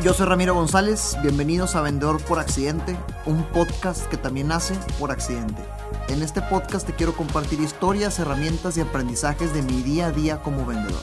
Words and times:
Yo 0.00 0.14
soy 0.14 0.26
Ramiro 0.26 0.54
González, 0.54 1.16
bienvenidos 1.22 1.74
a 1.74 1.80
Vendedor 1.80 2.22
por 2.22 2.38
Accidente, 2.38 2.96
un 3.26 3.42
podcast 3.46 4.06
que 4.06 4.16
también 4.16 4.46
nace 4.46 4.74
por 4.96 5.10
accidente. 5.10 5.60
En 6.08 6.22
este 6.22 6.40
podcast 6.40 6.86
te 6.86 6.94
quiero 6.94 7.16
compartir 7.16 7.60
historias, 7.60 8.20
herramientas 8.20 8.76
y 8.76 8.80
aprendizajes 8.80 9.52
de 9.52 9.62
mi 9.62 9.82
día 9.82 10.06
a 10.06 10.12
día 10.12 10.40
como 10.40 10.64
vendedor. 10.64 11.02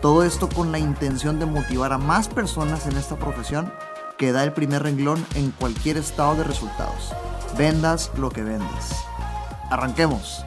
Todo 0.00 0.24
esto 0.24 0.48
con 0.48 0.72
la 0.72 0.78
intención 0.78 1.38
de 1.38 1.44
motivar 1.44 1.92
a 1.92 1.98
más 1.98 2.28
personas 2.28 2.86
en 2.86 2.96
esta 2.96 3.16
profesión 3.16 3.70
que 4.16 4.32
da 4.32 4.42
el 4.42 4.54
primer 4.54 4.84
renglón 4.84 5.24
en 5.34 5.50
cualquier 5.50 5.98
estado 5.98 6.36
de 6.36 6.44
resultados. 6.44 7.12
Vendas 7.58 8.10
lo 8.16 8.30
que 8.30 8.42
vendes. 8.42 8.86
Arranquemos. 9.70 10.46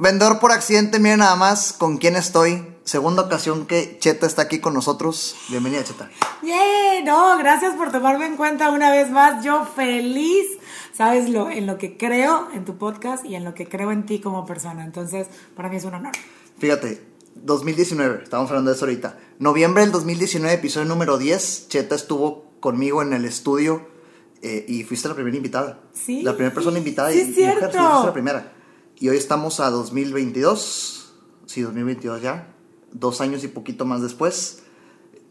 Vendedor 0.00 0.40
por 0.40 0.50
accidente, 0.50 0.98
miren 0.98 1.20
nada 1.20 1.36
más 1.36 1.72
con 1.72 1.96
quién 1.98 2.16
estoy. 2.16 2.71
Segunda 2.84 3.22
ocasión 3.22 3.66
que 3.66 3.96
Cheta 4.00 4.26
está 4.26 4.42
aquí 4.42 4.58
con 4.58 4.74
nosotros. 4.74 5.36
Bienvenida, 5.48 5.84
Cheta. 5.84 6.10
¡Yeah! 6.42 7.04
No, 7.04 7.38
gracias 7.38 7.74
por 7.76 7.92
tomarme 7.92 8.26
en 8.26 8.36
cuenta 8.36 8.70
una 8.70 8.90
vez 8.90 9.08
más. 9.10 9.44
Yo 9.44 9.64
feliz, 9.64 10.46
sabes, 10.92 11.28
lo, 11.30 11.48
en 11.48 11.66
lo 11.68 11.78
que 11.78 11.96
creo 11.96 12.48
en 12.52 12.64
tu 12.64 12.78
podcast 12.78 13.24
y 13.24 13.36
en 13.36 13.44
lo 13.44 13.54
que 13.54 13.68
creo 13.68 13.92
en 13.92 14.04
ti 14.04 14.20
como 14.20 14.44
persona. 14.46 14.84
Entonces, 14.84 15.28
para 15.54 15.68
mí 15.68 15.76
es 15.76 15.84
un 15.84 15.94
honor. 15.94 16.12
Fíjate, 16.58 17.00
2019, 17.36 18.24
estamos 18.24 18.50
hablando 18.50 18.72
de 18.72 18.76
eso 18.76 18.84
ahorita. 18.84 19.16
Noviembre 19.38 19.82
del 19.84 19.92
2019, 19.92 20.54
episodio 20.54 20.86
número 20.88 21.18
10. 21.18 21.68
Cheta 21.68 21.94
estuvo 21.94 22.50
conmigo 22.58 23.00
en 23.02 23.12
el 23.12 23.24
estudio 23.24 23.86
eh, 24.42 24.64
y 24.68 24.82
fuiste 24.82 25.08
la 25.08 25.14
primera 25.14 25.36
invitada. 25.36 25.78
Sí. 25.92 26.22
La 26.22 26.32
primera 26.34 26.52
persona 26.52 26.78
invitada 26.78 27.12
Sí, 27.12 27.18
y, 27.18 27.20
es 27.20 27.28
y 27.28 27.30
mujer, 27.42 27.58
cierto. 27.58 27.78
fuiste 27.78 28.06
la 28.06 28.12
primera. 28.12 28.52
Y 28.98 29.08
hoy 29.08 29.16
estamos 29.16 29.60
a 29.60 29.70
2022. 29.70 31.14
Sí, 31.46 31.60
2022 31.60 32.20
ya. 32.22 32.48
Dos 32.92 33.20
años 33.20 33.44
y 33.44 33.48
poquito 33.48 33.84
más 33.84 34.02
después. 34.02 34.62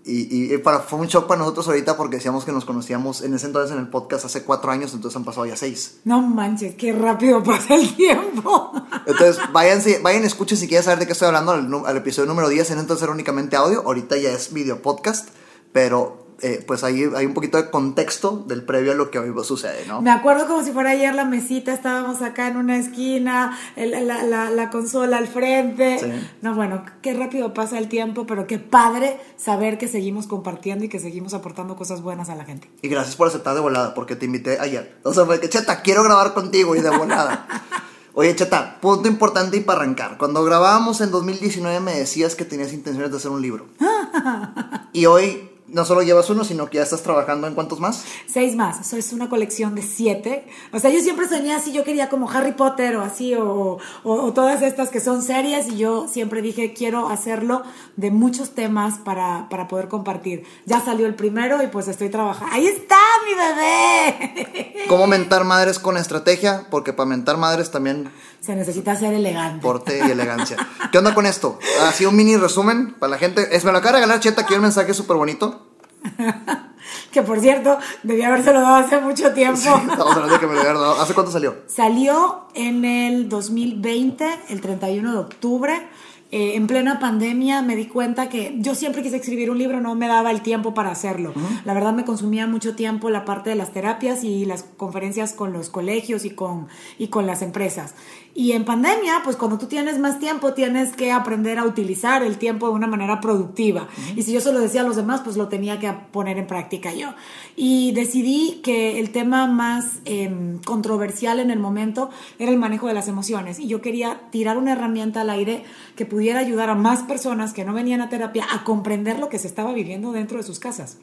Y, 0.04 0.52
y 0.52 0.58
para, 0.58 0.80
fue 0.80 0.98
un 0.98 1.06
shock 1.06 1.28
para 1.28 1.40
nosotros 1.40 1.68
ahorita 1.68 1.96
porque 1.96 2.16
decíamos 2.16 2.44
que 2.44 2.52
nos 2.52 2.66
conocíamos 2.66 3.22
en 3.22 3.36
ese 3.36 3.46
entonces 3.46 3.72
en 3.72 3.80
el 3.80 3.88
podcast 3.88 4.26
hace 4.26 4.42
cuatro 4.44 4.72
años, 4.72 4.96
entonces 4.96 5.16
han 5.16 5.24
pasado 5.24 5.46
ya 5.46 5.56
seis. 5.56 6.00
No 6.06 6.24
manches, 6.24 6.74
qué 6.74 6.92
rápido 6.92 7.44
pasa 7.44 7.76
el 7.76 7.96
tiempo. 7.96 8.72
Entonces, 9.06 9.40
váyanse, 9.52 10.00
vayan, 10.00 10.24
escuchen 10.24 10.58
si 10.58 10.68
quieren 10.68 10.84
saber 10.84 11.00
de 11.00 11.06
qué 11.06 11.14
estoy 11.14 11.28
hablando 11.28 11.52
al, 11.52 11.86
al 11.86 11.98
episodio 11.98 12.28
número 12.28 12.50
10. 12.50 12.72
En 12.72 12.80
entonces 12.80 13.04
era 13.04 13.12
únicamente 13.12 13.56
audio, 13.56 13.82
ahorita 13.82 14.18
ya 14.18 14.32
es 14.32 14.54
video 14.54 14.82
podcast, 14.82 15.30
pero 15.72 16.21
eh, 16.44 16.64
pues 16.66 16.84
ahí 16.84 17.04
hay 17.16 17.26
un 17.26 17.34
poquito 17.34 17.58
de 17.58 17.70
contexto 17.70 18.44
del 18.48 18.64
previo 18.64 18.92
a 18.92 18.96
lo 18.96 19.12
que 19.12 19.20
hoy 19.20 19.32
sucede, 19.44 19.86
¿no? 19.88 20.02
Me 20.02 20.12
acuerdo 20.12 20.48
como 20.48 20.64
si 20.64 20.72
fuera 20.72 20.92
ayer 20.92 21.14
la 21.16 21.26
mesita, 21.26 21.74
estábamos 21.74 22.22
acá 22.22 22.48
en 22.48 22.58
una 22.58 22.78
esquina, 22.78 23.58
el- 23.76 24.08
la, 24.08 24.24
la- 24.24 24.50
la 24.50 24.70
consola 24.70 25.18
al 25.18 25.28
frente. 25.28 26.00
Sí. 26.00 26.08
No, 26.42 26.56
bueno, 26.56 26.84
qué 27.02 27.14
rápido 27.14 27.54
pasa 27.54 27.78
el 27.78 27.88
tiempo, 27.88 28.26
pero 28.26 28.48
qué 28.48 28.60
padre 28.60 29.20
saber 29.38 29.78
que 29.78 29.88
seguimos 29.88 30.28
compartiendo 30.28 30.86
y 30.86 30.90
que 30.90 31.00
seguimos 31.00 31.34
aportando 31.34 31.76
cosas 31.76 32.02
buenas 32.02 32.30
a 32.30 32.36
la 32.36 32.46
gente. 32.46 32.70
Y 32.82 32.88
gracias 32.90 33.16
por 33.16 33.28
aceptar 33.28 33.54
de 33.56 33.62
volada, 33.62 33.94
porque 33.94 34.16
te 34.16 34.26
invité 34.26 34.60
ayer. 34.60 34.98
O 35.04 35.14
sea, 35.14 35.26
fue 35.26 35.40
que, 35.40 35.50
Cheta, 35.50 35.82
quiero 35.82 36.04
grabar 36.04 36.34
contigo 36.34 36.76
y 36.76 36.82
de 36.82 36.90
volada. 36.90 37.48
Oye, 38.14 38.36
Cheta, 38.36 38.78
punto 38.82 39.08
importante 39.08 39.56
y 39.56 39.62
para 39.62 39.80
arrancar. 39.80 40.18
Cuando 40.18 40.44
grabábamos 40.44 41.00
en 41.00 41.12
2019 41.12 41.80
me 41.80 41.94
decías 41.98 42.36
que 42.36 42.44
tenías 42.44 42.74
intenciones 42.74 43.10
de 43.12 43.16
hacer 43.18 43.32
un 43.32 43.42
libro. 43.42 43.68
y 44.94 45.06
hoy 45.06 45.51
no 45.72 45.86
solo 45.86 46.02
llevas 46.02 46.30
uno, 46.30 46.44
sino 46.44 46.70
que 46.70 46.78
ya 46.78 46.84
estás 46.84 47.02
trabajando 47.02 47.48
en 47.48 47.54
cuántos 47.56 47.80
más. 47.80 48.04
Seis 48.28 48.56
más, 48.56 48.82
eso 48.82 48.98
es 48.98 49.14
una 49.14 49.30
colección 49.30 49.74
de 49.76 49.82
siete. 49.82 50.46
O 50.74 50.80
sea, 50.80 50.90
yo 50.92 51.00
siempre 51.02 51.28
soñé 51.28 51.54
así, 51.54 51.72
yo 51.72 51.84
quería 51.84 52.10
como 52.10 52.30
Harry 52.30 52.52
Potter 52.52 52.96
o 52.98 53.02
así, 53.02 53.34
o, 53.36 53.78
o- 54.04 54.22
o 54.22 54.34
todas 54.34 54.62
estas 54.62 54.90
que 54.90 55.00
son 55.00 55.24
series, 55.24 55.68
y 55.70 55.78
yo 55.78 56.08
siempre 56.08 56.42
dije, 56.42 56.74
quiero 56.74 57.10
hacerlo 57.10 57.64
de 57.96 58.12
muchos 58.12 58.52
temas 58.52 59.00
para, 59.00 59.48
para 59.50 59.68
poder 59.68 59.88
compartir. 59.88 60.44
Ya 60.66 60.80
salió 60.84 61.08
el 61.08 61.16
primero 61.16 61.62
y 61.64 61.68
pues 61.68 61.88
estoy 61.88 62.10
trabajando. 62.10 62.54
¡Ahí 62.54 62.68
está 62.68 62.98
mi 63.26 63.34
bebé! 63.36 64.86
¿Cómo 64.88 65.08
mentar 65.08 65.44
madres 65.46 65.80
con 65.80 65.98
estrategia? 65.98 66.68
Porque 66.70 66.94
para 66.94 67.08
mentar 67.10 67.38
madres 67.38 67.72
también 67.72 68.12
Se 68.42 68.56
necesita 68.56 68.96
ser 68.96 69.14
elegante. 69.14 69.62
porte 69.62 70.00
y 70.00 70.10
elegancia. 70.10 70.58
¿Qué 70.92 70.98
onda 70.98 71.14
con 71.14 71.28
esto? 71.28 71.60
Así 71.84 72.06
un 72.08 72.16
mini 72.16 72.36
resumen 72.38 72.96
para 72.96 73.12
la 73.12 73.18
gente. 73.20 73.56
Es, 73.56 73.64
me 73.64 73.72
lo 73.72 73.78
acaba 73.78 73.94
de 73.94 73.98
regalar 74.00 74.20
Cheta, 74.20 74.42
aquí 74.42 74.56
un 74.56 74.62
mensaje 74.62 74.94
súper 74.94 75.16
bonito. 75.18 75.68
Que 77.12 77.22
por 77.22 77.40
cierto, 77.40 77.78
debía 78.04 78.28
habérselo 78.30 78.62
dado 78.62 78.76
hace 78.76 79.00
mucho 79.00 79.34
tiempo. 79.34 79.60
Estamos 79.60 80.16
hablando 80.16 80.34
de 80.34 80.40
que 80.40 80.48
me 80.48 80.56
lo 80.56 80.64
dado. 80.64 81.00
¿Hace 81.00 81.14
cuánto 81.14 81.32
salió? 81.32 81.58
Salió 81.68 82.48
en 82.56 82.86
el 82.86 83.30
2020, 83.30 84.26
el 84.50 84.62
31 84.62 85.12
de 85.12 85.18
octubre. 85.18 85.88
Eh, 86.34 86.56
en 86.56 86.66
plena 86.66 86.98
pandemia 86.98 87.62
me 87.62 87.76
di 87.76 87.88
cuenta 87.88 88.30
que 88.30 88.56
yo 88.60 88.74
siempre 88.74 89.04
quise 89.04 89.18
escribir 89.18 89.52
un 89.52 89.58
libro, 89.58 89.82
no 89.82 89.96
me 89.96 90.08
daba 90.08 90.32
el 90.32 90.42
tiempo 90.42 90.74
para 90.74 90.90
hacerlo. 90.90 91.34
La 91.66 91.74
verdad 91.74 91.92
me 91.92 92.06
consumía 92.06 92.48
mucho 92.48 92.74
tiempo 92.74 93.10
la 93.10 93.26
parte 93.26 93.50
de 93.50 93.58
las 93.58 93.74
terapias 93.74 94.24
y 94.24 94.46
las 94.46 94.64
conferencias 94.64 95.34
con 95.34 95.52
los 95.52 95.70
colegios 95.70 96.24
y 96.24 96.30
con, 96.30 96.70
y 96.98 97.10
con 97.10 97.28
las 97.28 97.42
empresas. 97.42 97.96
Y 98.34 98.54
en 98.54 98.64
pandemia, 98.64 99.22
pues 99.24 99.36
cuando 99.36 99.58
tú 99.58 99.68
tienes 99.68 100.00
más 100.00 100.20
tiempo, 100.20 100.54
tienes 100.54 100.96
que 100.96 101.12
aprender 101.12 101.60
a 101.60 101.66
utilizar 101.66 102.24
el 102.24 102.38
tiempo 102.38 102.68
de 102.68 102.74
una 102.74 102.88
manera 102.88 103.20
productiva. 103.20 103.88
Y 104.16 104.24
si 104.24 104.32
yo 104.32 104.40
se 104.40 104.54
lo 104.54 104.60
decía 104.60 104.82
a 104.82 104.84
los 104.86 104.96
demás, 104.96 105.22
pues 105.22 105.36
lo 105.36 105.50
tenía 105.50 105.80
que 105.80 105.92
poner 106.12 106.38
en 106.38 106.48
práctica 106.48 106.94
yo. 106.94 107.10
Y 107.58 107.92
decidí 107.92 108.62
que 108.64 109.00
el 109.00 109.12
tema 109.12 109.48
más 109.48 110.00
em, 110.06 110.60
controversial 110.60 111.40
en 111.40 111.52
el 111.52 111.60
momento 111.60 112.10
era 112.40 112.52
el 112.52 112.58
manejo 112.58 112.88
de 112.88 112.94
las 112.94 113.10
emociones. 113.10 113.60
Y 113.60 113.68
yo 113.68 113.82
quería 113.82 114.22
tirar 114.32 114.58
una 114.58 114.72
herramienta 114.72 115.22
al 115.22 115.30
aire 115.30 115.64
que 115.98 116.06
pudiera 116.06 116.40
ayudar 116.40 116.70
a 116.70 116.76
más 116.76 117.04
personas 117.04 117.54
que 117.54 117.66
no 117.66 117.74
venían 117.74 118.00
a 118.00 118.10
terapia 118.10 118.46
a 118.50 118.64
comprender 118.64 119.20
lo 119.20 119.28
que 119.28 119.40
se 119.40 119.48
estaba 119.48 119.74
viviendo 119.74 120.14
dentro 120.14 120.38
de 120.38 120.44
sus 120.44 120.60
casas. 120.60 120.98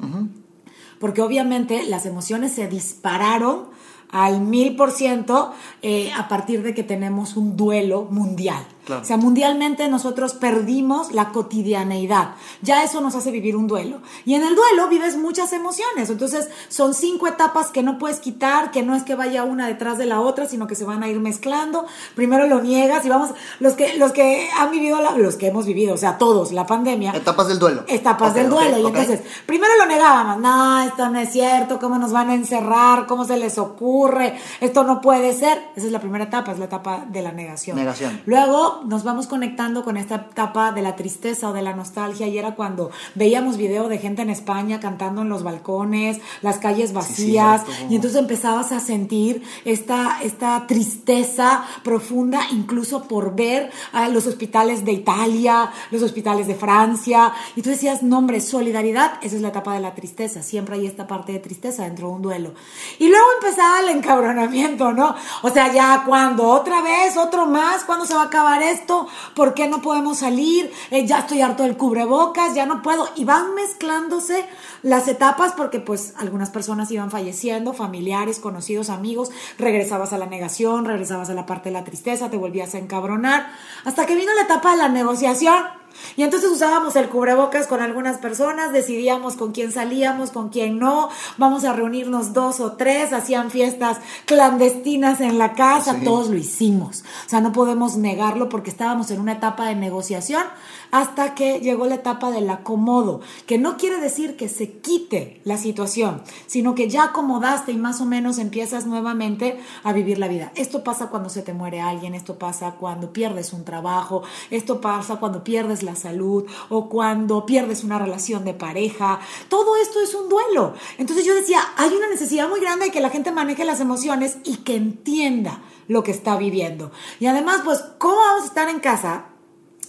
Porque 0.99 1.21
obviamente 1.21 1.85
las 1.85 2.07
emociones 2.07 2.53
se 2.53 2.69
dispararon 2.69 3.67
al 4.11 4.41
mil 4.41 4.77
por 4.77 4.91
ciento 4.91 5.53
eh, 5.83 6.11
a 6.17 6.29
partir 6.29 6.63
de 6.63 6.75
que 6.75 6.83
tenemos 6.83 7.37
un 7.37 7.57
duelo 7.57 8.07
mundial. 8.11 8.65
Claro. 8.89 9.03
O 9.03 9.05
sea, 9.05 9.19
mundialmente 9.19 9.87
nosotros 9.89 10.33
perdimos 10.33 11.13
la 11.13 11.29
cotidianeidad. 11.29 12.31
Ya 12.63 12.83
eso 12.85 13.03
nos 13.03 13.15
hace 13.15 13.31
vivir 13.31 13.55
un 13.55 13.67
duelo. 13.67 13.99
Y 14.25 14.33
en 14.35 14.43
el 14.43 14.55
duelo 14.57 14.89
vives 14.89 15.19
muchas 15.19 15.53
emociones. 15.53 16.09
Entonces, 16.09 16.49
son 16.71 16.95
cinco 16.95 17.27
etapas 17.27 17.67
que 17.71 17.83
no 17.83 17.99
puedes 17.99 18.19
quitar, 18.19 18.71
que 18.71 18.83
no 18.83 18.97
es 18.97 19.03
que 19.03 19.15
vaya 19.15 19.45
una 19.45 19.67
detrás 19.67 19.99
de 19.99 20.07
la 20.07 20.21
otra, 20.23 20.47
sino 20.47 20.67
que 20.67 20.75
se 20.75 20.85
van 20.85 21.03
a 21.03 21.09
ir 21.09 21.21
mezclando. 21.21 21.85
Primero 22.15 22.47
lo 22.47 22.63
niegas 22.63 23.05
y 23.05 23.11
vamos, 23.11 23.31
los 23.61 23.75
que, 23.75 23.99
los 23.99 24.13
que 24.13 24.49
han 24.59 24.71
vivido, 24.71 25.03
la- 25.03 25.19
los 25.19 25.37
que 25.37 25.49
hemos 25.49 25.67
vivido, 25.67 25.93
o 25.95 25.99
sea, 25.99 26.17
todos, 26.17 26.53
la 26.53 26.67
pandemia. 26.67 27.13
Etapas 27.13 27.49
del 27.49 27.59
duelo. 27.59 27.85
Etapas 27.89 28.33
del 28.33 28.49
duelo. 28.49 28.79
y 28.79 28.87
entonces, 28.87 29.21
primero 29.45 29.75
lo 29.77 29.85
negábamos. 29.85 30.39
No, 30.39 30.81
esto 30.81 31.11
no 31.11 31.19
es 31.19 31.31
cierto. 31.31 31.79
¿Cómo 31.79 31.99
nos 31.99 32.13
van 32.13 32.31
a 32.31 32.35
encerrar? 32.35 33.07
¿Cómo 33.07 33.27
se 33.27 33.37
les 33.37 33.59
ocurre? 33.59 34.39
Esto 34.63 34.83
no 34.85 35.01
puede 35.03 35.35
ser. 35.35 35.59
Esa 35.77 35.87
es 35.87 35.93
la 35.93 36.01
primera 36.01 36.25
etapa, 36.25 36.53
es 36.53 36.59
la 36.59 36.65
etapa 36.65 37.05
de 37.07 37.21
la 37.23 37.33
negación. 37.33 37.77
Negación. 37.77 38.23
Luego 38.25 38.78
nos 38.85 39.05
vamos 39.05 39.27
conectando 39.27 39.85
con 39.85 39.97
esta 39.97 40.27
etapa 40.31 40.73
de 40.73 40.83
la 40.83 40.97
tristeza 40.97 41.49
o 41.49 41.53
de 41.53 41.63
la 41.63 41.75
nostalgia. 41.75 42.27
Y 42.27 42.39
era 42.39 42.55
cuando 42.55 42.91
veíamos 43.15 43.57
video 43.57 43.89
de 43.89 43.99
gente 43.99 44.23
en 44.23 44.31
España 44.31 44.81
cantando 44.81 45.23
en 45.23 45.29
los 45.29 45.43
balcones, 45.43 46.19
las 46.43 46.59
calles 46.59 46.93
vacías. 46.93 47.63
y 47.89 47.97
entonces 47.97 48.19
empezabas 48.19 48.73
a 48.73 48.81
sentir 48.81 49.43
esta, 49.65 50.19
esta 50.23 50.67
tristeza 50.67 51.65
profunda, 51.83 52.41
incluso 52.53 53.05
por 53.05 53.35
ver 53.35 53.71
a 53.93 54.09
los 54.09 54.27
hospitales 54.27 54.85
de 54.85 54.93
Italia, 54.93 55.71
los 55.91 56.03
hospitales 56.03 56.47
de 56.47 56.55
Francia. 56.55 57.33
Y 57.57 57.63
tú 57.63 57.71
decías, 57.71 58.03
no, 58.03 58.19
hombre, 58.19 58.41
solidaridad, 58.41 59.13
esa 59.23 59.37
es 59.37 59.43
la 59.43 59.49
etapa 59.49 59.75
de 59.75 59.81
la 59.81 59.95
tristeza. 59.95 60.43
Siempre 60.43 60.77
hay 60.77 60.87
esta 60.87 61.07
parte 61.07 61.33
de 61.33 61.39
tristeza 61.39 61.85
dentro 61.85 62.09
de 62.09 62.15
un 62.15 62.23
duelo. 62.23 62.55
Y 62.99 63.09
luego 63.09 63.27
empezaba 63.41 63.81
el 63.81 63.97
encabronamiento, 63.97 64.93
¿no? 64.93 65.15
O 65.43 65.51
sea, 65.51 65.73
ya 65.73 66.03
cuando, 66.07 66.49
otra 66.49 66.83
vez, 66.83 67.17
otro 67.17 67.47
más, 67.47 67.85
¿cuándo 67.85 68.07
se 68.07 68.15
va 68.15 68.23
a 68.23 68.27
acabar 68.27 68.63
esto? 68.71 69.07
¿Por 69.35 69.55
qué 69.55 69.69
no 69.69 69.83
podemos 69.83 70.19
salir? 70.19 70.73
Eh, 70.91 71.07
ya 71.07 71.21
estoy 71.21 71.41
harto 71.41 71.63
del 71.63 71.77
cubrebocas, 71.77 72.55
ya 72.55 72.67
no 72.67 72.83
puedo. 72.83 73.09
Y 73.17 73.25
van 73.25 73.55
mezclándose 73.55 74.45
las 74.83 75.09
etapas 75.09 75.53
porque 75.53 75.81
pues 75.81 76.15
algunas 76.17 76.51
personas 76.51 76.91
iban 76.91 77.11
falleciendo, 77.11 77.73
familiares, 77.73 78.39
conocidos, 78.39 78.91
amigos, 78.91 79.31
regresabas 79.59 80.13
a 80.13 80.19
la 80.19 80.27
negación, 80.27 80.85
regresabas 80.85 81.31
a 81.31 81.35
la 81.35 81.47
parte 81.47 81.69
de 81.69 81.75
la 81.75 81.85
tristeza, 81.85 82.31
te 82.31 82.37
volvías 82.37 82.75
a 82.75 82.79
encabronar, 82.79 83.51
hasta 83.85 84.07
que 84.07 84.15
vino 84.15 84.33
la 84.35 84.43
etapa 84.43 84.73
de 84.73 84.79
la 84.79 84.89
negociación. 84.89 85.79
Y 86.17 86.23
entonces 86.23 86.51
usábamos 86.51 86.97
el 86.97 87.09
cubrebocas 87.09 87.67
con 87.67 87.81
algunas 87.81 88.19
personas, 88.19 88.73
decidíamos 88.73 89.37
con 89.37 89.53
quién 89.53 89.73
salíamos, 89.73 90.31
con 90.31 90.49
quién 90.49 90.79
no, 90.79 91.09
vamos 91.37 91.65
a 91.65 91.73
reunirnos 91.73 92.33
dos 92.33 92.61
o 92.61 92.73
tres, 92.73 93.13
hacían 93.13 93.51
fiestas 93.51 93.99
clandestinas 94.27 95.21
en 95.21 95.39
la 95.39 95.55
casa, 95.55 95.95
Sí. 95.95 96.05
todos 96.05 96.29
lo 96.29 96.37
hicimos. 96.37 97.05
O 97.27 97.29
sea, 97.29 97.41
no 97.41 97.53
podemos 97.53 97.97
negarlo 97.97 98.49
porque 98.49 98.71
estábamos 98.71 99.11
en 99.11 99.21
una 99.21 99.33
etapa 99.33 99.67
de 99.67 99.75
negociación 99.75 100.43
hasta 100.91 101.35
que 101.35 101.61
llegó 101.61 101.87
la 101.87 101.97
etapa 101.97 102.31
del 102.31 102.49
acomodo, 102.49 103.21
que 103.47 103.59
no 103.59 103.77
quiere 103.77 104.01
decir 104.01 104.37
que 104.37 104.49
se 104.49 104.79
quite 104.79 105.41
la 105.45 105.59
situación, 105.59 106.23
sino 106.47 106.75
que 106.75 106.89
ya 106.89 107.05
acomodaste 107.05 107.73
y 107.73 107.77
más 107.77 108.01
o 108.01 108.07
menos 108.07 108.39
empiezas 108.39 108.87
nuevamente 108.87 109.61
a 109.85 109.93
vivir 109.93 110.19
la 110.19 110.29
vida. 110.29 110.51
Esto 110.55 110.83
pasa 110.85 111.09
cuando 111.09 111.29
se 111.29 111.43
te 111.43 111.53
muere 111.53 111.81
alguien, 111.81 112.15
esto 112.15 112.39
pasa 112.39 112.73
cuando 112.73 113.13
pierdes 113.13 113.53
un 113.53 113.65
trabajo, 113.65 114.23
esto 114.51 114.81
pasa 114.81 115.17
cuando 115.17 115.45
pierdes 115.45 115.83
la 115.83 115.88
la 115.89 115.97
salud 115.97 116.45
o 116.69 116.89
cuando 116.89 117.47
pierdes 117.47 117.85
una 117.85 117.99
relación 117.99 118.45
de 118.45 118.55
pareja. 118.55 119.21
Todo 119.49 119.77
esto 119.77 120.01
es 120.01 120.15
un 120.15 120.29
duelo. 120.29 120.75
Entonces 120.99 121.25
yo 121.25 121.35
decía, 121.35 121.61
hay 121.77 121.93
una 121.95 122.09
necesidad 122.09 122.49
muy 122.49 122.61
grande 122.61 122.87
de 122.87 122.91
que 122.91 123.01
la 123.01 123.11
gente 123.11 123.33
maneje 123.33 123.65
las 123.65 123.81
emociones 123.81 124.39
y 124.45 124.59
que 124.59 124.77
entienda 124.77 125.63
lo 125.87 126.03
que 126.03 126.11
está 126.11 126.37
viviendo. 126.37 126.93
Y 127.19 127.27
además, 127.27 127.63
pues, 127.65 127.83
¿cómo 127.99 128.17
vamos 128.17 128.43
a 128.43 128.47
estar 128.47 128.69
en 128.69 128.81
casa? 128.81 129.27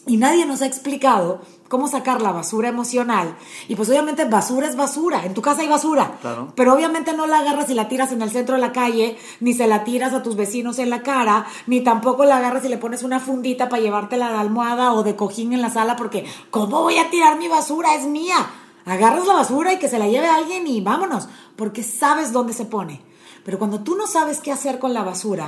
Y 0.09 0.17
nadie 0.17 0.47
nos 0.47 0.63
ha 0.63 0.65
explicado 0.65 1.39
cómo 1.67 1.87
sacar 1.87 2.19
la 2.19 2.31
basura 2.31 2.67
emocional. 2.69 3.35
Y 3.67 3.75
pues 3.75 3.87
obviamente 3.89 4.25
basura 4.25 4.67
es 4.67 4.75
basura, 4.75 5.23
en 5.23 5.35
tu 5.35 5.43
casa 5.43 5.61
hay 5.61 5.67
basura, 5.67 6.17
Claro. 6.19 6.51
pero 6.55 6.73
obviamente 6.73 7.13
no 7.13 7.27
la 7.27 7.37
agarras 7.39 7.69
y 7.69 7.75
la 7.75 7.87
tiras 7.87 8.11
en 8.11 8.23
el 8.23 8.31
centro 8.31 8.55
de 8.55 8.61
la 8.61 8.71
calle, 8.71 9.19
ni 9.39 9.53
se 9.53 9.67
la 9.67 9.83
tiras 9.83 10.13
a 10.13 10.23
tus 10.23 10.35
vecinos 10.35 10.79
en 10.79 10.89
la 10.89 11.03
cara, 11.03 11.45
ni 11.67 11.81
tampoco 11.81 12.25
la 12.25 12.37
agarras 12.37 12.65
y 12.65 12.69
le 12.69 12.79
pones 12.79 13.03
una 13.03 13.19
fundita 13.19 13.69
para 13.69 13.83
llevártela 13.83 14.31
de 14.31 14.37
almohada 14.39 14.93
o 14.93 15.03
de 15.03 15.15
cojín 15.15 15.53
en 15.53 15.61
la 15.61 15.69
sala, 15.69 15.95
porque 15.95 16.25
¿cómo 16.49 16.81
voy 16.81 16.97
a 16.97 17.11
tirar 17.11 17.37
mi 17.37 17.47
basura? 17.47 17.93
Es 17.93 18.07
mía. 18.07 18.49
Agarras 18.85 19.27
la 19.27 19.35
basura 19.35 19.71
y 19.73 19.77
que 19.77 19.89
se 19.89 19.99
la 19.99 20.07
lleve 20.07 20.27
alguien 20.27 20.65
y 20.65 20.81
vámonos, 20.81 21.27
porque 21.55 21.83
sabes 21.83 22.31
dónde 22.33 22.53
se 22.53 22.65
pone. 22.65 22.99
Pero 23.45 23.59
cuando 23.59 23.81
tú 23.81 23.95
no 23.95 24.07
sabes 24.07 24.41
qué 24.41 24.51
hacer 24.51 24.79
con 24.79 24.95
la 24.95 25.03
basura, 25.03 25.47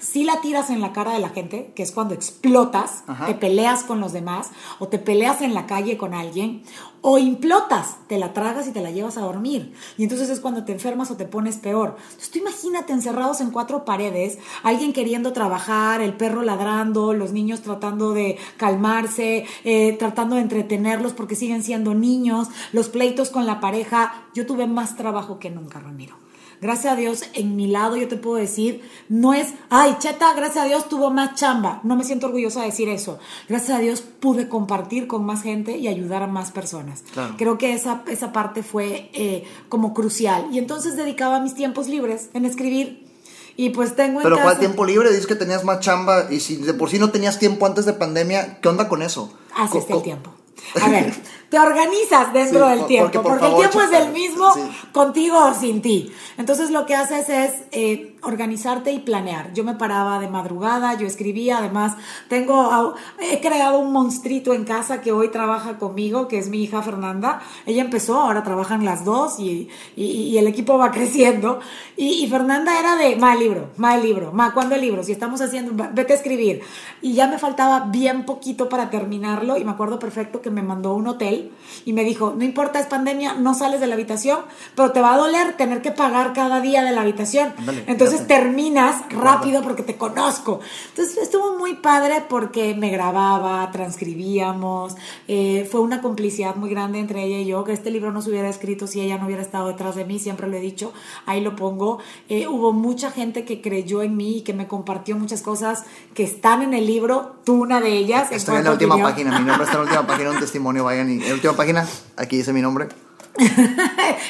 si 0.00 0.24
la 0.24 0.40
tiras 0.40 0.70
en 0.70 0.80
la 0.80 0.92
cara 0.92 1.12
de 1.12 1.20
la 1.20 1.28
gente, 1.28 1.72
que 1.74 1.82
es 1.82 1.92
cuando 1.92 2.14
explotas, 2.14 3.04
Ajá. 3.06 3.26
te 3.26 3.34
peleas 3.34 3.84
con 3.84 4.00
los 4.00 4.12
demás, 4.12 4.50
o 4.78 4.88
te 4.88 4.98
peleas 4.98 5.42
en 5.42 5.54
la 5.54 5.66
calle 5.66 5.98
con 5.98 6.14
alguien, 6.14 6.62
o 7.02 7.18
implotas, 7.18 7.96
te 8.08 8.18
la 8.18 8.32
tragas 8.32 8.66
y 8.66 8.72
te 8.72 8.80
la 8.80 8.90
llevas 8.90 9.16
a 9.16 9.22
dormir. 9.22 9.74
Y 9.96 10.02
entonces 10.02 10.28
es 10.28 10.40
cuando 10.40 10.64
te 10.64 10.72
enfermas 10.72 11.10
o 11.10 11.16
te 11.16 11.24
pones 11.24 11.56
peor. 11.56 11.96
Entonces 11.98 12.30
tú 12.30 12.38
imagínate 12.38 12.92
encerrados 12.92 13.40
en 13.40 13.50
cuatro 13.50 13.84
paredes, 13.84 14.38
alguien 14.62 14.92
queriendo 14.92 15.32
trabajar, 15.32 16.00
el 16.00 16.14
perro 16.14 16.42
ladrando, 16.42 17.12
los 17.12 17.32
niños 17.32 17.60
tratando 17.60 18.12
de 18.12 18.38
calmarse, 18.56 19.46
eh, 19.64 19.96
tratando 19.98 20.36
de 20.36 20.42
entretenerlos 20.42 21.12
porque 21.12 21.36
siguen 21.36 21.62
siendo 21.62 21.94
niños, 21.94 22.48
los 22.72 22.88
pleitos 22.88 23.30
con 23.30 23.46
la 23.46 23.60
pareja. 23.60 24.24
Yo 24.34 24.46
tuve 24.46 24.66
más 24.66 24.96
trabajo 24.96 25.38
que 25.38 25.50
nunca, 25.50 25.80
Ramiro. 25.80 26.16
Gracias 26.60 26.92
a 26.92 26.96
Dios, 26.96 27.24
en 27.32 27.56
mi 27.56 27.66
lado 27.66 27.96
yo 27.96 28.06
te 28.06 28.16
puedo 28.16 28.36
decir, 28.36 28.82
no 29.08 29.32
es, 29.32 29.54
ay, 29.70 29.96
Cheta, 29.98 30.34
gracias 30.34 30.64
a 30.64 30.68
Dios 30.68 30.88
tuvo 30.88 31.10
más 31.10 31.34
chamba. 31.34 31.80
No 31.84 31.96
me 31.96 32.04
siento 32.04 32.26
orgullosa 32.26 32.60
de 32.60 32.66
decir 32.66 32.88
eso. 32.88 33.18
Gracias 33.48 33.78
a 33.78 33.80
Dios 33.80 34.02
pude 34.02 34.48
compartir 34.48 35.06
con 35.06 35.24
más 35.24 35.42
gente 35.42 35.78
y 35.78 35.88
ayudar 35.88 36.22
a 36.22 36.26
más 36.26 36.50
personas. 36.50 37.02
Claro. 37.12 37.34
Creo 37.38 37.56
que 37.56 37.72
esa, 37.72 38.02
esa 38.08 38.32
parte 38.32 38.62
fue 38.62 39.10
eh, 39.14 39.44
como 39.70 39.94
crucial. 39.94 40.48
Y 40.52 40.58
entonces 40.58 40.96
dedicaba 40.96 41.40
mis 41.40 41.54
tiempos 41.54 41.88
libres 41.88 42.28
en 42.34 42.44
escribir. 42.44 43.08
Y 43.56 43.70
pues 43.70 43.96
tengo 43.96 44.20
en 44.20 44.22
Pero 44.22 44.36
casa... 44.36 44.48
¿cuál 44.48 44.58
tiempo 44.58 44.84
libre? 44.84 45.10
Dices 45.10 45.26
que 45.26 45.34
tenías 45.34 45.64
más 45.64 45.80
chamba 45.80 46.26
y 46.30 46.40
si 46.40 46.56
de 46.56 46.74
por 46.74 46.90
sí 46.90 46.98
no 46.98 47.10
tenías 47.10 47.38
tiempo 47.38 47.66
antes 47.66 47.86
de 47.86 47.94
pandemia, 47.94 48.60
¿qué 48.60 48.68
onda 48.68 48.88
con 48.88 49.02
eso? 49.02 49.32
Así 49.54 49.78
está 49.78 49.94
el 49.94 50.02
tiempo. 50.02 50.32
A 50.80 50.88
ver, 50.88 51.12
te 51.50 51.58
organizas 51.58 52.32
dentro 52.32 52.64
Sí, 52.70 52.76
del 52.76 52.86
tiempo, 52.86 53.10
porque, 53.12 53.18
porque, 53.18 53.28
por 53.28 53.38
favor, 53.40 53.64
el 53.64 53.70
tiempo 53.70 53.92
es 53.92 54.00
el 54.06 54.12
mismo 54.12 54.52
sí. 54.54 54.60
contigo 54.92 55.36
o 55.36 55.52
sin 55.54 55.82
ti. 55.82 56.12
Entonces 56.38 56.70
lo 56.70 56.86
que 56.86 56.94
haces 56.94 57.28
es 57.28 57.52
eh, 57.72 58.16
organizarte 58.22 58.92
y 58.92 59.00
planear. 59.00 59.52
Yo 59.52 59.64
me 59.64 59.74
paraba 59.74 60.20
de 60.20 60.28
madrugada, 60.28 60.94
yo 60.94 61.06
escribía, 61.08 61.58
además 61.58 61.96
tengo, 62.28 62.94
he 63.20 63.40
creado 63.40 63.80
un 63.80 63.92
monstruito 63.92 64.54
en 64.54 64.64
casa 64.64 65.00
que 65.00 65.10
hoy 65.10 65.28
trabaja 65.30 65.76
conmigo, 65.78 66.28
que 66.28 66.38
es 66.38 66.48
mi 66.48 66.62
hija 66.62 66.82
Fernanda. 66.82 67.40
Ella 67.66 67.82
empezó, 67.82 68.20
ahora 68.20 68.44
trabajan 68.44 68.84
las 68.84 69.04
dos 69.04 69.40
y, 69.40 69.68
y- 69.96 70.04
y 70.04 70.38
el 70.38 70.46
equipo 70.46 70.78
va 70.78 70.90
creciendo. 70.92 71.58
Y, 71.96 72.24
y 72.24 72.28
Fernanda 72.28 72.78
era 72.78 72.94
de, 72.94 73.16
ma, 73.16 73.34
libro, 73.34 73.70
ma, 73.76 73.96
libro, 73.96 74.30
ma, 74.32 74.54
¿cuándo 74.54 74.76
el 74.76 74.82
libro? 74.82 75.02
Si 75.02 75.10
estamos 75.10 75.40
haciendo, 75.40 75.72
vete 75.92 76.12
a 76.12 76.16
escribir. 76.16 76.62
Y 77.02 77.14
ya 77.14 77.26
me 77.26 77.38
faltaba 77.38 77.86
bien 77.90 78.24
poquito 78.24 78.68
para 78.68 78.88
terminarlo 78.88 79.56
y 79.56 79.64
me 79.64 79.72
acuerdo 79.72 79.98
perfecto 79.98 80.40
que 80.40 80.50
me 80.50 80.62
mandó 80.62 80.90
a 80.90 80.94
un 80.94 81.08
hotel 81.08 81.39
y 81.84 81.92
me 81.92 82.04
dijo, 82.04 82.34
no 82.36 82.44
importa, 82.44 82.78
es 82.80 82.86
pandemia, 82.86 83.34
no 83.34 83.54
sales 83.54 83.80
de 83.80 83.86
la 83.86 83.94
habitación, 83.94 84.40
pero 84.74 84.92
te 84.92 85.00
va 85.00 85.14
a 85.14 85.16
doler 85.16 85.56
tener 85.56 85.82
que 85.82 85.90
pagar 85.90 86.32
cada 86.32 86.60
día 86.60 86.82
de 86.82 86.92
la 86.92 87.02
habitación. 87.02 87.52
Entonces 87.86 88.26
terminas 88.26 89.02
rápido 89.10 89.62
porque 89.62 89.82
te 89.82 89.96
conozco. 89.96 90.60
Entonces 90.90 91.18
estuvo 91.18 91.58
muy 91.58 91.74
padre 91.74 92.22
porque 92.28 92.74
me 92.74 92.90
grababa, 92.90 93.70
transcribíamos, 93.70 94.96
eh, 95.28 95.68
fue 95.70 95.80
una 95.80 96.02
complicidad 96.02 96.56
muy 96.56 96.70
grande 96.70 96.98
entre 96.98 97.24
ella 97.24 97.38
y 97.38 97.46
yo, 97.46 97.64
que 97.64 97.72
este 97.72 97.90
libro 97.90 98.12
no 98.12 98.22
se 98.22 98.30
hubiera 98.30 98.48
escrito 98.48 98.86
si 98.86 99.00
ella 99.00 99.18
no 99.18 99.26
hubiera 99.26 99.42
estado 99.42 99.68
detrás 99.68 99.94
de 99.94 100.04
mí, 100.04 100.18
siempre 100.18 100.48
lo 100.48 100.56
he 100.56 100.60
dicho, 100.60 100.92
ahí 101.26 101.40
lo 101.40 101.56
pongo. 101.56 101.98
Eh, 102.28 102.46
hubo 102.46 102.72
mucha 102.72 103.10
gente 103.10 103.44
que 103.44 103.60
creyó 103.60 104.02
en 104.02 104.16
mí 104.16 104.38
y 104.38 104.40
que 104.42 104.52
me 104.52 104.66
compartió 104.66 105.16
muchas 105.16 105.42
cosas 105.42 105.84
que 106.14 106.24
están 106.24 106.62
en 106.62 106.74
el 106.74 106.86
libro, 106.86 107.36
tú 107.44 107.54
una 107.54 107.80
de 107.80 107.96
ellas. 107.96 108.30
Estoy 108.30 108.58
en 108.58 108.64
la 108.64 108.72
última 108.72 108.94
opinión. 108.94 109.10
página, 109.10 109.38
mi 109.38 109.46
nombre 109.46 109.64
está 109.64 109.78
en 109.78 109.84
la 109.84 109.90
última 109.90 110.06
página, 110.06 110.30
un 110.30 110.40
testimonio, 110.40 110.84
vayan 110.84 111.10
y 111.10 111.29
en 111.30 111.34
última 111.36 111.54
página, 111.54 111.86
aquí 112.16 112.36
dice 112.36 112.52
mi 112.52 112.60
nombre. 112.60 112.88
es 113.38 113.56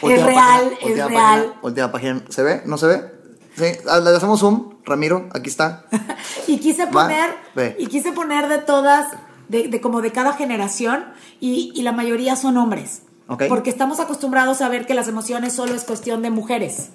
real, 0.03 0.35
página, 0.35 0.79
es 0.81 0.87
última 0.87 1.07
real. 1.09 1.39
página, 1.41 1.55
última 1.63 1.93
página, 1.93 2.23
¿se 2.29 2.43
ve? 2.43 2.63
¿No 2.67 2.79
se 2.79 2.87
ve? 2.87 3.21
Sí, 3.57 3.79
Ah, 3.89 3.99
le 4.01 4.11
hacemos 4.11 4.41
zoom, 4.41 4.75
Ramiro, 4.85 5.29
aquí 5.33 5.49
está. 5.51 5.85
Y 6.47 6.59
quise 6.59 6.85
Va, 6.87 6.91
poner, 7.05 7.31
ve. 7.55 7.77
y 7.79 7.87
quise 7.87 8.13
poner 8.13 8.49
de 8.49 8.59
todas, 8.59 9.07
de, 9.49 9.69
de 9.69 9.81
como 9.81 10.01
de 10.03 10.13
cada 10.13 10.33
generación, 10.35 11.05
y, 11.41 11.73
y 11.75 11.83
la 11.83 11.93
mayoría 11.93 12.37
son 12.37 12.57
hombres. 12.57 13.03
Ok. 13.29 13.45
Porque 13.49 13.71
estamos 13.71 14.01
acostumbrados 14.01 14.61
a 14.61 14.69
ver 14.69 14.87
que 14.87 14.95
las 14.95 15.07
emociones 15.09 15.53
solo 15.55 15.75
es 15.75 15.85
cuestión 15.85 16.21
de 16.23 16.31
mujeres. 16.31 16.91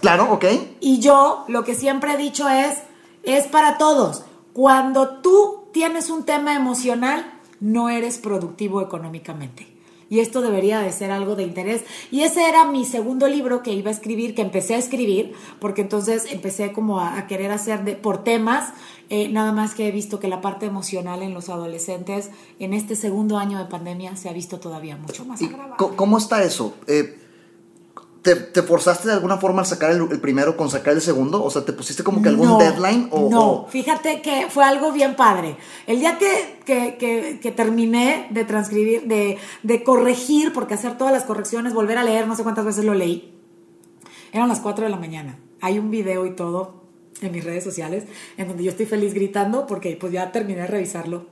Claro, 0.00 0.30
ok. 0.32 0.44
Y 0.80 1.00
yo 1.00 1.44
lo 1.48 1.64
que 1.64 1.74
siempre 1.74 2.14
he 2.14 2.16
dicho 2.16 2.48
es, 2.48 2.78
es 3.24 3.46
para 3.46 3.76
todos. 3.76 4.22
Cuando 4.52 5.20
tú 5.20 5.68
tienes 5.72 6.08
un 6.10 6.24
tema 6.24 6.54
emocional, 6.54 7.39
no 7.60 7.88
eres 7.88 8.18
productivo 8.18 8.80
económicamente. 8.82 9.66
Y 10.08 10.18
esto 10.18 10.40
debería 10.40 10.80
de 10.80 10.90
ser 10.90 11.12
algo 11.12 11.36
de 11.36 11.44
interés. 11.44 11.84
Y 12.10 12.22
ese 12.22 12.48
era 12.48 12.64
mi 12.64 12.84
segundo 12.84 13.28
libro 13.28 13.62
que 13.62 13.72
iba 13.72 13.90
a 13.90 13.92
escribir, 13.92 14.34
que 14.34 14.42
empecé 14.42 14.74
a 14.74 14.78
escribir, 14.78 15.34
porque 15.60 15.82
entonces 15.82 16.26
empecé 16.32 16.72
como 16.72 16.98
a, 16.98 17.16
a 17.16 17.28
querer 17.28 17.52
hacer 17.52 17.84
de, 17.84 17.94
por 17.94 18.24
temas, 18.24 18.72
eh, 19.08 19.28
nada 19.28 19.52
más 19.52 19.74
que 19.74 19.86
he 19.86 19.92
visto 19.92 20.18
que 20.18 20.26
la 20.26 20.40
parte 20.40 20.66
emocional 20.66 21.22
en 21.22 21.32
los 21.32 21.48
adolescentes 21.48 22.30
en 22.58 22.74
este 22.74 22.96
segundo 22.96 23.38
año 23.38 23.58
de 23.58 23.66
pandemia 23.66 24.16
se 24.16 24.28
ha 24.28 24.32
visto 24.32 24.58
todavía 24.58 24.96
mucho 24.96 25.24
más 25.24 25.40
¿Y 25.42 25.46
agravada. 25.46 25.76
cómo 25.76 26.18
está 26.18 26.42
eso? 26.42 26.74
Eh, 26.88 27.19
¿te, 28.22 28.36
te 28.36 28.62
forzaste 28.62 29.08
de 29.08 29.14
alguna 29.14 29.36
forma 29.38 29.60
al 29.62 29.66
sacar 29.66 29.90
el, 29.92 30.02
el 30.10 30.20
primero 30.20 30.56
con 30.56 30.68
sacar 30.70 30.94
el 30.94 31.00
segundo? 31.00 31.42
O 31.42 31.50
sea, 31.50 31.64
¿te 31.64 31.72
pusiste 31.72 32.02
como 32.02 32.22
que 32.22 32.28
algún 32.28 32.48
No, 32.48 32.58
deadline? 32.58 33.08
O, 33.10 33.28
no, 33.30 33.50
o- 33.52 33.66
fíjate 33.68 34.20
que 34.22 34.46
fue 34.50 34.64
algo 34.64 34.92
bien 34.92 35.16
padre. 35.16 35.56
El 35.86 36.00
día 36.00 36.18
que, 36.18 36.58
que, 36.64 36.96
que- 36.98 37.38
que 37.40 37.50
terminé 37.52 38.28
de 38.30 38.44
transcribir, 38.44 39.04
de, 39.06 39.38
de 39.62 39.82
corregir, 39.82 40.52
porque 40.52 40.74
hacer 40.74 40.96
todas 40.98 41.12
las 41.12 41.24
correcciones, 41.24 41.72
volver 41.74 41.98
a 41.98 42.04
leer, 42.04 42.26
no 42.28 42.36
sé 42.36 42.42
cuántas 42.42 42.64
veces 42.64 42.84
lo 42.84 42.94
leí, 42.94 43.34
eran 44.32 44.48
las 44.48 44.60
4 44.60 44.84
de 44.84 44.90
la 44.90 44.96
mañana. 44.98 45.38
Hay 45.60 45.78
un 45.78 45.90
video 45.90 46.24
y 46.26 46.34
todo 46.36 46.80
en 47.20 47.32
mis 47.32 47.44
redes 47.44 47.62
sociales 47.64 48.04
en 48.38 48.48
donde 48.48 48.64
yo 48.64 48.70
estoy 48.70 48.86
feliz 48.86 49.12
gritando 49.12 49.66
porque 49.66 49.96
pues 50.00 50.12
ya 50.12 50.32
terminé 50.32 50.60
de 50.62 50.66
revisarlo. 50.68 51.26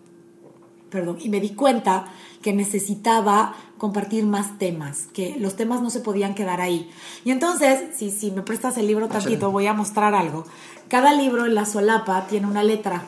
Perdón, 0.90 1.18
y 1.20 1.28
me 1.28 1.38
di 1.40 1.50
cuenta 1.50 2.12
que 2.42 2.52
necesitaba 2.52 3.54
compartir 3.78 4.26
más 4.26 4.58
temas, 4.58 5.06
que 5.12 5.36
los 5.38 5.56
temas 5.56 5.80
no 5.80 5.90
se 5.90 6.00
podían 6.00 6.34
quedar 6.34 6.60
ahí. 6.60 6.90
Y 7.24 7.30
entonces, 7.30 7.96
si, 7.96 8.10
si 8.10 8.30
me 8.30 8.42
prestas 8.42 8.76
el 8.76 8.86
libro 8.86 9.08
tantito, 9.08 9.50
voy 9.50 9.66
a 9.66 9.72
mostrar 9.72 10.14
algo. 10.14 10.44
Cada 10.88 11.14
libro 11.14 11.46
en 11.46 11.54
la 11.54 11.64
solapa 11.64 12.26
tiene 12.26 12.46
una 12.46 12.62
letra. 12.62 13.06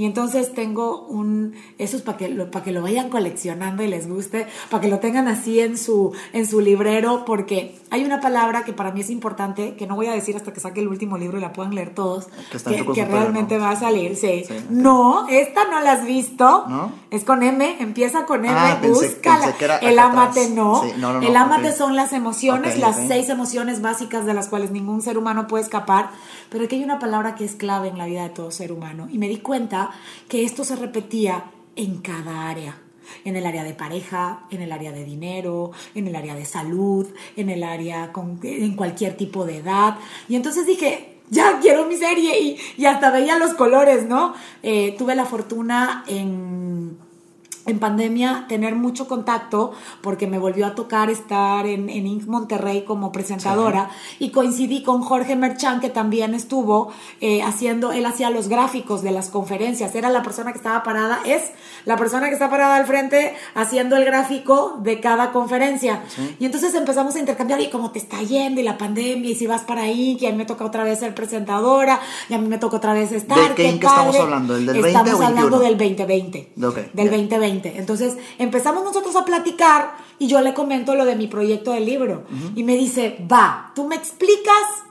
Y 0.00 0.06
entonces 0.06 0.54
tengo 0.54 1.02
un, 1.08 1.52
eso 1.76 1.94
es 1.98 2.02
para 2.02 2.16
que, 2.16 2.30
lo, 2.30 2.50
para 2.50 2.64
que 2.64 2.72
lo 2.72 2.80
vayan 2.80 3.10
coleccionando 3.10 3.82
y 3.82 3.86
les 3.86 4.08
guste, 4.08 4.46
para 4.70 4.80
que 4.80 4.88
lo 4.88 4.98
tengan 4.98 5.28
así 5.28 5.60
en 5.60 5.76
su, 5.76 6.14
en 6.32 6.46
su 6.46 6.62
librero, 6.62 7.26
porque 7.26 7.78
hay 7.90 8.02
una 8.06 8.18
palabra 8.18 8.64
que 8.64 8.72
para 8.72 8.92
mí 8.92 9.02
es 9.02 9.10
importante, 9.10 9.74
que 9.76 9.86
no 9.86 9.96
voy 9.96 10.06
a 10.06 10.12
decir 10.12 10.36
hasta 10.36 10.54
que 10.54 10.60
saque 10.60 10.80
el 10.80 10.88
último 10.88 11.18
libro 11.18 11.36
y 11.36 11.42
la 11.42 11.52
puedan 11.52 11.74
leer 11.74 11.92
todos, 11.94 12.28
Que 12.50 12.76
que, 12.76 12.92
que 12.94 13.04
realmente 13.04 13.58
¿no? 13.58 13.64
va 13.64 13.72
a 13.72 13.76
salir, 13.76 14.16
sí. 14.16 14.44
Sí. 14.48 14.54
No, 14.70 15.28
esta 15.28 15.64
no 15.70 15.80
la 15.80 15.92
has 15.92 16.06
visto. 16.06 16.64
¿No? 16.66 16.92
Es 17.10 17.24
con 17.24 17.42
M, 17.42 17.76
empieza 17.80 18.24
con 18.24 18.46
M, 18.46 18.54
Ah, 18.56 18.78
búscala. 18.82 19.54
el 19.82 19.98
amate 19.98 20.48
no. 20.48 20.82
Sí, 20.82 20.92
no, 20.96 21.12
no, 21.12 21.20
no, 21.20 21.28
el 21.28 21.36
amate 21.36 21.72
ok. 21.72 21.76
son 21.76 21.94
las 21.94 22.14
emociones, 22.14 22.76
Ok, 22.76 22.80
las 22.80 22.96
seis 23.06 23.28
emociones 23.28 23.82
básicas 23.82 24.24
de 24.24 24.32
las 24.32 24.48
cuales 24.48 24.70
ningún 24.70 25.02
ser 25.02 25.18
humano 25.18 25.46
puede 25.46 25.64
escapar. 25.64 26.08
Pero 26.48 26.64
aquí 26.64 26.76
hay 26.76 26.84
una 26.84 26.98
palabra 26.98 27.34
que 27.34 27.44
es 27.44 27.54
clave 27.54 27.88
en 27.88 27.98
la 27.98 28.06
vida 28.06 28.22
de 28.22 28.30
todo 28.30 28.50
ser 28.50 28.72
humano. 28.72 29.08
Y 29.12 29.18
me 29.18 29.28
di 29.28 29.38
cuenta 29.38 29.89
que 30.28 30.44
esto 30.44 30.64
se 30.64 30.76
repetía 30.76 31.50
en 31.76 31.98
cada 31.98 32.48
área. 32.48 32.78
En 33.24 33.34
el 33.36 33.44
área 33.44 33.64
de 33.64 33.74
pareja, 33.74 34.46
en 34.50 34.62
el 34.62 34.70
área 34.70 34.92
de 34.92 35.04
dinero, 35.04 35.72
en 35.94 36.06
el 36.06 36.14
área 36.14 36.34
de 36.36 36.44
salud, 36.44 37.08
en 37.36 37.50
el 37.50 37.64
área 37.64 38.12
con, 38.12 38.38
en 38.42 38.76
cualquier 38.76 39.16
tipo 39.16 39.44
de 39.44 39.58
edad. 39.58 39.98
Y 40.28 40.36
entonces 40.36 40.64
dije, 40.64 41.18
ya 41.28 41.58
quiero 41.60 41.86
mi 41.86 41.96
serie 41.96 42.40
y, 42.40 42.56
y 42.76 42.84
hasta 42.86 43.10
veía 43.10 43.38
los 43.38 43.54
colores, 43.54 44.06
¿no? 44.06 44.34
Eh, 44.62 44.94
tuve 44.96 45.16
la 45.16 45.24
fortuna 45.24 46.04
en 46.06 46.98
en 47.66 47.78
pandemia 47.78 48.46
tener 48.48 48.74
mucho 48.74 49.06
contacto 49.06 49.72
porque 50.00 50.26
me 50.26 50.38
volvió 50.38 50.66
a 50.66 50.74
tocar 50.74 51.10
estar 51.10 51.66
en, 51.66 51.88
en 51.88 52.06
Inc. 52.06 52.26
Monterrey 52.26 52.84
como 52.84 53.12
presentadora 53.12 53.90
y 54.18 54.30
coincidí 54.30 54.82
con 54.82 55.02
Jorge 55.02 55.36
Merchan 55.36 55.80
que 55.80 55.90
también 55.90 56.34
estuvo 56.34 56.92
eh, 57.20 57.42
haciendo, 57.42 57.92
él 57.92 58.06
hacía 58.06 58.30
los 58.30 58.48
gráficos 58.48 59.02
de 59.02 59.10
las 59.10 59.28
conferencias, 59.28 59.94
era 59.94 60.10
la 60.10 60.22
persona 60.22 60.52
que 60.52 60.58
estaba 60.58 60.82
parada, 60.82 61.20
es 61.26 61.52
la 61.84 61.96
persona 61.96 62.28
que 62.28 62.34
está 62.34 62.48
parada 62.50 62.76
al 62.76 62.86
frente 62.86 63.34
haciendo 63.54 63.96
el 63.96 64.04
gráfico 64.04 64.78
de 64.82 65.00
cada 65.00 65.32
conferencia. 65.32 66.02
Y 66.38 66.46
entonces 66.46 66.74
empezamos 66.74 67.16
a 67.16 67.18
intercambiar 67.18 67.60
y 67.60 67.68
cómo 67.68 67.90
te 67.90 67.98
está 67.98 68.22
yendo 68.22 68.60
y 68.60 68.64
la 68.64 68.78
pandemia 68.78 69.30
y 69.30 69.34
si 69.34 69.46
vas 69.46 69.62
para 69.62 69.82
ahí, 69.82 70.16
que 70.18 70.28
a 70.28 70.30
mí 70.30 70.36
me 70.36 70.46
toca 70.46 70.64
otra 70.64 70.84
vez 70.84 70.98
ser 70.98 71.14
presentadora 71.14 72.00
y 72.28 72.34
a 72.34 72.38
mí 72.38 72.48
me 72.48 72.58
toca 72.58 72.76
otra 72.76 72.94
vez 72.94 73.12
estar. 73.12 73.38
¿De 73.50 73.54
qué 73.54 73.68
Inc. 73.68 73.84
estamos 73.84 74.16
hablando? 74.16 74.56
¿El 74.56 74.66
del 74.66 74.82
20 74.82 74.88
Estamos 74.88 75.20
o 75.20 75.26
hablando 75.26 75.58
21? 75.58 75.78
del 75.78 75.96
2020. 75.96 76.52
Ok, 76.66 76.76
del 76.94 77.10
ya. 77.10 77.16
2020. 77.16 77.49
Entonces 77.50 78.16
empezamos 78.38 78.84
nosotros 78.84 79.16
a 79.16 79.24
platicar 79.24 79.92
y 80.18 80.26
yo 80.28 80.40
le 80.40 80.54
comento 80.54 80.94
lo 80.94 81.04
de 81.04 81.16
mi 81.16 81.26
proyecto 81.26 81.72
de 81.72 81.80
libro. 81.80 82.24
Y 82.54 82.62
me 82.64 82.76
dice, 82.76 83.18
va, 83.30 83.72
tú 83.74 83.84
me 83.86 83.96
explicas 83.96 84.84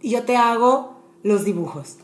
y 0.00 0.10
yo 0.10 0.22
te 0.22 0.36
hago 0.36 1.00
los 1.22 1.44
dibujos. 1.44 1.96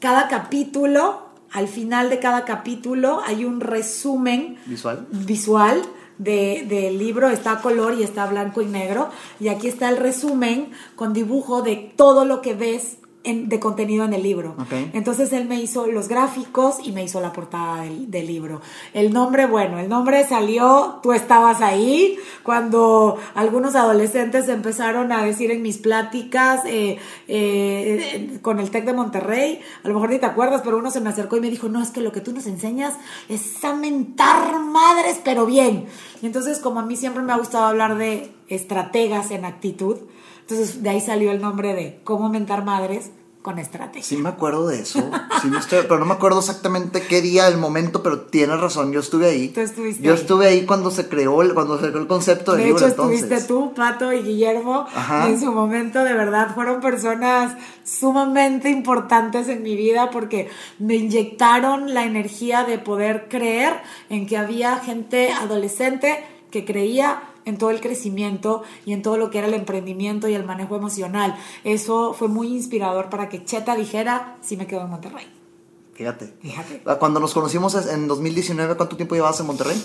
Cada 0.00 0.28
capítulo, 0.28 1.22
al 1.52 1.68
final 1.68 2.10
de 2.10 2.18
cada 2.20 2.44
capítulo, 2.44 3.20
hay 3.24 3.44
un 3.44 3.60
resumen 3.60 4.58
¿Visual? 4.66 5.06
visual 5.10 5.82
de- 6.18 6.64
del 6.68 6.98
libro, 6.98 7.28
está 7.28 7.52
a 7.52 7.60
color 7.62 7.94
y 7.98 8.02
está 8.02 8.26
blanco 8.26 8.62
y 8.62 8.66
negro. 8.66 9.08
Y 9.40 9.48
aquí 9.48 9.66
está 9.68 9.88
el 9.88 9.96
resumen 9.96 10.70
con 10.94 11.12
dibujo 11.12 11.62
de 11.62 11.92
todo 11.96 12.24
lo 12.24 12.40
que 12.42 12.54
ves 12.54 12.98
en- 13.26 13.48
de 13.48 13.60
contenido 13.60 14.04
en 14.04 14.14
el 14.14 14.22
libro. 14.22 14.54
Entonces 14.94 15.32
él 15.32 15.46
me 15.46 15.60
hizo 15.60 15.86
los 15.86 16.08
gráficos 16.08 16.76
y 16.82 16.92
me 16.92 17.04
hizo 17.04 17.20
la 17.20 17.32
portada 17.32 17.82
del, 17.82 18.10
del 18.10 18.26
libro. 18.26 18.60
El 18.94 19.12
nombre, 19.12 19.46
bueno, 19.46 19.78
el 19.78 19.88
nombre 19.88 20.26
salió, 20.26 21.00
tú 21.02 21.12
estabas 21.12 21.60
ahí, 21.60 22.18
cuando 22.42 23.18
algunos 23.34 23.74
adolescentes 23.74 24.48
empezaron 24.48 25.12
a 25.12 25.22
decir 25.24 25.50
en 25.50 25.60
mis 25.62 25.78
pláticas 25.78 26.62
eh, 26.66 26.98
eh, 27.28 28.38
con 28.42 28.60
el 28.60 28.70
TEC 28.70 28.84
de 28.86 28.92
Monterrey, 28.92 29.60
a 29.84 29.88
lo 29.88 29.94
mejor 29.94 30.10
ni 30.10 30.18
te 30.18 30.26
acuerdas, 30.26 30.62
pero 30.64 30.78
uno 30.78 30.90
se 30.90 31.00
me 31.00 31.10
acercó 31.10 31.36
y 31.36 31.40
me 31.40 31.50
dijo, 31.50 31.68
no, 31.68 31.82
es 31.82 31.90
que 31.90 32.00
lo 32.00 32.12
que 32.12 32.20
tú 32.20 32.32
nos 32.32 32.46
enseñas 32.46 32.94
es 33.28 33.62
a 33.64 33.74
mentar 33.74 34.58
madres, 34.60 35.20
pero 35.24 35.46
bien. 35.46 35.86
Y 36.22 36.26
entonces 36.26 36.58
como 36.60 36.80
a 36.80 36.82
mí 36.86 36.96
siempre 36.96 37.22
me 37.22 37.32
ha 37.32 37.36
gustado 37.38 37.64
hablar 37.66 37.96
de 37.98 38.30
estrategas 38.48 39.30
en 39.30 39.44
actitud, 39.44 39.96
entonces 40.48 40.82
de 40.82 40.88
ahí 40.90 41.00
salió 41.00 41.32
el 41.32 41.40
nombre 41.40 41.74
de 41.74 42.00
cómo 42.04 42.28
mentar 42.28 42.64
madres 42.64 43.10
con 43.42 43.60
estrategia. 43.60 44.02
Sí 44.02 44.16
me 44.16 44.28
acuerdo 44.28 44.66
de 44.66 44.80
eso, 44.80 45.08
sí 45.40 45.46
me 45.48 45.58
estoy- 45.58 45.82
pero 45.82 46.00
no 46.00 46.04
me 46.06 46.14
acuerdo 46.14 46.40
exactamente 46.40 47.02
qué 47.02 47.22
día, 47.22 47.46
el 47.46 47.58
momento, 47.58 48.02
pero 48.02 48.22
tienes 48.22 48.60
razón, 48.60 48.90
yo 48.92 48.98
estuve 48.98 49.26
ahí. 49.26 49.48
Tú 49.50 49.60
estuviste 49.60 50.02
yo 50.02 50.14
ahí. 50.14 50.18
estuve 50.18 50.46
ahí 50.48 50.66
cuando 50.66 50.90
se 50.90 51.08
creó 51.08 51.42
el, 51.42 51.54
cuando 51.54 51.78
se 51.80 51.86
creó 51.90 52.00
el 52.02 52.08
concepto 52.08 52.52
del 52.52 52.60
De 52.62 52.66
libro, 52.66 52.80
hecho, 52.80 52.88
entonces. 52.90 53.22
estuviste 53.22 53.46
tú, 53.46 53.72
Pato 53.72 54.12
y 54.12 54.22
Guillermo. 54.24 54.86
Ajá. 54.92 55.28
En 55.28 55.38
su 55.38 55.52
momento, 55.52 56.02
de 56.02 56.12
verdad, 56.14 56.56
fueron 56.56 56.80
personas 56.80 57.56
sumamente 57.84 58.68
importantes 58.68 59.48
en 59.48 59.62
mi 59.62 59.76
vida 59.76 60.10
porque 60.10 60.48
me 60.80 60.96
inyectaron 60.96 61.94
la 61.94 62.04
energía 62.04 62.64
de 62.64 62.78
poder 62.78 63.28
creer 63.30 63.74
en 64.10 64.26
que 64.26 64.36
había 64.38 64.76
gente 64.78 65.30
adolescente 65.32 66.24
que 66.50 66.64
creía 66.64 67.22
en 67.46 67.56
todo 67.56 67.70
el 67.70 67.80
crecimiento 67.80 68.62
y 68.84 68.92
en 68.92 69.00
todo 69.00 69.16
lo 69.16 69.30
que 69.30 69.38
era 69.38 69.46
el 69.46 69.54
emprendimiento 69.54 70.28
y 70.28 70.34
el 70.34 70.44
manejo 70.44 70.76
emocional. 70.76 71.34
Eso 71.64 72.12
fue 72.12 72.28
muy 72.28 72.48
inspirador 72.48 73.08
para 73.08 73.30
que 73.30 73.42
Cheta 73.44 73.74
dijera, 73.74 74.36
sí 74.42 74.58
me 74.58 74.66
quedo 74.66 74.82
en 74.82 74.90
Monterrey. 74.90 75.26
Fíjate. 75.94 76.34
Fíjate. 76.42 76.82
Ah, 76.84 76.96
Cuando 76.96 77.20
nos 77.20 77.32
conocimos 77.32 77.74
en 77.86 78.06
2019, 78.06 78.74
¿cuánto 78.76 78.96
tiempo 78.96 79.14
llevabas 79.14 79.40
en 79.40 79.46
Monterrey? 79.46 79.82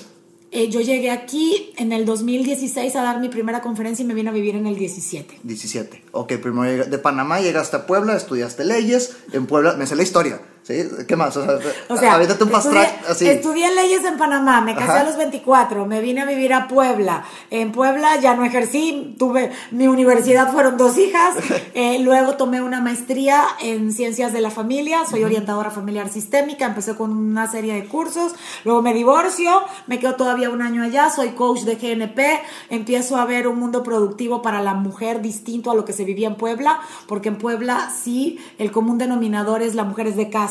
Eh, 0.53 0.67
yo 0.67 0.81
llegué 0.81 1.11
aquí 1.11 1.71
en 1.77 1.93
el 1.93 2.05
2016 2.05 2.93
a 2.97 3.03
dar 3.03 3.21
mi 3.21 3.29
primera 3.29 3.61
conferencia 3.61 4.03
y 4.03 4.05
me 4.05 4.13
vine 4.13 4.29
a 4.29 4.33
vivir 4.33 4.55
en 4.55 4.67
el 4.67 4.75
17. 4.75 5.39
17. 5.43 6.03
Ok, 6.11 6.33
primero 6.33 6.85
de 6.85 6.97
Panamá 6.97 7.39
llegaste 7.39 7.77
a 7.77 7.87
Puebla, 7.87 8.17
estudiaste 8.17 8.65
leyes. 8.65 9.15
En 9.31 9.45
Puebla, 9.47 9.75
me 9.77 9.87
sé 9.87 9.95
la 9.95 10.03
historia. 10.03 10.41
¿Sí? 10.63 10.83
¿Qué 11.07 11.15
más? 11.15 11.35
O 11.37 11.43
sea, 11.43 11.57
O 11.89 11.97
sea, 11.97 12.17
un 12.17 12.49
fast 12.49 12.67
estudié, 12.67 12.71
track 12.71 13.09
así. 13.09 13.27
estudié 13.27 13.73
leyes 13.73 14.05
en 14.05 14.17
Panamá, 14.17 14.61
me 14.61 14.75
casé 14.75 14.91
Ajá. 14.91 14.99
a 15.01 15.03
los 15.05 15.17
24, 15.17 15.87
me 15.87 16.01
vine 16.01 16.21
a 16.21 16.25
vivir 16.25 16.53
a 16.53 16.67
Puebla. 16.67 17.23
En 17.49 17.71
Puebla 17.71 18.19
ya 18.19 18.35
no 18.35 18.45
ejercí, 18.45 19.15
tuve 19.17 19.51
mi 19.71 19.87
universidad 19.87 20.51
fueron 20.51 20.77
dos 20.77 20.97
hijas. 20.97 21.35
Eh, 21.73 21.99
luego 21.99 22.35
tomé 22.35 22.61
una 22.61 22.81
maestría 22.81 23.43
en 23.61 23.93
ciencias 23.93 24.33
de 24.33 24.41
la 24.41 24.51
familia, 24.51 25.05
soy 25.09 25.23
orientadora 25.23 25.71
familiar 25.71 26.09
sistémica, 26.09 26.65
empecé 26.65 26.95
con 26.95 27.11
una 27.11 27.49
serie 27.49 27.73
de 27.73 27.85
cursos. 27.85 28.33
Luego 28.65 28.81
me 28.81 28.93
divorcio, 28.93 29.63
me 29.87 29.97
quedo 29.97 30.15
todavía 30.15 30.49
un 30.49 30.61
año 30.61 30.83
allá, 30.83 31.09
soy 31.09 31.29
coach 31.29 31.61
de 31.61 31.75
GNP, 31.75 32.41
empiezo 32.69 33.15
a 33.17 33.25
ver 33.25 33.47
un 33.47 33.57
mundo 33.57 33.83
productivo 33.83 34.41
para 34.41 34.61
la 34.61 34.73
mujer 34.73 35.21
distinto 35.21 35.71
a 35.71 35.75
lo 35.75 35.85
que 35.85 35.93
se 35.93 36.03
vivía 36.03 36.27
en 36.27 36.35
Puebla, 36.35 36.81
porque 37.07 37.29
en 37.29 37.37
Puebla 37.37 37.89
sí 38.03 38.37
el 38.57 38.71
común 38.71 38.97
denominador 38.97 39.61
es 39.61 39.73
la 39.73 39.85
mujer 39.85 40.07
es 40.07 40.17
de 40.17 40.29
casa, 40.29 40.50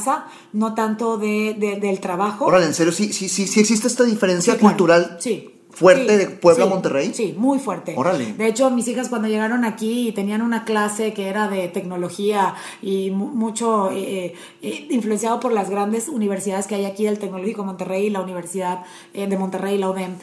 no 0.53 0.75
tanto 0.75 1.17
de, 1.19 1.55
de- 1.59 1.77
del 1.81 2.01
trabajo. 2.01 2.45
Órale, 2.47 2.67
en 2.67 2.75
serio, 2.75 2.93
sí, 2.93 3.13
sí, 3.13 3.29
sí, 3.29 3.47
sí 3.47 3.61
existe 3.61 3.87
esta 3.89 4.05
diferencia 4.05 4.55
Sí, 4.55 4.59
claro. 4.59 4.77
cultural 4.77 5.17
Sí. 5.21 5.51
fuerte 5.73 6.09
Sí, 6.13 6.17
de 6.19 6.27
Puebla 6.31 6.65
sí, 6.65 6.69
a 6.71 6.75
Monterrey. 6.75 7.11
Sí, 7.15 7.35
muy 7.39 7.59
fuerte. 7.59 7.95
Órale. 7.97 8.33
De 8.35 8.47
hecho, 8.49 8.71
mis 8.71 8.89
hijas 8.89 9.09
cuando 9.09 9.29
llegaron 9.29 9.65
aquí 9.65 10.09
y 10.09 10.13
tenían 10.13 10.43
una 10.43 10.65
clase 10.65 11.13
que 11.15 11.29
era 11.29 11.49
de 11.49 11.69
tecnología 11.69 12.55
y 12.83 13.11
mu- 13.13 13.29
mucho 13.29 13.91
eh, 13.93 14.35
eh, 14.63 14.87
influenciado 14.91 15.39
por 15.41 15.53
las 15.53 15.71
grandes 15.71 16.09
universidades 16.09 16.67
que 16.67 16.75
hay 16.75 16.85
aquí, 16.87 17.05
del 17.05 17.19
Tecnológico 17.19 17.65
Monterrey 17.65 18.07
y 18.07 18.11
la 18.11 18.21
Universidad 18.21 18.85
eh, 19.15 19.27
de 19.29 19.37
Monterrey, 19.39 19.79
la 19.79 19.91
UDEM. 19.91 20.17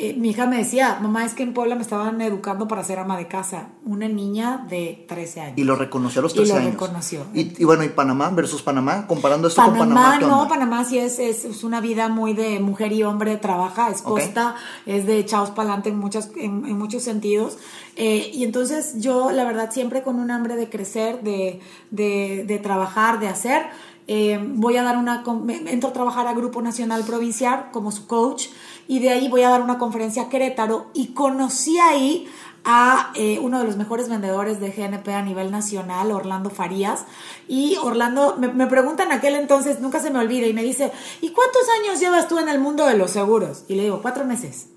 Eh, 0.00 0.14
mi 0.16 0.30
hija 0.30 0.46
me 0.46 0.56
decía, 0.56 0.98
mamá, 1.00 1.24
es 1.24 1.34
que 1.34 1.42
en 1.42 1.52
Puebla 1.52 1.74
me 1.74 1.82
estaban 1.82 2.20
educando 2.22 2.66
para 2.66 2.82
ser 2.82 2.98
ama 2.98 3.18
de 3.18 3.28
casa. 3.28 3.68
Una 3.84 4.08
niña 4.08 4.66
de 4.68 5.04
13 5.08 5.40
años. 5.40 5.58
Y 5.58 5.64
lo 5.64 5.76
reconoció 5.76 6.20
a 6.20 6.22
los 6.22 6.32
Y 6.32 6.36
13 6.36 6.52
lo 6.52 6.58
años. 6.58 6.72
reconoció. 6.72 7.26
Y, 7.34 7.60
y 7.60 7.64
bueno, 7.64 7.84
¿y 7.84 7.90
Panamá 7.90 8.30
versus 8.30 8.62
Panamá? 8.62 9.06
Comparando 9.06 9.48
esto 9.48 9.62
con 9.62 9.72
Panamá, 9.74 9.94
Panamá, 9.94 10.18
¿qué 10.18 10.26
no, 10.26 10.38
onda? 10.42 10.48
Panamá 10.48 10.84
sí 10.84 10.98
es, 10.98 11.18
es, 11.18 11.44
es 11.44 11.62
una 11.64 11.80
vida 11.80 12.08
muy 12.08 12.32
de 12.32 12.60
mujer 12.60 12.92
y 12.92 13.02
hombre, 13.02 13.36
trabaja, 13.36 13.90
es 13.90 14.00
costa, 14.02 14.54
es 14.86 15.06
de 15.06 15.18
echados 15.18 15.50
para 15.50 15.68
adelante 15.68 15.90
en, 15.90 15.98
muchos 15.98 16.30
en, 16.36 16.64
en 16.64 16.78
muchos 16.78 17.02
sentidos. 17.02 17.58
Eh, 17.96 18.30
y 18.32 18.44
entonces 18.44 18.94
yo, 18.96 19.30
la 19.30 19.44
verdad, 19.44 19.70
siempre 19.70 20.02
con 20.02 20.16
un 20.16 20.30
hambre 20.30 20.56
de 20.56 20.70
crecer, 20.70 21.20
de, 21.22 21.60
de, 21.90 22.44
de 22.46 22.58
trabajar, 22.58 23.20
de 23.20 23.28
hacer. 23.28 23.66
Eh, 24.12 24.40
voy 24.42 24.76
a 24.76 24.82
dar 24.82 24.96
una, 24.96 25.22
entro 25.68 25.90
a 25.90 25.92
trabajar 25.92 26.26
a 26.26 26.34
Grupo 26.34 26.60
Nacional 26.60 27.04
Provincial 27.04 27.68
como 27.70 27.92
su 27.92 28.08
coach 28.08 28.48
y 28.88 28.98
de 28.98 29.10
ahí 29.10 29.28
voy 29.28 29.42
a 29.42 29.50
dar 29.50 29.62
una 29.62 29.78
conferencia 29.78 30.22
a 30.22 30.28
Querétaro 30.28 30.90
y 30.94 31.12
conocí 31.14 31.78
ahí 31.78 32.28
a 32.64 33.12
eh, 33.14 33.38
uno 33.40 33.60
de 33.60 33.66
los 33.66 33.76
mejores 33.76 34.08
vendedores 34.08 34.58
de 34.58 34.72
GNP 34.72 35.06
a 35.10 35.22
nivel 35.22 35.52
nacional, 35.52 36.10
Orlando 36.10 36.50
Farías. 36.50 37.04
Y 37.46 37.76
Orlando, 37.76 38.34
me, 38.36 38.48
me 38.48 38.66
pregunta 38.66 39.04
en 39.04 39.12
aquel 39.12 39.36
entonces, 39.36 39.78
nunca 39.78 40.00
se 40.00 40.10
me 40.10 40.18
olvida, 40.18 40.48
y 40.48 40.54
me 40.54 40.64
dice, 40.64 40.90
¿y 41.20 41.30
cuántos 41.30 41.62
años 41.80 42.00
llevas 42.00 42.26
tú 42.26 42.40
en 42.40 42.48
el 42.48 42.58
mundo 42.58 42.86
de 42.86 42.96
los 42.96 43.12
seguros? 43.12 43.62
Y 43.68 43.76
le 43.76 43.84
digo, 43.84 44.02
cuatro 44.02 44.24
meses. 44.24 44.70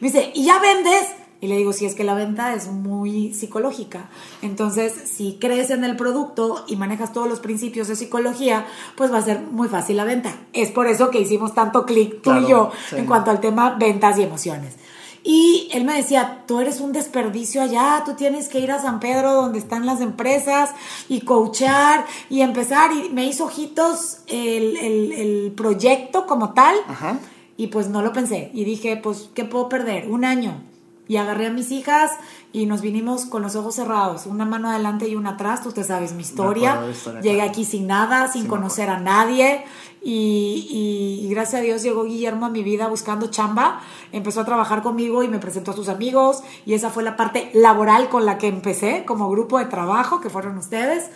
Me 0.00 0.08
dice, 0.08 0.32
¿y 0.34 0.46
ya 0.46 0.58
vendes? 0.60 1.08
Y 1.40 1.46
le 1.46 1.56
digo, 1.56 1.72
si 1.72 1.86
es 1.86 1.94
que 1.94 2.02
la 2.02 2.14
venta 2.14 2.52
es 2.54 2.66
muy 2.66 3.32
psicológica. 3.32 4.10
Entonces, 4.42 4.92
si 4.92 5.38
crees 5.40 5.70
en 5.70 5.84
el 5.84 5.94
producto 5.96 6.64
y 6.66 6.74
manejas 6.74 7.12
todos 7.12 7.28
los 7.28 7.38
principios 7.38 7.86
de 7.86 7.94
psicología, 7.94 8.66
pues 8.96 9.12
va 9.12 9.18
a 9.18 9.22
ser 9.22 9.40
muy 9.42 9.68
fácil 9.68 9.98
la 9.98 10.04
venta. 10.04 10.34
Es 10.52 10.70
por 10.72 10.88
eso 10.88 11.10
que 11.10 11.20
hicimos 11.20 11.54
tanto 11.54 11.86
clic 11.86 12.22
tú 12.22 12.30
Claro, 12.30 12.46
y 12.46 12.50
yo 12.50 12.70
sí. 12.90 12.96
en 12.96 13.06
cuanto 13.06 13.30
al 13.30 13.38
tema 13.40 13.76
ventas 13.78 14.18
y 14.18 14.22
emociones. 14.24 14.74
Y 15.22 15.68
él 15.72 15.84
me 15.84 15.94
decía, 15.94 16.44
tú 16.46 16.58
eres 16.60 16.80
un 16.80 16.92
desperdicio 16.92 17.60
allá, 17.62 18.02
tú 18.04 18.14
tienes 18.14 18.48
que 18.48 18.60
ir 18.60 18.70
a 18.72 18.80
San 18.80 18.98
Pedro 18.98 19.34
donde 19.34 19.58
están 19.58 19.84
las 19.84 20.00
empresas 20.00 20.70
y 21.08 21.20
coachar 21.20 22.06
y 22.30 22.40
empezar. 22.40 22.90
Y 22.92 23.10
me 23.10 23.26
hizo 23.26 23.44
ojitos 23.44 24.18
el, 24.26 24.76
el- 24.76 25.12
el 25.12 25.52
proyecto 25.52 26.26
como 26.26 26.52
tal. 26.54 26.74
Ajá. 26.88 27.18
Y 27.56 27.66
pues 27.68 27.88
no 27.88 28.02
lo 28.02 28.12
pensé. 28.12 28.50
Y 28.54 28.64
dije, 28.64 28.96
pues, 28.96 29.30
¿qué 29.34 29.44
puedo 29.44 29.68
perder? 29.68 30.08
Un 30.08 30.24
año. 30.24 30.62
Y 31.08 31.16
agarré 31.16 31.46
a 31.46 31.50
mis 31.50 31.70
hijas 31.70 32.12
y 32.52 32.66
nos 32.66 32.82
vinimos 32.82 33.24
con 33.24 33.40
los 33.42 33.56
ojos 33.56 33.74
cerrados, 33.76 34.26
una 34.26 34.44
mano 34.44 34.68
adelante 34.68 35.08
y 35.08 35.14
una 35.16 35.30
atrás. 35.30 35.62
Tú 35.62 35.72
te 35.72 35.82
sabes 35.82 36.12
mi 36.12 36.20
historia. 36.20 36.80
Llegué 37.22 37.36
claro. 37.36 37.50
aquí 37.50 37.64
sin 37.64 37.86
nada, 37.86 38.30
sin 38.30 38.46
conocer 38.46 38.90
a 38.90 39.00
nadie. 39.00 39.64
Y, 40.02 40.68
y- 40.70 41.26
y 41.26 41.28
gracias 41.30 41.60
a 41.60 41.64
Dios 41.64 41.82
llegó 41.82 42.04
Guillermo 42.04 42.46
a 42.46 42.50
mi 42.50 42.62
vida 42.62 42.88
buscando 42.88 43.28
chamba. 43.28 43.80
Empezó 44.12 44.42
a 44.42 44.44
trabajar 44.44 44.82
conmigo 44.82 45.22
y 45.22 45.28
me 45.28 45.38
presentó 45.38 45.70
a 45.70 45.74
sus 45.74 45.88
amigos. 45.88 46.42
Y 46.66 46.74
esa 46.74 46.90
fue 46.90 47.02
la 47.02 47.16
parte 47.16 47.50
laboral 47.54 48.08
con 48.10 48.26
la 48.26 48.36
que 48.38 48.46
empecé 48.48 49.04
como 49.06 49.30
grupo 49.30 49.58
de 49.58 49.64
trabajo, 49.64 50.20
que 50.20 50.28
fueron 50.30 50.56
ustedes. 50.58 51.06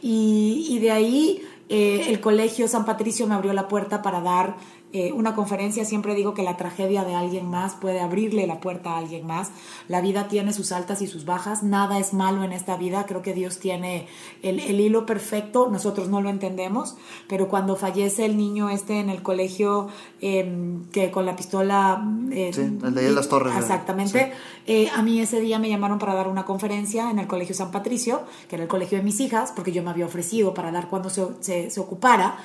Y, 0.00 0.66
y 0.70 0.78
de 0.80 0.90
ahí 0.90 1.46
eh, 1.68 2.06
el 2.08 2.20
colegio 2.20 2.68
San 2.68 2.84
Patricio 2.84 3.26
me 3.26 3.34
abrió 3.34 3.52
la 3.52 3.68
puerta 3.68 4.02
para 4.02 4.20
dar 4.20 4.56
eh, 4.94 5.10
una 5.12 5.34
conferencia, 5.34 5.86
siempre 5.86 6.14
digo 6.14 6.34
que 6.34 6.42
la 6.42 6.58
tragedia 6.58 7.02
de 7.04 7.14
alguien 7.14 7.48
más 7.48 7.72
puede 7.74 8.00
abrirle 8.00 8.46
la 8.46 8.60
puerta 8.60 8.90
a 8.90 8.98
alguien 8.98 9.26
más. 9.26 9.50
La 9.88 10.02
vida 10.02 10.28
tiene 10.28 10.52
sus 10.52 10.70
altas 10.70 11.00
y 11.00 11.06
sus 11.06 11.24
bajas, 11.24 11.62
nada 11.62 11.98
es 11.98 12.12
malo 12.12 12.42
en 12.42 12.52
esta 12.52 12.76
vida, 12.76 13.06
creo 13.06 13.22
que 13.22 13.32
Dios 13.32 13.58
tiene 13.58 14.06
el, 14.42 14.60
hilo 14.60 15.06
perfecto, 15.06 15.70
nosotros 15.70 16.08
no 16.08 16.20
lo 16.20 16.28
entendemos, 16.28 16.96
pero 17.26 17.48
cuando 17.48 17.74
fallece 17.74 18.26
el 18.26 18.36
niño 18.36 18.68
este 18.68 19.00
en 19.00 19.08
el 19.08 19.22
colegio, 19.22 19.88
em, 20.20 20.84
que 20.90 21.10
con 21.10 21.24
la 21.24 21.36
pistola... 21.36 22.06
Eh, 22.30 22.50
sí, 22.52 22.60
el 22.60 22.94
de 22.94 23.10
las 23.12 23.28
torres. 23.28 23.56
Exactamente. 23.56 24.32
Eh, 24.66 24.90
a 24.94 25.02
mí 25.02 25.20
ese 25.20 25.40
día 25.40 25.58
me 25.58 25.70
llamaron 25.70 25.98
para 25.98 26.12
dar 26.12 26.28
una 26.28 26.44
conferencia 26.44 27.10
en 27.10 27.18
el 27.18 27.26
colegio 27.26 27.54
San 27.54 27.70
Patricio, 27.70 28.22
que 28.46 28.56
era 28.56 28.64
el 28.64 28.68
colegio 28.68 28.98
de 28.98 29.04
mis 29.04 29.20
hijas, 29.20 29.52
porque 29.56 29.72
yo 29.72 29.82
me 29.82 29.88
había 29.88 30.04
ofrecido 30.04 30.52
para 30.52 30.70
dar 30.70 30.88
cuando 30.88 31.08
se, 31.08 31.26
se, 31.40 31.70
se 31.70 31.80
ocupara. 31.80 32.36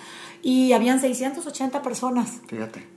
Y 0.41 0.71
habían 0.73 0.99
680 0.99 1.81
personas 1.81 2.36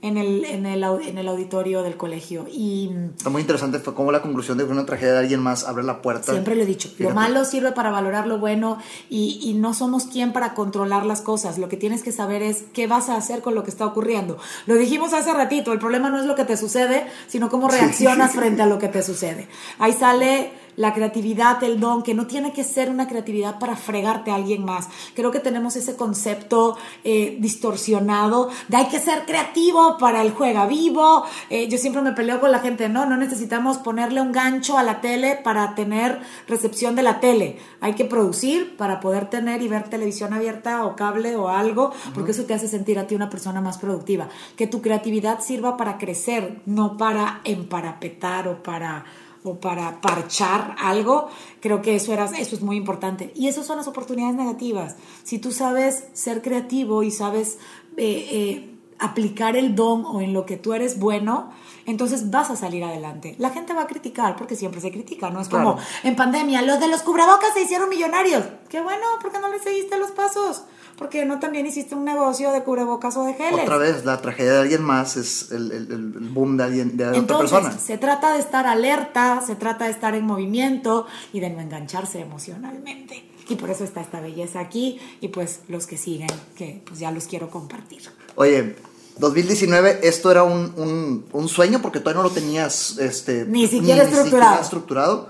En, 0.01 0.17
el, 0.17 0.45
en, 0.45 0.65
el, 0.65 0.83
en 0.83 1.17
el 1.17 1.27
auditorio 1.27 1.83
del 1.83 1.97
colegio. 1.97 2.45
Y, 2.51 2.91
Está 3.17 3.29
muy 3.29 3.41
interesante, 3.41 3.79
fue 3.79 3.93
como 3.93 4.11
la 4.11 4.21
conclusión 4.21 4.57
de 4.57 4.65
que 4.65 4.71
una 4.71 4.85
tragedia 4.85 5.13
de 5.13 5.19
alguien 5.19 5.41
más 5.41 5.63
abre 5.63 5.83
la 5.83 6.01
puerta. 6.01 6.31
Siempre 6.31 6.55
lo 6.55 6.63
he 6.63 6.65
dicho, 6.65 6.89
lo 6.97 7.11
malo 7.11 7.45
sirve 7.45 7.71
para 7.71 7.91
valorar 7.91 8.27
lo 8.27 8.39
bueno 8.39 8.77
y, 9.09 9.39
y, 9.43 9.53
no 9.53 9.73
somos 9.73 10.05
quien 10.05 10.33
para 10.33 10.53
controlar 10.53 11.05
las 11.05 11.21
cosas. 11.21 11.57
Lo 11.57 11.69
que 11.69 11.77
tienes 11.77 12.03
que 12.03 12.11
saber 12.11 12.41
es 12.41 12.63
qué 12.73 12.87
vas 12.87 13.09
a 13.09 13.15
hacer 13.15 13.41
con 13.41 13.55
lo 13.55 13.63
que 13.63 13.69
está 13.69 13.85
ocurriendo. 13.85 14.37
Lo 14.65 14.75
dijimos 14.75 15.13
hace 15.13 15.33
ratito, 15.33 15.73
el 15.73 15.79
problema 15.79 16.09
no 16.09 16.19
es 16.19 16.25
lo 16.25 16.35
que 16.35 16.45
te 16.45 16.57
sucede, 16.57 17.07
sino 17.27 17.49
cómo 17.49 17.69
reaccionas 17.69 18.31
frente 18.35 18.61
a 18.61 18.65
lo 18.65 18.79
que 18.79 18.87
te 18.87 19.03
sucede. 19.03 19.47
Ahí 19.79 19.93
sale 19.93 20.51
la 20.75 20.93
creatividad, 20.93 21.63
el 21.63 21.79
don, 21.79 22.03
que 22.03 22.13
no 22.13 22.27
tiene 22.27 22.53
que 22.53 22.63
ser 22.63 22.89
una 22.89 23.07
creatividad 23.07 23.59
para 23.59 23.75
fregarte 23.75 24.31
a 24.31 24.35
alguien 24.35 24.65
más. 24.65 24.87
Creo 25.15 25.31
que 25.31 25.39
tenemos 25.39 25.75
ese 25.75 25.95
concepto 25.95 26.77
eh, 27.03 27.37
distorsionado 27.39 28.49
de 28.67 28.77
hay 28.77 28.87
que 28.87 28.99
ser 28.99 29.25
creativo 29.25 29.97
para 29.97 30.21
el 30.21 30.31
juega 30.31 30.65
vivo. 30.65 31.25
Eh, 31.49 31.67
yo 31.67 31.77
siempre 31.77 32.01
me 32.01 32.13
peleo 32.13 32.39
con 32.39 32.51
la 32.51 32.59
gente, 32.59 32.89
no, 32.89 33.05
no 33.05 33.17
necesitamos 33.17 33.77
ponerle 33.77 34.21
un 34.21 34.31
gancho 34.31 34.77
a 34.77 34.83
la 34.83 35.01
tele 35.01 35.39
para 35.43 35.75
tener 35.75 36.19
recepción 36.47 36.95
de 36.95 37.03
la 37.03 37.19
tele. 37.19 37.57
Hay 37.79 37.93
que 37.93 38.05
producir 38.05 38.75
para 38.77 38.99
poder 38.99 39.29
tener 39.29 39.61
y 39.61 39.67
ver 39.67 39.89
televisión 39.89 40.33
abierta 40.33 40.85
o 40.85 40.95
cable 40.95 41.35
o 41.35 41.49
algo, 41.49 41.91
porque 42.13 42.31
eso 42.31 42.43
te 42.43 42.53
hace 42.53 42.67
sentir 42.67 42.99
a 42.99 43.07
ti 43.07 43.15
una 43.15 43.29
persona 43.29 43.61
más 43.61 43.77
productiva. 43.77 44.29
Que 44.55 44.67
tu 44.67 44.81
creatividad 44.81 45.39
sirva 45.41 45.77
para 45.77 45.97
crecer, 45.97 46.61
no 46.65 46.97
para 46.97 47.41
emparapetar 47.43 48.47
o 48.47 48.63
para 48.63 49.05
o 49.43 49.59
para 49.59 50.01
parchar 50.01 50.75
algo, 50.79 51.29
creo 51.59 51.81
que 51.81 51.95
eso, 51.95 52.13
era, 52.13 52.25
eso 52.25 52.55
es 52.55 52.61
muy 52.61 52.75
importante. 52.77 53.31
Y 53.35 53.47
esas 53.47 53.65
son 53.65 53.77
las 53.77 53.87
oportunidades 53.87 54.35
negativas. 54.35 54.95
Si 55.23 55.39
tú 55.39 55.51
sabes 55.51 56.05
ser 56.13 56.41
creativo 56.41 57.03
y 57.03 57.11
sabes 57.11 57.57
eh, 57.97 58.27
eh, 58.31 58.75
aplicar 58.99 59.55
el 59.55 59.75
don 59.75 60.05
o 60.05 60.21
en 60.21 60.33
lo 60.33 60.45
que 60.45 60.57
tú 60.57 60.73
eres 60.73 60.99
bueno, 60.99 61.51
entonces 61.85 62.29
vas 62.29 62.51
a 62.51 62.55
salir 62.55 62.83
adelante. 62.83 63.35
La 63.39 63.49
gente 63.49 63.73
va 63.73 63.83
a 63.83 63.87
criticar 63.87 64.35
porque 64.35 64.55
siempre 64.55 64.79
se 64.79 64.91
critica, 64.91 65.31
¿no? 65.31 65.41
Es 65.41 65.49
como 65.49 65.77
en 66.03 66.15
pandemia, 66.15 66.61
los 66.61 66.79
de 66.79 66.87
los 66.87 67.01
cubrebocas 67.01 67.53
se 67.53 67.63
hicieron 67.63 67.89
millonarios. 67.89 68.43
Qué 68.69 68.79
bueno, 68.79 69.01
¿por 69.21 69.31
qué 69.31 69.39
no 69.39 69.49
les 69.49 69.63
seguiste 69.63 69.97
los 69.97 70.11
pasos? 70.11 70.63
Porque 71.01 71.25
no 71.25 71.39
también 71.39 71.65
hiciste 71.65 71.95
un 71.95 72.05
negocio 72.05 72.51
de 72.51 72.61
cubrebocas 72.61 73.17
o 73.17 73.25
de 73.25 73.33
geles. 73.33 73.63
Otra 73.63 73.77
vez, 73.77 74.05
la 74.05 74.21
tragedia 74.21 74.51
de 74.51 74.59
alguien 74.59 74.83
más 74.83 75.17
es 75.17 75.51
el, 75.51 75.71
el, 75.71 76.29
boom 76.29 76.57
de, 76.57 76.63
alguien, 76.63 76.95
de 76.95 77.07
otra 77.09 77.39
persona. 77.39 77.75
Se 77.75 77.97
trata 77.97 78.33
de 78.33 78.39
estar 78.39 78.67
alerta, 78.67 79.41
se 79.43 79.55
trata 79.55 79.85
de 79.85 79.91
estar 79.91 80.13
en 80.13 80.27
movimiento 80.27 81.07
y 81.33 81.39
de 81.39 81.49
no 81.49 81.59
engancharse 81.59 82.19
emocionalmente. 82.19 83.27
Y 83.49 83.55
por 83.55 83.71
eso 83.71 83.83
está 83.83 84.01
esta 84.01 84.21
belleza 84.21 84.59
aquí 84.59 84.99
y 85.21 85.29
pues 85.29 85.61
los 85.69 85.87
que 85.87 85.97
siguen, 85.97 86.29
que 86.55 86.83
pues 86.85 86.99
ya 86.99 87.09
los 87.09 87.25
quiero 87.25 87.49
compartir. 87.49 88.03
Oye, 88.35 88.75
2019, 89.17 90.01
esto 90.03 90.29
era 90.29 90.43
un, 90.43 91.25
un, 91.33 91.49
sueño 91.49 91.81
porque 91.81 91.99
todavía 91.99 92.21
no 92.21 92.29
lo 92.29 92.33
tenías 92.35 92.99
este, 92.99 93.45
ni 93.45 93.65
siquiera 93.65 94.03
estructurado. 94.03 94.61
estructurado. 94.61 95.29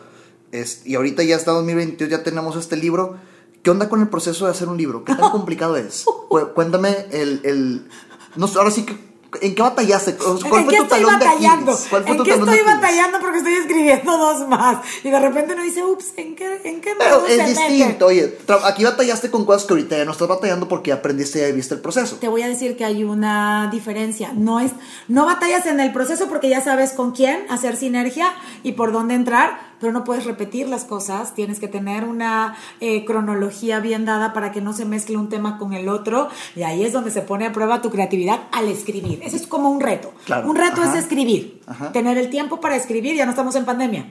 Es, 0.51 0.86
y 0.86 0.96
ahorita 0.96 1.24
ya 1.24 1.38
está 1.38 1.51
2022, 1.51 2.12
ya 2.12 2.24
tenemos 2.24 2.58
este 2.58 2.75
libro. 2.75 3.30
¿Qué 3.63 3.70
onda 3.70 3.89
con 3.89 4.01
el 4.01 4.10
proceso 4.10 4.46
de 4.46 4.51
hacer 4.51 4.68
un 4.68 4.77
libro? 4.77 5.03
¿Qué 5.03 5.15
tan 5.15 5.30
complicado 5.32 5.77
es? 5.77 6.06
Cuéntame 6.53 7.08
el, 7.12 7.41
el... 7.44 7.88
No, 8.36 8.48
ahora 8.56 8.72
sí 8.72 8.86
que 8.86 9.12
¿En 9.39 9.56
qué 9.56 9.62
batallaste? 9.62 10.15
¿Cuál 10.15 10.65
fue 10.65 10.77
tu 10.77 10.86
talón 10.86 11.13
batallando? 11.13 11.72
de 11.72 11.84
¿Cuál 11.89 12.03
fue 12.03 12.15
¿En 12.18 12.24
qué 12.24 12.32
estoy 12.32 12.60
batallando 12.65 13.20
porque 13.22 13.38
estoy 13.38 13.53
escribiendo 13.53 14.18
dos 14.18 14.48
más? 14.48 14.80
Y 15.03 15.10
de 15.10 15.20
repente 15.20 15.53
uno 15.53 15.63
dice, 15.63 15.84
ups, 15.84 16.13
¿en 16.18 16.36
qué, 16.36 16.62
en 16.65 16.82
qué 16.82 16.96
Pero 16.98 17.25
es 17.25 17.48
distinto, 17.48 18.08
oye, 18.08 18.38
aquí 18.65 18.84
batallaste 18.84 19.32
con 19.32 19.46
cosas 19.46 19.63
que 19.65 19.74
ahorita 19.74 19.98
ya 19.98 20.06
no 20.06 20.12
estás 20.12 20.27
batallando 20.27 20.68
porque 20.68 20.91
aprendiste 20.91 21.48
y 21.48 21.51
viste 21.53 21.75
el 21.75 21.82
proceso. 21.82 22.18
Te 22.18 22.27
voy 22.27 22.41
a 22.41 22.48
decir 22.48 22.75
que 22.75 22.84
hay 22.84 23.03
una 23.03 23.70
diferencia. 23.72 24.34
No 24.34 24.60
es, 24.60 24.74
no 25.08 25.25
batallas 25.25 25.65
en 25.65 25.80
el 25.80 25.94
proceso 25.94 26.27
porque 26.27 26.50
ya 26.50 26.62
sabes 26.62 26.91
con 26.91 27.12
quién 27.12 27.46
hacer 27.50 27.77
sinergia 27.77 28.34
y 28.63 28.74
por 28.74 28.91
dónde 28.91 29.13
entrar 29.13 29.71
pero 29.81 29.91
no 29.91 30.03
puedes 30.03 30.25
repetir 30.25 30.70
las 30.70 30.85
cosas, 30.85 31.33
tienes 31.33 31.59
que 31.59 31.67
tener 31.67 32.05
una 32.05 32.55
eh, 32.79 33.03
cronología 33.03 33.79
bien 33.79 34.05
dada 34.05 34.31
para 34.31 34.51
que 34.51 34.61
no 34.61 34.72
se 34.72 34.85
mezcle 34.85 35.17
un 35.17 35.27
tema 35.27 35.57
con 35.57 35.74
el 35.74 35.89
otro, 35.89 36.29
y 36.55 36.63
ahí 36.63 36.83
es 36.83 36.94
donde 36.94 37.11
se 37.11 37.22
pone 37.22 37.48
a 37.48 37.51
prueba 37.51 37.81
tu 37.81 37.89
creatividad 37.89 38.41
al 38.51 38.67
escribir. 38.67 39.20
Eso 39.24 39.35
es 39.35 39.48
como 39.48 39.70
un 39.70 39.81
reto. 39.81 40.13
Un 40.46 40.55
reto 40.55 40.83
es 40.83 40.96
escribir, 40.96 41.61
tener 41.91 42.17
el 42.17 42.29
tiempo 42.29 42.61
para 42.61 42.75
escribir, 42.75 43.15
ya 43.15 43.25
no 43.25 43.31
estamos 43.31 43.55
en 43.55 43.65
pandemia. 43.65 44.05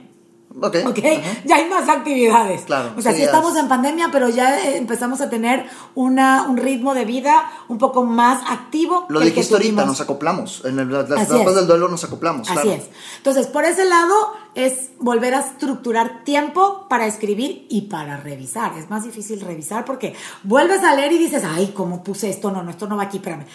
Ok. 0.59 0.77
okay. 0.87 1.21
Ya 1.45 1.55
hay 1.55 1.69
más 1.69 1.87
actividades. 1.87 2.63
Claro. 2.63 2.93
O 2.97 3.01
sea, 3.01 3.13
sí, 3.13 3.21
estamos 3.21 3.55
en 3.55 3.67
pandemia, 3.67 4.09
pero 4.11 4.29
ya 4.29 4.59
eh, 4.59 4.77
empezamos 4.77 5.21
a 5.21 5.29
tener 5.29 5.65
una, 5.95 6.47
un 6.49 6.57
ritmo 6.57 6.93
de 6.93 7.05
vida 7.05 7.49
un 7.69 7.77
poco 7.77 8.03
más 8.03 8.43
activo. 8.49 9.05
Lo 9.09 9.19
dijiste 9.19 9.53
ahorita, 9.53 9.85
nos 9.85 10.01
acoplamos. 10.01 10.63
En 10.65 10.91
las 10.91 11.09
etapas 11.09 11.55
del 11.55 11.67
duelo 11.67 11.87
nos 11.87 12.03
acoplamos. 12.03 12.49
Así 12.49 12.69
es. 12.69 12.89
Entonces, 13.17 13.47
por 13.47 13.63
ese 13.63 13.85
lado, 13.85 14.33
es 14.55 14.91
volver 14.99 15.33
a 15.33 15.39
estructurar 15.39 16.23
tiempo 16.23 16.87
para 16.89 17.07
escribir 17.07 17.65
y 17.69 17.83
para 17.83 18.17
revisar. 18.17 18.77
Es 18.77 18.89
más 18.89 19.03
difícil 19.03 19.41
revisar 19.41 19.85
porque 19.85 20.13
vuelves 20.43 20.83
a 20.83 20.95
leer 20.95 21.11
y 21.13 21.17
dices, 21.17 21.43
ay, 21.45 21.73
¿cómo 21.75 22.03
puse 22.03 22.29
esto? 22.29 22.51
No, 22.51 22.63
no, 22.63 22.71
esto 22.71 22.87
no 22.87 22.97
va 22.97 23.03
aquí, 23.03 23.17
espérame. 23.17 23.45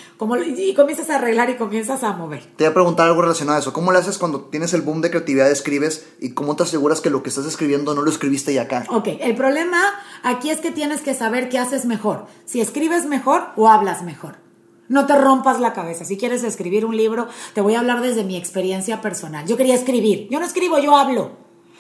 Y 0.57 0.75
comienzas 0.75 1.11
a 1.11 1.17
arreglar 1.17 1.51
y 1.51 1.57
comienzas 1.57 2.03
a 2.03 2.13
mover. 2.13 2.45
Te 2.57 2.65
voy 2.65 2.71
a 2.71 2.75
preguntar 2.75 3.09
algo 3.09 3.23
relacionado 3.23 3.59
a 3.59 3.61
eso. 3.61 3.73
¿Cómo 3.73 3.93
lo 3.93 3.99
haces 3.99 4.19
cuando 4.19 4.43
tienes 4.43 4.73
el 4.75 4.83
boom 4.83 5.01
de 5.03 5.11
creatividad, 5.11 5.51
escribes 5.51 6.07
y 6.21 6.31
cómo 6.31 6.57
te 6.57 6.63
aseguras 6.63 7.01
que 7.01 7.11
lo 7.11 7.23
que 7.23 7.29
estás 7.29 7.47
escribiendo 7.47 7.95
no 7.95 8.03
lo 8.03 8.11
escribiste 8.11 8.55
ya 8.55 8.63
acá? 8.63 8.87
Ok, 8.89 9.09
el 9.21 9.35
problema 9.35 9.83
aquí 10.23 10.51
es 10.51 10.61
que 10.61 10.71
tienes 10.71 11.03
que 11.03 11.15
saber 11.15 11.49
qué 11.49 11.59
haces 11.59 11.85
mejor. 11.85 12.27
Si 12.45 12.61
escribes 12.61 13.07
mejor 13.07 13.49
o 13.57 13.69
hablas 13.69 14.03
mejor. 14.03 14.46
No 14.89 15.07
te 15.07 15.17
rompas 15.17 15.61
la 15.61 15.73
cabeza. 15.73 16.05
Si 16.05 16.17
quieres 16.17 16.45
escribir 16.45 16.85
un 16.85 16.97
libro, 16.97 17.29
te 17.55 17.61
voy 17.61 17.75
a 17.75 17.81
hablar 17.81 18.01
desde 18.01 18.25
mi 18.25 18.37
experiencia 18.37 19.01
personal. 19.01 19.47
Yo 19.47 19.57
quería 19.57 19.75
escribir. 19.75 20.29
Yo 20.31 20.39
no 20.39 20.47
escribo, 20.47 20.79
yo 20.79 20.97
hablo. 20.97 21.33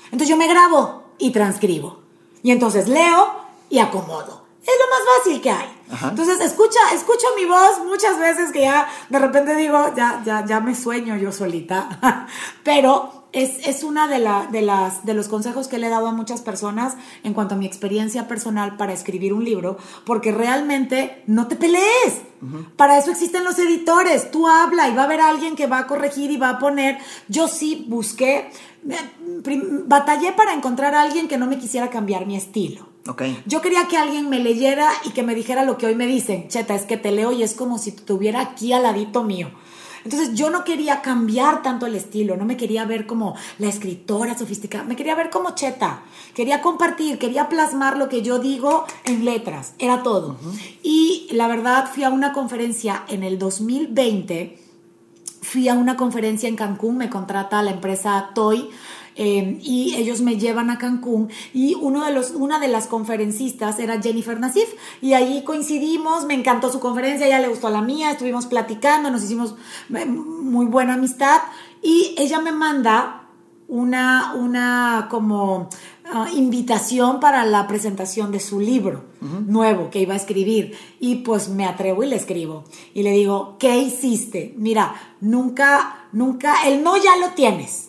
Entonces 0.07 0.29
yo 0.29 0.37
me 0.37 0.49
grabo 0.49 1.05
y 1.19 1.31
transcribo. 1.31 2.01
Y 2.42 2.51
entonces 2.51 2.88
leo 2.88 3.33
y 3.71 3.79
acomodo. 3.79 4.47
Es 4.62 4.75
lo 4.81 4.90
más 4.90 5.16
fácil 5.16 5.40
que 5.40 5.51
hay. 5.51 5.77
Entonces 6.11 6.40
escucha, 6.40 6.81
escucho 6.92 7.27
mi 7.37 7.45
voz 7.45 7.85
muchas 7.87 8.19
veces 8.19 8.51
que 8.51 8.62
ya 8.62 8.88
de 9.09 9.19
repente 9.19 9.55
digo, 9.55 9.92
ya, 9.97 10.23
ya, 10.25 10.45
ya 10.45 10.61
me 10.61 10.75
sueño 10.75 11.16
yo 11.16 11.31
solita. 11.31 12.27
Pero 12.64 13.26
es, 13.37 13.66
es 13.66 13.85
una 13.85 14.09
de, 14.09 14.18
la, 14.18 14.49
de, 14.51 14.62
las, 14.62 15.05
de 15.05 15.12
los 15.12 15.29
consejos 15.29 15.68
que 15.68 15.77
le 15.79 15.88
he 15.88 15.90
dado 15.90 16.07
a 16.07 16.12
muchas 16.12 16.40
personas 16.40 16.94
en 17.22 17.35
cuanto 17.35 17.55
a 17.55 17.59
mi 17.59 17.66
experiencia 17.66 18.27
personal 18.29 18.79
para 18.79 18.94
escribir 18.94 19.35
un 19.35 19.44
libro, 19.44 19.77
porque 20.07 20.33
realmente 20.33 21.22
no 21.27 21.46
te 21.46 21.55
pelees. 21.55 22.22
Para 22.77 22.96
eso 22.96 23.11
existen 23.11 23.44
los 23.44 23.59
editores. 23.59 24.31
Tú 24.31 24.49
habla 24.49 24.88
y 24.88 24.94
va 24.94 25.03
a 25.03 25.05
haber 25.05 25.20
alguien 25.20 25.55
que 25.55 25.66
va 25.66 25.81
a 25.81 25.87
corregir 25.87 26.31
y 26.31 26.38
va 26.38 26.51
a 26.51 26.59
poner. 26.59 26.99
Yo 27.29 27.46
sí 27.46 27.85
busqué, 27.88 28.51
eh, 28.88 29.62
batallé 29.87 30.33
para 30.33 30.55
encontrar 30.55 30.94
a 30.94 31.03
alguien 31.03 31.29
que 31.29 31.37
no 31.37 31.46
me 31.46 31.59
quisiera 31.59 31.90
cambiar 31.90 32.25
mi 32.25 32.37
estilo. 32.37 32.88
Okay. 33.07 33.40
Yo 33.44 33.61
quería 33.61 33.87
que 33.87 33.99
alguien 33.99 34.31
me 34.31 34.38
leyera 34.38 34.88
y 35.05 35.11
que 35.11 35.22
me 35.22 35.35
dijera 35.35 35.64
lo 35.64 35.77
que 35.77 35.87
hoy 35.87 35.94
me 35.94 36.07
dicen. 36.07 36.49
Cheta, 36.49 36.75
es 36.75 36.87
que 36.87 36.96
te 36.96 37.12
leo 37.12 37.33
y 37.33 37.42
es 37.42 37.53
como 37.53 37.79
si 37.79 37.92
tuviera 37.92 38.40
aquí 38.40 38.72
al 38.72 38.83
ladito 38.83 39.22
mío. 39.22 39.51
Entonces 40.07 40.35
yo 40.35 40.51
no 40.51 40.62
quería 40.62 41.03
cambiar 41.03 41.64
tanto 41.64 41.85
el 41.85 41.97
estilo, 41.97 42.37
no 42.37 42.45
me 42.45 42.57
quería 42.57 42.85
ver 42.85 43.09
como 43.09 43.35
la 43.59 43.66
escritora 43.66 44.38
sofisticada, 44.38 44.85
me 44.85 44.95
quería 44.95 45.16
ver 45.16 45.31
como 45.31 45.57
cheta, 45.57 46.05
quería 46.33 46.62
compartir, 46.62 47.19
quería 47.19 47.49
plasmar 47.49 47.99
lo 47.99 48.09
que 48.09 48.23
yo 48.23 48.38
digo 48.38 48.87
en 49.05 49.25
letras, 49.25 49.75
era 49.81 50.05
todo. 50.05 50.37
Y 50.85 51.27
la 51.33 51.49
verdad 51.49 51.90
fui 51.92 52.05
a 52.05 52.11
una 52.11 52.33
conferencia 52.33 53.03
en 53.09 53.25
el 53.25 53.37
2020, 53.37 54.57
fui 55.42 55.69
a 55.69 55.75
una 55.75 55.97
conferencia 55.97 56.49
en 56.49 56.55
Cancún, 56.55 56.99
me 56.99 57.11
contrata 57.11 57.61
la 57.64 57.73
empresa 57.73 58.31
Toy 58.33 58.71
Em, 59.18 59.59
y 59.62 59.94
ellos 59.96 60.20
me 60.20 60.37
llevan 60.37 60.68
a 60.68 60.76
Cancún 60.76 61.31
y 61.55 61.74
uno 61.74 62.05
de 62.05 62.12
los, 62.12 62.33
una 62.33 62.59
de 62.59 62.68
las 62.68 62.87
conferencistas 62.87 63.79
era 63.79 64.00
Jennifer 64.02 64.38
Nassif 64.38 64.68
y 65.00 65.14
ahí 65.14 65.42
coincidimos, 65.42 66.26
me 66.26 66.35
encantó 66.35 66.70
su 66.70 66.81
conferencia, 66.81 67.26
ella 67.26 67.40
le 67.40 67.48
gustó 67.48 67.68
a 67.68 67.70
la 67.70 67.81
mía, 67.81 68.11
estuvimos 68.11 68.44
platicando, 68.44 69.11
nos 69.11 69.24
hicimos 69.24 69.55
eh, 69.94 70.05
muy 70.05 70.66
buena 70.66 70.94
amistad 70.94 71.40
y 71.83 72.14
ella 72.18 72.40
me 72.40 72.52
manda 72.52 73.22
una, 73.68 74.35
una 74.35 75.09
como 75.11 75.70
ah, 76.12 76.29
invitación 76.35 77.18
para 77.18 77.44
la 77.44 77.66
presentación 77.66 78.31
de 78.33 78.40
su 78.40 78.61
libro 78.61 79.05
nuevo 79.20 79.90
que 79.90 80.00
iba 80.00 80.14
a 80.14 80.16
escribir. 80.16 80.76
Y 81.00 81.16
pues 81.16 81.48
me 81.48 81.64
atrevo 81.64 82.05
y 82.05 82.07
le 82.07 82.16
escribo. 82.16 82.64
Y 82.94 83.02
le 83.02 83.11
digo, 83.11 83.57
¿qué 83.59 83.79
hiciste? 83.79 84.55
Mira, 84.57 84.94
nunca, 85.20 86.07
nunca, 86.12 86.68
el 86.68 86.83
no 86.83 86.96
ya 86.96 87.16
lo 87.16 87.31
tienes. 87.35 87.86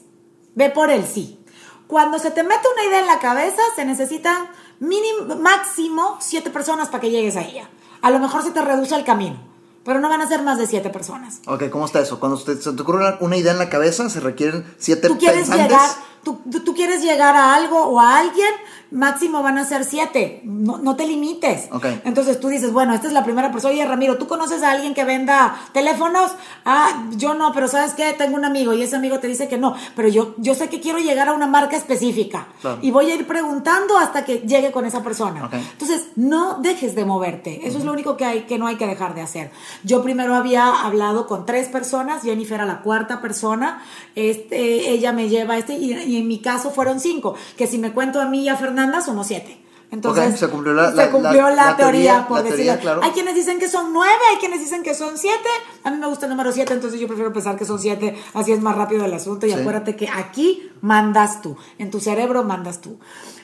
Ve 0.58 0.72
por 0.72 0.90
el 0.90 1.06
sí. 1.06 1.40
Cuando 1.86 2.18
se 2.18 2.32
te 2.32 2.42
mete 2.44 2.68
una 2.74 2.84
idea 2.84 3.00
en 3.00 3.06
la 3.08 3.20
cabeza, 3.20 3.62
se 3.76 3.86
necesitan 3.86 4.48
mínimo, 4.80 5.36
máximo 5.36 6.18
siete 6.20 6.50
personas 6.50 6.90
para 6.90 7.02
que 7.02 7.12
llegues 7.12 7.36
a 7.38 7.42
ella. 7.44 7.70
A 8.02 8.10
lo 8.10 8.18
mejor 8.20 8.42
se 8.44 8.50
te 8.52 8.62
reduce 8.62 8.96
el 8.96 9.06
camino, 9.06 9.38
pero 9.86 10.00
no 10.00 10.10
van 10.10 10.22
a 10.22 10.28
ser 10.28 10.42
más 10.42 10.58
de 10.58 10.66
siete 10.66 10.90
personas. 10.90 11.42
Ok, 11.46 11.70
¿cómo 11.70 11.86
está 11.86 12.00
eso? 12.00 12.20
Cuando 12.20 12.38
se 12.38 12.56
te 12.56 12.70
ocurre 12.82 12.98
una, 13.06 13.18
una 13.22 13.38
idea 13.38 13.52
en 13.54 13.60
la 13.60 13.70
cabeza, 13.70 14.10
se 14.10 14.20
requieren 14.20 14.66
siete 14.80 15.08
Tú 15.08 15.18
quieres 15.20 15.42
pensantes. 15.48 15.68
llegar, 15.68 15.90
tú, 16.24 16.42
tú- 16.52 16.60
tú 16.64 16.74
quieres 16.74 17.02
llegar 17.04 17.36
a 17.36 17.54
algo 17.54 17.80
o 17.86 18.00
a 18.00 18.18
alguien, 18.18 18.52
máximo 18.92 19.44
van 19.44 19.58
a 19.58 19.66
ser 19.66 19.84
siete. 19.84 20.42
No, 20.44 20.78
no 20.78 20.96
te 20.96 21.08
limites. 21.08 21.70
Ok. 21.72 21.86
Entonces 22.06 22.40
tú 22.40 22.48
dices, 22.48 22.72
bueno, 22.72 22.94
esta 22.94 23.08
es 23.08 23.14
la 23.14 23.24
primera 23.24 23.52
persona. 23.52 23.74
Oye, 23.74 23.86
Ramiro, 23.86 24.18
¿tú 24.18 24.28
conoces 24.28 24.64
a 24.64 24.72
alguien 24.72 24.94
que 24.94 25.04
venda 25.04 25.56
teléfonos? 25.74 26.32
Ah, 26.66 27.06
yo 27.16 27.34
no, 27.34 27.52
pero 27.54 27.68
¿sabes 27.68 27.94
qué? 27.94 28.14
Tengo 28.14 28.36
un 28.36 28.46
amigo 28.46 28.74
y 28.74 28.82
ese 28.82 28.96
amigo 28.96 29.20
te 29.20 29.28
dice 29.28 29.48
que 29.48 29.58
no. 29.58 29.76
Pero 29.96 30.08
yo, 30.08 30.36
yo 30.38 30.56
sé 30.56 30.70
que 30.70 30.80
quiero 30.80 31.00
llegar 31.00 31.30
a 31.30 31.34
una 31.34 31.48
marca 31.48 31.76
específica. 31.76 32.48
Claro. 32.62 32.80
Y 32.82 32.92
voy 32.92 33.12
a 33.12 33.16
ir 33.16 33.28
preguntando 33.28 33.98
hasta 33.98 34.26
que 34.26 34.40
llegue 34.40 34.72
con 34.72 34.86
esa 34.86 35.04
persona. 35.04 35.46
Ok. 35.46 35.54
Entonces, 35.54 36.08
no 36.16 36.60
dejes 36.62 36.96
de 36.96 37.06
moverte. 37.06 37.68
Eso 37.68 37.78
es 37.78 37.86
lo 37.86 37.92
único 37.92 38.18
que, 38.18 38.26
hay, 38.26 38.42
que 38.42 38.58
no 38.58 38.68
hay 38.68 38.76
que 38.76 38.88
dejar 38.88 39.16
de 39.16 39.22
hacer. 39.22 39.52
Yo 39.84 40.04
primero 40.04 40.36
había 40.36 40.82
hablado 40.82 41.28
con 41.28 41.46
tres 41.46 41.68
personas, 41.68 42.24
Jennifer 42.24 42.62
a 42.62 42.66
la 42.66 42.82
cuarta 42.82 43.22
persona, 43.22 43.82
este, 44.16 44.90
ella 44.90 45.12
me 45.12 45.30
lleva 45.30 45.58
este, 45.58 45.74
y, 45.74 45.94
y 45.94 46.18
en 46.18 46.28
mi 46.28 46.40
caso 46.40 46.72
fueron 46.72 47.00
cinco, 47.00 47.36
que 47.58 47.68
si 47.68 47.78
me 47.78 47.92
cuento 47.92 48.22
a 48.22 48.26
mí 48.26 48.42
y 48.42 48.50
a 48.50 48.56
Fernanda 48.78 49.02
somos 49.02 49.26
siete. 49.26 49.64
Entonces, 49.90 50.38
se 50.40 50.50
cumplió 50.50 50.74
la- 50.74 50.92
se 50.92 50.98
la- 50.98 51.10
cumplió 51.10 51.44
la- 51.44 51.50
la, 51.50 51.66
la 51.72 51.78
teoría, 51.78 52.12
teoría, 52.12 52.28
por 52.28 52.44
decirlo. 52.44 52.78
claro. 52.80 53.02
Hay 53.04 53.10
quienes 53.12 53.34
dicen 53.34 53.58
que 53.58 53.68
son 53.70 53.92
nueve, 53.92 54.14
hay 54.32 54.38
quienes 54.38 54.60
dicen 54.60 54.84
que 54.84 54.94
son 54.94 55.18
siete. 55.18 55.50
A 55.84 55.90
mí 55.90 55.98
me 55.98 56.06
gusta 56.08 56.26
el 56.28 56.30
número 56.32 56.52
siete, 56.52 56.74
entonces 56.74 57.00
yo 57.00 57.08
prefiero 57.08 57.34
pensar 57.34 57.56
que 57.56 57.66
son 57.66 57.80
siete, 57.80 58.16
así 58.36 58.52
es 58.52 58.62
más 58.62 58.76
rápido 58.76 59.04
el 59.06 59.14
asunto. 59.14 59.48
Y 59.48 59.52
Sí. 59.52 59.56
acuérdate 59.60 59.96
que 59.96 60.08
aquí 60.10 60.70
mandas 60.82 61.42
tú, 61.42 61.58
en 61.78 61.92
tu 61.92 62.00
cerebro 62.00 62.44
mandas 62.44 62.82
tú. 62.82 63.00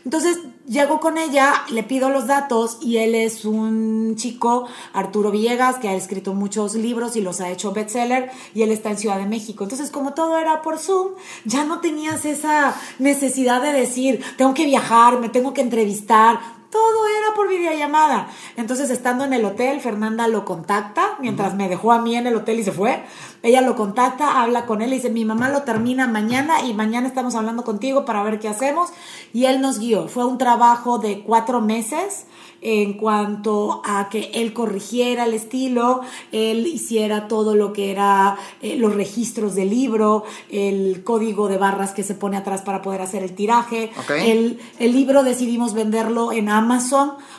Entonces 0.06 0.38
llego 0.68 1.00
con 1.00 1.18
ella, 1.18 1.64
le 1.72 1.84
pido 1.84 2.10
los 2.10 2.28
datos 2.28 2.78
y 2.82 2.98
él 2.98 3.16
es 3.16 3.46
un 3.46 4.16
chico, 4.18 4.68
Arturo 4.92 5.32
Villegas, 5.32 5.78
que 5.78 5.88
ha 5.88 5.96
escrito 5.96 6.34
muchos 6.34 6.76
libros 6.76 7.16
y 7.16 7.22
los 7.22 7.40
ha 7.40 7.50
hecho 7.50 7.72
bestseller 7.72 8.30
y 8.54 8.64
él 8.64 8.72
está 8.72 8.90
en 8.92 8.98
Ciudad 8.98 9.18
de 9.18 9.26
México. 9.26 9.64
Entonces 9.64 9.92
como 9.92 10.14
todo 10.14 10.38
era 10.38 10.62
por 10.62 10.78
Zoom, 10.78 11.14
ya 11.46 11.64
no 11.64 11.80
tenías 11.80 12.26
esa 12.26 12.76
necesidad 13.00 13.62
de 13.62 13.72
decir, 13.72 14.22
tengo 14.38 14.54
que 14.54 14.66
viajar, 14.66 15.20
me 15.20 15.30
tengo 15.30 15.54
que 15.54 15.62
entrevistar. 15.62 16.63
Todo 16.74 17.08
era 17.08 17.36
por 17.36 17.48
videollamada. 17.50 18.30
Entonces, 18.58 18.90
estando 18.90 19.26
en 19.26 19.34
el 19.34 19.46
hotel, 19.46 19.80
Fernanda 19.80 20.28
lo 20.28 20.44
contacta, 20.44 21.18
mientras 21.20 21.54
me 21.54 21.70
dejó 21.70 21.92
a 21.92 22.02
mí 22.02 22.16
en 22.16 22.26
el 22.26 22.36
hotel 22.36 22.60
y 22.60 22.64
se 22.64 22.72
fue. 22.72 23.04
Ella 23.44 23.62
lo 23.62 23.76
contacta, 23.76 24.42
habla 24.42 24.66
con 24.66 24.82
él 24.82 24.92
y 24.92 24.96
dice, 24.96 25.12
mi 25.12 25.24
mamá 25.24 25.50
lo 25.50 25.62
termina 25.62 26.08
mañana 26.08 26.66
y 26.66 26.74
mañana 26.74 27.08
estamos 27.08 27.36
hablando 27.36 27.64
contigo 27.64 28.06
para 28.06 28.24
ver 28.24 28.40
qué 28.40 28.48
hacemos. 28.48 28.90
Y 29.34 29.46
él 29.46 29.62
nos 29.62 29.78
guió. 29.78 30.08
Fue 30.08 30.26
un 30.26 30.40
trabajo 30.40 30.98
de 30.98 31.22
cuatro 31.22 31.62
meses 31.62 32.26
en 32.66 32.94
cuanto 32.94 33.82
a 33.86 34.08
que 34.10 34.32
él 34.34 34.54
corrigiera 34.54 35.26
el 35.26 35.34
estilo, 35.34 36.00
él 36.32 36.66
hiciera 36.66 37.28
todo 37.28 37.56
lo 37.56 37.74
que 37.74 37.92
era 37.92 38.38
eh, 38.62 38.78
los 38.78 38.96
registros 38.96 39.54
del 39.54 39.70
libro, 39.70 40.24
el 40.50 41.04
código 41.04 41.50
de 41.50 41.58
barras 41.58 41.92
que 41.92 42.04
se 42.04 42.16
pone 42.16 42.38
atrás 42.38 42.62
para 42.62 42.82
poder 42.82 43.02
hacer 43.02 43.22
el 43.22 43.36
tiraje. 43.36 43.92
El, 44.18 44.62
el 44.80 44.94
libro 44.94 45.24
decidimos 45.24 45.74
venderlo 45.74 46.32
en 46.32 46.48
Amazon 46.48 46.63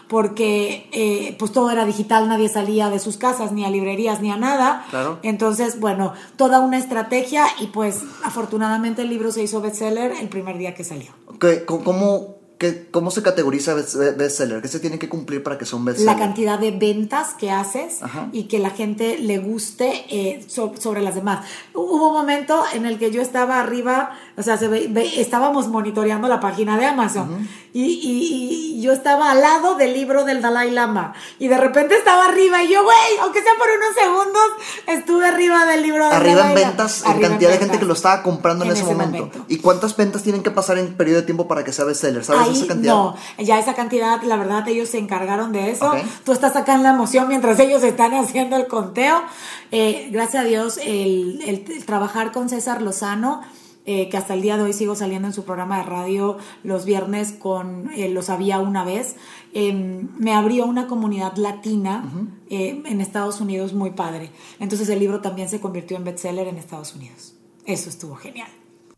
porque 0.08 0.88
eh, 0.92 1.36
pues 1.38 1.52
todo 1.52 1.70
era 1.70 1.84
digital, 1.84 2.28
nadie 2.28 2.48
salía 2.48 2.90
de 2.90 2.98
sus 2.98 3.16
casas, 3.16 3.52
ni 3.52 3.64
a 3.64 3.70
librerías, 3.70 4.20
ni 4.20 4.30
a 4.30 4.36
nada. 4.36 4.84
Claro. 4.90 5.18
Entonces, 5.22 5.80
bueno, 5.80 6.12
toda 6.36 6.60
una 6.60 6.78
estrategia 6.78 7.46
y 7.60 7.68
pues 7.68 8.00
afortunadamente 8.22 9.02
el 9.02 9.08
libro 9.08 9.32
se 9.32 9.42
hizo 9.42 9.60
bestseller 9.60 10.12
el 10.20 10.28
primer 10.28 10.58
día 10.58 10.74
que 10.74 10.84
salió. 10.84 11.12
¿Qué- 11.40 11.64
cómo, 11.64 12.36
qué- 12.58 12.86
cómo 12.90 13.10
se 13.10 13.22
categoriza 13.22 13.74
best- 13.74 14.16
bestseller? 14.16 14.62
¿Qué 14.62 14.68
se 14.68 14.78
tiene 14.80 14.98
que 14.98 15.08
cumplir 15.08 15.42
para 15.42 15.58
que 15.58 15.64
sea 15.66 15.78
un 15.78 15.84
bestseller? 15.84 16.14
la 16.14 16.18
cantidad 16.18 16.58
de 16.58 16.70
ventas 16.70 17.34
que 17.34 17.50
haces 17.50 18.02
Ajá. 18.02 18.28
y 18.32 18.44
que 18.44 18.58
la 18.58 18.70
gente 18.70 19.18
le 19.18 19.38
guste 19.38 20.04
eh, 20.10 20.44
so- 20.48 20.72
sobre 20.78 21.00
las 21.02 21.14
demás. 21.16 21.44
Hubo 21.74 22.08
un 22.08 22.12
momento 22.14 22.62
en 22.72 22.86
el 22.86 22.98
que 22.98 23.10
yo 23.10 23.20
estaba 23.20 23.58
arriba, 23.60 24.12
o 24.36 24.42
sea, 24.42 24.56
se 24.56 24.68
ve- 24.68 24.86
ve- 24.90 25.20
estábamos 25.20 25.68
monitoreando 25.68 26.26
la 26.28 26.40
página 26.40 26.76
de 26.78 26.86
Amazon 26.86 27.48
y, 27.72 27.82
y- 27.84 28.74
y 28.78 28.80
yo 28.82 28.92
estaba 28.92 29.30
al 29.30 29.40
lado 29.40 29.76
del 29.76 29.92
libro 29.94 30.24
del 30.24 30.42
Dalai 30.42 30.70
Lama 30.70 31.12
y 31.38 31.48
de 31.48 31.56
repente 31.56 31.96
estaba 31.96 32.26
arriba 32.26 32.62
y 32.62 32.68
yo, 32.72 32.82
güey, 32.82 32.96
aunque 33.22 33.40
sea 33.42 33.52
por 33.58 33.68
unos 33.68 33.94
segundos, 33.94 34.42
estuve 34.88 35.26
arriba 35.28 35.64
del 35.66 35.82
libro 35.82 36.04
del 36.04 36.12
Arriba 36.14 36.30
en 36.32 36.36
Dalai 36.48 36.54
Lama. 36.54 36.68
ventas, 36.68 37.02
en 37.04 37.10
Arriba 37.12 37.28
cantidad 37.28 37.48
de 37.50 37.54
gente 37.56 37.64
ventas. 37.66 37.80
que 37.80 37.86
lo 37.86 37.92
estaba 37.94 38.22
comprando 38.22 38.64
en, 38.64 38.70
En 38.70 38.76
ese, 38.76 38.84
ese 38.84 38.92
momento. 38.94 39.26
momento. 39.26 39.44
¿Y 39.48 39.58
cuántas 39.58 39.96
ventas 39.96 40.22
tienen 40.22 40.42
que 40.42 40.50
pasar 40.50 40.78
en 40.78 40.94
periodo 40.94 41.20
de 41.20 41.26
tiempo 41.26 41.46
para 41.48 41.64
que 41.64 41.72
sea 41.72 41.84
bestseller? 41.84 42.24
¿Sabes 42.24 42.48
Ahí, 42.48 42.56
esa 42.56 42.66
cantidad? 42.66 42.92
No, 42.94 43.16
ya 43.38 43.58
esa 43.58 43.74
cantidad, 43.74 44.22
la 44.22 44.36
verdad, 44.36 44.66
ellos 44.68 44.88
se 44.88 44.98
encargaron 44.98 45.52
de 45.52 45.70
eso. 45.70 45.88
Ok. 45.90 45.98
Tú 46.24 46.32
estás 46.32 46.54
acá 46.56 46.74
en 46.74 46.82
la 46.82 46.90
emoción 46.90 47.28
mientras 47.28 47.58
ellos 47.60 47.82
están 47.82 48.12
haciendo 48.14 48.56
el 48.56 48.66
conteo. 48.66 49.22
Eh, 49.70 50.08
gracias 50.12 50.44
a 50.44 50.46
Dios, 50.46 50.78
el, 50.78 51.40
el- 51.46 51.64
el 51.68 51.84
trabajar 51.86 52.32
con 52.32 52.48
César 52.48 52.82
Lozano, 52.82 53.42
eh, 53.86 54.08
que 54.08 54.16
hasta 54.16 54.34
el 54.34 54.42
día 54.42 54.56
de 54.56 54.62
hoy 54.62 54.72
sigo 54.72 54.94
saliendo 54.94 55.28
en 55.28 55.34
su 55.34 55.44
programa 55.44 55.78
de 55.78 55.84
radio 55.84 56.38
los 56.62 56.84
viernes 56.84 57.32
con 57.32 57.90
eh, 57.90 58.08
Lo 58.08 58.22
Sabía 58.22 58.60
una 58.60 58.84
vez, 58.84 59.16
eh, 59.52 59.72
me 59.72 60.34
abrió 60.34 60.66
una 60.66 60.86
comunidad 60.86 61.36
latina 61.36 62.10
eh, 62.48 62.82
en 62.84 63.00
Estados 63.00 63.40
Unidos 63.40 63.74
muy 63.74 63.90
padre. 63.90 64.30
Entonces 64.58 64.88
el 64.88 65.00
libro 65.00 65.20
también 65.20 65.48
se 65.48 65.60
convirtió 65.60 65.96
en 65.96 66.04
bestseller 66.04 66.48
en 66.48 66.56
Estados 66.56 66.94
Unidos. 66.94 67.34
Eso 67.66 67.88
estuvo 67.88 68.16
genial. 68.16 68.48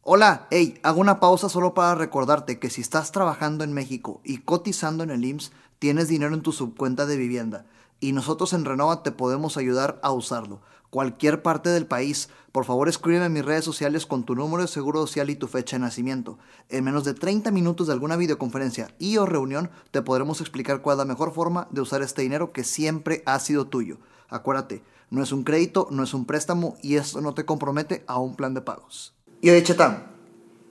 Hola, 0.03 0.47
hey, 0.51 0.79
hago 0.85 1.01
una 1.01 1.19
pausa 1.19 1.49
solo 1.49 1.75
para 1.75 1.97
recordarte 1.97 2.61
que 2.61 2.71
si 2.71 2.81
estás 2.81 3.11
trabajando 3.11 3.65
en 3.65 3.73
México 3.73 4.21
y 4.25 4.39
cotizando 4.39 5.03
en 5.03 5.11
el 5.11 5.25
IMSS, 5.25 5.51
tienes 5.81 6.07
dinero 6.09 6.33
en 6.33 6.43
tu 6.43 6.53
subcuenta 6.53 7.07
de 7.07 7.17
vivienda 7.17 7.67
y 8.01 8.13
nosotros 8.13 8.53
en 8.53 8.65
Renova 8.65 9.03
te 9.03 9.13
podemos 9.13 9.57
ayudar 9.57 9.99
a 10.03 10.13
usarlo. 10.13 10.61
Cualquier 10.91 11.43
parte 11.43 11.71
del 11.71 11.87
país, 11.87 12.29
por 12.53 12.65
favor 12.65 12.89
escríbeme 12.89 13.27
en 13.27 13.33
mis 13.33 13.45
redes 13.45 13.65
sociales 13.65 14.07
con 14.07 14.25
tu 14.25 14.35
número 14.35 14.63
de 14.63 14.69
seguro 14.69 15.01
social 15.01 15.29
y 15.31 15.37
tu 15.37 15.49
fecha 15.49 15.77
de 15.77 15.81
nacimiento. 15.81 16.39
En 16.69 16.85
menos 16.85 17.05
de 17.05 17.15
30 17.15 17.51
minutos 17.51 17.87
de 17.87 17.93
alguna 17.93 18.17
videoconferencia 18.17 18.89
y 18.99 19.17
o 19.19 19.27
reunión 19.27 19.71
te 19.91 20.03
podremos 20.03 20.41
explicar 20.41 20.81
cuál 20.83 20.95
es 20.95 20.99
la 20.99 21.05
mejor 21.05 21.33
forma 21.33 21.69
de 21.71 21.81
usar 21.81 22.03
este 22.03 22.23
dinero 22.23 22.53
que 22.53 22.65
siempre 22.65 23.23
ha 23.27 23.39
sido 23.41 23.67
tuyo. 23.67 23.99
Acuérdate, 24.29 24.83
no 25.11 25.23
es 25.23 25.33
un 25.33 25.45
crédito, 25.45 25.89
no 25.91 26.03
es 26.03 26.15
un 26.15 26.25
préstamo 26.25 26.77
y 26.83 26.97
esto 26.97 27.21
no 27.21 27.35
te 27.35 27.45
compromete 27.45 28.05
a 28.07 28.19
un 28.19 28.37
plan 28.37 28.55
de 28.55 28.63
pagos. 28.63 29.15
Y 29.41 29.51
oye, 29.51 29.63
Cheta, 29.63 30.11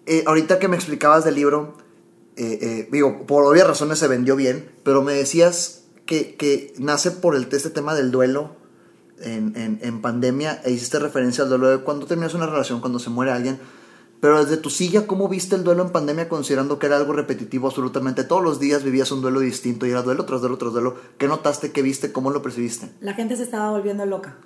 eh, 0.06 0.24
ahorita 0.26 0.60
que 0.60 0.68
me 0.68 0.76
explicabas 0.76 1.24
del 1.24 1.36
libro, 1.36 1.78
eh, 2.36 2.60
eh, 2.62 2.90
digo, 2.92 3.26
por 3.26 3.46
obvias 3.46 3.68
razones 3.68 4.00
se 4.00 4.08
vendió 4.08 4.36
bien, 4.36 4.72
pero 4.84 5.02
me 5.02 5.14
decías 5.14 5.84
que, 6.06 6.36
que 6.36 6.74
nace 6.78 7.12
por 7.12 7.36
el, 7.36 7.48
este 7.52 7.70
tema 7.70 7.96
del 7.96 8.12
duelo 8.12 8.56
en, 9.22 9.80
en- 9.82 10.02
pandemia 10.02 10.62
e 10.64 10.72
hiciste 10.72 11.00
referencia 11.00 11.44
al 11.44 11.50
duelo 11.50 11.68
de 11.70 11.80
cuando 11.80 12.06
terminas 12.06 12.34
una 12.34 12.46
relación, 12.46 12.80
cuando 12.82 13.00
se 13.00 13.10
muere 13.10 13.32
alguien. 13.32 13.60
Pero 14.22 14.44
desde 14.44 14.58
tu 14.58 14.70
silla, 14.70 15.06
¿cómo 15.08 15.28
viste 15.28 15.56
el 15.56 15.64
duelo 15.64 15.84
en 15.84 15.92
pandemia 15.92 16.28
considerando 16.30 16.80
que 16.80 16.88
era 16.88 16.98
algo 16.98 17.14
repetitivo 17.14 17.68
absolutamente? 17.68 18.24
Todos 18.24 18.44
los 18.44 18.60
días 18.60 18.84
vivías 18.84 19.12
un 19.12 19.22
duelo 19.22 19.40
distinto 19.42 19.86
y 19.86 19.92
era 19.92 20.02
duelo 20.02 20.26
tras 20.26 20.42
duelo 20.42 20.58
tras 20.58 20.72
duelo. 20.74 20.96
¿Qué 21.18 21.28
notaste? 21.28 21.72
¿Qué 21.72 21.82
viste? 21.82 22.12
¿Cómo 22.12 22.32
lo 22.32 22.42
percibiste? 22.42 22.90
La 23.02 23.14
gente 23.14 23.36
se 23.36 23.44
estaba 23.44 23.70
volviendo 23.72 24.06
loca, 24.06 24.38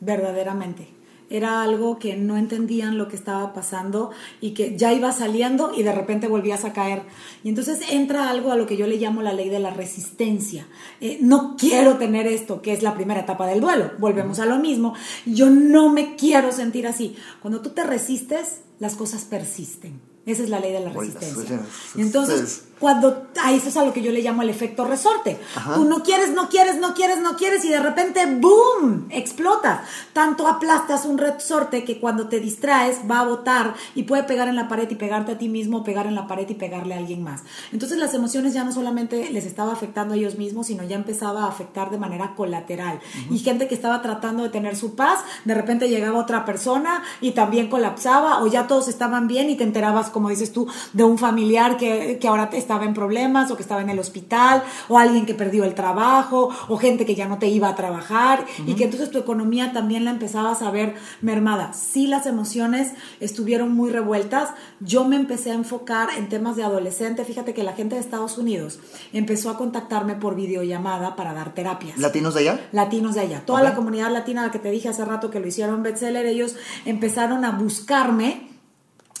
verdaderamente. 0.00 0.88
Era 1.30 1.62
algo 1.62 1.98
que 1.98 2.16
no 2.16 2.36
entendían 2.36 2.98
lo 2.98 3.08
que 3.08 3.16
estaba 3.16 3.52
pasando 3.52 4.10
y 4.40 4.52
que 4.52 4.76
ya 4.76 4.92
iba 4.92 5.10
saliendo 5.12 5.72
y 5.74 5.82
de 5.82 5.92
repente 5.92 6.28
volvías 6.28 6.64
a 6.64 6.72
caer. 6.72 7.02
Y 7.42 7.48
entonces 7.48 7.80
entra 7.90 8.28
algo 8.28 8.52
a 8.52 8.56
lo 8.56 8.66
que 8.66 8.76
yo 8.76 8.86
le 8.86 8.96
llamo 8.96 9.22
la 9.22 9.32
ley 9.32 9.48
de 9.48 9.58
la 9.58 9.70
resistencia. 9.70 10.66
Eh, 11.00 11.18
no 11.20 11.56
quiero 11.58 11.96
tener 11.96 12.26
esto, 12.26 12.62
que 12.62 12.72
es 12.72 12.82
la 12.82 12.94
primera 12.94 13.20
etapa 13.20 13.46
del 13.46 13.60
duelo. 13.60 13.92
Volvemos 13.98 14.38
a 14.38 14.46
lo 14.46 14.58
mismo. 14.58 14.94
Yo 15.26 15.50
no 15.50 15.92
me 15.92 16.16
quiero 16.16 16.52
sentir 16.52 16.86
así. 16.86 17.16
Cuando 17.40 17.60
tú 17.60 17.70
te 17.70 17.84
resistes, 17.84 18.60
las 18.78 18.94
cosas 18.94 19.24
persisten. 19.24 20.00
Esa 20.26 20.42
es 20.42 20.48
la 20.48 20.58
ley 20.58 20.72
de 20.72 20.80
la 20.80 20.90
resistencia. 20.90 21.60
Y 21.94 22.00
entonces. 22.00 22.64
Cuando 22.78 23.28
a 23.42 23.52
eso 23.52 23.68
es 23.68 23.76
a 23.76 23.84
lo 23.84 23.92
que 23.92 24.02
yo 24.02 24.12
le 24.12 24.22
llamo 24.22 24.42
el 24.42 24.50
efecto 24.50 24.84
resorte. 24.84 25.38
Tú 25.74 25.84
no 25.84 26.02
quieres, 26.02 26.32
no 26.32 26.48
quieres, 26.48 26.76
no 26.76 26.94
quieres, 26.94 27.20
no 27.20 27.36
quieres 27.36 27.64
y 27.64 27.68
de 27.68 27.80
repente 27.80 28.26
¡boom! 28.26 29.06
explotas. 29.10 29.80
Tanto 30.12 30.46
aplastas 30.46 31.04
un 31.04 31.18
resorte 31.18 31.84
que 31.84 32.00
cuando 32.00 32.28
te 32.28 32.40
distraes 32.40 33.00
va 33.10 33.20
a 33.20 33.24
botar 33.24 33.74
y 33.94 34.04
puede 34.04 34.24
pegar 34.24 34.48
en 34.48 34.56
la 34.56 34.68
pared 34.68 34.90
y 34.90 34.94
pegarte 34.94 35.32
a 35.32 35.38
ti 35.38 35.48
mismo, 35.48 35.84
pegar 35.84 36.06
en 36.06 36.14
la 36.14 36.26
pared 36.26 36.48
y 36.48 36.54
pegarle 36.54 36.94
a 36.94 36.98
alguien 36.98 37.22
más. 37.22 37.42
Entonces 37.72 37.98
las 37.98 38.14
emociones 38.14 38.54
ya 38.54 38.64
no 38.64 38.72
solamente 38.72 39.30
les 39.30 39.46
estaba 39.46 39.72
afectando 39.72 40.14
a 40.14 40.16
ellos 40.16 40.36
mismos, 40.36 40.66
sino 40.66 40.84
ya 40.84 40.96
empezaba 40.96 41.44
a 41.44 41.48
afectar 41.48 41.90
de 41.90 41.98
manera 41.98 42.34
colateral. 42.34 43.00
Y 43.30 43.38
gente 43.38 43.68
que 43.68 43.74
estaba 43.74 44.02
tratando 44.02 44.42
de 44.42 44.48
tener 44.48 44.76
su 44.76 44.94
paz, 44.94 45.20
de 45.44 45.54
repente 45.54 45.88
llegaba 45.88 46.18
otra 46.18 46.44
persona 46.44 47.02
y 47.20 47.32
también 47.32 47.68
colapsaba 47.68 48.42
o 48.42 48.46
ya 48.46 48.66
todos 48.66 48.88
estaban 48.88 49.26
bien 49.28 49.50
y 49.50 49.56
te 49.56 49.64
enterabas, 49.64 50.10
como 50.10 50.28
dices 50.28 50.52
tú, 50.52 50.66
de 50.92 51.04
un 51.04 51.18
familiar 51.18 51.76
que, 51.76 52.18
que 52.20 52.28
ahora 52.28 52.50
te 52.50 52.63
estaba 52.64 52.84
en 52.84 52.94
problemas 52.94 53.50
o 53.50 53.56
que 53.56 53.62
estaba 53.62 53.82
en 53.82 53.90
el 53.90 53.98
hospital 53.98 54.62
o 54.88 54.98
alguien 54.98 55.26
que 55.26 55.34
perdió 55.34 55.64
el 55.64 55.74
trabajo 55.74 56.50
o 56.68 56.76
gente 56.76 57.04
que 57.06 57.14
ya 57.14 57.28
no 57.28 57.38
te 57.38 57.48
iba 57.48 57.68
a 57.68 57.76
trabajar 57.76 58.46
y 58.66 58.74
que 58.74 58.84
entonces 58.84 59.10
tu 59.10 59.18
economía 59.18 59.72
también 59.72 60.04
la 60.04 60.10
empezabas 60.10 60.62
a 60.62 60.70
ver 60.70 60.94
mermada. 61.20 61.72
Sí, 61.72 62.06
las 62.06 62.26
emociones 62.26 62.92
estuvieron 63.20 63.72
muy 63.72 63.90
revueltas. 63.90 64.50
Yo 64.80 65.04
me 65.04 65.16
empecé 65.16 65.50
a 65.50 65.54
enfocar 65.54 66.08
en 66.16 66.28
temas 66.28 66.56
de 66.56 66.64
adolescente. 66.64 67.24
Fíjate 67.24 67.54
que 67.54 67.62
la 67.62 67.74
gente 67.74 67.94
de 67.94 68.00
Estados 68.00 68.38
Unidos 68.38 68.80
empezó 69.12 69.50
a 69.50 69.56
contactarme 69.56 70.14
por 70.14 70.34
videollamada 70.34 71.16
para 71.16 71.34
dar 71.34 71.54
terapias. 71.54 71.98
¿Latinos 71.98 72.34
de 72.34 72.40
allá? 72.40 72.60
Latinos 72.72 73.14
de 73.14 73.20
allá. 73.20 73.42
Toda 73.44 73.62
la 73.62 73.74
comunidad 73.74 74.10
latina, 74.10 74.42
la 74.42 74.50
que 74.50 74.58
te 74.58 74.70
dije 74.70 74.88
hace 74.88 75.04
rato 75.04 75.30
que 75.30 75.40
lo 75.40 75.46
hicieron 75.46 75.82
bestseller, 75.82 76.26
ellos 76.26 76.56
empezaron 76.84 77.44
a 77.44 77.52
buscarme 77.52 78.53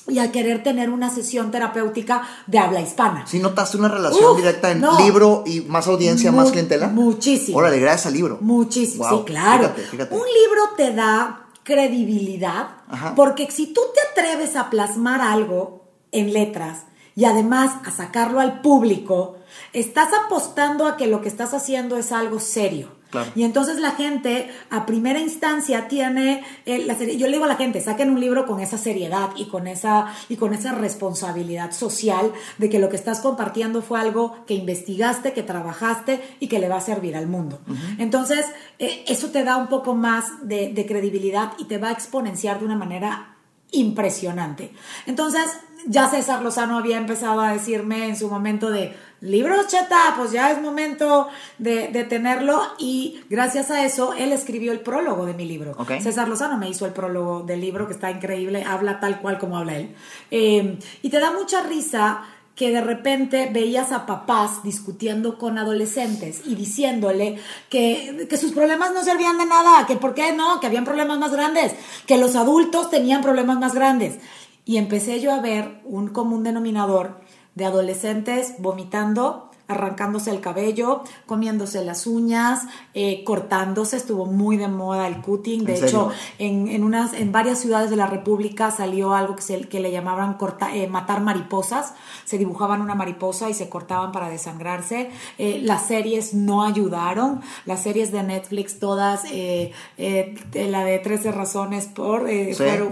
y 0.06 0.18
a 0.18 0.30
querer 0.30 0.62
tener 0.62 0.90
una 0.90 1.10
sesión 1.10 1.50
terapéutica 1.50 2.22
de 2.46 2.58
habla 2.58 2.80
hispana. 2.80 3.26
¿Sí 3.26 3.38
notaste 3.38 3.76
una 3.76 3.88
relación 3.88 4.36
directa 4.36 4.70
en 4.70 4.82
libro 4.98 5.44
y 5.46 5.62
más 5.62 5.86
audiencia, 5.86 6.30
más 6.30 6.50
clientela? 6.50 6.88
Muchísimo. 6.88 7.58
Órale, 7.58 7.78
gracias 7.78 8.06
al 8.06 8.14
libro. 8.14 8.38
Muchísimo, 8.40 9.08
sí, 9.08 9.16
claro. 9.24 9.72
Un 10.10 10.26
libro 10.26 10.62
te 10.76 10.92
da 10.92 11.46
credibilidad 11.62 12.68
porque 13.16 13.50
si 13.50 13.68
tú 13.68 13.80
te 13.94 14.20
atreves 14.20 14.56
a 14.56 14.70
plasmar 14.70 15.20
algo 15.20 15.84
en 16.12 16.32
letras 16.32 16.82
y 17.16 17.24
además 17.24 17.72
a 17.84 17.90
sacarlo 17.90 18.40
al 18.40 18.60
público, 18.60 19.36
estás 19.72 20.08
apostando 20.26 20.86
a 20.86 20.96
que 20.96 21.06
lo 21.06 21.22
que 21.22 21.28
estás 21.28 21.54
haciendo 21.54 21.96
es 21.96 22.12
algo 22.12 22.40
serio. 22.40 22.88
Y 23.34 23.44
entonces 23.44 23.78
la 23.80 23.92
gente 23.92 24.50
a 24.70 24.86
primera 24.86 25.18
instancia 25.18 25.88
tiene 25.88 26.44
eh, 26.66 26.84
la 26.86 26.94
yo 26.98 27.26
le 27.26 27.32
digo 27.32 27.44
a 27.44 27.48
la 27.48 27.56
gente, 27.56 27.80
saquen 27.80 28.10
un 28.10 28.20
libro 28.20 28.46
con 28.46 28.60
esa 28.60 28.78
seriedad 28.78 29.30
y 29.36 29.46
con 29.46 29.66
esa 29.66 30.12
y 30.28 30.36
con 30.36 30.54
esa 30.54 30.72
responsabilidad 30.72 31.72
social 31.72 32.32
de 32.58 32.70
que 32.70 32.78
lo 32.78 32.88
que 32.88 32.96
estás 32.96 33.20
compartiendo 33.20 33.82
fue 33.82 34.00
algo 34.00 34.44
que 34.46 34.54
investigaste, 34.54 35.32
que 35.32 35.42
trabajaste 35.42 36.20
y 36.40 36.48
que 36.48 36.58
le 36.58 36.68
va 36.68 36.76
a 36.76 36.80
servir 36.80 37.16
al 37.16 37.26
mundo. 37.26 37.60
Entonces, 37.98 38.46
eh, 38.78 39.04
eso 39.06 39.28
te 39.28 39.44
da 39.44 39.56
un 39.56 39.68
poco 39.68 39.94
más 39.94 40.24
de, 40.42 40.72
de 40.72 40.86
credibilidad 40.86 41.52
y 41.58 41.64
te 41.64 41.78
va 41.78 41.88
a 41.88 41.92
exponenciar 41.92 42.58
de 42.58 42.64
una 42.64 42.76
manera 42.76 43.34
impresionante. 43.70 44.72
Entonces, 45.06 45.50
ya 45.86 46.08
César 46.08 46.42
Lozano 46.42 46.78
había 46.78 46.96
empezado 46.96 47.40
a 47.40 47.52
decirme 47.52 48.08
en 48.08 48.16
su 48.16 48.28
momento 48.28 48.70
de 48.70 48.96
libros 49.24 49.68
chata, 49.68 50.14
pues 50.16 50.32
ya 50.32 50.52
es 50.52 50.60
momento 50.60 51.28
de, 51.58 51.88
tenerlo 52.08 52.62
y 52.78 53.20
gracias 53.30 53.70
a 53.70 53.84
eso 53.84 54.12
él 54.14 54.32
escribió 54.32 54.72
el 54.72 54.80
prólogo 54.80 55.24
de 55.26 55.34
mi 55.34 55.46
libro. 55.46 55.76
César 56.00 56.28
Lozano 56.28 56.58
me 56.58 56.68
hizo 56.68 56.86
el 56.86 56.92
prólogo 56.92 57.42
del 57.42 57.60
libro 57.60 57.86
que 57.86 57.94
está 57.94 58.10
increíble, 58.10 58.64
habla 58.64 59.00
tal 59.00 59.20
cual 59.20 59.38
como 59.38 59.56
habla 59.56 59.76
él. 59.76 59.94
Eh, 60.30 60.78
y 61.02 61.10
te 61.10 61.20
da 61.20 61.32
mucha 61.32 61.62
risa 61.62 62.24
que 62.54 62.70
de 62.70 62.80
repente 62.80 63.50
veías 63.52 63.90
a 63.90 64.06
papás 64.06 64.62
discutiendo 64.62 65.38
con 65.38 65.58
adolescentes 65.58 66.42
y 66.44 66.54
diciéndole 66.54 67.38
que, 67.68 68.28
que, 68.28 68.36
sus 68.36 68.52
problemas 68.52 68.92
no 68.94 69.02
servían 69.02 69.38
de 69.38 69.46
nada, 69.46 69.86
que 69.86 69.96
por 69.96 70.14
qué 70.14 70.32
no, 70.32 70.60
que 70.60 70.68
habían 70.68 70.84
problemas 70.84 71.18
más 71.18 71.32
grandes, 71.32 71.74
que 72.06 72.16
los 72.16 72.36
adultos 72.36 72.90
tenían 72.90 73.22
problemas 73.22 73.58
más 73.58 73.74
grandes. 73.74 74.18
Y 74.66 74.76
empecé 74.76 75.20
yo 75.20 75.32
a 75.32 75.40
ver 75.40 75.80
un 75.84 76.08
común 76.08 76.42
denominador 76.44 77.20
de 77.54 77.64
adolescentes 77.64 78.54
vomitando 78.58 79.50
arrancándose 79.66 80.30
el 80.30 80.40
cabello, 80.40 81.02
comiéndose 81.26 81.84
las 81.84 82.06
uñas, 82.06 82.66
eh, 82.92 83.24
cortándose, 83.24 83.96
estuvo 83.96 84.26
muy 84.26 84.56
de 84.56 84.68
moda 84.68 85.08
el 85.08 85.22
cutting, 85.22 85.64
de 85.64 85.78
hecho 85.78 86.10
en, 86.38 86.84
unas, 86.84 87.14
en 87.14 87.32
varias 87.32 87.60
ciudades 87.60 87.88
de 87.88 87.96
la 87.96 88.06
República 88.06 88.70
salió 88.70 89.14
algo 89.14 89.36
que, 89.36 89.42
se, 89.42 89.60
que 89.68 89.80
le 89.80 89.90
llamaban 89.90 90.34
corta, 90.34 90.74
eh, 90.74 90.86
matar 90.86 91.22
mariposas, 91.22 91.94
se 92.26 92.36
dibujaban 92.36 92.82
una 92.82 92.94
mariposa 92.94 93.48
y 93.48 93.54
se 93.54 93.70
cortaban 93.70 94.12
para 94.12 94.28
desangrarse, 94.28 95.10
eh, 95.38 95.60
las 95.62 95.86
series 95.86 96.34
no 96.34 96.64
ayudaron, 96.64 97.40
las 97.64 97.82
series 97.82 98.12
de 98.12 98.22
Netflix 98.22 98.78
todas, 98.78 99.24
la 99.24 100.84
de 100.84 100.98
13 101.02 101.32
razones 101.32 101.86
por, 101.86 102.28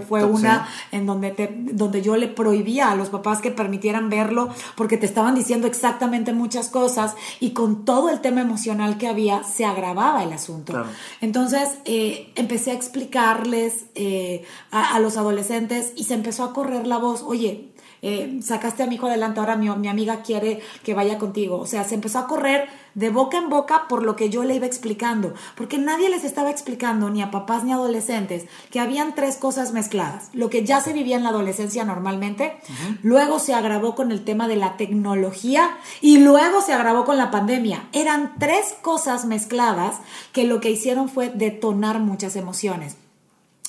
fue, 0.07 0.23
una 0.23 0.67
en 0.91 1.05
donde, 1.05 1.31
te, 1.31 1.49
donde 1.53 2.01
yo 2.01 2.15
le 2.15 2.27
prohibía 2.27 2.91
a 2.91 2.95
los 2.95 3.09
papás 3.09 3.41
que 3.41 3.51
permitieran 3.51 4.09
verlo 4.09 4.49
porque 4.75 4.97
te 4.97 5.05
estaban 5.05 5.35
diciendo 5.35 5.67
exactamente 5.67 6.33
muchas 6.33 6.62
cosas 6.69 7.15
y 7.39 7.51
con 7.51 7.85
todo 7.85 8.09
el 8.09 8.21
tema 8.21 8.41
emocional 8.41 8.97
que 8.97 9.07
había 9.07 9.43
se 9.43 9.65
agravaba 9.65 10.23
el 10.23 10.33
asunto. 10.33 10.85
Entonces 11.21 11.77
eh, 11.85 12.31
empecé 12.35 12.71
a 12.71 12.73
explicarles 12.73 13.85
eh, 13.95 14.43
a, 14.71 14.99
los 14.99 15.17
adolescentes 15.17 15.93
y 15.95 16.05
se 16.05 16.13
empezó 16.13 16.43
a 16.43 16.53
correr 16.53 16.87
la 16.87 16.97
voz, 16.97 17.23
oye, 17.23 17.69
eh, 18.01 18.39
sacaste 18.41 18.83
a 18.83 18.87
mi 18.87 18.95
hijo 18.95 19.07
adelante, 19.07 19.39
ahora 19.39 19.55
mi, 19.55 19.69
mi, 19.69 19.87
amiga 19.87 20.23
quiere 20.23 20.61
que 20.83 20.93
vaya 20.93 21.17
contigo. 21.17 21.57
O 21.57 21.65
sea, 21.65 21.83
se 21.85 21.95
empezó 21.95 22.19
a 22.19 22.27
correr 22.27 22.67
de 22.95 23.09
boca 23.09 23.37
en 23.37 23.49
boca 23.49 23.87
por 23.87 24.03
lo 24.03 24.15
que 24.15 24.29
yo 24.29 24.43
le 24.43 24.55
iba 24.55 24.65
explicando, 24.65 25.33
porque 25.55 25.77
nadie 25.77 26.09
les 26.09 26.23
estaba 26.23 26.49
explicando, 26.49 27.09
ni 27.09 27.21
a 27.21 27.31
papás 27.31 27.63
ni 27.63 27.71
a 27.71 27.75
adolescentes, 27.75 28.45
que 28.71 28.79
habían 28.79 29.15
tres 29.15 29.37
cosas 29.37 29.71
mezcladas. 29.73 30.29
Lo 30.33 30.49
que 30.49 30.65
ya 30.65 30.81
se 30.81 30.93
vivía 30.93 31.17
en 31.17 31.23
la 31.23 31.29
adolescencia 31.29 31.85
normalmente, 31.85 32.57
luego 33.01 33.39
se 33.39 33.53
agravó 33.53 33.95
con 33.95 34.11
el 34.11 34.23
tema 34.23 34.47
de 34.47 34.55
la 34.55 34.77
tecnología 34.77 35.77
y 36.01 36.19
luego 36.19 36.61
se 36.61 36.73
agravó 36.73 37.05
con 37.05 37.17
la 37.17 37.31
pandemia. 37.31 37.87
Eran 37.93 38.33
tres 38.39 38.75
cosas 38.81 39.25
mezcladas 39.25 39.97
que 40.31 40.45
lo 40.45 40.59
que 40.61 40.71
hicieron 40.71 41.09
fue 41.09 41.29
detonar 41.29 41.99
muchas 41.99 42.35
emociones. 42.35 42.97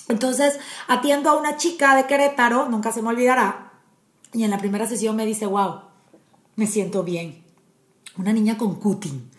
Entonces, 0.08 0.58
atiendo 0.86 1.30
a 1.30 1.38
una 1.38 1.56
chica 1.56 1.96
de 1.96 2.06
Querétaro, 2.06 2.68
nunca 2.68 2.92
se 2.92 3.00
me 3.00 3.08
olvidará, 3.08 3.72
y 4.34 4.44
en 4.44 4.50
la 4.50 4.58
primera 4.58 4.86
sesión 4.86 5.16
me 5.16 5.24
dice, 5.24 5.46
wow, 5.46 5.82
me 6.56 6.66
siento 6.66 7.04
bien. 7.04 7.43
Una 8.16 8.32
niña 8.32 8.56
con 8.56 8.76
cutting. 8.76 9.30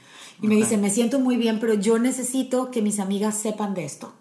Y 0.42 0.48
me 0.48 0.56
dice, 0.56 0.78
me 0.78 0.90
siento 0.90 1.20
muy 1.20 1.38
bien, 1.38 1.60
pero 1.60 1.74
yo 1.76 1.98
necesito 1.98 2.72
que 2.72 2.82
mis 2.82 3.00
amigas 3.00 3.36
sepan 3.36 3.74
de 3.74 3.86
esto. 3.86 4.14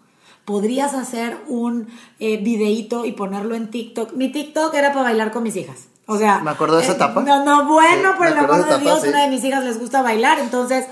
¿Podrías 0.45 0.93
hacer 0.93 1.37
un 1.47 1.87
eh, 2.19 2.37
videíto 2.37 3.05
y 3.05 3.11
ponerlo 3.11 3.55
en 3.55 3.69
TikTok? 3.69 4.13
Mi 4.13 4.31
TikTok 4.31 4.73
era 4.75 4.89
para 4.89 5.03
bailar 5.03 5.31
con 5.31 5.43
mis 5.43 5.55
hijas. 5.55 5.87
O 6.05 6.17
sea... 6.17 6.39
Me 6.39 6.51
acuerdo 6.51 6.77
de 6.77 6.83
esa 6.83 6.93
eh, 6.93 6.95
etapa. 6.95 7.21
no, 7.21 7.43
no, 7.43 7.67
bueno, 7.67 8.15
por 8.15 8.27
el 8.27 8.37
amor 8.37 8.65
de, 8.65 8.79
Dios, 8.79 9.03
una 9.03 9.23
de 9.23 9.29
mis 9.29 9.43
hijas 9.43 9.63
les 9.63 9.79
gusta 9.79 10.01
bailar, 10.01 10.39
entonces 10.39 10.85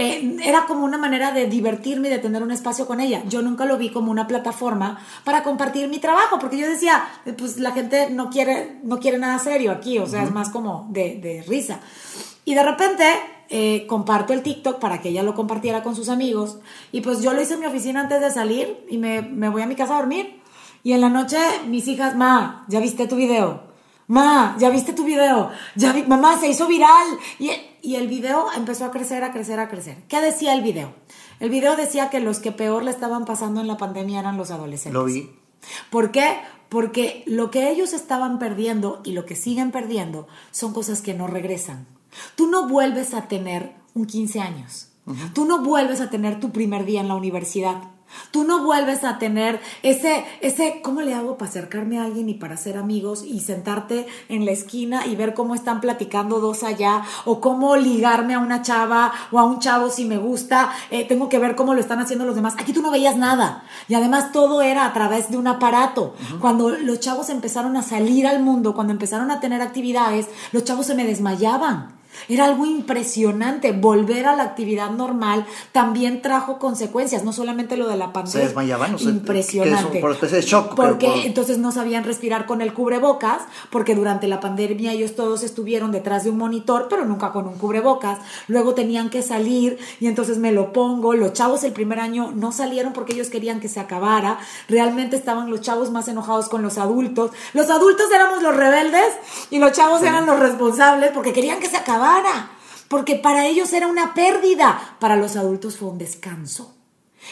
eh, 0.00 0.36
era 0.44 0.64
como 0.66 0.84
una 0.84 0.96
manera 0.96 1.32
de 1.32 1.46
divertirme 1.46 2.06
y 2.06 2.12
de 2.12 2.18
tener 2.18 2.40
un 2.40 2.52
espacio 2.52 2.86
con 2.86 3.00
ella. 3.00 3.24
Yo 3.28 3.42
nunca 3.42 3.64
lo 3.64 3.78
vi 3.78 3.90
como 3.90 4.12
una 4.12 4.28
plataforma 4.28 5.00
para 5.24 5.42
compartir 5.42 5.88
mi 5.88 5.98
trabajo, 5.98 6.38
porque 6.38 6.56
yo 6.56 6.68
decía, 6.68 7.04
eh, 7.26 7.32
pues 7.32 7.58
la 7.58 7.72
gente 7.72 8.08
no 8.08 8.30
quiere, 8.30 8.78
no 8.84 9.00
quiere 9.00 9.18
nada 9.18 9.40
serio 9.40 9.72
aquí, 9.72 9.98
o 9.98 10.06
sea, 10.06 10.22
es 10.22 10.30
más 10.30 10.50
como 10.50 10.86
de, 10.90 11.44
risa. 11.48 11.80
Y 12.44 12.54
de 12.54 12.62
repente 12.62 13.04
eh, 13.48 13.88
comparto 13.88 14.32
el 14.32 14.44
TikTok 14.44 14.78
para 14.78 15.00
que 15.00 15.08
ella 15.08 15.24
lo 15.24 15.34
compartiera 15.34 15.82
con 15.82 15.96
sus 15.96 16.08
amigos. 16.10 16.58
Y 16.92 17.00
pues 17.00 17.20
yo 17.20 17.32
lo 17.32 17.42
hice 17.42 17.54
en 17.54 17.60
mi 17.60 17.66
oficina 17.66 17.98
antes 17.98 18.20
de 18.20 18.30
salir 18.30 18.86
y 18.88 18.98
me, 18.98 19.22
me 19.22 19.48
voy 19.48 19.62
a 19.62 19.66
mi 19.66 19.74
casa 19.74 19.96
a 19.96 19.98
dormir. 19.98 20.40
Y 20.84 20.92
en 20.92 21.00
la 21.00 21.08
noche 21.08 21.38
mis 21.66 21.88
hijas, 21.88 22.14
ma, 22.14 22.64
¿ya 22.68 22.78
viste 22.78 23.08
tu 23.08 23.16
video? 23.16 23.62
Ma, 24.06 24.56
¿ya 24.60 24.70
viste 24.70 24.92
tu 24.92 25.04
video? 25.04 25.50
Ya 25.74 25.92
vi, 25.92 26.04
mamá, 26.04 26.38
se 26.38 26.48
hizo 26.48 26.68
viral. 26.68 27.18
Y, 27.40 27.50
y 27.82 27.96
el 27.96 28.08
video 28.08 28.46
empezó 28.56 28.84
a 28.84 28.90
crecer, 28.90 29.24
a 29.24 29.32
crecer, 29.32 29.60
a 29.60 29.68
crecer. 29.68 30.02
¿Qué 30.08 30.20
decía 30.20 30.54
el 30.54 30.62
video? 30.62 30.94
El 31.40 31.50
video 31.50 31.76
decía 31.76 32.10
que 32.10 32.20
los 32.20 32.40
que 32.40 32.52
peor 32.52 32.84
le 32.84 32.90
estaban 32.90 33.24
pasando 33.24 33.60
en 33.60 33.68
la 33.68 33.76
pandemia 33.76 34.20
eran 34.20 34.36
los 34.36 34.50
adolescentes. 34.50 34.94
Lo 34.94 35.04
vi. 35.04 35.30
¿Por 35.90 36.10
qué? 36.10 36.38
Porque 36.68 37.22
lo 37.26 37.50
que 37.50 37.70
ellos 37.70 37.92
estaban 37.92 38.38
perdiendo 38.38 39.00
y 39.04 39.12
lo 39.12 39.24
que 39.24 39.36
siguen 39.36 39.70
perdiendo 39.70 40.26
son 40.50 40.72
cosas 40.72 41.00
que 41.00 41.14
no 41.14 41.26
regresan. 41.26 41.86
Tú 42.36 42.46
no 42.46 42.68
vuelves 42.68 43.14
a 43.14 43.28
tener 43.28 43.74
un 43.94 44.06
15 44.06 44.40
años. 44.40 44.88
Tú 45.32 45.46
no 45.46 45.62
vuelves 45.62 46.00
a 46.00 46.10
tener 46.10 46.38
tu 46.38 46.50
primer 46.50 46.84
día 46.84 47.00
en 47.00 47.08
la 47.08 47.14
universidad. 47.14 47.82
Tú 48.30 48.44
no 48.44 48.64
vuelves 48.64 49.04
a 49.04 49.18
tener 49.18 49.60
ese, 49.82 50.24
ese, 50.40 50.80
¿cómo 50.82 51.02
le 51.02 51.14
hago 51.14 51.36
para 51.36 51.50
acercarme 51.50 51.98
a 51.98 52.04
alguien 52.04 52.28
y 52.28 52.34
para 52.34 52.56
ser 52.56 52.76
amigos 52.76 53.22
y 53.24 53.40
sentarte 53.40 54.06
en 54.28 54.44
la 54.44 54.52
esquina 54.52 55.06
y 55.06 55.16
ver 55.16 55.34
cómo 55.34 55.54
están 55.54 55.80
platicando 55.80 56.40
dos 56.40 56.62
allá? 56.62 57.02
O 57.24 57.40
cómo 57.40 57.76
ligarme 57.76 58.34
a 58.34 58.38
una 58.38 58.62
chava 58.62 59.12
o 59.30 59.38
a 59.38 59.44
un 59.44 59.58
chavo 59.58 59.90
si 59.90 60.04
me 60.04 60.18
gusta. 60.18 60.70
Eh, 60.90 61.06
tengo 61.06 61.28
que 61.28 61.38
ver 61.38 61.56
cómo 61.56 61.74
lo 61.74 61.80
están 61.80 62.00
haciendo 62.00 62.24
los 62.24 62.34
demás. 62.34 62.54
Aquí 62.58 62.72
tú 62.72 62.82
no 62.82 62.90
veías 62.90 63.16
nada. 63.16 63.64
Y 63.88 63.94
además 63.94 64.32
todo 64.32 64.62
era 64.62 64.84
a 64.84 64.92
través 64.92 65.30
de 65.30 65.36
un 65.36 65.46
aparato. 65.46 66.14
Cuando 66.40 66.70
los 66.70 67.00
chavos 67.00 67.30
empezaron 67.30 67.76
a 67.76 67.82
salir 67.82 68.26
al 68.26 68.40
mundo, 68.42 68.74
cuando 68.74 68.92
empezaron 68.92 69.30
a 69.30 69.40
tener 69.40 69.62
actividades, 69.62 70.28
los 70.52 70.64
chavos 70.64 70.86
se 70.86 70.94
me 70.94 71.04
desmayaban 71.04 71.97
Era 72.28 72.44
algo 72.46 72.66
impresionante. 72.66 73.72
Volver 73.72 74.26
a 74.26 74.36
la 74.36 74.42
actividad 74.44 74.90
normal 74.90 75.46
también 75.72 76.22
trajo 76.22 76.58
consecuencias, 76.58 77.24
no 77.24 77.32
solamente 77.32 77.76
lo 77.76 77.88
de 77.88 77.96
la 77.96 78.12
pandemia. 78.12 78.40
Se 78.40 78.46
desmayaban, 78.46 78.94
o 78.94 78.98
sea, 78.98 79.10
impresionante. 79.10 79.98
es 79.98 80.00
por 80.02 80.12
especie 80.12 80.38
de 80.38 80.42
shock, 80.44 80.74
Porque 80.74 81.06
por- 81.06 81.18
entonces 81.18 81.58
no 81.58 81.72
sabían 81.72 82.04
respirar 82.04 82.46
con 82.46 82.60
el 82.60 82.72
cubrebocas, 82.74 83.42
porque 83.70 83.94
durante 83.94 84.28
la 84.28 84.40
pandemia 84.40 84.92
ellos 84.92 85.14
todos 85.14 85.42
estuvieron 85.42 85.92
detrás 85.92 86.24
de 86.24 86.30
un 86.30 86.38
monitor, 86.38 86.86
pero 86.90 87.04
nunca 87.04 87.32
con 87.32 87.46
un 87.46 87.54
cubrebocas. 87.58 88.18
Luego 88.46 88.74
tenían 88.74 89.10
que 89.10 89.22
salir 89.22 89.78
y 90.00 90.06
entonces 90.06 90.38
me 90.38 90.52
lo 90.52 90.72
pongo. 90.72 91.14
Los 91.14 91.32
chavos 91.32 91.64
el 91.64 91.72
primer 91.72 92.00
año 92.00 92.32
no 92.34 92.52
salieron 92.52 92.92
porque 92.92 93.12
ellos 93.12 93.28
querían 93.28 93.60
que 93.60 93.68
se 93.68 93.80
acabara. 93.80 94.38
Realmente 94.68 95.16
estaban 95.16 95.50
los 95.50 95.60
chavos 95.60 95.90
más 95.90 96.08
enojados 96.08 96.48
con 96.48 96.62
los 96.62 96.78
adultos. 96.78 97.30
Los 97.52 97.70
adultos 97.70 98.06
éramos 98.14 98.42
los 98.42 98.54
rebeldes 98.56 99.06
y 99.50 99.58
los 99.58 99.72
chavos 99.72 100.02
eran 100.02 100.26
los 100.26 100.38
responsables 100.38 101.10
porque 101.12 101.32
querían 101.32 101.60
que 101.60 101.68
se 101.68 101.76
acabara. 101.76 102.07
Porque 102.88 103.16
para 103.16 103.46
ellos 103.46 103.72
era 103.72 103.86
una 103.86 104.14
pérdida. 104.14 104.96
Para 104.98 105.16
los 105.16 105.36
adultos 105.36 105.76
fue 105.76 105.88
un 105.88 105.98
descanso. 105.98 106.74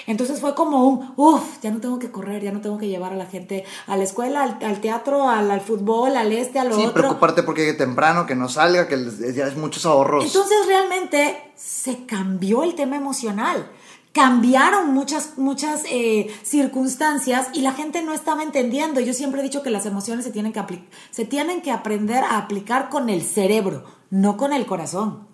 Entonces 0.07 0.41
fue 0.41 0.55
como 0.55 0.85
un, 0.87 1.15
uff, 1.17 1.61
ya 1.63 1.71
no 1.71 1.81
tengo 1.81 1.99
que 1.99 2.11
correr, 2.11 2.43
ya 2.43 2.53
no 2.53 2.61
tengo 2.61 2.77
que 2.77 2.89
llevar 2.89 3.13
a 3.13 3.17
la 3.17 3.25
gente 3.27 3.65
a 3.87 3.97
la 3.97 4.03
escuela, 4.05 4.43
al, 4.43 4.59
al 4.63 4.81
teatro, 4.81 5.29
al, 5.31 5.51
al 5.51 5.61
fútbol, 5.61 6.17
al 6.17 6.33
este, 6.33 6.59
a 6.59 6.65
lo 6.65 6.75
Sí, 6.77 6.83
otro. 6.83 6.93
preocuparte 6.93 7.43
porque 7.45 7.63
llegue 7.65 7.75
temprano, 7.79 8.27
que 8.27 8.35
no 8.35 8.49
salga, 8.49 8.89
que 8.89 8.97
les- 8.97 9.35
ya 9.35 9.47
es 9.47 9.57
muchos 9.57 9.87
ahorros. 9.87 10.25
Entonces 10.27 10.57
realmente 10.67 11.53
se 11.57 12.05
cambió 12.05 12.63
el 12.65 12.75
tema 12.75 12.97
emocional. 12.97 13.71
Cambiaron 14.17 14.95
muchas, 14.95 15.37
muchas 15.37 15.83
eh, 15.91 16.35
circunstancias 16.43 17.49
y 17.53 17.61
la 17.61 17.75
gente 17.75 18.01
no 18.01 18.15
estaba 18.15 18.43
entendiendo. 18.43 18.99
Yo 18.99 19.13
siempre 19.13 19.41
he 19.41 19.45
dicho 19.45 19.63
que 19.63 19.69
las 19.69 19.85
emociones 19.85 20.25
se 20.25 20.31
tienen 20.31 20.55
que, 20.55 20.63
se 21.11 21.27
tienen 21.27 21.61
que 21.61 21.71
aprender 21.71 22.25
a 22.25 22.39
aplicar 22.39 22.89
con 22.89 23.11
el 23.11 23.21
cerebro, 23.21 23.85
no 24.09 24.39
con 24.39 24.55
el 24.55 24.65
corazón. 24.65 25.29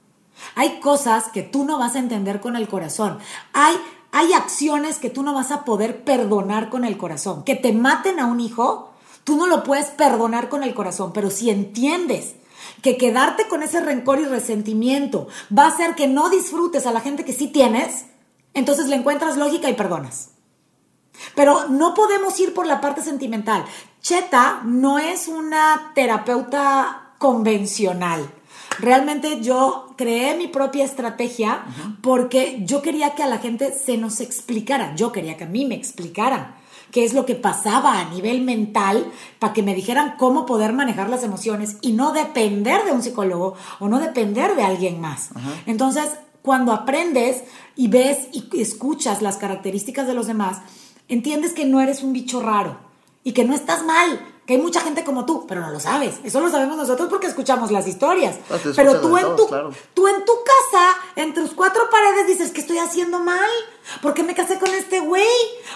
Hay 0.57 0.81
cosas 0.81 1.29
que 1.29 1.45
tú 1.45 1.62
no 1.64 1.79
vas 1.79 1.95
a 1.95 2.01
entender 2.01 2.40
con 2.40 2.57
el 2.57 2.66
corazón. 2.66 3.18
Hay, 3.53 3.77
hay 4.11 4.33
acciones 4.33 4.99
que 4.99 5.11
tú 5.11 5.23
no 5.23 5.33
vas 5.33 5.53
a 5.53 5.64
poder 5.64 6.03
perdonar 6.03 6.68
con 6.68 6.85
el 6.85 6.99
corazón. 6.99 7.45
Que 7.45 7.55
te 7.55 7.73
maten 7.73 8.18
a 8.18 8.27
un 8.27 8.40
hijo, 8.40 8.90
tú 9.23 9.37
no 9.37 9.47
lo 9.47 9.62
puedes 9.62 9.90
perdonar 9.90 10.49
con 10.49 10.64
el 10.64 10.75
corazón, 10.75 11.12
pero 11.12 11.31
si 11.31 11.51
entiendes 11.51 12.35
que 12.83 12.97
quedarte 12.97 13.47
con 13.47 13.62
ese 13.62 13.81
rencor 13.81 14.18
y 14.18 14.25
resentimiento 14.25 15.29
va 15.57 15.66
a 15.66 15.68
hacer 15.68 15.95
que 15.95 16.09
no 16.09 16.31
disfrutes 16.31 16.85
a 16.88 16.92
la 16.92 17.01
gente 17.01 17.25
que 17.25 17.33
sí 17.33 17.47
tienes, 17.47 18.07
entonces 18.55 18.88
le 18.88 18.97
encuentras 18.97 19.37
lógica 19.37 19.69
y 19.71 19.75
perdonas. 19.75 20.31
Pero 21.35 21.69
no 21.69 21.95
podemos 21.95 22.38
ir 22.41 22.55
por 22.55 22.67
la 22.67 22.81
parte 22.81 23.03
sentimental. 23.03 23.65
Cheta 24.01 24.62
no 24.65 24.99
es 24.99 25.29
una 25.29 25.93
terapeuta 25.95 27.15
convencional. 27.19 28.29
Realmente 28.79 29.41
yo 29.43 29.95
creé 29.97 30.37
mi 30.37 30.49
propia 30.49 30.85
estrategia 30.85 31.65
porque 32.01 32.62
yo 32.65 32.83
quería 32.83 33.15
que 33.15 33.23
a 33.23 33.29
la 33.29 33.38
gente 33.38 33.73
se 33.73 33.99
nos 33.99 34.21
explicara, 34.21 34.95
yo 34.97 35.12
quería 35.12 35.37
que 35.37 35.45
a 35.45 35.49
mí 35.49 35.67
me 35.67 35.75
explicaran 35.75 36.55
qué 36.91 37.05
es 37.05 37.15
lo 37.15 37.27
que 37.27 37.35
pasaba 37.35 38.01
a 38.01 38.05
nivel 38.11 38.43
mental 38.43 39.11
para 39.38 39.53
que 39.53 39.62
me 39.62 39.75
dijeran 39.75 40.17
cómo 40.19 40.47
poder 40.47 40.73
manejar 40.73 41.09
las 41.09 41.23
emociones 41.23 41.77
y 41.81 41.93
no 41.93 42.12
depender 42.12 42.85
de 42.85 42.93
un 42.93 43.03
psicólogo 43.03 43.55
o 43.81 43.88
no 43.88 43.99
depender 43.99 44.57
de 44.57 44.62
alguien 44.62 45.01
más. 45.01 45.31
Entonces, 45.67 46.11
cuando 46.42 46.72
aprendes 46.72 47.44
y 47.76 47.88
ves 47.88 48.28
y 48.33 48.61
escuchas 48.61 49.22
las 49.22 49.37
características 49.37 50.07
de 50.07 50.14
los 50.14 50.26
demás, 50.26 50.59
entiendes 51.09 51.52
que 51.52 51.64
no 51.64 51.81
eres 51.81 52.02
un 52.02 52.12
bicho 52.12 52.40
raro 52.40 52.78
y 53.24 53.33
que 53.33 53.44
no 53.44 53.55
estás 53.55 53.85
mal, 53.85 54.20
que 54.46 54.55
hay 54.55 54.61
mucha 54.61 54.81
gente 54.81 55.05
como 55.05 55.24
tú, 55.24 55.46
pero 55.46 55.61
no 55.61 55.70
lo 55.70 55.78
sabes. 55.78 56.16
Eso 56.24 56.40
lo 56.40 56.50
sabemos 56.50 56.76
nosotros 56.76 57.09
porque 57.09 57.28
escuchamos 57.28 57.70
las 57.70 57.87
historias. 57.87 58.38
Te 58.48 58.70
Pero 58.74 59.00
tú 59.00 59.16
en, 59.16 59.22
todos, 59.22 59.37
tu, 59.37 59.46
claro. 59.46 59.72
tú 59.94 60.09
en 60.09 60.24
tu 60.24 60.33
casa, 60.44 60.96
en 61.14 61.33
tus 61.33 61.50
cuatro 61.52 61.88
paredes, 61.90 62.26
dices 62.26 62.50
que 62.50 62.61
estoy 62.61 62.78
haciendo 62.78 63.20
mal. 63.20 63.48
¿Por 64.00 64.14
qué 64.14 64.24
me 64.24 64.35
casé 64.35 64.59
con 64.59 64.70
este 64.74 64.98
güey? 64.98 65.26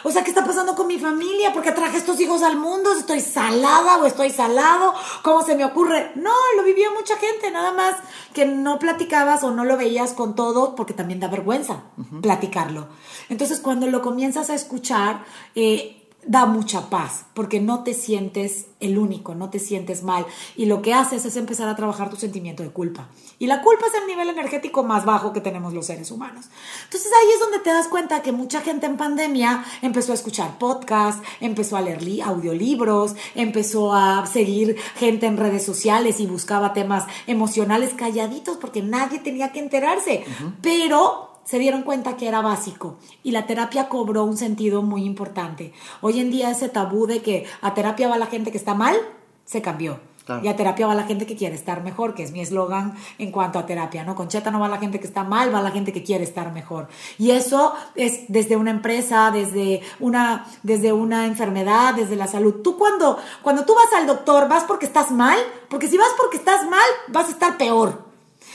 O 0.03 0.11
sea, 0.11 0.25
¿qué 0.25 0.31
está 0.31 0.45
pasando 0.45 0.75
con 0.75 0.89
mi 0.89 0.99
familia? 0.99 1.53
¿Por 1.53 1.63
qué 1.63 1.71
traje 1.71 1.97
estos 1.97 2.19
hijos 2.21 2.43
al 2.43 2.57
mundo? 2.57 2.93
¿Estoy 2.93 3.21
salada 3.21 3.99
o 3.99 4.07
estoy 4.07 4.31
salado? 4.31 4.95
¿Cómo 5.23 5.45
se 5.45 5.55
me 5.55 5.65
ocurre? 5.65 6.11
No, 6.17 6.35
lo 6.57 6.65
vivió 6.65 6.91
mucha 6.93 7.17
gente, 7.19 7.51
nada 7.53 7.73
más 7.73 7.97
que 8.33 8.47
no 8.47 8.81
platicabas 8.81 9.45
o 9.45 9.53
no 9.53 9.65
lo 9.65 9.77
veías 9.77 10.13
con 10.13 10.35
todo 10.35 10.75
porque 10.75 10.93
también 10.93 11.21
da 11.21 11.29
vergüenza 11.29 11.85
platicarlo. 12.21 12.89
Entonces, 13.29 13.61
cuando 13.61 13.87
lo 13.87 14.03
comienzas 14.03 14.51
a 14.51 14.55
escuchar, 14.55 15.25
eh, 15.55 16.06
da 16.27 16.45
mucha 16.47 16.91
paz, 16.91 17.27
porque 17.35 17.61
no 17.61 17.85
te 17.85 17.95
sientes 17.95 18.67
el 18.81 18.99
único, 18.99 19.35
no 19.35 19.49
te 19.49 19.59
sientes 19.59 20.03
mal. 20.03 20.27
Y 20.57 20.67
lo 20.67 20.83
que 20.83 20.93
haces 20.93 21.25
es 21.25 21.37
empezar 21.37 21.69
a 21.69 21.77
trabajar 21.77 22.11
tu 22.11 22.17
sentimiento 22.17 22.63
de 22.63 22.71
culpa. 22.71 23.09
Y 23.39 23.47
la 23.47 23.63
culpa 23.63 23.87
es 23.87 23.95
el 23.95 24.07
nivel 24.07 24.29
energético 24.29 24.83
más 24.83 25.05
bajo 25.05 25.33
que 25.33 25.41
tenemos 25.41 25.73
los 25.73 25.87
seres 25.87 26.11
humanos. 26.11 26.47
Entonces 26.85 27.11
ahí 27.13 27.29
es 27.35 27.41
donde 27.41 27.59
te 27.61 27.71
das 27.71 27.89
cuenta 27.89 28.23
que 28.23 28.33
mucha 28.33 28.61
gente 28.61 28.87
en 28.87 28.97
pandemia 28.97 29.65
empezó 29.83 30.13
a 30.13 30.15
escuchar 30.17 30.59
podcasts, 30.59 31.23
empezó 31.41 31.77
a 31.77 31.83
leer 31.83 32.03
li- 32.03 32.21
audiolibros, 32.21 33.15
empezó 33.35 33.93
a 33.95 34.27
seguir 34.27 34.77
gente 34.97 35.27
en 35.27 35.37
redes 35.37 35.65
sociales 35.65 36.19
y 36.21 36.27
buscaba 36.27 36.73
temas 36.73 37.05
emocionales 37.27 37.95
calladitos 37.95 38.57
porque 38.57 38.83
nadie 38.83 39.21
tenía 39.21 39.53
que 39.53 39.61
enterarse. 39.61 40.25
Pero 40.61 41.36
se 41.47 41.59
dieron 41.59 41.83
cuenta 41.83 42.17
que 42.17 42.29
era 42.29 42.43
básico 42.43 42.97
y 43.23 43.31
la 43.31 43.47
terapia 43.47 43.89
cobró 43.89 44.25
un 44.25 44.37
sentido 44.37 44.83
muy 44.83 45.05
importante. 45.05 45.73
Hoy 46.03 46.21
en 46.21 46.31
día 46.31 46.51
ese 46.51 46.69
tabú 46.69 47.07
de 47.07 47.23
que 47.23 47.47
a 47.63 47.73
terapia 47.73 48.09
va 48.09 48.19
la 48.19 48.27
gente 48.27 48.51
que 48.51 48.59
está 48.59 48.75
mal, 48.75 48.97
se 49.45 49.63
cambió. 49.63 50.01
Claro. 50.27 50.45
Y 50.45 50.49
a 50.49 50.57
terapia 50.57 50.89
va 50.89 50.97
la 50.97 51.05
gente 51.05 51.25
que 51.25 51.37
quiere 51.37 51.55
estar 51.55 51.85
mejor, 51.85 52.17
que 52.17 52.25
es 52.25 52.33
mi 52.33 52.41
eslogan 52.41 52.97
en 53.19 53.31
cuanto 53.31 53.61
a 53.61 53.67
terapia, 53.67 54.03
¿no? 54.03 54.17
Con 54.17 54.27
Cheta 54.27 54.51
no 54.51 54.59
va 54.59 54.67
la 54.67 54.79
gente 54.79 54.99
que 54.99 55.07
está 55.07 55.23
mal, 55.23 55.55
va 55.55 55.63
la 55.63 55.71
gente 55.71 55.93
que 55.93 56.03
quiere 56.03 56.25
estar 56.25 56.53
mejor. 56.53 56.89
Y 57.17 57.31
eso 57.31 57.75
es 57.95 58.25
desde 58.27 58.57
una 58.57 58.73
empresa, 58.73 59.31
desde 59.31 59.83
una, 60.01 60.45
desde 60.65 60.93
una 60.93 61.27
enfermedad, 61.27 61.95
desde 61.95 62.17
la 62.17 62.27
salud. 62.27 62.55
Tú 62.55 62.77
cuando, 62.77 63.19
cuando 63.41 63.65
tú 63.65 63.77
vas 63.77 63.93
al 63.97 64.09
doctor, 64.09 64.49
¿vas 64.49 64.65
porque 64.65 64.87
estás 64.87 65.13
mal? 65.13 65.39
Porque 65.69 65.87
si 65.87 65.97
vas 65.97 66.11
porque 66.19 66.39
estás 66.39 66.69
mal, 66.69 66.89
vas 67.07 67.29
a 67.29 67.31
estar 67.31 67.57
peor. 67.57 68.05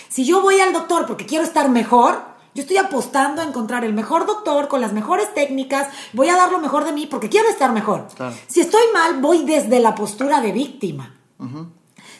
Si 0.10 0.26
yo 0.26 0.42
voy 0.42 0.60
al 0.60 0.74
doctor 0.74 1.06
porque 1.06 1.26
quiero 1.26 1.46
estar 1.46 1.70
mejor, 1.70 2.31
yo 2.54 2.62
estoy 2.62 2.78
apostando 2.78 3.42
a 3.42 3.46
encontrar 3.46 3.86
el 3.86 3.94
mejor 3.94 4.26
doctor 4.26 4.68
con 4.68 4.82
las 4.82 4.94
mejores 4.94 5.34
técnicas, 5.34 5.88
voy 6.14 6.30
a 6.30 6.36
dar 6.36 6.52
lo 6.52 6.60
mejor 6.60 6.86
de 6.86 6.92
mí 6.92 7.08
porque 7.08 7.30
quiero 7.30 7.50
estar 7.50 7.72
mejor. 7.72 8.08
Claro. 8.16 8.36
Si 8.48 8.62
estoy 8.62 8.84
mal, 8.94 9.22
voy 9.22 9.46
desde 9.46 9.80
la 9.80 9.96
postura 9.96 10.42
de 10.42 10.52
víctima. 10.52 11.16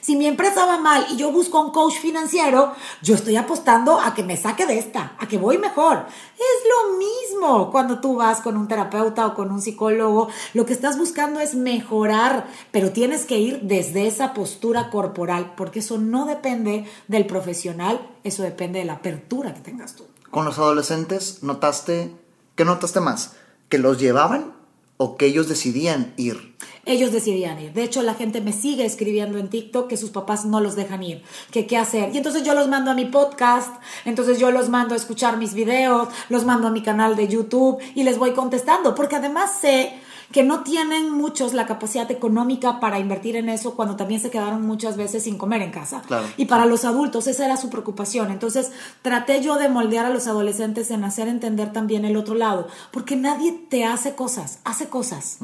Si 0.02 0.16
mi 0.16 0.26
empresa 0.26 0.66
va 0.66 0.80
mal 0.80 1.06
y 1.12 1.16
yo 1.16 1.32
busco 1.32 1.62
un 1.62 1.70
coach 1.70 2.00
financiero, 2.00 2.74
yo 3.04 3.14
estoy 3.14 3.36
apostando 3.36 4.00
a 4.00 4.16
que 4.16 4.24
me 4.24 4.36
saque 4.36 4.66
de 4.66 4.80
esta, 4.80 5.16
a 5.20 5.28
que 5.28 5.38
voy 5.38 5.60
mejor. 5.60 6.08
Es 6.36 6.90
lo 6.90 6.98
mismo 6.98 7.70
cuando 7.70 8.00
tú 8.00 8.16
vas 8.16 8.42
con 8.42 8.58
un 8.58 8.68
terapeuta 8.68 9.28
o 9.28 9.36
con 9.36 9.52
un 9.52 9.62
psicólogo. 9.62 10.30
Lo 10.56 10.66
que 10.66 10.74
estás 10.74 10.98
buscando 10.98 11.40
es 11.40 11.54
mejorar, 11.54 12.48
pero 12.72 12.92
tienes 12.92 13.26
que 13.26 13.38
ir 13.38 13.62
desde 13.62 14.08
esa 14.08 14.34
postura 14.34 14.90
corporal, 14.90 15.54
porque 15.56 15.80
eso 15.80 16.00
no 16.00 16.26
depende 16.26 16.86
del 17.08 17.28
profesional, 17.28 18.10
eso 18.24 18.42
depende 18.42 18.80
de 18.80 18.86
la 18.86 18.94
apertura 18.94 19.54
que 19.54 19.62
tengas 19.62 19.96
tú. 19.96 20.06
Con 20.32 20.46
los 20.46 20.58
adolescentes, 20.58 21.44
¿notaste, 21.44 22.16
qué 22.56 22.64
notaste 22.64 23.02
más? 23.02 23.34
¿Que 23.68 23.78
los 23.78 24.00
llevaban 24.00 24.54
o 24.96 25.18
que 25.18 25.26
ellos 25.26 25.50
decidían 25.50 26.14
ir? 26.16 26.56
Ellos 26.86 27.12
decidían 27.12 27.60
ir. 27.60 27.74
De 27.74 27.84
hecho, 27.84 28.02
la 28.02 28.14
gente 28.14 28.40
me 28.40 28.54
sigue 28.54 28.86
escribiendo 28.86 29.38
en 29.38 29.50
TikTok 29.50 29.90
que 29.90 29.98
sus 29.98 30.10
papás 30.10 30.46
no 30.46 30.62
los 30.62 30.78
dejan 30.78 31.04
ir, 31.04 31.22
que 31.52 31.68
qué 31.68 31.78
hacer. 31.78 32.16
Y 32.16 32.18
entonces 32.18 32.44
yo 32.44 32.54
los 32.54 32.70
mando 32.70 32.92
a 32.92 32.94
mi 32.94 33.06
podcast, 33.06 33.76
entonces 34.06 34.40
yo 34.40 34.52
los 34.52 34.70
mando 34.70 34.94
a 34.94 34.98
escuchar 34.98 35.36
mis 35.36 35.54
videos, 35.54 36.08
los 36.30 36.46
mando 36.46 36.70
a 36.70 36.72
mi 36.72 36.82
canal 36.82 37.18
de 37.18 37.28
YouTube 37.28 37.80
y 37.94 38.04
les 38.04 38.18
voy 38.18 38.32
contestando, 38.32 38.96
porque 38.96 39.18
además 39.18 39.52
sé 39.60 40.01
que 40.32 40.44
no 40.44 40.64
tienen 40.64 41.12
muchos 41.12 41.54
la 41.54 41.66
capacidad 41.66 42.10
económica 42.12 42.80
para 42.80 43.00
invertir 43.00 43.36
en 43.36 43.50
eso 43.50 43.76
cuando 43.76 43.96
también 43.96 44.22
se 44.22 44.30
quedaron 44.30 44.66
muchas 44.66 44.98
veces 44.98 45.24
sin 45.24 45.38
comer 45.38 45.62
en 45.62 45.72
casa. 45.72 46.02
Claro. 46.08 46.26
Y 46.38 46.46
para 46.46 46.66
los 46.66 46.86
adultos 46.86 47.28
esa 47.28 47.46
era 47.46 47.58
su 47.58 47.70
preocupación. 47.70 48.32
Entonces 48.32 48.72
traté 49.02 49.42
yo 49.42 49.58
de 49.58 49.70
moldear 49.70 50.06
a 50.06 50.10
los 50.10 50.28
adolescentes 50.28 50.92
en 50.92 51.04
hacer 51.04 51.28
entender 51.28 51.74
también 51.74 52.06
el 52.06 52.18
otro 52.18 52.36
lado, 52.36 52.68
porque 52.92 53.16
nadie 53.16 53.52
te 53.70 53.86
hace 53.86 54.16
cosas, 54.16 54.60
hace 54.64 54.88
cosas. 54.88 55.40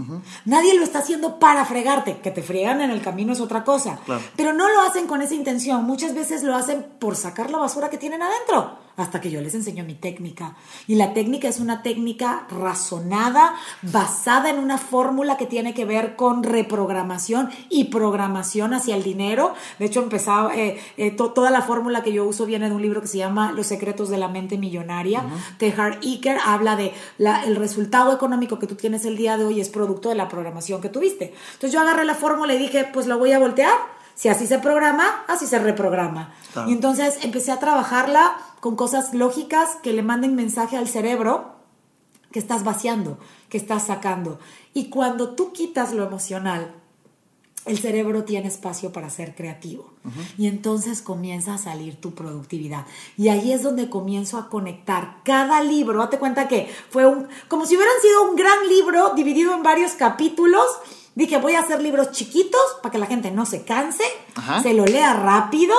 Nadie 0.45 0.75
lo 0.75 0.83
está 0.83 0.99
haciendo 0.99 1.39
para 1.39 1.65
fregarte, 1.65 2.19
que 2.19 2.31
te 2.31 2.41
friegan 2.41 2.81
en 2.81 2.91
el 2.91 3.01
camino 3.01 3.33
es 3.33 3.41
otra 3.41 3.63
cosa. 3.63 3.99
Claro. 4.05 4.21
Pero 4.35 4.53
no 4.53 4.67
lo 4.69 4.81
hacen 4.81 5.07
con 5.07 5.21
esa 5.21 5.35
intención, 5.35 5.83
muchas 5.83 6.13
veces 6.13 6.43
lo 6.43 6.55
hacen 6.55 6.85
por 6.99 7.15
sacar 7.15 7.49
la 7.49 7.57
basura 7.57 7.89
que 7.89 7.97
tienen 7.97 8.21
adentro, 8.21 8.77
hasta 8.97 9.21
que 9.21 9.31
yo 9.31 9.39
les 9.41 9.55
enseño 9.55 9.83
mi 9.85 9.93
técnica. 9.93 10.55
Y 10.87 10.95
la 10.95 11.13
técnica 11.13 11.47
es 11.47 11.59
una 11.59 11.83
técnica 11.83 12.45
razonada, 12.49 13.53
basada 13.83 14.49
en 14.49 14.59
una 14.59 14.77
fórmula 14.77 15.37
que 15.37 15.45
tiene 15.45 15.73
que 15.73 15.85
ver 15.85 16.15
con 16.15 16.43
reprogramación 16.43 17.49
y 17.69 17.85
programación 17.85 18.73
hacia 18.73 18.95
el 18.95 19.03
dinero. 19.03 19.53
De 19.79 19.85
hecho, 19.85 20.01
empezaba, 20.01 20.55
eh, 20.55 20.79
eh, 20.97 21.11
to- 21.11 21.31
toda 21.31 21.51
la 21.51 21.61
fórmula 21.61 22.03
que 22.03 22.11
yo 22.11 22.25
uso 22.25 22.45
viene 22.45 22.69
de 22.69 22.75
un 22.75 22.81
libro 22.81 23.01
que 23.01 23.07
se 23.07 23.17
llama 23.19 23.51
Los 23.51 23.67
secretos 23.67 24.09
de 24.09 24.17
la 24.17 24.27
mente 24.27 24.57
millonaria. 24.57 25.23
de 25.59 25.71
Hart 25.71 26.03
Iker 26.03 26.37
habla 26.45 26.75
de 26.75 26.93
la- 27.17 27.43
el 27.45 27.55
resultado 27.55 28.13
económico 28.13 28.57
que 28.59 28.67
tú 28.67 28.75
tienes 28.75 29.05
el 29.05 29.15
día 29.15 29.37
de 29.37 29.45
hoy 29.45 29.61
es 29.61 29.69
producto 29.69 30.09
de 30.09 30.15
la 30.15 30.27
programación 30.27 30.81
que 30.81 30.89
tuviste. 30.89 31.33
Entonces 31.53 31.71
yo 31.71 31.79
agarré 31.81 32.03
la 32.05 32.15
fórmula 32.15 32.53
y 32.53 32.57
dije, 32.57 32.85
pues 32.93 33.05
la 33.07 33.15
voy 33.15 33.31
a 33.31 33.39
voltear. 33.39 33.96
Si 34.17 34.29
así 34.29 34.47
se 34.47 34.57
programa, 34.57 35.23
así 35.27 35.45
se 35.45 35.59
reprograma. 35.59 36.33
Claro. 36.51 36.69
Y 36.69 36.73
entonces 36.73 37.19
empecé 37.21 37.51
a 37.51 37.59
trabajarla 37.59 38.35
con 38.59 38.75
cosas 38.75 39.13
lógicas 39.13 39.77
que 39.83 39.93
le 39.93 40.01
manden 40.01 40.35
mensaje 40.35 40.75
al 40.75 40.87
cerebro 40.87 41.55
que 42.31 42.39
estás 42.39 42.63
vaciando, 42.63 43.19
que 43.47 43.57
estás 43.57 43.85
sacando. 43.85 44.39
Y 44.73 44.89
cuando 44.89 45.35
tú 45.35 45.53
quitas 45.53 45.93
lo 45.93 46.03
emocional, 46.03 46.73
el 47.67 47.77
cerebro 47.77 48.23
tiene 48.23 48.47
espacio 48.47 48.91
para 48.91 49.09
ser 49.09 49.35
creativo. 49.35 49.91
Y 50.37 50.47
entonces 50.47 51.01
comienza 51.01 51.55
a 51.55 51.57
salir 51.57 51.99
tu 51.99 52.15
productividad. 52.15 52.85
Y 53.17 53.27
ahí 53.27 53.51
es 53.51 53.61
donde 53.61 53.89
comienzo 53.89 54.37
a 54.37 54.49
conectar 54.49 55.17
cada 55.23 55.61
libro. 55.61 55.99
Date 55.99 56.17
cuenta 56.17 56.47
que 56.47 56.73
fue 56.89 57.05
un, 57.05 57.27
como 57.49 57.65
si 57.65 57.75
hubieran 57.75 57.95
sido 58.01 58.29
un 58.29 58.35
gran 58.37 58.67
libro 58.69 59.13
dividido 59.15 59.53
en 59.53 59.63
varios 59.63 59.91
capítulos. 59.91 60.65
Dije, 61.17 61.39
voy 61.39 61.55
a 61.55 61.61
hacer 61.61 61.81
libros 61.81 62.11
chiquitos 62.11 62.61
para 62.83 62.91
que 62.91 62.99
la 62.99 63.07
gente 63.07 63.31
no 63.31 63.47
se 63.47 63.63
canse, 63.63 64.03
Ajá. 64.35 64.61
se 64.61 64.75
lo 64.75 64.85
lea 64.85 65.15
rápido 65.15 65.73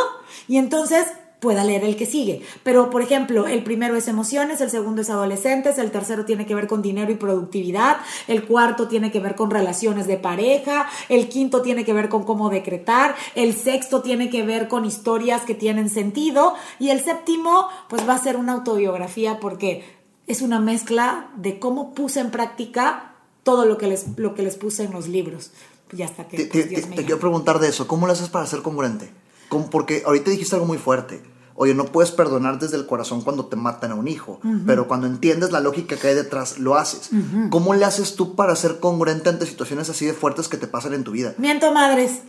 y 0.49 0.57
entonces 0.57 1.07
pueda 1.39 1.63
leer 1.63 1.85
el 1.85 1.95
que 1.95 2.07
sigue. 2.07 2.43
Pero, 2.65 2.91
por 2.91 3.03
ejemplo, 3.03 3.47
el 3.47 3.63
primero 3.63 3.95
es 3.95 4.09
emociones, 4.09 4.61
el 4.61 4.69
segundo 4.69 5.01
es 5.03 5.11
adolescentes, 5.11 5.79
el 5.79 5.93
tercero 5.93 6.25
tiene 6.25 6.45
que 6.45 6.57
ver 6.57 6.67
con 6.67 6.83
dinero 6.83 7.13
y 7.13 7.15
productividad, 7.15 7.99
el 8.27 8.49
cuarto 8.49 8.89
tiene 8.89 9.13
que 9.13 9.21
ver 9.21 9.37
con 9.37 9.53
relaciones 9.53 10.09
de 10.09 10.17
pareja, 10.17 10.89
el 11.09 11.29
quinto 11.29 11.63
tiene 11.63 11.85
que 11.85 11.93
ver 11.93 12.09
con 12.09 12.25
cómo 12.25 12.51
decretar, 12.51 13.15
el 13.37 13.55
sexto 13.55 14.03
tiene 14.03 14.31
que 14.31 14.43
ver 14.43 14.67
con 14.67 14.85
historias 14.85 15.43
que 15.43 15.55
tienen 15.55 15.89
sentido 15.89 16.55
y 16.81 16.91
el 16.91 17.01
séptimo 17.05 17.69
pues 17.89 18.09
va 18.09 18.15
a 18.15 18.19
ser 18.19 18.37
una 18.37 18.55
autobiografía 18.55 19.39
porque 19.39 19.85
es 20.27 20.43
una 20.43 20.59
mezcla 20.59 21.31
de 21.37 21.61
cómo 21.61 21.95
puse 21.95 22.19
en 22.19 22.33
práctica 22.33 23.15
todo 23.51 23.65
lo 23.65 23.79
que 23.79 23.87
les, 23.87 24.05
lo 24.19 24.35
que 24.35 24.43
les 24.43 24.57
puse 24.57 24.85
en 24.85 24.93
los 24.93 25.09
libros. 25.09 25.51
Ya 25.93 26.05
hasta 26.05 26.29
que 26.29 26.37
Te, 26.37 26.45
pues, 26.47 26.65
te- 26.65 26.69
Dios 26.69 26.81
te- 26.83 26.87
me 26.89 26.91
te 26.91 26.97
llame. 26.97 27.07
quiero 27.07 27.21
preguntar 27.21 27.59
de 27.61 27.69
eso. 27.69 27.87
¿Cómo 27.87 28.07
lo 28.07 28.13
haces 28.13 28.29
para 28.29 28.47
ser 28.47 28.61
congruente? 28.63 29.11
¿Cómo- 29.49 29.71
porque 29.71 30.03
ahorita 30.05 30.31
dijiste 30.31 30.55
algo 30.55 30.67
muy 30.67 30.77
fuerte. 30.79 31.23
Oye, 31.61 31.75
no 31.75 31.87
puedes 31.87 32.13
perdonar 32.13 32.61
desde 32.61 32.77
el 32.77 32.87
corazón 32.87 33.23
cuando 33.23 33.47
te 33.47 33.57
matan 33.57 33.91
a 33.91 33.95
un 33.97 34.07
hijo, 34.07 34.39
pero 34.65 34.87
cuando 34.87 35.09
entiendes 35.09 35.51
la 35.51 35.59
lógica 35.59 35.97
que 35.97 36.07
hay 36.09 36.15
detrás, 36.15 36.59
lo 36.61 36.77
haces. 36.77 37.11
¿Cómo 37.51 37.75
le 37.75 37.85
haces 37.85 38.15
tú 38.15 38.37
para 38.37 38.55
ser 38.55 38.79
congruente 38.79 39.29
ante 39.29 39.45
situaciones 39.45 39.89
así 39.91 40.07
de 40.07 40.13
fuertes 40.13 40.47
que 40.47 40.57
te 40.57 40.69
pasan 40.69 40.95
en 40.95 41.03
tu 41.03 41.11
vida? 41.11 41.35
Miento 41.37 41.73
madres. 41.73 42.21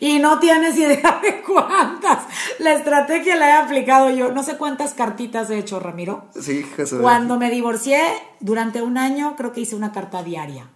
Y 0.00 0.18
no 0.18 0.38
tienes 0.38 0.76
idea 0.76 1.20
de 1.22 1.42
cuántas. 1.42 2.26
La 2.58 2.72
estrategia 2.74 3.36
la 3.36 3.50
he 3.50 3.52
aplicado 3.52 4.10
yo. 4.10 4.32
No 4.32 4.42
sé 4.42 4.56
cuántas 4.56 4.94
cartitas 4.94 5.50
he 5.50 5.58
hecho, 5.58 5.80
Ramiro. 5.80 6.26
Sí, 6.40 6.62
Jesús. 6.62 7.00
Cuando 7.00 7.38
me 7.38 7.50
divorcié, 7.50 8.00
durante 8.40 8.82
un 8.82 8.98
año, 8.98 9.34
creo 9.36 9.52
que 9.52 9.60
hice 9.60 9.76
una 9.76 9.92
carta 9.92 10.22
diaria 10.22 10.68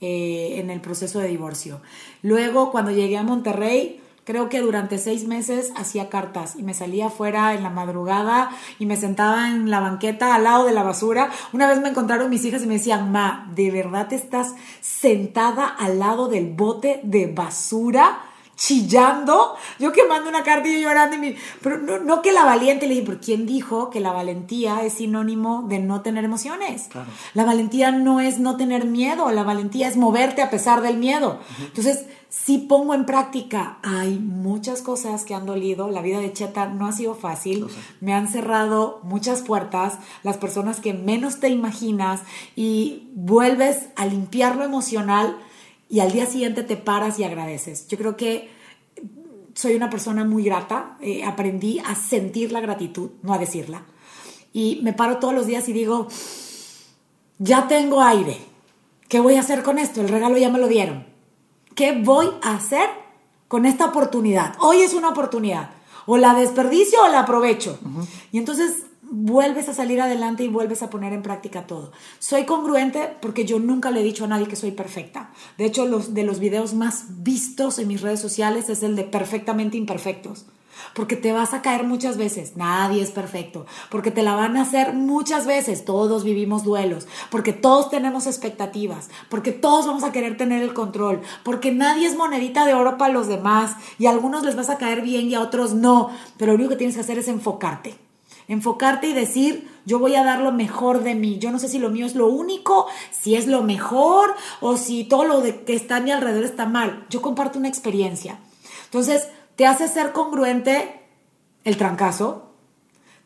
eh, 0.00 0.54
en 0.58 0.70
el 0.70 0.80
proceso 0.80 1.20
de 1.20 1.28
divorcio. 1.28 1.80
Luego, 2.22 2.72
cuando 2.72 2.90
llegué 2.90 3.16
a 3.18 3.22
Monterrey, 3.22 4.00
creo 4.24 4.48
que 4.48 4.60
durante 4.60 4.98
seis 4.98 5.26
meses 5.26 5.72
hacía 5.76 6.08
cartas 6.08 6.56
y 6.56 6.62
me 6.62 6.74
salía 6.74 7.06
afuera 7.06 7.54
en 7.54 7.62
la 7.62 7.70
madrugada 7.70 8.50
y 8.78 8.86
me 8.86 8.96
sentaba 8.96 9.48
en 9.48 9.70
la 9.70 9.80
banqueta 9.80 10.34
al 10.34 10.44
lado 10.44 10.64
de 10.64 10.72
la 10.72 10.82
basura. 10.82 11.30
Una 11.52 11.66
vez 11.66 11.80
me 11.80 11.88
encontraron 11.88 12.30
mis 12.30 12.44
hijas 12.44 12.62
y 12.62 12.66
me 12.66 12.74
decían, 12.74 13.12
Ma, 13.12 13.48
¿de 13.54 13.70
verdad 13.70 14.12
estás 14.12 14.54
sentada 14.80 15.66
al 15.66 15.98
lado 15.98 16.28
del 16.28 16.52
bote 16.52 17.00
de 17.04 17.26
basura? 17.26 18.31
Chillando, 18.66 19.54
yo 19.80 19.90
quemando 19.92 20.28
una 20.28 20.44
carta 20.44 20.68
y 20.68 20.74
yo 20.80 20.88
llorando, 20.88 21.16
y 21.16 21.18
mi- 21.18 21.34
pero 21.62 21.78
no, 21.78 21.98
no 21.98 22.22
que 22.22 22.30
la 22.32 22.44
valiente, 22.44 22.86
le 22.86 22.94
dije, 22.94 23.06
¿pero 23.06 23.18
quién 23.20 23.44
dijo 23.44 23.90
que 23.90 23.98
la 24.00 24.12
valentía 24.12 24.84
es 24.84 24.94
sinónimo 24.94 25.64
de 25.68 25.80
no 25.80 26.00
tener 26.02 26.24
emociones? 26.24 26.84
Claro. 26.88 27.08
La 27.34 27.44
valentía 27.44 27.90
no 27.90 28.20
es 28.20 28.38
no 28.38 28.56
tener 28.56 28.84
miedo, 28.84 29.30
la 29.32 29.42
valentía 29.42 29.88
es 29.88 29.96
moverte 29.96 30.42
a 30.42 30.50
pesar 30.50 30.80
del 30.80 30.96
miedo. 30.96 31.40
Entonces, 31.60 32.04
si 32.28 32.58
pongo 32.58 32.94
en 32.94 33.04
práctica, 33.04 33.78
hay 33.82 34.18
muchas 34.18 34.80
cosas 34.80 35.24
que 35.24 35.34
han 35.34 35.44
dolido, 35.44 35.88
la 35.90 36.00
vida 36.00 36.18
de 36.20 36.32
Cheta 36.32 36.66
no 36.66 36.86
ha 36.86 36.92
sido 36.92 37.14
fácil, 37.14 37.66
me 38.00 38.14
han 38.14 38.28
cerrado 38.28 39.00
muchas 39.02 39.42
puertas, 39.42 39.98
las 40.22 40.38
personas 40.38 40.80
que 40.80 40.94
menos 40.94 41.40
te 41.40 41.48
imaginas 41.48 42.20
y 42.56 43.08
vuelves 43.14 43.88
a 43.96 44.06
limpiar 44.06 44.56
lo 44.56 44.64
emocional 44.64 45.36
y 45.92 46.00
al 46.00 46.10
día 46.10 46.24
siguiente 46.24 46.62
te 46.62 46.78
paras 46.78 47.18
y 47.18 47.24
agradeces. 47.24 47.86
Yo 47.86 47.98
creo 47.98 48.16
que 48.16 48.48
soy 49.52 49.74
una 49.74 49.90
persona 49.90 50.24
muy 50.24 50.42
grata, 50.42 50.96
eh, 51.02 51.22
aprendí 51.22 51.80
a 51.80 51.94
sentir 51.94 52.50
la 52.50 52.62
gratitud, 52.62 53.10
no 53.20 53.34
a 53.34 53.38
decirla. 53.38 53.84
Y 54.54 54.80
me 54.82 54.94
paro 54.94 55.18
todos 55.18 55.34
los 55.34 55.46
días 55.46 55.68
y 55.68 55.74
digo, 55.74 56.08
ya 57.38 57.68
tengo 57.68 58.00
aire, 58.00 58.38
¿qué 59.06 59.20
voy 59.20 59.34
a 59.34 59.40
hacer 59.40 59.62
con 59.62 59.78
esto? 59.78 60.00
El 60.00 60.08
regalo 60.08 60.38
ya 60.38 60.48
me 60.48 60.58
lo 60.58 60.66
dieron. 60.66 61.04
¿Qué 61.74 61.92
voy 61.92 62.30
a 62.40 62.54
hacer 62.54 62.88
con 63.46 63.66
esta 63.66 63.84
oportunidad? 63.84 64.54
Hoy 64.60 64.78
es 64.78 64.94
una 64.94 65.10
oportunidad. 65.10 65.72
O 66.06 66.16
la 66.16 66.32
desperdicio 66.32 67.02
o 67.02 67.08
la 67.08 67.20
aprovecho. 67.20 67.78
Y 68.32 68.38
entonces 68.38 68.86
vuelves 69.14 69.68
a 69.68 69.74
salir 69.74 70.00
adelante 70.00 70.42
y 70.42 70.48
vuelves 70.48 70.82
a 70.82 70.88
poner 70.88 71.12
en 71.12 71.22
práctica 71.22 71.66
todo. 71.66 71.92
Soy 72.18 72.44
congruente 72.44 73.14
porque 73.20 73.44
yo 73.44 73.58
nunca 73.58 73.90
le 73.90 74.00
he 74.00 74.04
dicho 74.04 74.24
a 74.24 74.28
nadie 74.28 74.48
que 74.48 74.56
soy 74.56 74.70
perfecta. 74.70 75.30
De 75.58 75.66
hecho, 75.66 75.86
los 75.86 76.14
de 76.14 76.24
los 76.24 76.40
videos 76.40 76.72
más 76.72 77.22
vistos 77.22 77.78
en 77.78 77.88
mis 77.88 78.00
redes 78.00 78.20
sociales 78.20 78.70
es 78.70 78.82
el 78.82 78.96
de 78.96 79.04
perfectamente 79.04 79.76
imperfectos. 79.76 80.46
Porque 80.94 81.16
te 81.16 81.32
vas 81.32 81.52
a 81.52 81.60
caer 81.60 81.84
muchas 81.84 82.16
veces, 82.16 82.56
nadie 82.56 83.02
es 83.02 83.10
perfecto, 83.10 83.66
porque 83.90 84.10
te 84.10 84.22
la 84.22 84.34
van 84.34 84.56
a 84.56 84.62
hacer 84.62 84.94
muchas 84.94 85.46
veces, 85.46 85.84
todos 85.84 86.24
vivimos 86.24 86.64
duelos, 86.64 87.06
porque 87.30 87.52
todos 87.52 87.90
tenemos 87.90 88.26
expectativas, 88.26 89.10
porque 89.28 89.52
todos 89.52 89.86
vamos 89.86 90.02
a 90.02 90.12
querer 90.12 90.38
tener 90.38 90.62
el 90.62 90.72
control, 90.72 91.20
porque 91.44 91.72
nadie 91.72 92.06
es 92.06 92.16
monedita 92.16 92.64
de 92.64 92.72
oro 92.74 92.96
para 92.96 93.12
los 93.12 93.28
demás 93.28 93.76
y 93.98 94.06
a 94.06 94.10
algunos 94.10 94.44
les 94.44 94.56
vas 94.56 94.70
a 94.70 94.78
caer 94.78 95.02
bien 95.02 95.28
y 95.28 95.34
a 95.34 95.42
otros 95.42 95.74
no, 95.74 96.10
pero 96.38 96.52
lo 96.52 96.56
único 96.56 96.70
que 96.70 96.76
tienes 96.76 96.96
que 96.96 97.02
hacer 97.02 97.18
es 97.18 97.28
enfocarte. 97.28 98.01
Enfocarte 98.52 99.08
y 99.08 99.14
decir, 99.14 99.70
yo 99.86 99.98
voy 99.98 100.14
a 100.14 100.24
dar 100.24 100.40
lo 100.40 100.52
mejor 100.52 101.02
de 101.02 101.14
mí. 101.14 101.38
Yo 101.38 101.50
no 101.50 101.58
sé 101.58 101.68
si 101.68 101.78
lo 101.78 101.88
mío 101.88 102.04
es 102.04 102.14
lo 102.14 102.26
único, 102.26 102.86
si 103.10 103.34
es 103.34 103.46
lo 103.46 103.62
mejor 103.62 104.34
o 104.60 104.76
si 104.76 105.04
todo 105.04 105.24
lo 105.24 105.40
de 105.40 105.62
que 105.62 105.74
está 105.74 105.96
a 105.96 106.00
mi 106.00 106.10
alrededor 106.10 106.44
está 106.44 106.66
mal. 106.66 107.06
Yo 107.08 107.22
comparto 107.22 107.58
una 107.58 107.68
experiencia. 107.68 108.38
Entonces, 108.84 109.28
te 109.56 109.66
hace 109.66 109.88
ser 109.88 110.12
congruente 110.12 111.00
el 111.64 111.78
trancazo, 111.78 112.50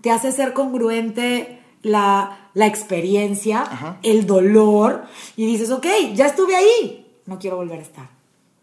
te 0.01 0.13
hace 0.13 0.31
ser 0.31 0.53
congruente 0.53 1.61
la, 1.83 2.51
la 2.55 2.67
experiencia, 2.67 3.63
Ajá. 3.63 3.99
el 4.05 4.27
dolor, 4.27 5.07
y 5.37 5.45
dices, 5.47 5.73
ok, 5.73 5.87
ya 6.15 6.27
estuve 6.27 6.55
ahí, 6.55 7.07
no 7.27 7.41
quiero 7.41 7.57
volver 7.57 7.81
a 7.81 7.83
estar. 7.83 8.09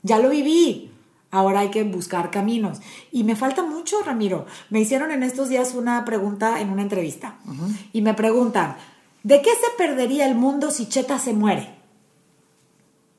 Ya 0.02 0.20
lo 0.20 0.30
viví, 0.30 0.93
ahora 1.34 1.60
hay 1.62 1.70
que 1.70 1.84
buscar 1.84 2.32
caminos. 2.32 2.80
Y 3.12 3.24
me 3.26 3.36
falta 3.36 3.64
mucho, 3.64 4.02
Ramiro. 4.04 4.46
Me 4.70 4.80
hicieron 4.80 5.12
en 5.12 5.24
estos 5.24 5.50
días 5.50 5.74
una 5.74 6.06
pregunta 6.06 6.62
en 6.62 6.70
una 6.70 6.82
entrevista, 6.84 7.36
y 7.92 8.02
me 8.02 8.14
preguntan, 8.14 8.78
¿de 9.24 9.42
qué 9.42 9.50
se 9.52 9.70
perdería 9.78 10.26
el 10.28 10.36
mundo 10.36 10.72
si 10.72 10.88
Cheta 10.88 11.20
se 11.20 11.34
muere? 11.34 11.76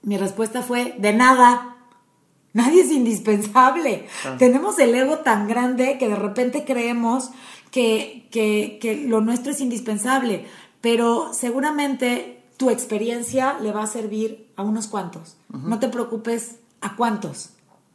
Mi 0.03 0.17
respuesta 0.17 0.63
fue, 0.63 0.95
de 0.99 1.13
nada. 1.13 1.77
Nadie 2.53 2.83
es 2.83 2.91
indispensable. 2.93 4.07
Tenemos 4.39 4.79
el 4.79 4.95
ego 4.95 5.19
tan 5.19 5.49
grande 5.49 5.97
que 5.99 6.09
de 6.09 6.17
repente 6.17 6.65
creemos 6.65 7.31
que, 7.71 8.29
que- 8.31 8.79
que 8.81 8.97
lo 9.09 9.21
nuestro 9.21 9.51
es 9.51 9.61
indispensable, 9.61 10.47
pero 10.81 11.33
seguramente 11.33 12.43
tu 12.57 12.71
experiencia 12.71 13.59
le 13.61 13.73
va 13.73 13.83
a 13.83 13.87
servir 13.89 14.47
a 14.57 14.63
unos 14.63 14.87
cuantos. 14.87 15.37
No 15.51 15.79
te 15.81 15.89
preocupes 15.89 16.57
a 16.81 16.95
cuántos. 16.95 17.51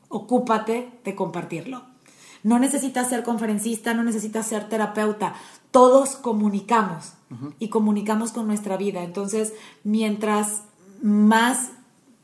Ocúpate 0.09 0.91
de 1.03 1.15
compartirlo. 1.15 1.83
No 2.43 2.59
necesitas 2.59 3.09
ser 3.09 3.23
conferencista, 3.23 3.93
no 3.93 4.03
necesitas 4.03 4.47
ser 4.47 4.69
terapeuta. 4.69 5.33
Todos 5.71 6.15
comunicamos 6.15 7.13
y 7.59 7.69
comunicamos 7.69 8.31
con 8.31 8.47
nuestra 8.47 8.75
vida. 8.77 9.03
Entonces, 9.03 9.53
mientras 9.83 10.63
más 11.01 11.71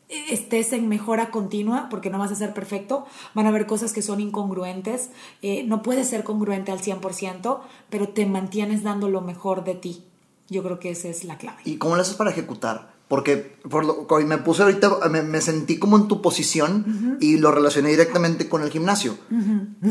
estés 0.10 0.72
en 0.74 0.88
mejora 0.88 1.32
continua, 1.32 1.88
porque 1.90 2.10
no 2.10 2.20
vas 2.20 2.32
a 2.32 2.36
ser 2.36 2.54
perfecto, 2.54 3.06
van 3.34 3.46
a 3.46 3.50
haber 3.50 3.66
cosas 3.66 3.92
que 3.92 4.02
son 4.02 4.20
incongruentes, 4.20 5.10
eh, 5.42 5.64
no 5.64 5.82
puedes 5.82 6.08
ser 6.08 6.24
congruente 6.24 6.72
al 6.72 6.80
100%, 6.80 7.62
pero 7.90 8.10
te 8.10 8.26
mantienes 8.26 8.84
dando 8.84 9.10
lo 9.10 9.22
mejor 9.22 9.64
de 9.64 9.76
ti. 9.76 10.04
Yo 10.48 10.64
creo 10.64 10.80
que 10.80 10.92
esa 10.92 11.08
es 11.08 11.24
la 11.24 11.38
clave. 11.38 11.62
¿Y 11.66 11.78
cómo 11.78 11.96
lo 11.96 12.02
haces 12.02 12.16
para 12.16 12.30
ejecutar? 12.30 12.95
Porque 13.08 13.56
por 13.70 13.86
lo, 13.86 14.08
me 14.26 14.38
puse 14.40 14.64
ahorita, 14.64 15.10
me, 15.12 15.22
me 15.22 15.40
sentí 15.40 15.78
como 15.78 15.96
en 15.96 16.08
tu 16.08 16.24
posición 16.24 17.18
y 17.20 17.38
lo 17.38 17.52
relacioné 17.52 17.90
directamente 17.90 18.50
con 18.50 18.64
el 18.64 18.72
gimnasio. 18.72 19.16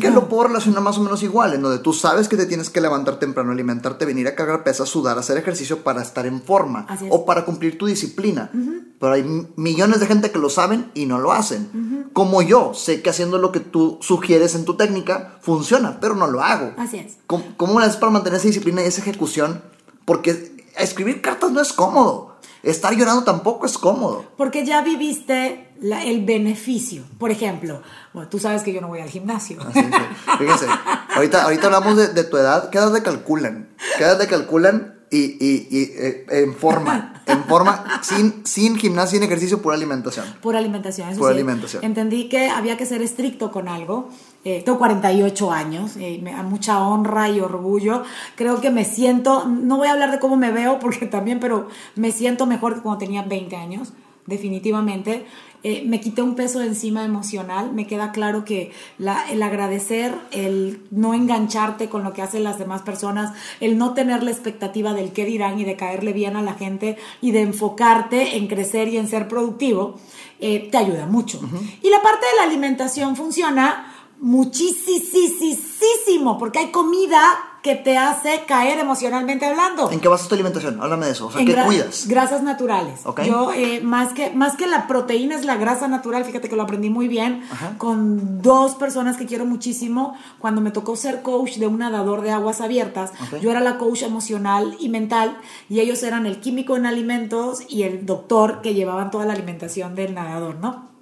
Que 0.01 0.11
lo 0.11 0.29
puedo 0.29 0.49
relacionar 0.49 0.83
más 0.83 0.99
o 0.99 1.03
menos 1.03 1.23
igual, 1.23 1.55
en 1.55 1.63
donde 1.63 1.79
tú 1.79 1.93
sabes 1.93 2.29
que 2.29 2.37
te 2.37 2.47
tienes 2.47 2.71
que 2.71 2.81
levantar 2.81 3.21
temprano, 3.21 3.53
alimentarte, 3.53 4.05
venir 4.05 4.27
a 4.27 4.35
cargar 4.35 4.65
pesas, 4.65 4.89
sudar, 4.89 5.17
hacer 5.17 5.37
ejercicio 5.37 5.85
para 5.85 6.03
estar 6.03 6.27
en 6.27 6.43
forma 6.43 6.87
es. 6.91 7.03
o 7.11 7.25
para 7.25 7.45
cumplir 7.45 7.79
tu 7.79 7.87
disciplina. 7.87 8.51
Pero 8.99 9.13
hay 9.13 9.49
millones 9.57 10.01
de 10.01 10.07
gente 10.07 10.33
que 10.33 10.39
lo 10.39 10.51
saben 10.51 10.91
y 10.95 11.07
no 11.07 11.21
lo 11.21 11.33
hacen. 11.33 12.11
Como 12.13 12.43
yo, 12.43 12.75
sé 12.75 13.01
que 13.01 13.11
haciendo 13.11 13.39
lo 13.39 13.53
que 13.53 13.61
tú 13.61 13.99
sugieres 14.01 14.57
en 14.57 14.65
tu 14.65 14.75
técnica 14.77 15.39
funciona, 15.41 16.01
pero 16.01 16.17
no 16.17 16.27
lo 16.27 16.43
hago. 16.43 16.73
Así 16.77 16.99
es. 16.99 17.19
¿Cómo, 17.29 17.45
cómo 17.57 17.79
le 17.79 17.87
haces 17.87 17.99
para 17.99 18.11
mantener 18.11 18.39
esa 18.39 18.49
disciplina 18.49 18.83
y 18.83 18.87
esa 18.87 19.03
ejecución? 19.03 19.63
Porque 20.05 20.55
escribir 20.77 21.21
cartas 21.21 21.53
no 21.53 21.61
es 21.61 21.73
cómodo. 21.73 22.34
Estar 22.65 22.95
llorando 22.95 23.25
tampoco 23.25 23.67
es 23.67 23.79
cómodo. 23.79 24.25
Porque 24.37 24.65
ya 24.65 24.83
viviste 24.83 25.69
la- 25.81 26.05
el 26.05 26.25
beneficio. 26.25 27.05
Por 27.19 27.31
ejemplo, 27.31 27.83
bueno, 28.13 28.29
tú 28.29 28.39
sabes 28.39 28.63
que 28.63 28.73
yo 28.73 28.81
no 28.81 28.89
voy 28.89 29.01
al 29.01 29.09
gimnasio. 29.11 29.61
Así 29.63 29.83
que, 29.83 30.37
fíjense, 30.39 30.67
ahorita, 31.15 31.43
ahorita 31.45 31.67
hablamos 31.67 31.97
de, 31.97 32.09
de 32.09 32.25
tu 32.25 32.37
edad, 32.37 32.71
¿qué 32.71 32.79
edad 32.79 32.93
le 32.93 33.03
calculan? 33.03 33.69
¿Qué 33.99 34.05
edad 34.05 34.19
le 34.19 34.27
calculan? 34.27 34.93
Y, 35.11 35.37
y, 35.39 35.69
y, 35.71 35.83
eh, 35.97 36.27
en 36.31 36.55
forma, 36.57 37.23
en 37.27 37.45
forma, 37.45 38.01
sin, 38.03 38.45
sin 38.45 38.77
gimnasio, 38.77 39.19
sin 39.19 39.23
ejercicio, 39.25 39.63
pura 39.63 39.77
alimentación. 39.77 40.27
Por 40.43 40.57
alimentación. 40.57 41.11
eso 41.11 41.21
Por 41.21 41.31
sí. 41.31 41.35
alimentación. 41.35 41.85
Entendí 41.85 42.29
que 42.29 42.49
había 42.49 42.77
que 42.77 42.85
ser 42.85 43.01
estricto 43.01 43.53
con 43.53 43.69
algo. 43.69 44.09
Eh, 44.45 44.63
tengo 44.65 44.77
48 44.79 45.51
años, 45.51 45.97
eh, 45.97 46.21
me 46.23 46.33
da 46.33 46.43
mucha 46.43 46.81
honra 46.87 47.31
y 47.31 47.41
orgullo. 47.41 48.03
Creo 48.37 48.61
que 48.61 48.71
me 48.71 48.85
siento, 48.85 49.47
no 49.47 49.79
voy 49.79 49.89
a 49.89 49.93
hablar 49.93 50.11
de 50.11 50.19
cómo 50.19 50.37
me 50.37 50.51
veo, 50.51 50.79
porque 50.79 51.07
también, 51.07 51.41
pero 51.41 51.69
me 51.97 52.13
siento 52.13 52.45
mejor 52.47 52.75
que 52.75 52.81
cuando 52.83 52.99
tenía 52.99 53.23
20 53.23 53.57
años, 53.57 53.93
definitivamente. 54.27 55.25
Eh, 55.67 55.83
me 55.87 55.99
quité 55.99 56.21
un 56.21 56.35
peso 56.35 56.59
de 56.59 56.67
encima 56.67 57.07
emocional. 57.07 57.73
Me 57.73 57.87
queda 57.87 58.13
claro 58.13 58.45
que 58.45 58.71
la- 58.99 59.25
el 59.31 59.43
agradecer, 59.43 60.15
el 60.31 60.83
no 60.91 61.15
engancharte 61.15 61.89
con 61.89 62.05
lo 62.05 62.13
que 62.13 62.21
hacen 62.21 62.45
las 62.45 62.59
demás 62.59 62.83
personas, 62.83 63.33
el 63.61 63.79
no 63.79 63.95
tener 63.95 64.23
la 64.23 64.31
expectativa 64.31 64.93
del 64.93 65.13
qué 65.13 65.25
dirán 65.25 65.59
y 65.59 65.65
de 65.65 65.77
caerle 65.77 66.13
bien 66.13 66.37
a 66.37 66.43
la 66.43 66.53
gente 66.53 66.99
y 67.23 67.31
de 67.31 67.41
enfocarte 67.41 68.37
en 68.37 68.47
crecer 68.47 68.89
y 68.89 68.99
en 68.99 69.09
ser 69.09 69.27
productivo, 69.27 69.95
eh, 70.39 70.69
te 70.71 70.77
ayuda 70.77 71.07
mucho. 71.07 71.41
Y 71.83 71.89
la 71.89 72.03
parte 72.03 72.27
de 72.27 72.37
la 72.37 72.43
alimentación 72.43 73.17
funciona 73.17 73.91
muchísimo 74.25 76.39
porque 76.39 76.59
hay 76.59 76.71
comida 76.71 77.21
que 77.63 77.77
te 77.77 77.97
hace 77.97 78.43
caer 78.47 78.79
emocionalmente 78.79 79.47
hablando. 79.47 79.91
¿En 79.91 79.99
qué 79.99 80.09
basas 80.09 80.29
tu 80.29 80.35
alimentación? 80.35 80.79
Háblame 80.83 81.07
de 81.07 81.13
eso. 81.13 81.29
O 81.29 81.33
sea, 81.33 81.41
En 81.41 81.47
¿qué 81.47 81.57
cuidas? 81.65 82.07
Grasas 82.07 82.43
naturales. 82.43 83.01
Ok. 83.05 83.23
Yo, 83.23 83.53
eh, 83.55 83.81
más, 83.83 84.13
que, 84.13 84.29
más 84.31 84.55
que 84.57 84.67
la 84.67 84.87
proteína 84.87 85.35
es 85.35 85.47
la 85.47 85.57
grasa 85.57 85.89
natural, 85.89 86.27
fíjate 86.27 86.51
que 86.51 86.57
lo 86.57 86.63
aprendí 86.63 86.91
muy 86.91 87.09
bien 87.09 87.43
Ajá. 87.51 87.79
con 87.79 88.43
dos 88.43 88.75
personas 88.75 89.17
que 89.17 89.25
quiero 89.25 89.47
muchísimo. 89.47 90.15
Cuando 90.41 90.61
me 90.61 90.73
tocó 90.73 90.95
ser 90.95 91.23
coach 91.23 91.57
de 91.57 91.67
un 91.67 91.79
nadador 91.79 92.21
de 92.21 92.33
aguas 92.33 92.61
abiertas, 92.61 93.13
Ok. 93.23 93.41
yo 93.41 93.51
era 93.51 93.61
la 93.61 93.79
coach 93.79 94.03
emocional 94.03 94.77
y 94.79 94.91
mental 94.91 95.39
y 95.71 95.81
ellos 95.81 96.03
eran 96.03 96.27
el 96.27 96.41
químico 96.41 96.77
en 96.77 96.85
alimentos 96.85 97.63
y 97.69 97.85
el 97.85 98.05
doctor 98.05 98.61
que 98.61 98.75
llevaban 98.75 99.11
toda 99.11 99.25
la 99.25 99.33
alimentación 99.33 99.95
del 99.95 100.13
nadador, 100.13 100.57
¿no? 100.57 100.94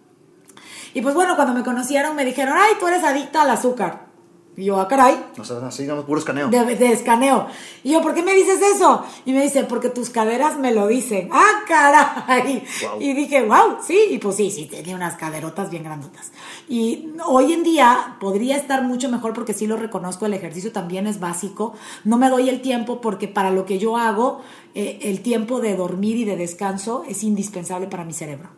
Y 0.94 1.00
pues 1.02 1.14
bueno, 1.14 1.36
cuando 1.36 1.54
me 1.54 1.62
conocieron 1.62 2.14
me 2.16 2.24
dijeron, 2.24 2.54
ay, 2.58 2.74
tú 2.78 2.86
eres 2.86 3.02
adicta 3.04 3.42
al 3.42 3.50
azúcar. 3.50 4.12
Y 4.54 4.66
yo, 4.66 4.78
ah, 4.78 4.86
caray, 4.86 5.18
O 5.38 5.44
sea, 5.44 5.66
así, 5.66 5.84
digamos, 5.84 6.04
puro 6.04 6.18
escaneo. 6.18 6.48
de, 6.48 6.76
de 6.76 6.92
escaneo. 6.92 7.46
Y 7.82 7.92
yo, 7.92 8.02
¿por 8.02 8.12
qué 8.12 8.22
me 8.22 8.34
dices 8.34 8.60
eso? 8.60 9.02
Y 9.24 9.32
me 9.32 9.40
dice, 9.40 9.64
porque 9.64 9.88
tus 9.88 10.10
caderas 10.10 10.58
me 10.58 10.74
lo 10.74 10.88
dicen. 10.88 11.30
¡Ah, 11.32 11.62
caray! 11.66 12.62
Wow. 12.82 13.00
Y 13.00 13.14
dije, 13.14 13.42
wow, 13.44 13.78
sí. 13.82 13.98
Y 14.10 14.18
pues 14.18 14.36
sí, 14.36 14.50
sí, 14.50 14.66
tenía 14.66 14.94
unas 14.94 15.14
caderotas 15.16 15.70
bien 15.70 15.84
grandotas. 15.84 16.32
Y 16.68 17.12
hoy 17.24 17.54
en 17.54 17.62
día 17.62 18.16
podría 18.20 18.56
estar 18.56 18.82
mucho 18.82 19.08
mejor 19.08 19.32
porque 19.32 19.54
sí 19.54 19.66
lo 19.66 19.78
reconozco, 19.78 20.26
el 20.26 20.34
ejercicio 20.34 20.70
también 20.70 21.06
es 21.06 21.18
básico. 21.18 21.72
No 22.04 22.18
me 22.18 22.28
doy 22.28 22.50
el 22.50 22.60
tiempo 22.60 23.00
porque 23.00 23.28
para 23.28 23.50
lo 23.50 23.64
que 23.64 23.78
yo 23.78 23.96
hago, 23.96 24.42
eh, 24.74 25.00
el 25.02 25.20
tiempo 25.20 25.60
de 25.60 25.76
dormir 25.76 26.16
y 26.16 26.24
de 26.24 26.36
descanso 26.36 27.04
es 27.06 27.22
indispensable 27.22 27.88
para 27.88 28.04
mi 28.04 28.14
cerebro. 28.14 28.48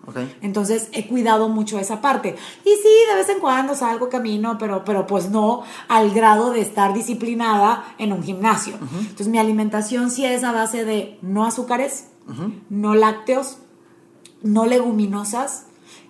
Entonces 0.42 0.88
he 0.92 1.08
cuidado 1.08 1.48
mucho 1.48 1.78
esa 1.78 2.00
parte. 2.00 2.36
Y 2.64 2.68
sí, 2.68 2.88
de 3.10 3.16
vez 3.16 3.28
en 3.28 3.40
cuando 3.40 3.74
salgo 3.74 4.08
camino, 4.08 4.56
pero, 4.58 4.84
pero 4.84 5.08
pues 5.08 5.30
no 5.30 5.64
al 5.88 6.12
grado 6.12 6.52
de 6.52 6.60
estar 6.60 6.94
disciplinada 6.94 7.96
en 7.98 8.12
un 8.12 8.22
gimnasio. 8.22 8.74
Entonces 9.00 9.28
mi 9.28 9.38
alimentación 9.38 10.10
sí 10.10 10.24
es 10.24 10.44
a 10.44 10.52
base 10.52 10.84
de 10.84 11.18
no 11.20 11.44
azúcares, 11.44 12.08
no 12.70 12.94
lácteos, 12.94 13.58
no 14.42 14.66
leguminosas 14.66 15.66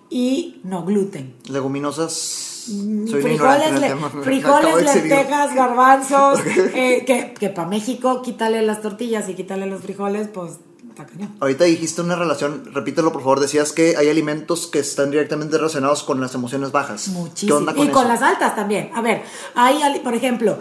y 0.09 0.61
no 0.63 0.85
gluten. 0.85 1.35
Leguminosas. 1.49 2.54
Soy 2.65 3.21
frijoles, 3.21 3.79
le- 3.79 3.95
frijoles, 4.23 4.95
lentejas, 4.95 5.53
garbanzos, 5.55 6.39
eh, 6.73 7.03
que, 7.05 7.33
que 7.39 7.49
para 7.49 7.67
México 7.67 8.21
quítale 8.21 8.61
las 8.61 8.81
tortillas 8.81 9.29
y 9.29 9.35
quítale 9.35 9.65
los 9.67 9.81
frijoles, 9.81 10.27
pues 10.27 10.53
está 10.89 11.05
cañón. 11.05 11.35
Ahorita 11.39 11.65
dijiste 11.65 12.01
una 12.01 12.15
relación, 12.15 12.63
repítelo 12.73 13.11
por 13.11 13.21
favor, 13.21 13.39
decías 13.39 13.71
que 13.73 13.97
hay 13.97 14.09
alimentos 14.09 14.67
que 14.67 14.79
están 14.79 15.11
directamente 15.11 15.57
relacionados 15.57 16.03
con 16.03 16.19
las 16.21 16.33
emociones 16.33 16.71
bajas. 16.71 17.09
Muchísimo. 17.09 17.47
¿Qué 17.49 17.53
onda 17.53 17.73
con 17.73 17.87
y 17.87 17.89
con 17.91 18.03
eso? 18.03 18.13
las 18.13 18.21
altas 18.21 18.55
también. 18.55 18.89
A 18.95 19.01
ver, 19.01 19.23
hay, 19.55 19.99
por 19.99 20.13
ejemplo, 20.13 20.57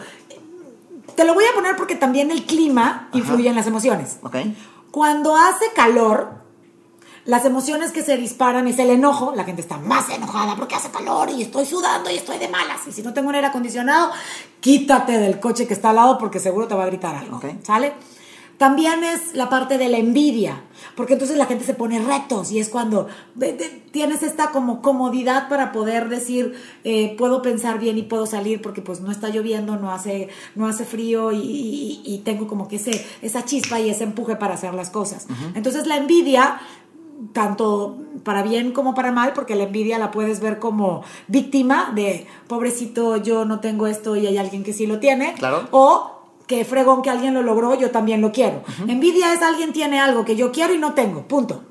te 1.16 1.24
lo 1.24 1.34
voy 1.34 1.44
a 1.44 1.54
poner 1.54 1.76
porque 1.76 1.94
también 1.96 2.30
el 2.30 2.44
clima 2.44 3.08
influye 3.12 3.48
en 3.48 3.54
las 3.56 3.66
emociones. 3.66 4.18
Ok. 4.22 4.36
Cuando 4.90 5.36
hace 5.36 5.66
calor, 5.74 6.43
las 7.26 7.44
emociones 7.44 7.90
que 7.92 8.02
se 8.02 8.16
disparan 8.16 8.66
es 8.68 8.78
el 8.78 8.90
enojo. 8.90 9.32
La 9.34 9.44
gente 9.44 9.62
está 9.62 9.78
más 9.78 10.08
enojada 10.10 10.56
porque 10.56 10.74
hace 10.74 10.90
calor 10.90 11.30
y 11.30 11.42
estoy 11.42 11.64
sudando 11.66 12.10
y 12.10 12.16
estoy 12.16 12.38
de 12.38 12.48
malas. 12.48 12.80
Y 12.86 12.92
si 12.92 13.02
no 13.02 13.12
tengo 13.14 13.28
un 13.30 13.34
aire 13.34 13.46
acondicionado, 13.46 14.10
quítate 14.60 15.18
del 15.18 15.40
coche 15.40 15.66
que 15.66 15.74
está 15.74 15.90
al 15.90 15.96
lado 15.96 16.18
porque 16.18 16.38
seguro 16.40 16.68
te 16.68 16.74
va 16.74 16.84
a 16.84 16.86
gritar 16.86 17.14
algo. 17.14 17.36
Ok. 17.38 17.46
¿Sale? 17.62 17.92
También 18.58 19.02
es 19.02 19.34
la 19.34 19.48
parte 19.48 19.78
de 19.78 19.88
la 19.88 19.98
envidia, 19.98 20.62
porque 20.96 21.14
entonces 21.14 21.36
la 21.36 21.46
gente 21.46 21.64
se 21.64 21.74
pone 21.74 21.98
retos 21.98 22.52
y 22.52 22.60
es 22.60 22.68
cuando 22.68 23.08
tienes 23.90 24.22
esta 24.22 24.52
como 24.52 24.80
comodidad 24.80 25.48
para 25.48 25.72
poder 25.72 26.08
decir, 26.08 26.54
eh, 26.84 27.16
puedo 27.18 27.42
pensar 27.42 27.80
bien 27.80 27.98
y 27.98 28.02
puedo 28.02 28.26
salir 28.26 28.62
porque 28.62 28.80
pues 28.80 29.00
no 29.00 29.10
está 29.10 29.28
lloviendo, 29.28 29.74
no 29.76 29.90
hace, 29.92 30.28
no 30.54 30.68
hace 30.68 30.84
frío 30.84 31.32
y, 31.32 31.38
y- 31.38 32.02
y 32.04 32.18
tengo 32.18 32.46
como 32.46 32.68
que 32.68 32.76
ese, 32.76 33.04
esa 33.22 33.44
chispa 33.44 33.80
y 33.80 33.90
ese 33.90 34.04
empuje 34.04 34.36
para 34.36 34.54
hacer 34.54 34.72
las 34.72 34.88
cosas. 34.90 35.26
Entonces 35.56 35.88
la 35.88 35.96
envidia 35.96 36.60
tanto 37.32 37.96
para 38.22 38.42
bien 38.42 38.72
como 38.72 38.94
para 38.94 39.12
mal, 39.12 39.32
porque 39.34 39.54
la 39.54 39.64
envidia 39.64 39.98
la 39.98 40.10
puedes 40.10 40.40
ver 40.40 40.58
como 40.58 41.02
víctima 41.28 41.92
de 41.94 42.26
pobrecito, 42.48 43.16
yo 43.16 43.44
no 43.44 43.60
tengo 43.60 43.86
esto 43.86 44.16
y 44.16 44.26
hay 44.26 44.38
alguien 44.38 44.62
que 44.62 44.72
sí 44.72 44.86
lo 44.86 44.98
tiene. 44.98 45.34
Claro. 45.34 45.68
O 45.70 46.10
que 46.46 46.64
fregón 46.64 47.02
que 47.02 47.10
alguien 47.10 47.34
lo 47.34 47.42
logró, 47.42 47.74
yo 47.74 47.90
también 47.90 48.20
lo 48.20 48.32
quiero. 48.32 48.62
Envidia 48.86 49.32
es 49.32 49.42
alguien 49.42 49.72
tiene 49.72 50.00
algo 50.00 50.24
que 50.24 50.36
yo 50.36 50.52
quiero 50.52 50.74
y 50.74 50.78
no 50.78 50.94
tengo, 50.94 51.26
punto. 51.26 51.62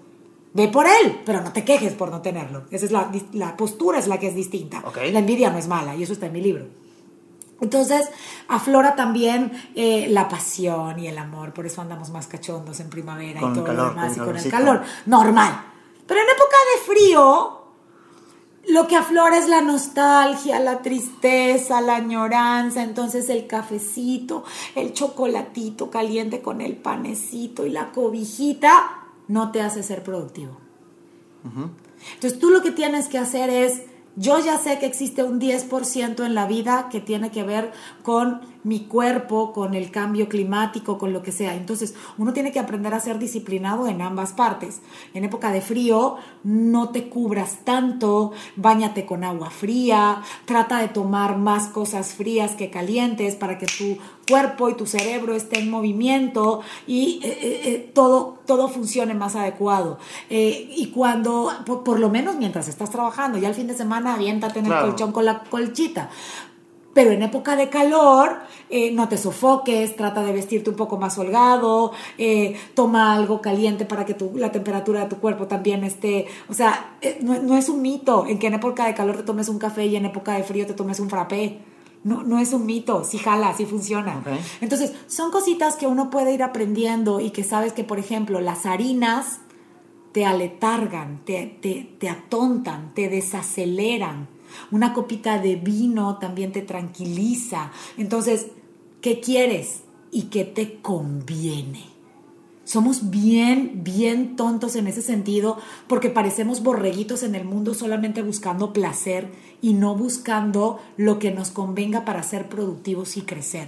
Ve 0.54 0.68
por 0.68 0.86
él, 0.86 1.20
pero 1.26 1.41
no 1.41 1.51
te 1.51 1.64
quejes 1.64 1.93
por 1.93 2.12
no 2.12 2.22
tenerlo. 2.22 2.64
Esa 2.70 2.86
es 2.86 2.91
la, 2.91 3.12
la 3.34 3.58
postura 3.58 3.97
es 3.97 4.08
la 4.08 4.20
que 4.20 4.28
es 4.28 4.36
distinta. 4.36 4.84
La 5.12 5.20
envidia 5.20 5.49
no 5.49 5.58
es 5.58 5.68
mala 5.68 5.95
y 5.95 6.04
eso 6.04 6.14
está 6.14 6.28
en 6.28 6.34
mi 6.34 6.41
libro. 6.41 6.66
Entonces 7.62 8.10
aflora 8.47 8.95
también 8.95 9.51
eh, 9.76 10.08
la 10.10 10.28
pasión 10.28 10.99
y 10.99 11.08
el 11.08 11.18
amor, 11.18 11.54
por 11.54 11.66
eso 11.66 11.82
andamos 11.82 12.10
más 12.10 12.28
cachondos 12.28 12.80
en 12.80 12.89
primavera 12.89 13.39
Con 13.39 13.51
y 13.51 13.56
todo 13.56 13.66
calor, 13.66 13.84
lo 13.86 13.89
demás 13.91 14.14
con 14.14 14.24
y 14.24 14.26
con 14.26 14.38
el 14.38 14.51
calor. 14.51 14.82
Normal. 15.06 15.64
Pero 16.06 16.20
en 16.20 16.28
época 16.28 16.58
de 16.74 16.93
frío, 16.93 17.64
lo 18.70 18.88
que 18.88 18.95
aflora 18.95 19.38
es 19.38 19.49
la 19.49 19.62
nostalgia, 19.62 20.60
la 20.60 20.82
tristeza, 20.82 21.82
la 21.82 21.95
añoranza, 21.95 22.84
entonces 22.84 23.30
el 23.30 23.47
cafecito, 23.47 24.43
el 24.76 24.93
chocolatito 24.93 25.89
caliente 25.89 26.41
con 26.41 26.62
el 26.62 26.76
panecito 26.76 27.66
y 27.66 27.70
la 27.70 27.91
cobijita 27.91 29.04
no 29.28 29.51
te 29.51 29.62
hace 29.62 29.84
ser 29.84 30.04
productivo. 30.04 30.58
Entonces 32.14 32.39
tú 32.39 32.49
lo 32.49 32.62
que 32.62 32.72
tienes 32.72 33.08
que 33.10 33.18
hacer 33.18 33.49
es, 33.49 33.82
yo 34.16 34.39
ya 34.39 34.57
sé 34.57 34.80
que 34.80 34.86
existe 34.86 35.24
un 35.24 35.39
10% 35.39 36.26
en 36.26 36.36
la 36.36 36.45
vida 36.45 36.89
que 36.91 37.01
tiene 37.01 37.32
que 37.32 37.43
ver 37.43 37.72
con 38.03 38.41
mi 38.64 38.82
cuerpo, 38.82 39.51
con 39.53 39.74
el 39.74 39.91
cambio 39.91 40.30
climático, 40.30 40.97
con 40.97 41.14
lo 41.14 41.22
que 41.22 41.32
sea. 41.32 41.55
Entonces 41.55 41.95
uno 42.18 42.34
tiene 42.34 42.51
que 42.51 42.59
aprender 42.59 42.93
a 42.93 42.99
ser 42.99 43.20
disciplinado 43.20 43.88
en 43.88 44.01
ambas 44.01 44.34
partes. 44.34 44.82
En 45.14 45.24
época 45.26 45.51
de 45.51 45.61
frío, 45.61 46.16
no 46.43 46.89
te 46.89 47.09
cubras 47.09 47.59
tanto, 47.64 48.32
bañate 48.55 49.05
con 49.05 49.24
agua 49.24 49.49
fría, 49.49 50.22
trata 50.45 50.80
de 50.80 50.88
tomar 50.88 51.38
más 51.38 51.68
cosas 51.68 52.14
frías 52.14 52.51
que 52.51 52.70
calientes 52.70 53.36
para 53.36 53.57
que 53.57 53.66
tu 53.66 53.97
cuerpo 54.30 54.70
y 54.70 54.76
tu 54.76 54.86
cerebro 54.86 55.36
esté 55.36 55.59
en 55.59 55.70
movimiento 55.70 56.61
y 56.88 57.20
eh, 57.24 57.38
eh, 57.41 57.61
eh, 57.66 57.91
todo, 57.93 58.39
todo 58.45 58.70
funcione 58.70 59.14
más 59.14 59.36
adecuado. 59.36 59.97
Eh, 60.30 60.72
y 60.76 60.88
cuando, 60.88 61.51
por, 61.66 61.84
por 61.84 61.99
lo 61.99 62.09
menos 62.09 62.36
mientras 62.38 62.68
estás 62.68 62.89
trabajando, 62.89 63.38
ya 63.38 63.49
el 63.49 63.55
fin 63.55 63.68
de 63.68 63.74
semana 63.76 64.14
aviéntate 64.14 64.59
en 64.59 64.66
Claro. 64.66 64.86
el 64.86 64.91
colchón 64.91 65.11
con 65.11 65.26
la 65.26 65.43
colchita. 65.43 66.09
Pero 66.94 67.12
en 67.12 67.24
época 67.24 67.56
de 67.56 67.70
calor, 67.70 68.39
eh, 68.70 68.91
no 68.91 69.10
te 69.10 69.18
sofoques, 69.18 69.96
trata 69.96 70.22
de 70.24 70.32
vestirte 70.32 70.70
un 70.70 70.76
poco 70.76 70.98
más 70.98 71.18
holgado, 71.18 71.91
eh, 72.20 72.56
toma 72.76 73.14
algo 73.16 73.41
caliente 73.41 73.86
para 73.86 74.06
que 74.06 74.14
tu- 74.14 74.34
la 74.38 74.52
temperatura 74.52 75.02
de 75.02 75.08
tu 75.10 75.18
cuerpo 75.18 75.48
también 75.48 75.84
esté. 75.84 76.28
O 76.50 76.54
sea, 76.54 76.98
eh, 77.02 77.18
no, 77.22 77.41
no 77.41 77.58
es 77.58 77.68
un 77.70 77.82
mito 77.82 78.26
en 78.28 78.38
que 78.38 78.48
en 78.48 78.54
época 78.56 78.86
de 78.86 78.94
calor 78.94 79.18
te 79.18 79.24
tomes 79.24 79.50
un 79.50 79.58
café 79.58 79.86
y 79.88 79.96
en 79.96 80.06
época 80.06 80.34
de 80.36 80.44
frío 80.44 80.68
te 80.68 80.74
tomes 80.74 81.00
un 81.00 81.10
frappé. 81.10 81.60
No, 82.04 82.22
no 82.24 82.38
es 82.38 82.52
un 82.54 82.66
mito, 82.66 83.04
sí 83.06 83.18
jala, 83.18 83.54
sí 83.56 83.66
funciona. 83.66 84.22
Entonces, 84.62 84.91
son 85.08 85.32
cositas 85.32 85.76
que 85.78 85.88
uno 85.88 86.10
puede 86.10 86.34
ir 86.34 86.44
aprendiendo 86.44 87.22
y 87.22 87.32
que 87.32 87.44
sabes 87.46 87.72
que, 87.74 87.86
por 87.86 87.98
ejemplo, 87.98 88.41
las 88.41 88.66
harinas 88.66 89.39
te 90.12 90.26
aletargan, 90.26 91.22
te, 91.26 91.58
te, 91.62 91.96
te 92.00 92.10
atontan, 92.10 92.94
te 92.94 93.08
desaceleran. 93.10 94.28
Una 94.72 94.93
copita 94.93 95.39
de 95.39 95.56
vino 95.56 96.18
también 96.18 96.51
te 96.51 96.62
tranquiliza. 96.62 97.72
Entonces, 97.97 98.47
¿qué 99.01 99.20
quieres 99.20 99.84
y 100.12 100.24
qué 100.24 100.45
te 100.45 100.80
conviene? 100.82 101.93
Somos 102.66 103.10
bien, 103.10 103.82
bien 103.84 104.38
tontos 104.38 104.78
en 104.78 104.88
ese 104.88 105.01
sentido 105.01 105.58
porque 105.88 106.10
parecemos 106.10 106.64
borreguitos 106.64 107.24
en 107.24 107.36
el 107.36 107.43
mundo 107.43 107.74
solamente 107.74 108.22
buscando 108.22 108.72
placer 108.72 109.30
y 109.62 109.74
no 109.74 109.95
buscando 109.95 110.80
lo 110.95 111.20
que 111.20 111.32
nos 111.32 111.51
convenga 111.51 112.06
para 112.06 112.24
ser 112.24 112.47
productivos 112.47 113.18
y 113.18 113.24
crecer. 113.24 113.68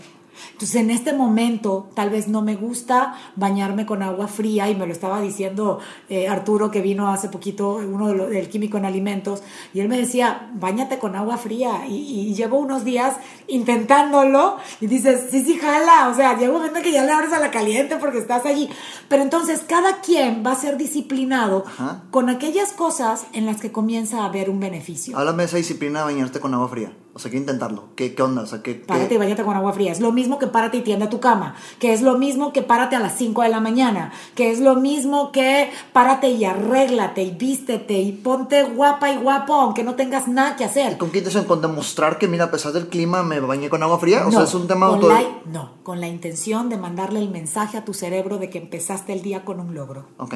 Entonces, 0.51 0.75
en 0.75 0.89
este 0.89 1.13
momento, 1.13 1.89
tal 1.93 2.09
vez 2.09 2.27
no 2.27 2.41
me 2.41 2.55
gusta 2.55 3.15
bañarme 3.35 3.85
con 3.85 4.03
agua 4.03 4.27
fría, 4.27 4.69
y 4.69 4.75
me 4.75 4.85
lo 4.85 4.93
estaba 4.93 5.21
diciendo 5.21 5.79
eh, 6.09 6.27
Arturo, 6.27 6.71
que 6.71 6.81
vino 6.81 7.09
hace 7.09 7.29
poquito, 7.29 7.75
uno 7.75 8.13
del 8.13 8.49
químico 8.49 8.77
en 8.77 8.85
alimentos, 8.85 9.43
y 9.73 9.79
él 9.79 9.89
me 9.89 9.97
decía, 9.97 10.51
bañate 10.53 10.99
con 10.99 11.15
agua 11.15 11.37
fría. 11.37 11.85
Y, 11.87 12.33
llevo 12.35 12.59
unos 12.59 12.83
días 12.83 13.15
intentándolo, 13.47 14.57
y 14.81 14.87
dices, 14.87 15.27
sí, 15.31 15.43
sí, 15.43 15.57
jala. 15.57 16.09
O 16.09 16.15
sea, 16.15 16.37
llega 16.37 16.51
un 16.51 16.57
momento 16.57 16.81
que 16.81 16.91
ya 16.91 17.03
le 17.03 17.11
abres 17.11 17.33
a 17.33 17.39
la 17.39 17.51
caliente 17.51 17.97
porque 17.97 18.17
estás 18.17 18.45
allí. 18.45 18.69
Pero 19.07 19.23
entonces, 19.23 19.63
cada 19.67 20.01
quien 20.01 20.43
va 20.45 20.51
a 20.51 20.55
ser 20.55 20.77
disciplinado 20.77 21.65
con 22.11 22.29
aquellas 22.29 22.73
cosas 22.73 23.25
en 23.33 23.45
las 23.45 23.61
que 23.61 23.71
comienza 23.71 24.21
a 24.21 24.25
haber 24.25 24.49
un 24.49 24.59
beneficio. 24.59 25.17
Háblame 25.17 25.43
de 25.43 25.47
esa 25.47 25.57
disciplina 25.57 25.99
de 25.99 26.05
bañarte 26.05 26.39
con 26.39 26.53
agua 26.53 26.67
fría. 26.67 26.91
O 27.15 27.19
sea, 27.19 27.29
hay 27.29 27.31
que 27.31 27.37
intentarlo. 27.37 27.85
¿Qué, 27.95 28.13
qué 28.13 28.21
onda? 28.21 28.41
O 28.41 28.45
sea, 28.45 28.61
¿qué, 28.61 28.75
Párate 28.75 29.15
y 29.15 29.17
bañate 29.17 29.41
con 29.45 29.55
agua 29.55 29.71
fría. 29.71 29.89
Es 29.89 30.01
lo 30.01 30.11
mismo 30.11 30.37
que 30.37 30.47
párate 30.47 30.77
y 30.77 30.81
tiende 30.81 31.07
tu 31.07 31.21
cama. 31.21 31.55
Que 31.79 31.93
es 31.93 32.01
lo 32.01 32.17
mismo 32.17 32.51
que 32.51 32.61
párate 32.61 32.97
a 32.97 32.99
las 32.99 33.17
5 33.17 33.41
de 33.41 33.47
la 33.47 33.61
mañana. 33.61 34.11
Que 34.35 34.51
es 34.51 34.59
lo 34.59 34.75
mismo 34.75 35.31
que 35.31 35.71
párate 35.93 36.31
y 36.31 36.43
arréglate 36.43 37.23
y 37.23 37.31
vístete 37.31 37.93
y 38.01 38.11
ponte 38.11 38.63
guapa 38.63 39.13
y 39.13 39.15
guapo 39.15 39.53
aunque 39.53 39.85
no 39.85 39.95
tengas 39.95 40.27
nada 40.27 40.57
que 40.57 40.65
hacer. 40.65 40.97
¿Con 40.97 41.09
qué 41.09 41.19
intención? 41.19 41.45
¿Con 41.45 41.61
demostrar 41.61 42.17
que, 42.17 42.27
mira, 42.27 42.43
a 42.43 42.51
pesar 42.51 42.73
del 42.73 42.89
clima, 42.89 43.23
me 43.23 43.39
bañé 43.39 43.69
con 43.69 43.81
agua 43.81 43.97
fría? 43.97 44.27
O 44.27 44.31
sea, 44.31 44.43
es 44.43 44.53
un 44.53 44.67
tema 44.67 44.87
auto... 44.87 45.09
no, 45.45 45.71
con 45.83 46.01
la 46.01 46.09
intención 46.09 46.67
de 46.67 46.75
mandarle 46.75 47.19
el 47.19 47.29
mensaje 47.29 47.77
a 47.77 47.85
tu 47.85 47.93
cerebro 47.93 48.39
de 48.39 48.49
que 48.49 48.57
empezaste 48.57 49.13
el 49.13 49.21
día 49.21 49.45
con 49.45 49.61
un 49.61 49.73
logro. 49.73 50.05
Ok. 50.17 50.35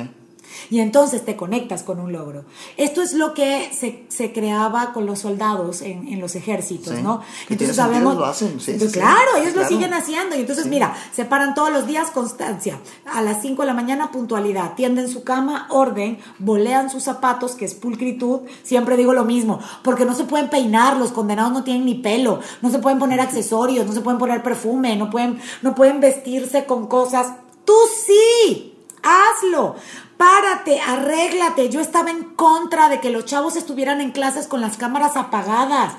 Y 0.70 0.80
entonces 0.80 1.26
te 1.26 1.36
conectas 1.36 1.84
con 1.84 2.00
un 2.00 2.12
logro. 2.12 2.45
Esto 2.78 3.02
es 3.02 3.14
lo 3.14 3.34
que 3.34 3.70
se, 3.74 4.04
se 4.08 4.32
creaba 4.32 4.93
con 4.93 5.06
los 5.06 5.20
soldados 5.20 5.82
en, 5.82 6.08
en 6.08 6.20
los 6.20 6.36
ejércitos, 6.36 7.00
¿no? 7.02 7.22
Entonces 7.50 7.76
sabemos... 7.76 8.16
Lo 8.16 8.26
hacen, 8.26 8.58
claro, 8.91 9.38
ellos 9.38 9.56
lo 9.56 9.68
siguen 9.68 9.93
haciendo. 9.93 10.36
Y 10.36 10.41
entonces, 10.41 10.66
mira, 10.68 10.95
se 11.14 11.26
paran 11.26 11.54
todos 11.54 11.72
los 11.72 11.88
días 11.88 12.12
constancia. 12.12 12.80
A 13.06 13.22
las 13.22 13.41
5 13.41 13.62
de 13.62 13.66
la 13.68 13.74
mañana, 13.74 14.12
puntualidad. 14.12 14.74
Tienden 14.76 15.10
su 15.10 15.24
cama, 15.24 15.68
orden, 15.70 16.20
bolean 16.38 16.89
sus 16.89 17.04
zapatos, 17.04 17.54
que 17.54 17.66
es 17.66 17.74
pulcritud. 17.74 18.41
Siempre 18.64 18.97
digo 18.97 19.14
lo 19.14 19.26
mismo, 19.26 19.60
porque 19.84 20.06
no 20.06 20.16
se 20.16 20.24
pueden 20.24 20.50
peinar, 20.50 20.97
los 20.97 21.12
condenados 21.12 21.54
no 21.54 21.64
tienen 21.64 21.86
ni 21.86 21.95
pelo, 21.95 22.39
no 22.62 22.70
se 22.70 22.80
pueden 22.80 23.00
poner 23.00 23.20
accesorios, 23.20 23.86
no 23.86 23.93
se 23.93 24.02
pueden 24.02 24.20
poner 24.20 24.43
perfume, 24.43 24.95
no 24.95 25.10
pueden, 25.10 25.39
no 25.62 25.76
pueden 25.76 26.00
vestirse 26.00 26.66
con 26.66 26.88
cosas. 26.88 27.34
Tú 27.66 27.74
sí, 28.06 28.78
hazlo 29.04 29.76
párate, 30.20 30.82
arréglate. 30.82 31.70
Yo 31.70 31.80
estaba 31.80 32.12
en 32.12 32.24
contra 32.36 32.89
de 32.89 33.00
que 33.00 33.10
los 33.10 33.24
chavos 33.24 33.56
estuvieran 33.56 34.02
en 34.02 34.12
clases 34.12 34.47
con 34.47 34.60
las 34.60 34.76
cámaras 34.76 35.16
apagadas. 35.16 35.93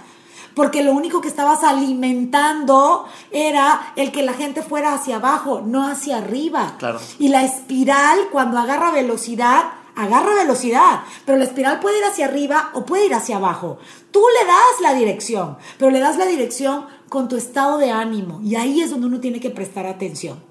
Porque 0.54 0.82
lo 0.82 0.92
único 0.92 1.22
que 1.22 1.28
estabas 1.28 1.64
alimentando 1.64 3.06
era 3.30 3.92
el 3.96 4.12
que 4.12 4.22
la 4.22 4.34
gente 4.34 4.62
fuera 4.62 4.92
hacia 4.92 5.16
abajo, 5.16 5.62
no 5.64 5.86
hacia 5.86 6.18
arriba. 6.18 6.74
Claro. 6.78 7.00
Y 7.18 7.28
la 7.28 7.44
espiral, 7.44 8.28
cuando 8.30 8.58
agarra 8.58 8.90
velocidad, 8.90 9.64
agarra 9.96 10.34
velocidad, 10.34 11.00
pero 11.24 11.38
la 11.38 11.44
espiral 11.44 11.80
puede 11.80 11.98
ir 11.98 12.04
hacia 12.04 12.26
arriba 12.26 12.70
o 12.74 12.84
puede 12.84 13.06
ir 13.06 13.14
hacia 13.14 13.36
abajo. 13.36 13.78
Tú 14.10 14.22
le 14.38 14.46
das 14.46 14.80
la 14.82 14.92
dirección, 14.92 15.56
pero 15.78 15.90
le 15.90 16.00
das 16.00 16.18
la 16.18 16.26
dirección 16.26 16.86
con 17.08 17.28
tu 17.28 17.36
estado 17.36 17.78
de 17.78 17.90
ánimo 17.90 18.40
y 18.42 18.56
ahí 18.56 18.82
es 18.82 18.90
donde 18.90 19.06
uno 19.06 19.20
tiene 19.20 19.40
que 19.40 19.50
prestar 19.50 19.86
atención. 19.86 20.49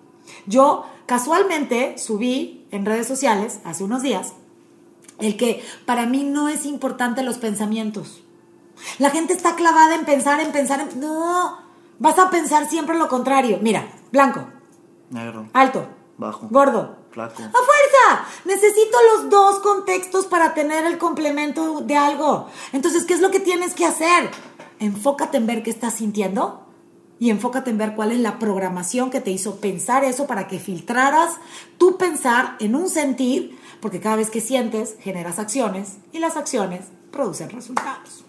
Yo 0.49 0.83
casualmente 1.05 1.99
subí 1.99 2.65
en 2.71 2.83
redes 2.83 3.07
sociales 3.07 3.59
hace 3.63 3.83
unos 3.83 4.01
días 4.01 4.33
el 5.19 5.37
que 5.37 5.63
para 5.85 6.07
mí 6.07 6.23
no 6.23 6.49
es 6.49 6.65
importante 6.65 7.21
los 7.21 7.37
pensamientos. 7.37 8.23
La 8.97 9.11
gente 9.11 9.33
está 9.33 9.55
clavada 9.55 9.93
en 9.93 10.05
pensar, 10.05 10.39
en 10.39 10.51
pensar, 10.51 10.79
en... 10.79 10.99
No, 10.99 11.59
vas 11.99 12.17
a 12.17 12.31
pensar 12.31 12.67
siempre 12.67 12.97
lo 12.97 13.07
contrario. 13.07 13.59
Mira, 13.61 13.91
blanco. 14.11 14.47
Negro. 15.11 15.49
Alto. 15.53 15.85
Bajo. 16.17 16.47
Gordo. 16.49 16.97
Flaco. 17.11 17.43
¡A 17.43 17.51
fuerza! 17.51 18.27
Necesito 18.45 18.97
los 19.13 19.29
dos 19.29 19.59
contextos 19.59 20.25
para 20.25 20.55
tener 20.55 20.85
el 20.85 20.97
complemento 20.97 21.81
de 21.81 21.95
algo. 21.95 22.47
Entonces, 22.71 23.05
¿qué 23.05 23.13
es 23.13 23.21
lo 23.21 23.29
que 23.29 23.39
tienes 23.39 23.75
que 23.75 23.85
hacer? 23.85 24.31
Enfócate 24.79 25.37
en 25.37 25.45
ver 25.45 25.61
qué 25.61 25.69
estás 25.69 25.95
sintiendo 25.95 26.68
y 27.19 27.29
enfócate 27.29 27.69
en 27.69 27.77
ver 27.77 27.95
cuál 27.95 28.11
es 28.11 28.19
la 28.19 28.39
programación 28.39 29.09
que 29.09 29.21
te 29.21 29.31
hizo 29.31 29.57
pensar 29.57 30.03
eso 30.03 30.25
para 30.25 30.47
que 30.47 30.59
filtraras 30.59 31.35
tu 31.77 31.97
pensar 31.97 32.55
en 32.59 32.75
un 32.75 32.89
sentir, 32.89 33.57
porque 33.81 33.99
cada 33.99 34.15
vez 34.15 34.29
que 34.29 34.41
sientes 34.41 34.95
generas 35.01 35.39
acciones 35.39 35.97
y 36.13 36.19
las 36.19 36.37
acciones 36.37 36.85
producen 37.11 37.49
resultados. 37.49 38.23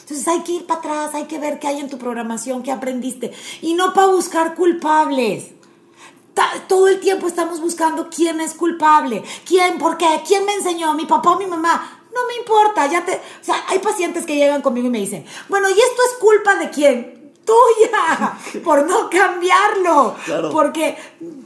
Entonces 0.00 0.28
hay 0.28 0.40
que 0.40 0.52
ir 0.52 0.66
para 0.66 0.80
atrás, 0.80 1.14
hay 1.14 1.24
que 1.24 1.38
ver 1.38 1.58
qué 1.58 1.68
hay 1.68 1.80
en 1.80 1.88
tu 1.88 1.98
programación, 1.98 2.62
qué 2.62 2.72
aprendiste 2.72 3.32
y 3.60 3.74
no 3.74 3.92
para 3.92 4.08
buscar 4.08 4.54
culpables. 4.54 5.52
Todo 6.68 6.88
el 6.88 7.00
tiempo 7.00 7.26
estamos 7.26 7.60
buscando 7.60 8.08
quién 8.10 8.40
es 8.40 8.54
culpable, 8.54 9.24
quién, 9.46 9.78
por 9.78 9.96
qué, 9.96 10.06
quién 10.26 10.44
me 10.44 10.52
enseñó, 10.52 10.92
mi 10.94 11.06
papá 11.06 11.30
o 11.30 11.38
mi 11.38 11.46
mamá. 11.46 12.04
No 12.14 12.26
me 12.28 12.36
importa, 12.36 12.86
ya 12.86 13.04
te... 13.04 13.12
O 13.12 13.44
sea, 13.44 13.64
hay 13.68 13.78
pacientes 13.78 14.26
que 14.26 14.36
llegan 14.36 14.62
conmigo 14.62 14.86
y 14.86 14.90
me 14.90 15.00
dicen, 15.00 15.24
bueno, 15.48 15.68
¿y 15.68 15.72
esto 15.72 16.02
es 16.10 16.18
culpa 16.18 16.54
de 16.56 16.70
quién? 16.70 17.15
Tuya 17.46 18.36
por 18.62 18.86
no 18.86 19.08
cambiarlo. 19.08 20.16
Porque 20.52 20.96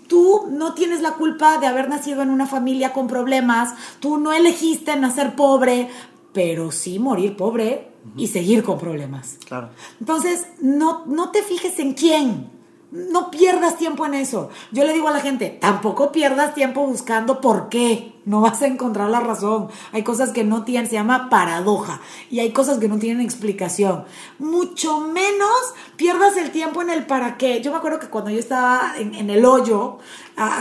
tú 0.08 0.48
no 0.50 0.74
tienes 0.74 1.00
la 1.02 1.12
culpa 1.12 1.58
de 1.58 1.66
haber 1.66 1.88
nacido 1.88 2.22
en 2.22 2.30
una 2.30 2.46
familia 2.46 2.92
con 2.92 3.06
problemas, 3.06 3.74
tú 4.00 4.18
no 4.18 4.32
elegiste 4.32 4.96
nacer 4.96 5.36
pobre, 5.36 5.88
pero 6.32 6.72
sí 6.72 6.98
morir 6.98 7.36
pobre 7.36 7.88
y 8.16 8.26
seguir 8.26 8.64
con 8.64 8.78
problemas. 8.78 9.36
Claro. 9.46 9.68
Entonces, 10.00 10.46
no, 10.60 11.04
no 11.06 11.30
te 11.30 11.42
fijes 11.42 11.78
en 11.78 11.94
quién. 11.94 12.50
No 12.90 13.30
pierdas 13.30 13.76
tiempo 13.76 14.04
en 14.04 14.14
eso. 14.14 14.50
Yo 14.72 14.84
le 14.84 14.92
digo 14.92 15.06
a 15.06 15.12
la 15.12 15.20
gente, 15.20 15.48
tampoco 15.60 16.10
pierdas 16.10 16.54
tiempo 16.54 16.84
buscando 16.84 17.40
por 17.40 17.68
qué 17.68 18.09
no 18.24 18.40
vas 18.40 18.62
a 18.62 18.66
encontrar 18.66 19.08
la 19.10 19.20
razón. 19.20 19.68
Hay 19.92 20.02
cosas 20.02 20.30
que 20.30 20.44
no 20.44 20.64
tienen, 20.64 20.88
se 20.88 20.94
llama 20.94 21.28
paradoja, 21.30 22.00
y 22.30 22.40
hay 22.40 22.52
cosas 22.52 22.78
que 22.78 22.88
no 22.88 22.98
tienen 22.98 23.24
explicación. 23.24 24.04
Mucho 24.38 25.00
menos 25.00 25.50
pierdas 25.96 26.36
el 26.36 26.50
tiempo 26.50 26.82
en 26.82 26.90
el 26.90 27.06
para 27.06 27.36
qué. 27.36 27.60
Yo 27.60 27.70
me 27.70 27.78
acuerdo 27.78 27.98
que 27.98 28.08
cuando 28.08 28.30
yo 28.30 28.38
estaba 28.38 28.94
en, 28.96 29.30
el 29.30 29.44
hoyo, 29.44 29.98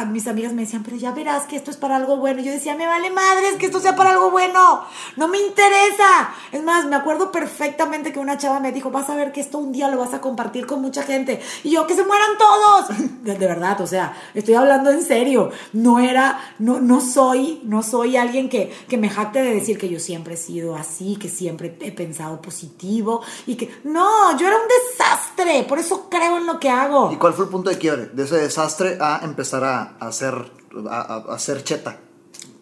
mis 0.08 0.28
amigas 0.28 0.54
me 0.54 0.64
decían, 0.64 0.84
pero 0.84 0.98
ya 0.98 1.12
verás 1.12 1.44
que 1.44 1.56
esto 1.56 1.72
es 1.72 1.78
para 1.78 1.96
algo 1.96 2.18
bueno. 2.18 2.42
yo 2.42 2.52
decía, 2.52 2.76
me 2.76 2.86
vale 2.86 3.10
madres 3.10 3.56
que 3.58 3.68
esto 3.68 3.80
sea 3.80 3.96
para 3.96 4.12
algo 4.12 4.32
bueno, 4.32 4.84
no 5.16 5.28
me 5.28 5.40
interesa. 5.40 6.32
Es 6.52 6.64
más, 6.64 6.86
me 6.86 6.96
acuerdo 6.96 7.32
perfectamente 7.32 8.12
que 8.12 8.20
una 8.20 8.38
chava 8.38 8.60
me 8.60 8.72
dijo, 8.72 8.92
vas 8.92 9.10
a 9.10 9.16
ver 9.16 9.32
que 9.32 9.42
esto 9.42 9.58
un 9.58 9.72
día 9.72 9.90
lo 9.90 9.98
vas 9.98 10.14
a 10.14 10.22
compartir 10.22 10.66
con 10.66 10.82
mucha 10.82 11.04
gente. 11.04 11.42
Y 11.64 11.72
yo, 11.72 11.88
que 11.88 11.96
se 11.96 12.06
mueran 12.06 12.38
todos. 12.38 12.98
De, 13.24 13.36
de 13.36 13.48
verdad, 13.48 13.80
o 13.82 13.88
sea, 13.88 14.14
estoy 14.34 14.56
hablando 14.56 14.90
en 14.92 15.04
serio. 15.04 15.52
No 15.74 16.00
era, 16.00 16.40
no, 16.58 16.80
no 16.80 17.02
soy 17.02 17.49
no 17.64 17.84
soy 17.84 18.18
alguien 18.18 18.50
que, 18.50 18.72
me 18.98 19.10
jacte 19.10 19.42
de 19.42 19.54
decir 19.54 19.78
que 19.78 19.90
yo 19.90 20.00
siempre 20.00 20.34
he 20.34 20.38
sido 20.38 20.76
así, 20.76 21.16
que 21.16 21.30
siempre 21.30 21.78
he 21.82 21.92
pensado 21.92 22.42
positivo 22.42 23.22
y 23.46 23.56
que... 23.56 23.82
No, 23.84 24.38
yo 24.38 24.48
era 24.48 24.58
un 24.58 24.68
desastre, 24.68 25.64
por 25.64 25.80
eso 25.80 26.08
creo 26.10 26.38
en 26.38 26.46
lo 26.46 26.60
que 26.60 26.70
hago. 26.70 27.12
¿Y 27.12 27.18
cuál 27.18 27.34
fue 27.34 27.46
el 27.46 27.52
punto 27.52 27.70
de 27.70 27.78
quiebre? 27.78 28.08
De 28.08 28.24
ese 28.24 28.38
desastre 28.38 28.98
a 29.00 29.22
empezar 29.24 29.64
a, 29.64 29.98
hacer, 30.00 30.52
a, 30.90 31.26
hacer 31.34 31.64
cheta. 31.64 32.00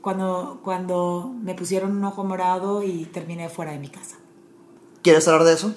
Cuando, 0.01 0.59
cuando 0.63 1.33
me 1.41 1.53
pusieron 1.53 1.97
un 1.97 2.03
ojo 2.03 2.23
morado 2.23 2.83
y 2.83 3.05
terminé 3.05 3.49
fuera 3.49 3.71
de 3.71 3.79
mi 3.79 3.89
casa. 3.89 4.15
¿Quieres 5.01 5.27
hablar 5.27 5.43
de 5.45 5.53
eso? 5.53 5.73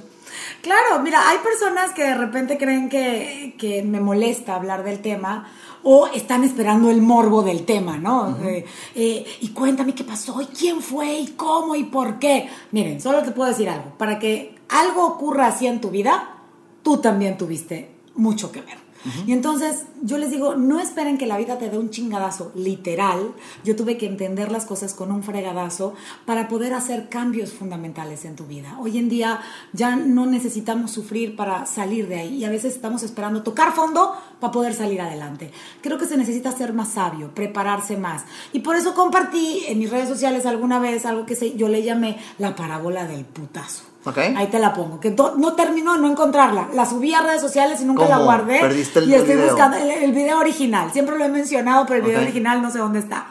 Claro, 0.63 1.01
mira, 1.03 1.29
hay 1.29 1.39
personas 1.39 1.93
que 1.93 2.03
de 2.03 2.15
repente 2.15 2.59
creen 2.59 2.89
que, 2.89 3.55
que 3.59 3.83
me 3.83 4.01
molesta 4.01 4.55
hablar 4.55 4.85
del 4.85 5.01
tema 5.01 5.51
o 5.83 6.07
están 6.09 6.45
esperando 6.45 6.91
el 6.91 7.01
morbo 7.01 7.43
del 7.43 7.65
tema, 7.65 7.97
¿no? 7.97 8.37
Eh, 8.43 8.65
eh, 8.95 9.27
y 9.41 9.49
cuéntame 9.49 9.95
qué 9.95 10.05
pasó, 10.05 10.41
y 10.43 10.47
quién 10.47 10.81
fue, 10.81 11.21
y 11.21 11.27
cómo, 11.29 11.75
y 11.75 11.85
por 11.85 12.19
qué. 12.19 12.49
Miren, 12.73 13.01
solo 13.01 13.23
te 13.23 13.31
puedo 13.31 13.49
decir 13.49 13.69
algo. 13.69 13.93
Para 13.97 14.19
que 14.19 14.55
algo 14.69 15.07
ocurra 15.07 15.47
así 15.49 15.67
en 15.67 15.81
tu 15.81 15.91
vida, 15.91 16.37
tú 16.83 16.99
también 16.99 17.39
tuviste 17.39 17.91
mucho 18.15 18.53
que 18.53 18.61
ver. 18.61 18.90
Y 19.27 19.33
entonces 19.33 19.85
yo 20.03 20.19
les 20.19 20.31
digo, 20.31 20.57
no 20.57 20.79
esperen 20.79 21.17
que 21.17 21.27
la 21.27 21.39
vida 21.39 21.59
te 21.59 21.71
dé 21.71 21.79
un 21.79 21.91
chingadazo, 21.91 22.53
literal. 22.55 23.33
Yo 23.65 23.75
tuve 23.77 23.97
que 23.97 24.07
entender 24.07 24.53
las 24.53 24.67
cosas 24.67 24.93
con 24.95 25.11
un 25.11 25.23
fregadazo 25.23 25.95
para 26.27 26.49
poder 26.49 26.75
hacer 26.75 27.09
cambios 27.09 27.53
fundamentales 27.53 28.25
en 28.25 28.37
tu 28.37 28.45
vida. 28.45 28.77
Hoy 28.79 28.99
en 28.99 29.09
día 29.09 29.41
ya 29.73 29.97
no 29.97 30.27
necesitamos 30.27 30.91
sufrir 30.91 31.37
para 31.37 31.67
salir 31.67 32.09
de 32.09 32.21
ahí 32.21 32.37
y 32.37 32.45
a 32.45 32.51
veces 32.51 32.75
estamos 32.75 33.03
esperando 33.03 33.43
tocar 33.43 33.73
fondo 33.75 34.15
para 34.39 34.53
poder 34.53 34.75
salir 34.75 35.01
adelante. 35.01 35.51
Creo 35.81 35.99
que 35.99 36.07
se 36.07 36.17
necesita 36.17 36.53
ser 36.53 36.73
más 36.73 36.91
sabio, 36.93 37.35
prepararse 37.35 37.97
más. 37.97 38.25
Y 38.53 38.61
por 38.61 38.77
eso 38.77 38.95
compartí 38.95 39.65
en 39.69 39.79
mis 39.79 39.91
redes 39.91 40.09
sociales 40.09 40.47
alguna 40.47 40.79
vez 40.79 41.07
algo 41.07 41.27
que 41.27 41.55
yo 41.57 41.69
le 41.69 41.83
llamé 41.83 42.19
la 42.39 42.55
parábola 42.55 43.07
del 43.07 43.25
putazo. 43.25 43.90
Ok. 44.05 44.19
Ahí 44.37 44.47
te 44.47 44.59
la 44.59 44.73
pongo. 44.73 44.99
Que 44.99 45.11
no 45.11 45.53
terminó 45.55 45.95
de 45.95 46.01
no 46.01 46.11
encontrarla. 46.11 46.69
La 46.73 46.87
subí 46.87 47.13
a 47.13 47.21
redes 47.21 47.41
sociales 47.43 47.81
y 47.83 47.85
nunca 47.85 48.09
la 48.09 48.19
guardé. 48.19 48.61
¿Perdiste 48.61 49.01
el 49.01 49.11
y 49.11 49.15
estoy 49.15 49.35
video? 49.35 49.49
buscando 49.49 49.77
el, 49.77 49.91
el 49.91 50.13
video 50.13 50.39
original. 50.39 50.91
Siempre 50.93 51.19
lo 51.19 51.25
he 51.25 51.29
mencionado, 51.29 51.85
pero 51.87 52.01
el 52.01 52.07
video 52.07 52.23
original 52.23 52.63
no 52.63 52.71
sé 52.71 52.79
dónde 52.79 53.01
está. 53.01 53.27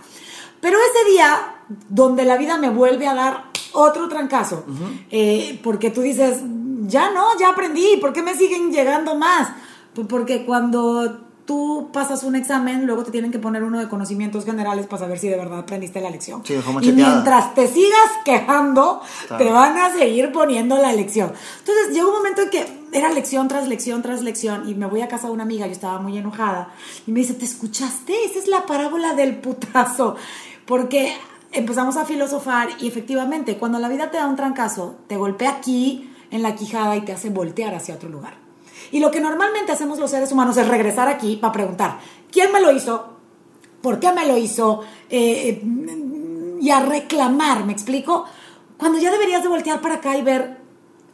Pero 0.61 0.77
ese 0.77 1.11
día, 1.11 1.55
donde 1.87 2.25
la 2.25 2.37
vida 2.37 2.57
me 2.57 2.69
vuelve 2.69 3.07
a 3.07 3.15
dar 3.15 3.45
otro 3.71 4.09
trancazo, 4.09 4.65
eh, 5.09 5.59
porque 5.63 5.89
tú 5.89 6.01
dices, 6.01 6.41
ya 6.87 7.11
no, 7.11 7.37
ya 7.39 7.49
aprendí, 7.49 7.97
¿por 7.97 8.13
qué 8.13 8.21
me 8.21 8.35
siguen 8.35 8.71
llegando 8.71 9.15
más? 9.15 9.49
Pues 9.93 10.07
porque 10.07 10.45
cuando 10.45 11.28
tú 11.49 11.89
pasas 11.91 12.21
un 12.21 12.35
examen, 12.35 12.85
luego 12.85 13.03
te 13.03 13.09
tienen 13.09 13.31
que 13.31 13.39
poner 13.39 13.63
uno 13.63 13.79
de 13.79 13.89
conocimientos 13.89 14.45
generales 14.45 14.85
para 14.85 14.99
saber 14.99 15.17
si 15.17 15.29
de 15.29 15.35
verdad 15.35 15.57
aprendiste 15.57 15.99
la 15.99 16.11
lección. 16.11 16.43
Sí, 16.45 16.53
y 16.83 16.91
mientras 16.91 17.55
te 17.55 17.67
sigas 17.67 18.11
quejando, 18.23 19.01
Claro. 19.27 19.43
te 19.43 19.51
van 19.51 19.75
a 19.75 19.91
seguir 19.91 20.31
poniendo 20.31 20.77
la 20.77 20.93
lección. 20.93 21.33
Entonces 21.57 21.91
llegó 21.91 22.09
un 22.09 22.17
momento 22.17 22.43
en 22.43 22.51
que 22.51 22.67
era 22.91 23.11
lección 23.11 23.47
tras 23.47 23.67
lección 23.67 24.03
tras 24.03 24.21
lección 24.21 24.69
y 24.69 24.75
me 24.75 24.85
voy 24.85 25.01
a 25.01 25.07
casa 25.07 25.25
de 25.25 25.33
una 25.33 25.41
amiga, 25.41 25.65
yo 25.65 25.71
estaba 25.71 25.97
muy 25.99 26.15
enojada 26.19 26.69
y 27.07 27.11
me 27.11 27.21
dice, 27.21 27.33
¿te 27.33 27.45
escuchaste? 27.45 28.13
Esa 28.25 28.37
es 28.37 28.47
la 28.47 28.67
parábola 28.67 29.15
del 29.15 29.37
putazo. 29.39 30.17
Porque 30.67 31.15
empezamos 31.51 31.97
a 31.97 32.05
filosofar 32.05 32.69
y 32.79 32.87
efectivamente 32.87 33.57
cuando 33.57 33.79
la 33.79 33.89
vida 33.89 34.11
te 34.11 34.17
da 34.17 34.27
un 34.27 34.35
trancazo, 34.35 34.97
te 35.07 35.17
golpea 35.17 35.49
aquí 35.49 36.13
en 36.29 36.43
la 36.43 36.53
quijada 36.55 36.95
y 36.95 37.01
te 37.01 37.11
hace 37.11 37.31
voltear 37.31 37.73
hacia 37.73 37.95
otro 37.95 38.07
lugar. 38.07 38.35
Y 38.91 38.99
lo 38.99 39.11
que 39.11 39.21
normalmente 39.21 39.71
hacemos 39.71 39.99
los 39.99 40.11
seres 40.11 40.31
humanos 40.31 40.57
es 40.57 40.67
regresar 40.67 41.07
aquí 41.07 41.35
para 41.35 41.53
preguntar, 41.53 41.99
¿quién 42.31 42.51
me 42.51 42.61
lo 42.61 42.71
hizo? 42.71 43.13
¿Por 43.81 43.99
qué 43.99 44.11
me 44.11 44.27
lo 44.27 44.37
hizo? 44.37 44.81
Eh, 45.09 45.49
eh, 45.49 46.57
y 46.61 46.69
a 46.71 46.81
reclamar, 46.81 47.65
¿me 47.65 47.73
explico? 47.73 48.25
Cuando 48.77 48.99
ya 48.99 49.11
deberías 49.11 49.43
de 49.43 49.49
voltear 49.49 49.81
para 49.81 49.95
acá 49.95 50.17
y 50.17 50.21
ver 50.21 50.57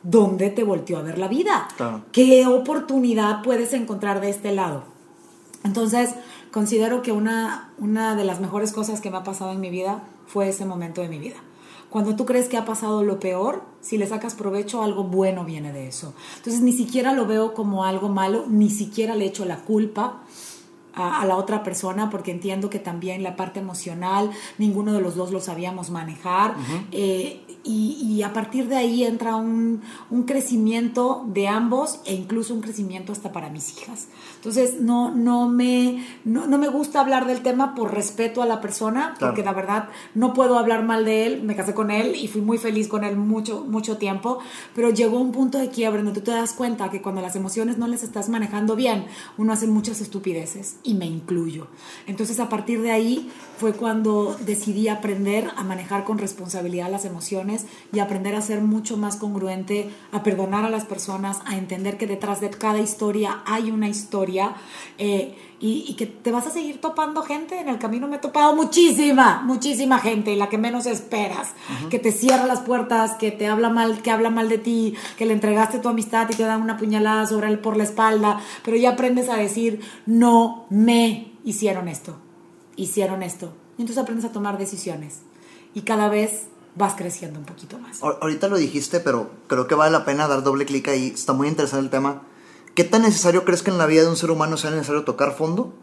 dónde 0.03 0.49
te 0.49 0.63
volteó 0.63 0.97
a 0.97 1.01
ver 1.01 1.17
la 1.17 1.28
vida. 1.28 1.67
Claro. 1.78 2.05
¿Qué 2.11 2.45
oportunidad 2.47 3.41
puedes 3.43 3.73
encontrar 3.73 4.21
de 4.21 4.30
este 4.30 4.51
lado? 4.51 4.84
Entonces, 5.63 6.15
considero 6.51 7.01
que 7.01 7.11
una, 7.11 7.71
una 7.78 8.15
de 8.15 8.23
las 8.23 8.39
mejores 8.39 8.71
cosas 8.71 9.01
que 9.01 9.09
me 9.09 9.17
ha 9.17 9.23
pasado 9.23 9.51
en 9.51 9.59
mi 9.59 9.69
vida 9.69 10.03
fue 10.28 10.49
ese 10.49 10.65
momento 10.65 11.01
de 11.01 11.09
mi 11.09 11.19
vida. 11.19 11.38
Cuando 11.95 12.17
tú 12.17 12.25
crees 12.25 12.49
que 12.49 12.57
ha 12.57 12.65
pasado 12.65 13.03
lo 13.03 13.21
peor, 13.21 13.63
si 13.79 13.97
le 13.97 14.05
sacas 14.05 14.35
provecho, 14.35 14.83
algo 14.83 15.05
bueno 15.05 15.45
viene 15.45 15.71
de 15.71 15.87
eso. 15.87 16.13
Entonces, 16.35 16.61
ni 16.61 16.73
siquiera 16.73 17.13
lo 17.13 17.25
veo 17.25 17.53
como 17.53 17.85
algo 17.85 18.09
malo, 18.09 18.43
ni 18.49 18.69
siquiera 18.69 19.15
le 19.15 19.23
echo 19.23 19.45
la 19.45 19.61
culpa 19.61 20.21
a, 20.93 21.21
a 21.21 21.25
la 21.25 21.37
otra 21.37 21.63
persona 21.63 22.09
porque 22.09 22.31
entiendo 22.31 22.69
que 22.69 22.79
también 22.79 23.23
la 23.23 23.37
parte 23.37 23.61
emocional 23.61 24.29
ninguno 24.57 24.91
de 24.91 24.99
los 24.99 25.15
dos 25.15 25.31
lo 25.31 25.39
sabíamos 25.39 25.89
manejar 25.89 26.55
eh, 26.91 27.41
y, 27.66 27.97
y 28.01 28.22
a 28.24 28.32
partir 28.32 28.68
de 28.70 28.76
ahí 28.78 29.03
entra 29.03 29.36
un, 29.36 29.82
un 30.11 30.24
crecimiento 30.24 31.26
de 31.28 31.47
ambos 31.47 31.99
e 32.05 32.13
incluso 32.13 32.53
un 32.53 32.61
crecimiento 32.61 33.11
hasta 33.11 33.32
para 33.32 33.49
mis 33.49 33.72
hijas. 33.78 34.07
Entonces 34.36 34.80
no, 34.80 35.11
no, 35.11 35.49
me, 35.49 36.05
no, 36.24 36.45
no 36.47 36.57
me 36.57 36.68
gusta 36.68 36.99
hablar 37.01 37.26
del 37.26 37.41
tema 37.41 37.74
por 37.76 37.93
respeto 37.93 38.41
a 38.41 38.45
la 38.45 38.61
persona 38.61 39.16
porque 39.20 39.41
Claro. 39.41 39.45
la 39.45 39.53
verdad 39.53 39.89
no 40.13 40.34
puedo 40.34 40.57
hablar 40.59 40.84
mal 40.84 41.05
de 41.05 41.26
él, 41.26 41.43
me 41.43 41.55
casé 41.55 41.74
con 41.74 41.89
él 41.91 42.16
y 42.16 42.28
fui 42.28 42.41
muy 42.41 42.57
feliz 42.57 42.88
con 42.88 43.03
él 43.03 43.18
mucho, 43.18 43.66
mucho 43.68 43.97
tiempo, 43.97 44.39
pero 44.76 44.91
llegó 44.91 45.20
un 45.20 45.32
punto 45.32 45.57
de 45.57 45.70
quiebre 45.70 46.03
donde 46.03 46.20
tú 46.20 46.26
te 46.26 46.32
das 46.32 46.53
cuenta 46.53 46.89
que 46.91 47.01
cuando 47.01 47.22
las 47.22 47.36
emociones 47.36 47.78
no 47.78 47.88
les 47.88 48.03
estás 48.03 48.30
manejando 48.30 48.76
bien, 48.76 49.05
uno 49.38 49.51
hace 49.53 49.68
muchas 49.68 50.01
estupideces 50.01 50.78
y 50.84 50.93
me 50.93 51.05
incluyo. 51.05 51.68
Entonces 52.07 52.39
a 52.39 52.49
partir 52.49 52.82
de 52.82 52.91
ahí 52.91 53.32
fue 53.57 53.73
cuando 53.73 54.35
decidí 54.45 54.87
aprender 54.87 55.51
a 55.55 55.63
manejar 55.63 56.03
con 56.03 56.17
responsabilidad 56.17 56.89
las 56.91 57.05
emociones 57.05 57.65
y 57.93 57.99
aprender 57.99 58.35
a 58.35 58.41
ser 58.41 58.61
mucho 58.61 58.97
más 58.97 59.15
congruente, 59.15 59.89
a 60.11 60.23
perdonar 60.23 60.65
a 60.65 60.69
las 60.69 60.85
personas, 60.85 61.39
a 61.45 61.57
entender 61.57 61.97
que 61.97 62.07
detrás 62.07 62.41
de 62.41 62.49
cada 62.49 62.79
historia 62.79 63.41
hay 63.45 63.71
una 63.71 63.87
historia 63.87 64.53
eh, 64.97 65.35
y, 65.59 65.85
y 65.87 65.93
que 65.95 66.05
te 66.05 66.31
vas 66.31 66.47
a 66.47 66.51
seguir 66.51 66.81
topando 66.81 67.21
gente. 67.21 67.59
En 67.59 67.69
el 67.69 67.79
camino 67.79 68.07
me 68.07 68.17
he 68.17 68.19
topado 68.19 68.55
muchísima, 68.55 69.41
muchísima 69.43 69.99
gente 69.99 70.31
y 70.31 70.35
la 70.35 70.49
que 70.49 70.57
menos 70.57 70.85
esperas, 70.85 71.53
que 71.89 71.99
te 71.99 72.11
cierra 72.11 72.45
las 72.45 72.61
puertas, 72.61 73.13
que 73.13 73.31
te 73.31 73.47
habla 73.47 73.69
mal, 73.69 74.01
que 74.01 74.11
habla 74.11 74.29
mal 74.29 74.49
de 74.49 74.57
ti, 74.57 74.95
que 75.17 75.25
le 75.25 75.33
entregaste 75.33 75.79
tu 75.79 75.89
amistad 75.89 76.27
y 76.29 76.35
te 76.35 76.43
dan 76.43 76.61
una 76.61 76.77
puñalada 76.77 77.25
sobre 77.25 77.47
él 77.47 77.59
por 77.59 77.77
la 77.77 77.83
espalda, 77.83 78.39
pero 78.63 78.77
ya 78.77 78.91
aprendes 78.91 79.29
a 79.29 79.37
decir, 79.37 79.81
no 80.05 80.65
me 80.69 81.31
hicieron 81.43 81.87
esto, 81.87 82.17
hicieron 82.76 83.23
esto. 83.23 83.53
Y 83.78 83.82
entonces 83.82 84.01
aprendes 84.01 84.26
a 84.26 84.32
tomar 84.32 84.57
decisiones 84.57 85.19
y 85.73 85.82
cada 85.82 86.09
vez 86.09 86.43
vas 86.76 86.93
creciendo 86.95 87.39
un 87.39 87.45
poquito 87.45 87.78
más. 87.80 88.01
Ahor- 88.01 88.17
Ahorita 88.21 88.47
lo 88.47 88.57
dijiste, 88.57 88.99
pero 88.99 89.30
creo 89.47 89.67
que 89.67 89.76
vale 89.76 89.91
la 89.91 90.05
pena 90.05 90.28
dar 90.28 90.43
doble 90.43 90.65
clic 90.65 90.88
ahí. 90.88 91.07
Está 91.13 91.34
muy 91.34 91.47
interesante 91.47 91.84
el 91.86 91.89
tema. 91.89 92.23
¿Qué 92.73 92.84
tan 92.84 93.03
necesario 93.03 93.45
crees 93.45 93.63
que 93.63 93.71
en 93.71 93.78
la 93.78 93.86
vida 93.86 94.01
de 94.03 94.09
un 94.09 94.17
ser 94.17 94.32
humano 94.32 94.57
sea 94.57 94.71
necesario 94.71 95.03
tocar 95.05 95.34
fondo 95.34 95.73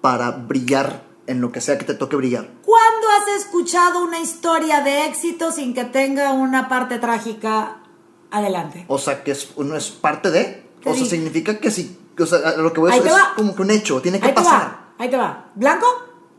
para 0.00 0.30
brillar 0.32 1.04
en 1.26 1.40
lo 1.40 1.52
que 1.52 1.60
sea 1.60 1.78
que 1.78 1.84
te 1.84 1.94
toque 1.94 2.16
brillar? 2.16 2.50
¿Cuándo 2.64 3.06
has 3.20 3.40
escuchado 3.40 4.02
una 4.04 4.18
historia 4.20 4.80
de 4.82 5.06
éxito 5.06 5.52
sin 5.52 5.74
que 5.74 5.84
tenga 5.84 6.32
una 6.32 6.68
parte 6.68 6.98
trágica 6.98 7.78
adelante? 8.30 8.84
O 8.88 8.98
sea, 8.98 9.22
que 9.22 9.30
es, 9.32 9.50
uno 9.56 9.76
es 9.76 9.90
parte 9.90 10.30
de. 10.30 10.66
Te 10.82 10.90
O 10.90 10.94
sea, 10.94 11.06
significa 11.06 11.58
que 11.58 11.70
sí. 11.70 11.98
O 12.18 12.26
sea, 12.26 12.56
lo 12.56 12.72
que 12.72 12.80
voy 12.80 12.90
a 12.90 12.94
decir 12.94 13.08
te 13.10 13.14
es 13.16 13.22
va. 13.22 13.32
como 13.36 13.54
que 13.54 13.62
un 13.62 13.70
hecho, 13.70 14.00
tiene 14.00 14.18
que 14.20 14.26
Ahí 14.26 14.32
te 14.34 14.40
pasar. 14.42 14.60
va, 14.62 14.94
ahí 14.98 15.10
te 15.10 15.16
va. 15.16 15.50
¿Blanco? 15.54 15.86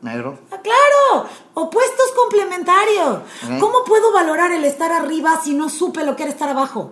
Negro. 0.02 0.38
Ah, 0.52 0.60
claro, 0.62 1.28
opuestos 1.56 2.12
complementarios. 2.16 3.20
¿Cómo 3.60 3.84
puedo 3.84 4.14
valorar 4.14 4.52
el 4.52 4.64
estar 4.64 4.92
arriba 4.92 5.42
si 5.44 5.56
no 5.56 5.70
supe 5.70 6.06
lo 6.06 6.16
que 6.16 6.24
era 6.24 6.32
estar 6.32 6.50
abajo? 6.50 6.92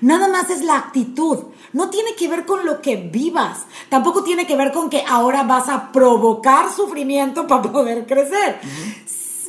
Nada 0.00 0.26
más 0.26 0.48
es 0.48 0.62
la 0.62 0.76
actitud. 0.76 1.38
No 1.74 1.90
tiene 1.90 2.14
que 2.14 2.28
ver 2.28 2.46
con 2.46 2.64
lo 2.64 2.80
que 2.80 2.96
vivas. 2.96 3.66
Tampoco 3.90 4.24
tiene 4.24 4.46
que 4.46 4.56
ver 4.56 4.72
con 4.72 4.88
que 4.88 5.04
ahora 5.06 5.42
vas 5.42 5.68
a 5.68 5.92
provocar 5.92 6.72
sufrimiento 6.72 7.46
para 7.46 7.62
poder 7.62 8.06
crecer. 8.06 8.58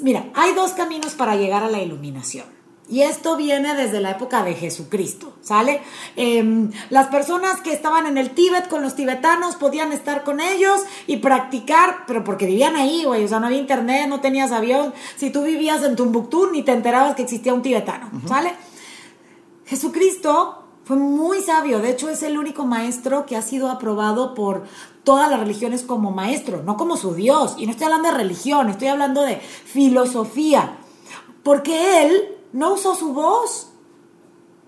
Mira, 0.02 0.26
hay 0.34 0.54
dos 0.54 0.72
caminos 0.72 1.14
para 1.14 1.36
llegar 1.36 1.64
a 1.64 1.70
la 1.70 1.82
iluminación. 1.82 2.61
Y 2.92 3.04
esto 3.04 3.38
viene 3.38 3.74
desde 3.74 4.02
la 4.02 4.12
época 4.12 4.44
de 4.44 4.54
Jesucristo, 4.54 5.32
¿sale? 5.42 5.82
Em, 6.18 6.72
las 6.90 7.08
personas 7.08 7.62
que 7.62 7.72
estaban 7.72 8.06
en 8.06 8.18
el 8.18 8.32
Tíbet 8.32 8.68
con 8.68 8.82
los 8.82 8.96
tibetanos 8.96 9.56
podían 9.56 9.94
estar 9.94 10.26
con 10.26 10.42
ellos 10.42 10.82
y 11.08 11.18
practicar, 11.18 12.04
pero 12.06 12.26
porque 12.26 12.46
vivían 12.46 12.76
ahí, 12.76 13.06
güey, 13.06 13.24
o 13.24 13.28
sea, 13.30 13.40
no 13.40 13.46
había 13.46 13.60
internet, 13.60 14.10
no 14.10 14.20
tenías 14.20 14.52
avión. 14.52 14.94
Si 15.16 15.30
tú 15.30 15.44
vivías 15.44 15.82
en 15.84 15.96
Tumbuctú, 15.96 16.52
ni 16.52 16.64
te 16.64 16.74
enterabas 16.74 17.16
que 17.16 17.22
existía 17.22 17.54
un 17.54 17.62
tibetano, 17.62 18.12
¿sale? 18.28 18.54
Jesucristo 19.66 20.66
fue 20.84 20.98
muy 20.98 21.40
sabio, 21.40 21.80
de 21.80 21.92
hecho 21.92 22.10
es 22.10 22.22
el 22.24 22.38
único 22.38 22.66
maestro 22.66 23.26
que 23.26 23.38
ha 23.38 23.42
sido 23.42 23.70
aprobado 23.70 24.36
por 24.36 24.66
todas 25.06 25.32
las 25.32 25.40
religiones 25.40 25.84
como 25.84 26.12
maestro, 26.12 26.62
no 26.64 26.76
como 26.76 26.98
su 26.98 27.14
Dios. 27.14 27.56
Y 27.58 27.68
no 27.68 27.72
estoy 27.72 27.86
hablando 27.86 28.10
de 28.10 28.18
religión, 28.18 28.70
estoy 28.70 28.90
hablando 28.90 29.22
de 29.22 29.38
filosofía, 29.38 30.76
porque 31.42 32.04
él 32.04 32.31
no 32.54 32.74
usó 32.74 32.96
su 32.96 33.14
voz, 33.14 33.72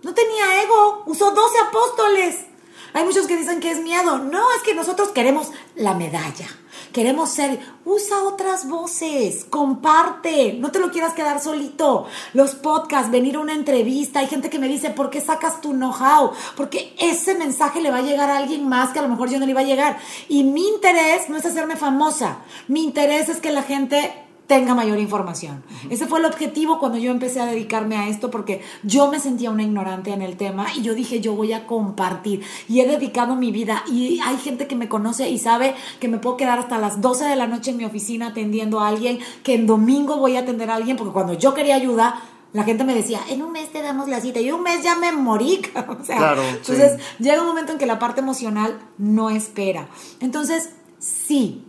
no 0.04 0.14
tenía 0.14 0.64
ego, 0.64 1.04
usó 1.06 1.32
12 1.32 1.60
apóstoles. 1.60 2.46
Hay 2.94 3.06
muchos 3.06 3.26
que 3.26 3.38
dicen 3.38 3.60
que 3.60 3.72
es 3.72 3.80
miedo. 3.82 4.20
No, 4.20 4.52
es 4.56 4.62
que 4.64 4.76
nosotros 4.76 5.10
queremos 5.10 5.52
la 5.76 5.96
medalla. 5.96 6.48
Queremos 6.92 7.32
ser, 7.32 7.60
usa 7.86 8.22
otras 8.22 8.70
voces, 8.70 9.46
comparte, 9.46 10.54
no 10.54 10.70
te 10.70 10.78
lo 10.78 10.92
quieras 10.92 11.14
quedar 11.14 11.42
solito. 11.42 12.06
Los 12.34 12.54
podcasts, 12.54 13.10
venir 13.10 13.36
a 13.36 13.40
una 13.40 13.54
entrevista, 13.54 14.20
hay 14.20 14.28
gente 14.28 14.52
que 14.52 14.60
me 14.60 14.68
dice, 14.68 14.92
¿por 14.92 15.10
qué 15.10 15.20
sacas 15.20 15.60
tu 15.60 15.72
know-how? 15.72 16.34
Porque 16.56 16.96
ese 17.00 17.34
mensaje 17.34 17.82
le 17.82 17.90
va 17.90 17.98
a 17.98 18.04
llegar 18.04 18.30
a 18.30 18.38
alguien 18.38 18.70
más 18.70 18.92
que 18.92 19.00
a 19.00 19.02
lo 19.02 19.08
mejor 19.08 19.30
yo 19.30 19.40
no 19.40 19.46
le 19.46 19.52
iba 19.52 19.62
a 19.62 19.66
llegar. 19.66 19.98
Y 20.30 20.44
mi 20.44 20.68
interés 20.68 21.30
no 21.30 21.38
es 21.38 21.46
hacerme 21.48 21.78
famosa, 21.78 22.40
mi 22.68 22.84
interés 22.84 23.28
es 23.28 23.40
que 23.40 23.52
la 23.52 23.64
gente 23.64 24.14
tenga 24.48 24.76
mayor 24.76 25.00
información. 25.00 25.64
Ese 25.90 26.06
fue 26.06 26.20
el 26.20 26.26
objetivo 26.26 26.78
cuando 26.80 26.98
yo 26.98 27.12
empecé 27.12 27.40
a 27.40 27.46
dedicarme 27.46 27.96
a 27.98 28.08
esto 28.10 28.30
porque 28.30 28.62
yo 28.84 29.10
me 29.10 29.20
sentía 29.20 29.52
una 29.52 29.64
ignorante 29.64 30.12
en 30.12 30.22
el 30.22 30.36
tema 30.36 30.68
y 30.76 30.82
yo 30.82 30.94
dije 30.96 31.22
yo 31.22 31.34
voy 31.34 31.54
a 31.54 31.66
compartir 31.66 32.44
y 32.68 32.82
he 32.82 32.88
dedicado 32.88 33.36
mi 33.36 33.52
vida 33.52 33.84
y 33.88 34.20
hay 34.20 34.38
gente 34.38 34.68
que 34.68 34.76
me 34.76 34.90
conoce 34.90 35.30
y 35.30 35.40
sabe 35.40 35.76
que 36.00 36.08
me 36.08 36.18
puedo 36.18 36.38
quedar 36.38 36.60
hasta 36.60 36.78
las 36.78 37.02
12 37.02 37.26
de 37.26 37.36
la 37.36 37.48
noche 37.48 37.72
en 37.72 37.78
mi 37.78 37.86
oficina 37.86 38.28
atendiendo 38.28 38.80
a 38.82 38.90
alguien, 38.90 39.20
que 39.44 39.56
en 39.56 39.66
domingo 39.66 40.18
voy 40.18 40.36
a 40.36 40.42
atender 40.42 40.70
a 40.70 40.76
alguien 40.76 40.98
porque 40.98 41.14
cuando 41.14 41.34
yo 41.34 41.54
quería 41.54 41.76
ayuda 41.76 42.22
la 42.52 42.64
gente 42.64 42.84
me 42.84 42.94
decía, 42.94 43.20
en 43.30 43.42
un 43.42 43.52
mes 43.52 43.72
te 43.72 43.82
damos 43.82 44.08
la 44.08 44.22
cita 44.22 44.40
y 44.40 44.52
un 44.52 44.62
mes 44.62 44.84
ya 44.84 44.96
me 44.96 45.12
morí. 45.12 45.60
o 46.00 46.06
sea, 46.06 46.18
Claro, 46.18 46.44
sí. 46.44 46.72
entonces 46.72 47.00
llega 47.18 47.42
un 47.42 47.48
momento 47.48 47.72
en 47.72 47.80
que 47.80 47.88
la 47.88 47.98
parte 47.98 48.22
emocional 48.22 48.80
no 49.00 49.32
espera. 49.32 49.88
Entonces, 50.20 50.70
sí, 51.00 51.66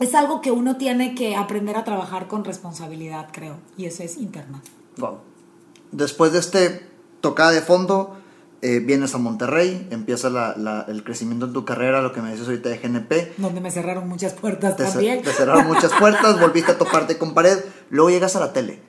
es 0.00 0.14
algo 0.14 0.40
que 0.40 0.50
uno 0.50 0.76
tiene 0.76 1.14
que 1.14 1.36
aprender 1.36 1.76
a 1.76 1.84
trabajar 1.84 2.26
con 2.26 2.44
responsabilidad, 2.44 3.28
creo, 3.32 3.56
y 3.76 3.84
eso 3.84 4.02
es 4.02 4.16
interna. 4.16 4.60
Wow. 4.96 5.18
Después 5.92 6.32
de 6.32 6.38
este 6.40 6.86
tocada 7.20 7.50
de 7.52 7.60
fondo, 7.60 8.16
eh, 8.62 8.78
vienes 8.80 9.14
a 9.14 9.18
Monterrey, 9.18 9.88
empieza 9.90 10.28
la- 10.30 10.54
la- 10.56 10.84
el 10.88 11.02
crecimiento 11.04 11.46
en 11.46 11.52
tu 11.52 11.64
carrera, 11.64 12.02
lo 12.02 12.12
que 12.12 12.20
me 12.20 12.30
dices 12.32 12.46
ahorita 12.46 12.68
de 12.68 12.78
GNP. 12.78 13.32
Donde 13.38 13.60
me 13.60 13.70
cerraron 13.70 14.08
muchas 14.08 14.34
puertas 14.34 14.76
Te, 14.76 14.84
también. 14.84 15.22
te 15.22 15.32
cerraron 15.32 15.66
muchas 15.66 15.92
puertas, 15.94 16.38
volviste 16.40 16.72
a 16.72 16.78
toparte 16.78 17.16
con 17.18 17.32
pared, 17.34 17.58
luego 17.90 18.10
llegas 18.10 18.36
a 18.36 18.40
la 18.40 18.52
tele. 18.52 18.80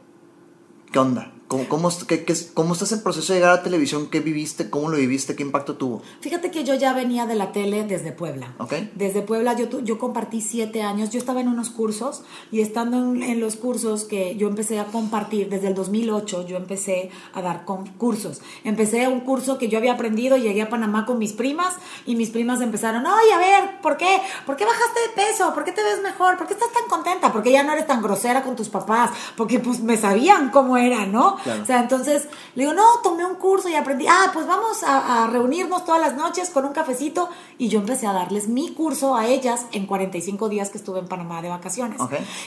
¿Qué 0.92 1.00
onda? 1.00 1.32
¿Cómo, 1.52 1.68
cómo, 1.68 1.90
qué- 2.08 2.24
qué- 2.24 2.34
cómo 2.54 2.72
estás 2.72 2.94
en 2.94 3.04
proceso 3.04 3.34
de 3.34 3.40
llegar 3.40 3.52
a 3.52 3.62
televisión? 3.62 4.08
¿Qué 4.10 4.22
viviste? 4.22 4.70
¿Cómo 4.70 4.88
lo 4.88 4.96
viviste? 4.96 5.36
¿Qué 5.36 5.44
impacto 5.44 5.76
tuvo? 5.76 6.02
Fíjate 6.22 6.50
que 6.50 6.64
yo 6.64 6.76
ya 6.76 6.94
venía 6.94 7.26
de 7.26 7.36
la 7.36 7.52
tele 7.52 7.84
desde 7.84 8.14
Puebla. 8.14 8.54
Ok. 8.58 8.74
Desde 8.96 9.22
Puebla 9.22 9.54
yo, 9.58 9.82
yo 9.82 10.00
compartí 10.00 10.40
siete 10.40 10.82
años. 10.82 11.10
Yo 11.10 11.20
estaba 11.20 11.42
en 11.42 11.50
unos 11.50 11.70
cursos 11.70 12.22
y 12.54 12.62
estando 12.62 12.98
en, 13.00 13.22
en 13.22 13.42
los 13.42 13.58
cursos 13.58 14.06
que 14.06 14.38
yo 14.38 14.48
empecé 14.48 14.80
a 14.80 14.86
compartir, 14.86 15.50
desde 15.50 15.68
el 15.68 15.76
2008 15.76 16.48
yo 16.48 16.56
empecé 16.56 17.10
a 17.34 17.42
dar 17.42 17.66
cursos. 17.98 18.42
Empecé 18.64 19.10
un 19.10 19.20
curso 19.20 19.58
que 19.58 19.68
yo 19.68 19.78
había 19.78 19.92
aprendido, 19.92 20.38
llegué 20.38 20.62
a 20.62 20.70
Panamá 20.70 21.06
con 21.06 21.18
mis 21.18 21.34
primas 21.34 21.74
y 22.06 22.16
mis 22.16 22.30
primas 22.30 22.62
empezaron, 22.62 23.06
oye, 23.06 23.34
a 23.34 23.38
ver, 23.40 23.82
¿por 23.82 23.98
qué? 23.98 24.22
¿Por 24.46 24.56
qué 24.56 24.64
bajaste 24.64 25.00
de 25.02 25.28
peso? 25.28 25.54
¿Por 25.54 25.66
qué 25.66 25.74
te 25.74 25.84
ves 25.84 26.02
mejor? 26.02 26.38
¿Por 26.38 26.48
qué 26.48 26.54
estás 26.54 26.72
tan 26.72 26.88
contenta? 26.88 27.34
¿Por 27.34 27.44
qué 27.44 27.52
ya 27.52 27.64
no 27.64 27.74
eres 27.74 27.88
tan 27.88 28.02
grosera 28.02 28.42
con 28.42 28.56
tus 28.56 28.70
papás? 28.70 29.12
Porque 29.36 29.60
pues 29.60 29.82
me 29.82 29.98
sabían 29.98 30.50
cómo 30.50 30.78
era, 30.78 31.06
¿no? 31.06 31.36
Claro. 31.44 31.64
O 31.64 31.66
sea, 31.66 31.80
entonces 31.80 32.28
le 32.56 32.64
digo, 32.64 32.74
no, 32.74 32.84
tomé 33.04 33.26
un 33.26 33.36
curso 33.36 33.70
y 33.70 33.76
aprendí, 33.76 34.06
ah, 34.08 34.32
pues 34.34 34.48
vamos 34.48 34.84
a, 34.84 35.24
a 35.24 35.28
reunirnos 35.28 35.86
todas 35.86 36.02
las 36.02 36.16
noches 36.16 36.50
con 36.50 36.66
un 36.66 36.74
cafecito 36.74 37.30
y 37.58 37.70
yo 37.70 37.80
empecé 37.80 38.08
a 38.08 38.14
darles 38.14 38.48
mi 38.48 38.74
curso 38.74 39.16
a 39.16 39.28
ellas 39.28 39.66
en 39.72 39.86
45 39.86 40.50
días 40.50 40.70
que 40.70 40.78
estuve 40.78 41.00
en 41.00 41.08
Panamá 41.08 41.42
de 41.42 41.50
vacaciones. 41.50 42.00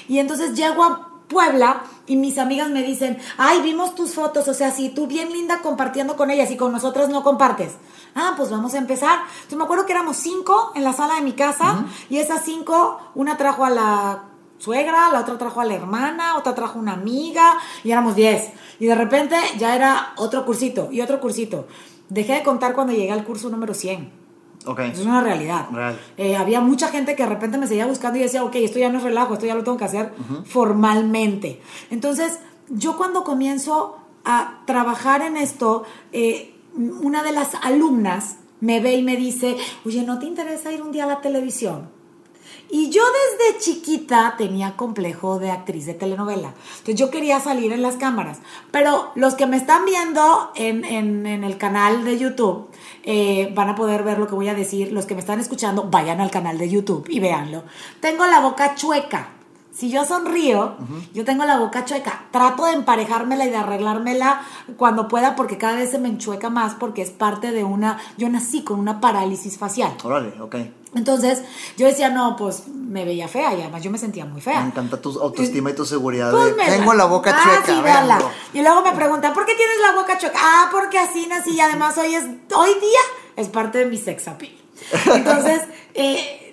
Y 0.08 0.18
entonces 0.18 0.54
llego 0.54 0.84
a 0.84 1.10
Puebla 1.28 1.82
y 2.06 2.16
mis 2.16 2.38
amigas 2.38 2.70
me 2.70 2.82
dicen, 2.82 3.18
ay, 3.38 3.62
vimos 3.62 3.94
tus 3.94 4.14
fotos, 4.14 4.46
o 4.48 4.54
sea, 4.54 4.70
si 4.70 4.90
tú 4.90 5.06
bien 5.06 5.32
linda 5.32 5.62
compartiendo 5.62 6.16
con 6.16 6.30
ellas 6.30 6.50
y 6.50 6.56
con 6.56 6.70
nosotras 6.72 7.08
no 7.08 7.22
compartes. 7.22 7.72
Ah, 8.14 8.34
pues 8.36 8.50
vamos 8.50 8.74
a 8.74 8.78
empezar. 8.78 9.20
Entonces 9.36 9.58
me 9.58 9.64
acuerdo 9.64 9.86
que 9.86 9.92
éramos 9.92 10.16
cinco 10.16 10.72
en 10.74 10.84
la 10.84 10.92
sala 10.92 11.16
de 11.16 11.22
mi 11.22 11.32
casa 11.32 11.84
y 12.10 12.18
esas 12.18 12.44
cinco, 12.44 13.00
una 13.14 13.36
trajo 13.36 13.64
a 13.64 13.70
la 13.70 14.22
suegra, 14.58 15.10
la 15.10 15.20
otra 15.20 15.38
trajo 15.38 15.60
a 15.60 15.64
la 15.64 15.74
hermana, 15.74 16.36
otra 16.36 16.54
trajo 16.54 16.78
una 16.78 16.92
amiga 16.92 17.58
y 17.82 17.90
éramos 17.90 18.14
10. 18.16 18.52
Y 18.80 18.86
de 18.86 18.94
repente 18.94 19.36
ya 19.58 19.74
era 19.76 20.14
otro 20.16 20.44
cursito 20.44 20.88
y 20.90 21.00
otro 21.00 21.20
cursito. 21.20 21.66
Dejé 22.08 22.34
de 22.34 22.42
contar 22.42 22.74
cuando 22.74 22.92
llegué 22.92 23.12
al 23.12 23.24
curso 23.24 23.48
número 23.48 23.74
100. 23.74 24.24
Ok. 24.66 24.78
Eso 24.80 25.02
es 25.02 25.06
una 25.06 25.20
realidad. 25.20 25.68
Real. 25.70 25.98
Eh, 26.16 26.36
había 26.36 26.60
mucha 26.60 26.88
gente 26.88 27.14
que 27.14 27.22
de 27.22 27.28
repente 27.28 27.58
me 27.58 27.66
seguía 27.66 27.86
buscando 27.86 28.18
y 28.18 28.22
decía, 28.22 28.44
ok, 28.44 28.54
esto 28.56 28.78
ya 28.78 28.88
no 28.88 28.98
es 28.98 29.04
relajo, 29.04 29.34
esto 29.34 29.46
ya 29.46 29.54
lo 29.54 29.64
tengo 29.64 29.76
que 29.76 29.84
hacer 29.84 30.12
formalmente. 30.46 31.60
Entonces, 31.90 32.38
yo 32.68 32.96
cuando 32.96 33.24
comienzo 33.24 33.98
a 34.24 34.62
trabajar 34.64 35.22
en 35.22 35.36
esto, 35.36 35.84
eh, 36.12 36.54
una 36.76 37.22
de 37.22 37.32
las 37.32 37.54
alumnas 37.62 38.38
me 38.60 38.80
ve 38.80 38.94
y 38.94 39.02
me 39.02 39.16
dice, 39.16 39.56
oye, 39.84 40.02
¿no 40.02 40.18
te 40.18 40.26
interesa 40.26 40.72
ir 40.72 40.82
un 40.82 40.92
día 40.92 41.04
a 41.04 41.08
la 41.08 41.20
televisión? 41.20 41.90
Y 42.76 42.90
yo 42.90 43.02
desde 43.38 43.60
chiquita 43.60 44.34
tenía 44.36 44.74
complejo 44.76 45.38
de 45.38 45.52
actriz 45.52 45.86
de 45.86 45.94
telenovela. 45.94 46.54
Entonces 46.72 46.96
yo 46.96 47.08
quería 47.08 47.38
salir 47.38 47.72
en 47.72 47.82
las 47.82 47.94
cámaras. 47.94 48.40
Pero 48.72 49.12
los 49.14 49.36
que 49.36 49.46
me 49.46 49.56
están 49.56 49.84
viendo 49.84 50.50
en, 50.56 50.84
en- 50.84 51.44
el 51.44 51.56
canal 51.56 52.04
de 52.04 52.18
YouTube 52.18 52.68
eh, 53.04 53.52
van 53.54 53.68
a 53.68 53.76
poder 53.76 54.02
ver 54.02 54.18
lo 54.18 54.26
que 54.26 54.34
voy 54.34 54.48
a 54.48 54.54
decir. 54.54 54.90
Los 54.90 55.06
que 55.06 55.14
me 55.14 55.20
están 55.20 55.38
escuchando, 55.38 55.84
vayan 55.88 56.20
al 56.20 56.32
canal 56.32 56.58
de 56.58 56.68
YouTube 56.68 57.06
y 57.08 57.20
véanlo. 57.20 57.62
Tengo 58.00 58.26
la 58.26 58.40
boca 58.40 58.74
chueca. 58.74 59.28
Si 59.76 59.90
yo 59.90 60.04
sonrío, 60.04 60.76
yo 61.12 61.24
tengo 61.24 61.44
la 61.44 61.58
boca 61.58 61.84
chueca. 61.84 62.26
Trato 62.30 62.64
de 62.66 62.74
emparejármela 62.74 63.44
y 63.44 63.50
de 63.50 63.56
arreglármela 63.56 64.42
cuando 64.76 65.08
pueda 65.08 65.34
porque 65.34 65.58
cada 65.58 65.74
vez 65.74 65.90
se 65.90 65.98
me 65.98 66.08
enchueca 66.08 66.48
más 66.48 66.74
porque 66.74 67.02
es 67.02 67.10
parte 67.10 67.50
de 67.50 67.64
una... 67.64 67.98
Yo 68.16 68.28
nací 68.28 68.62
con 68.62 68.78
una 68.78 69.00
parálisis 69.00 69.58
facial. 69.58 69.92
Órale, 70.04 70.40
ok. 70.40 70.56
Entonces 70.94 71.42
yo 71.76 71.86
decía, 71.86 72.08
no, 72.08 72.36
pues 72.36 72.68
me 72.68 73.04
veía 73.04 73.26
fea 73.26 73.52
y 73.54 73.62
además 73.62 73.82
yo 73.82 73.90
me 73.90 73.98
sentía 73.98 74.24
muy 74.24 74.36
Me 74.36 74.42
fea. 74.42 74.64
encanta 74.64 75.00
tu 75.00 75.18
autoestima 75.20 75.70
y 75.70 75.74
tu 75.74 75.84
seguridad. 75.84 76.30
Pues 76.30 76.56
de, 76.56 76.62
me 76.62 76.70
Tengo 76.70 76.94
la 76.94 77.06
boca 77.06 77.34
ah, 77.36 77.42
chueca, 77.42 78.20
sí. 78.20 78.58
Y 78.58 78.62
luego 78.62 78.82
me 78.82 78.92
preguntan, 78.92 79.34
¿por 79.34 79.44
qué 79.44 79.54
tienes 79.56 79.76
la 79.82 80.00
boca 80.00 80.16
chueca? 80.18 80.38
Ah, 80.40 80.68
porque 80.70 80.98
así 80.98 81.26
nací 81.26 81.50
y 81.50 81.60
además 81.60 81.98
hoy, 81.98 82.14
es, 82.14 82.24
hoy 82.54 82.70
día 82.74 83.00
es 83.34 83.48
parte 83.48 83.78
de 83.78 83.86
mi 83.86 83.96
sex 83.96 84.28
appeal. 84.28 84.54
Entonces, 85.14 85.62
eh, 85.94 86.43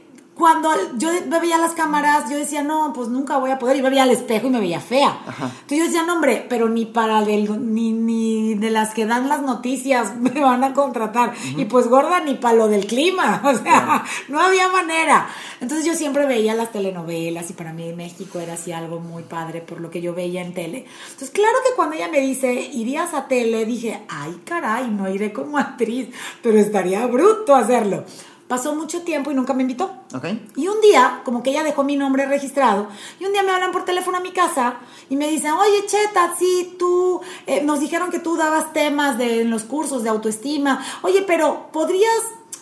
cuando 0.42 0.72
yo 0.98 1.10
veía 1.40 1.60
las 1.60 1.74
cámaras, 1.74 2.28
yo 2.28 2.36
decía, 2.36 2.64
no, 2.64 2.94
pues 2.94 3.10
nunca 3.10 3.38
voy 3.38 3.52
a 3.52 3.60
poder. 3.60 3.76
Y 3.78 3.84
me 3.84 3.92
veía 3.92 4.02
al 4.02 4.10
espejo 4.10 4.48
y 4.48 4.50
me 4.50 4.60
veía 4.60 4.80
fea. 4.80 5.20
Entonces 5.28 5.78
yo 5.78 5.84
decía, 5.84 6.02
no, 6.02 6.14
hombre, 6.16 6.44
pero 6.50 6.68
ni 6.68 6.88
para 6.88 7.22
del- 7.24 7.72
ni, 7.76 7.92
ni 7.92 8.56
de 8.56 8.72
las 8.72 8.96
que 8.96 9.06
dan 9.06 9.30
las 9.30 9.44
noticias 9.44 10.16
me 10.20 10.42
van 10.42 10.64
a 10.64 10.74
contratar. 10.74 11.34
Y 11.58 11.66
pues 11.66 11.88
gorda, 11.88 12.22
ni 12.22 12.34
para 12.34 12.56
lo 12.56 12.68
del 12.68 12.88
clima. 12.88 13.42
O 13.52 13.54
sea, 13.64 14.04
no 14.30 14.40
había 14.42 14.68
manera. 14.70 15.28
Entonces 15.60 15.86
yo 15.86 15.94
siempre 15.94 16.26
veía 16.26 16.56
las 16.56 16.72
telenovelas 16.72 17.48
y 17.52 17.54
para 17.54 17.72
mí 17.74 17.94
México 17.94 18.40
era 18.40 18.54
así 18.54 18.72
algo 18.72 19.00
muy 19.00 19.22
padre 19.22 19.62
por 19.62 19.80
lo 19.80 19.92
que 19.92 20.02
yo 20.02 20.16
veía 20.16 20.42
en 20.42 20.56
tele. 20.56 20.86
Entonces, 21.06 21.30
claro 21.30 21.54
que 21.68 21.76
cuando 21.76 21.96
ella 21.96 22.08
me 22.08 22.20
dice, 22.22 22.52
irías 22.74 23.14
a 23.14 23.28
tele, 23.28 23.66
dije, 23.66 24.02
ay, 24.10 24.42
caray, 24.46 24.90
no 24.90 25.08
iré 25.14 25.32
como 25.32 25.58
actriz, 25.60 26.08
pero 26.42 26.58
estaría 26.58 27.06
bruto 27.06 27.54
hacerlo. 27.56 28.06
Pasó 28.52 28.76
mucho 28.76 29.04
tiempo 29.04 29.32
y 29.32 29.34
nunca 29.34 29.54
me 29.54 29.62
invitó. 29.62 29.90
Ok. 30.14 30.26
Y 30.58 30.68
un 30.68 30.82
día, 30.82 31.22
como 31.24 31.42
que 31.42 31.52
ella 31.52 31.64
dejó 31.64 31.86
mi 31.86 31.96
nombre 31.96 32.26
registrado, 32.26 32.88
y 33.18 33.24
un 33.24 33.32
día 33.32 33.44
me 33.44 33.52
hablan 33.52 33.72
por 33.72 33.86
teléfono 33.86 34.18
a 34.18 34.20
mi 34.20 34.32
casa 34.32 34.76
y 35.10 35.16
me 35.16 35.30
dicen, 35.30 35.52
oye, 35.54 35.86
Cheta, 35.88 36.34
sí, 36.38 36.76
tú, 36.78 37.22
eh, 37.48 37.64
nos 37.64 37.80
dijeron 37.80 38.12
que 38.12 38.20
tú 38.20 38.36
dabas 38.36 38.74
temas 38.74 39.18
de, 39.18 39.44
en 39.44 39.50
los 39.50 39.64
cursos 39.64 40.04
de 40.04 40.10
autoestima. 40.10 40.84
Oye, 41.02 41.22
pero 41.26 41.70
¿podrías 41.72 42.12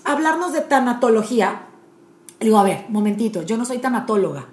hablarnos 0.03 0.53
de 0.53 0.61
tanatología? 0.61 1.63
Le 2.39 2.45
digo, 2.45 2.59
a 2.59 2.63
ver, 2.63 2.85
momentito, 2.89 3.41
yo 3.41 3.57
no 3.57 3.65
soy 3.65 3.79
tanatóloga. 3.79 4.45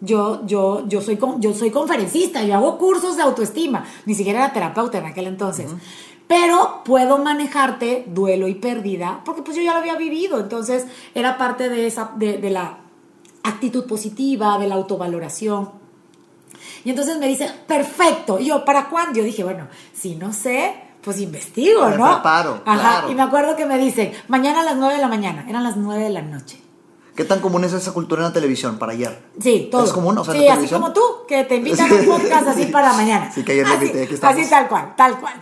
Yo, 0.00 0.44
yo, 0.44 0.86
yo, 0.88 1.00
soy, 1.00 1.18
con- 1.18 1.40
yo 1.40 1.54
soy 1.54 1.70
conferencista, 1.70 2.42
yo 2.42 2.56
hago 2.56 2.78
cursos 2.78 3.16
de 3.16 3.22
autoestima. 3.22 3.84
Ni 4.06 4.16
siquiera 4.16 4.40
era 4.40 4.52
terapeuta 4.52 4.98
en 4.98 5.06
aquel 5.06 5.28
entonces. 5.28 5.70
Pero 6.26 6.82
puedo 6.84 7.18
manejarte 7.18 8.04
duelo 8.08 8.48
y 8.48 8.54
pérdida, 8.54 9.20
porque 9.24 9.42
pues 9.42 9.56
yo 9.56 9.62
ya 9.62 9.72
lo 9.72 9.80
había 9.80 9.96
vivido. 9.96 10.40
Entonces 10.40 10.86
era 11.14 11.36
parte 11.36 11.68
de, 11.68 11.86
esa, 11.86 12.12
de, 12.16 12.38
de 12.38 12.50
la 12.50 12.78
actitud 13.42 13.84
positiva, 13.86 14.58
de 14.58 14.66
la 14.66 14.74
autovaloración. 14.76 15.70
Y 16.84 16.90
entonces 16.90 17.18
me 17.18 17.28
dice, 17.28 17.50
perfecto. 17.66 18.38
Y 18.38 18.46
yo, 18.46 18.64
¿para 18.64 18.88
cuándo? 18.88 19.18
Yo 19.18 19.24
dije, 19.24 19.44
bueno, 19.44 19.68
si 19.92 20.16
no 20.16 20.32
sé, 20.32 20.74
pues 21.02 21.20
investigo, 21.20 21.86
Me 21.88 21.96
¿no? 21.98 22.12
preparo, 22.14 22.62
Ajá. 22.64 22.80
claro. 22.80 23.10
Y 23.10 23.14
me 23.14 23.22
acuerdo 23.22 23.54
que 23.56 23.66
me 23.66 23.78
dicen, 23.78 24.12
mañana 24.28 24.60
a 24.60 24.64
las 24.64 24.76
9 24.76 24.94
de 24.94 25.00
la 25.00 25.08
mañana. 25.08 25.44
Eran 25.48 25.62
las 25.62 25.76
9 25.76 26.02
de 26.04 26.10
la 26.10 26.22
noche. 26.22 26.60
¿Qué 27.14 27.24
tan 27.24 27.40
común 27.40 27.62
es 27.64 27.72
esa 27.72 27.92
cultura 27.92 28.22
en 28.22 28.28
la 28.28 28.32
televisión 28.32 28.78
para 28.78 28.92
ayer? 28.92 29.22
Sí, 29.40 29.68
todo. 29.70 29.84
¿Es 29.84 29.92
común? 29.92 30.18
O 30.18 30.24
sea, 30.24 30.34
sí, 30.34 30.40
así 30.40 30.48
televisión. 30.48 30.80
como 30.80 30.92
tú, 30.92 31.00
que 31.28 31.44
te 31.44 31.56
invitan 31.56 31.90
a 31.90 31.94
un 31.94 32.06
podcast 32.06 32.48
así 32.48 32.66
para 32.66 32.92
mañana. 32.92 33.30
Sí, 33.32 33.44
que 33.44 33.52
ayer 33.52 33.66
así, 33.66 33.74
invité, 33.74 34.02
aquí 34.02 34.14
estamos. 34.14 34.36
Así 34.36 34.50
tal 34.50 34.68
cual, 34.68 34.94
tal 34.96 35.20
cual. 35.20 35.34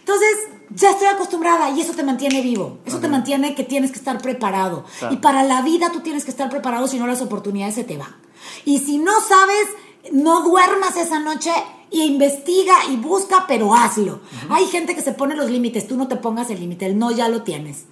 Entonces, 0.00 0.28
ya 0.70 0.90
estoy 0.90 1.06
acostumbrada 1.06 1.70
y 1.70 1.80
eso 1.80 1.92
te 1.92 2.02
mantiene 2.02 2.40
vivo. 2.42 2.78
Eso 2.84 2.98
te 2.98 3.08
mantiene 3.08 3.54
que 3.54 3.62
tienes 3.62 3.92
que 3.92 3.98
estar 3.98 4.20
preparado. 4.20 4.84
Claro. 4.98 5.14
Y 5.14 5.18
para 5.18 5.44
la 5.44 5.62
vida 5.62 5.90
tú 5.92 6.00
tienes 6.00 6.24
que 6.24 6.32
estar 6.32 6.50
preparado, 6.50 6.88
si 6.88 6.98
no 6.98 7.06
las 7.06 7.22
oportunidades 7.22 7.76
se 7.76 7.84
te 7.84 7.96
van. 7.96 8.16
Y 8.64 8.78
si 8.78 8.98
no 8.98 9.12
sabes, 9.20 9.68
no 10.12 10.42
duermas 10.42 10.96
esa 10.96 11.20
noche 11.20 11.52
y 11.90 12.02
investiga 12.02 12.74
y 12.90 12.96
busca, 12.96 13.44
pero 13.46 13.74
hazlo. 13.74 14.20
Hay 14.48 14.66
gente 14.66 14.94
que 14.94 15.02
se 15.02 15.12
pone 15.12 15.36
los 15.36 15.50
límites, 15.50 15.86
tú 15.86 15.96
no 15.96 16.08
te 16.08 16.16
pongas 16.16 16.50
el 16.50 16.60
límite, 16.60 16.86
el 16.86 16.98
no 16.98 17.10
ya 17.10 17.28
lo 17.28 17.42
tienes. 17.42 17.84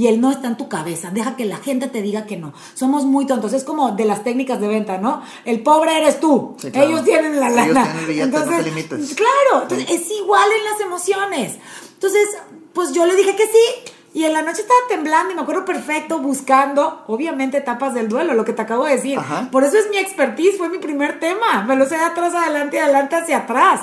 Y 0.00 0.06
el 0.06 0.18
no 0.18 0.30
está 0.30 0.48
en 0.48 0.56
tu 0.56 0.66
cabeza. 0.66 1.10
Deja 1.10 1.36
que 1.36 1.44
la 1.44 1.58
gente 1.58 1.86
te 1.86 2.00
diga 2.00 2.24
que 2.24 2.38
no. 2.38 2.54
Somos 2.72 3.04
muy 3.04 3.26
tontos. 3.26 3.52
Es 3.52 3.64
como 3.64 3.92
de 3.92 4.06
las 4.06 4.24
técnicas 4.24 4.58
de 4.58 4.66
venta, 4.66 4.96
¿no? 4.96 5.20
El 5.44 5.62
pobre 5.62 5.94
eres 5.94 6.20
tú. 6.20 6.56
Sí, 6.58 6.70
claro. 6.70 6.88
Ellos 6.88 7.04
tienen 7.04 7.38
la 7.38 7.48
Ellos 7.48 7.74
lana. 7.74 7.94
tienen 8.06 8.30
no 8.30 8.42
te 8.42 8.62
limites. 8.62 9.14
Claro. 9.14 9.64
Entonces, 9.64 9.90
es 9.90 10.10
igual 10.10 10.48
en 10.58 10.64
las 10.64 10.80
emociones. 10.80 11.58
Entonces, 11.92 12.30
pues 12.72 12.94
yo 12.94 13.04
le 13.04 13.14
dije 13.14 13.36
que 13.36 13.44
sí. 13.44 13.92
Y 14.14 14.24
en 14.24 14.32
la 14.32 14.40
noche 14.40 14.62
estaba 14.62 14.80
temblando 14.88 15.32
y 15.32 15.36
me 15.36 15.42
acuerdo 15.42 15.66
perfecto 15.66 16.18
buscando, 16.20 17.04
obviamente, 17.06 17.58
etapas 17.58 17.92
del 17.92 18.08
duelo, 18.08 18.32
lo 18.32 18.46
que 18.46 18.54
te 18.54 18.62
acabo 18.62 18.86
de 18.86 18.96
decir. 18.96 19.18
Ajá. 19.18 19.50
Por 19.52 19.64
eso 19.64 19.76
es 19.76 19.90
mi 19.90 19.98
expertise, 19.98 20.56
fue 20.56 20.70
mi 20.70 20.78
primer 20.78 21.20
tema. 21.20 21.64
Me 21.68 21.76
lo 21.76 21.84
sé 21.84 21.98
de 21.98 22.04
atrás 22.04 22.34
adelante, 22.34 22.78
de 22.78 22.84
adelante 22.84 23.16
hacia 23.16 23.40
atrás. 23.40 23.82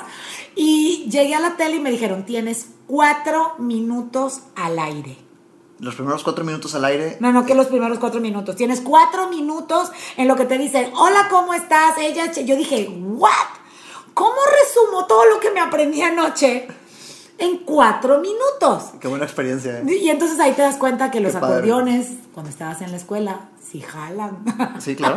Y 0.56 1.08
llegué 1.08 1.36
a 1.36 1.40
la 1.40 1.56
tele 1.56 1.76
y 1.76 1.80
me 1.80 1.92
dijeron, 1.92 2.26
tienes 2.26 2.66
cuatro 2.88 3.54
minutos 3.58 4.40
al 4.56 4.80
aire. 4.80 5.27
Los 5.80 5.94
primeros 5.94 6.24
cuatro 6.24 6.44
minutos 6.44 6.74
al 6.74 6.84
aire. 6.84 7.16
No, 7.20 7.32
no, 7.32 7.46
que 7.46 7.54
los 7.54 7.66
primeros 7.66 7.98
cuatro 7.98 8.20
minutos. 8.20 8.56
Tienes 8.56 8.80
cuatro 8.80 9.28
minutos 9.28 9.92
en 10.16 10.26
lo 10.26 10.34
que 10.36 10.44
te 10.44 10.58
dicen, 10.58 10.90
hola, 10.96 11.28
¿cómo 11.30 11.54
estás? 11.54 11.96
Ella, 11.98 12.32
yo 12.32 12.56
dije, 12.56 12.88
¿what? 12.88 13.30
¿Cómo 14.14 14.36
resumo 14.60 15.06
todo 15.06 15.24
lo 15.26 15.38
que 15.38 15.52
me 15.52 15.60
aprendí 15.60 16.02
anoche 16.02 16.66
en 17.38 17.58
cuatro 17.58 18.18
minutos? 18.18 18.90
Qué 19.00 19.06
buena 19.06 19.24
experiencia. 19.24 19.78
¿eh? 19.78 19.84
Y 19.86 20.10
entonces 20.10 20.40
ahí 20.40 20.52
te 20.52 20.62
das 20.62 20.76
cuenta 20.76 21.12
que 21.12 21.20
los 21.20 21.34
padre. 21.34 21.46
acordeones, 21.46 22.08
cuando 22.34 22.50
estabas 22.50 22.82
en 22.82 22.90
la 22.90 22.96
escuela, 22.96 23.47
sí 23.70 23.80
jalan. 23.80 24.44
Sí, 24.78 24.96
claro. 24.96 25.16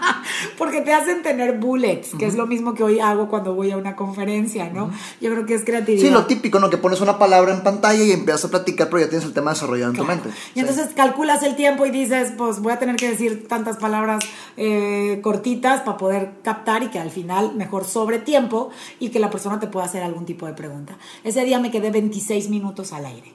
Porque 0.58 0.80
te 0.82 0.92
hacen 0.92 1.22
tener 1.22 1.58
bullets, 1.58 2.14
que 2.18 2.26
es 2.26 2.34
lo 2.34 2.46
mismo 2.46 2.74
que 2.74 2.82
hoy 2.82 3.00
hago 3.00 3.28
cuando 3.28 3.54
voy 3.54 3.70
a 3.70 3.76
una 3.76 3.96
conferencia, 3.96 4.68
¿no? 4.68 4.90
Yo 5.20 5.30
creo 5.30 5.46
que 5.46 5.54
es 5.54 5.64
creatividad. 5.64 6.06
Sí, 6.06 6.12
lo 6.12 6.26
típico, 6.26 6.58
¿no? 6.58 6.68
Que 6.68 6.76
pones 6.76 7.00
una 7.00 7.18
palabra 7.18 7.54
en 7.54 7.62
pantalla 7.62 8.02
y 8.02 8.12
empiezas 8.12 8.46
a 8.46 8.50
platicar, 8.50 8.88
pero 8.88 9.00
ya 9.00 9.08
tienes 9.08 9.26
el 9.26 9.32
tema 9.32 9.52
desarrollado 9.52 9.92
en 9.92 9.96
tu 9.96 10.04
mente. 10.04 10.28
Y 10.54 10.60
entonces 10.60 10.88
calculas 10.94 11.42
el 11.42 11.56
tiempo 11.56 11.86
y 11.86 11.90
dices, 11.90 12.32
pues 12.36 12.60
voy 12.60 12.72
a 12.72 12.78
tener 12.78 12.96
que 12.96 13.08
decir 13.08 13.48
tantas 13.48 13.76
palabras 13.78 14.24
eh, 14.56 15.20
cortitas 15.22 15.80
para 15.80 15.96
poder 15.96 16.32
captar 16.42 16.82
y 16.82 16.88
que 16.88 16.98
al 16.98 17.10
final 17.10 17.54
mejor 17.54 17.84
sobre 17.84 18.18
tiempo 18.18 18.70
y 18.98 19.10
que 19.10 19.20
la 19.20 19.30
persona 19.30 19.58
te 19.58 19.68
pueda 19.68 19.86
hacer 19.86 20.02
algún 20.02 20.26
tipo 20.26 20.46
de 20.46 20.52
pregunta. 20.52 20.98
Ese 21.24 21.44
día 21.44 21.58
me 21.60 21.70
quedé 21.70 21.90
26 21.90 22.50
minutos 22.50 22.92
al 22.92 23.06
aire. 23.06 23.32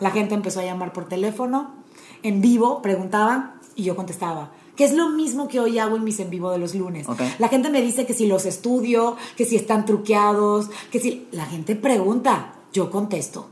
La 0.00 0.12
gente 0.12 0.34
empezó 0.34 0.60
a 0.60 0.64
llamar 0.64 0.92
por 0.92 1.08
teléfono, 1.08 1.79
en 2.22 2.40
vivo, 2.40 2.82
preguntaban 2.82 3.54
y 3.74 3.84
yo 3.84 3.96
contestaba. 3.96 4.52
Que 4.76 4.84
es 4.84 4.92
lo 4.92 5.10
mismo 5.10 5.48
que 5.48 5.60
hoy 5.60 5.78
hago 5.78 5.96
en 5.96 6.04
mis 6.04 6.20
en 6.20 6.30
vivo 6.30 6.50
de 6.50 6.58
los 6.58 6.74
lunes. 6.74 7.06
La 7.38 7.48
gente 7.48 7.68
me 7.68 7.82
dice 7.82 8.06
que 8.06 8.14
si 8.14 8.26
los 8.26 8.46
estudio, 8.46 9.16
que 9.36 9.44
si 9.44 9.56
están 9.56 9.84
truqueados, 9.84 10.70
que 10.90 11.00
si... 11.00 11.26
La 11.32 11.44
gente 11.44 11.76
pregunta, 11.76 12.54
yo 12.72 12.90
contesto. 12.90 13.48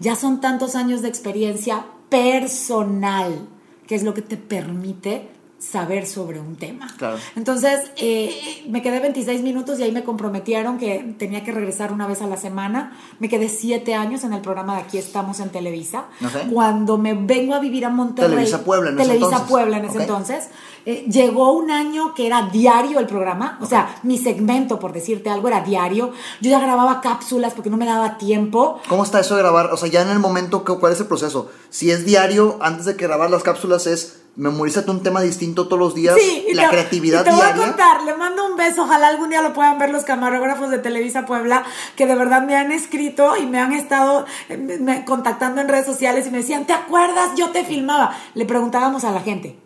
Ya 0.00 0.16
son 0.16 0.40
tantos 0.40 0.74
años 0.74 1.00
de 1.00 1.08
experiencia 1.08 1.86
personal, 2.08 3.48
que 3.86 3.94
es 3.94 4.02
lo 4.02 4.12
que 4.12 4.22
te 4.22 4.36
permite 4.36 5.28
saber 5.58 6.06
sobre 6.06 6.38
un 6.38 6.56
tema. 6.56 6.86
Claro. 6.98 7.16
Entonces, 7.34 7.80
eh, 7.96 8.62
me 8.68 8.82
quedé 8.82 9.00
26 9.00 9.42
minutos 9.42 9.78
y 9.80 9.84
ahí 9.84 9.90
me 9.92 10.04
comprometieron 10.04 10.76
que 10.78 11.14
tenía 11.18 11.44
que 11.44 11.52
regresar 11.52 11.92
una 11.92 12.06
vez 12.06 12.20
a 12.20 12.26
la 12.26 12.36
semana. 12.36 12.96
Me 13.20 13.28
quedé 13.30 13.48
siete 13.48 13.94
años 13.94 14.22
en 14.24 14.34
el 14.34 14.42
programa 14.42 14.74
de 14.76 14.82
Aquí 14.82 14.98
estamos 14.98 15.40
en 15.40 15.48
Televisa. 15.48 16.04
Ok. 16.22 16.52
Cuando 16.52 16.98
me 16.98 17.14
vengo 17.14 17.54
a 17.54 17.58
vivir 17.58 17.84
a 17.86 17.88
Monterrey. 17.88 18.30
Televisa 18.30 18.64
Puebla 18.64 18.90
en 18.90 18.96
ese 18.96 19.02
Televisa 19.08 19.26
entonces. 19.28 19.50
Puebla 19.50 19.76
en 19.78 19.84
ese 19.86 19.98
entonces. 19.98 20.44
eh, 20.84 21.04
llegó 21.10 21.52
un 21.52 21.70
año 21.70 22.14
que 22.14 22.26
era 22.26 22.48
diario 22.52 23.00
el 23.00 23.06
programa, 23.06 23.58
o 23.60 23.66
sea, 23.66 23.96
mi 24.04 24.18
segmento, 24.18 24.78
por 24.78 24.92
decirte 24.92 25.30
algo, 25.30 25.48
era 25.48 25.62
diario. 25.62 26.12
Yo 26.40 26.50
ya 26.50 26.60
grababa 26.60 27.00
cápsulas 27.00 27.54
porque 27.54 27.70
no 27.70 27.76
me 27.76 27.86
daba 27.86 28.18
tiempo. 28.18 28.78
¿Cómo 28.88 29.02
está 29.02 29.20
eso 29.20 29.34
de 29.34 29.42
grabar? 29.42 29.72
O 29.72 29.76
sea, 29.78 29.88
ya 29.88 30.02
en 30.02 30.10
el 30.10 30.18
momento, 30.20 30.64
¿qué- 30.64 30.74
¿cuál 30.78 30.92
es 30.92 31.00
el 31.00 31.06
proceso? 31.06 31.50
Si 31.70 31.90
es 31.90 32.04
diario, 32.04 32.58
antes 32.60 32.84
de 32.84 32.94
que 32.96 33.06
grabar 33.06 33.30
las 33.30 33.42
cápsulas, 33.42 33.86
es 33.88 34.20
memorízate 34.36 34.90
un 34.90 35.02
tema 35.02 35.20
distinto 35.22 35.66
todos 35.66 35.78
los 35.80 35.94
días. 35.94 36.14
Sí, 36.18 36.44
y 36.48 36.54
la 36.54 36.64
te, 36.64 36.68
creatividad 36.70 37.22
y 37.22 37.24
te 37.24 37.30
voy 37.30 37.40
diaria. 37.40 37.62
a 37.64 37.66
contar, 37.68 38.02
le 38.04 38.14
mando 38.14 38.44
un 38.46 38.56
beso, 38.56 38.82
ojalá 38.82 39.08
algún 39.08 39.30
día 39.30 39.42
lo 39.42 39.52
puedan 39.52 39.78
ver 39.78 39.90
los 39.90 40.04
camarógrafos 40.04 40.70
de 40.70 40.78
Televisa 40.78 41.26
Puebla, 41.26 41.64
que 41.96 42.06
de 42.06 42.14
verdad 42.14 42.42
me 42.42 42.54
han 42.56 42.70
escrito 42.72 43.36
y 43.36 43.46
me 43.46 43.58
han 43.60 43.72
estado 43.72 44.26
eh, 44.48 44.56
me- 44.56 44.78
me- 44.78 45.04
contactando 45.04 45.60
en 45.60 45.68
redes 45.68 45.86
sociales 45.86 46.26
y 46.26 46.30
me 46.30 46.38
decían, 46.38 46.66
¿te 46.66 46.72
acuerdas? 46.72 47.30
Yo 47.36 47.50
te 47.50 47.64
filmaba. 47.64 48.14
Le 48.34 48.44
preguntábamos 48.44 49.04
a 49.04 49.10
la 49.12 49.20
gente. 49.20 49.58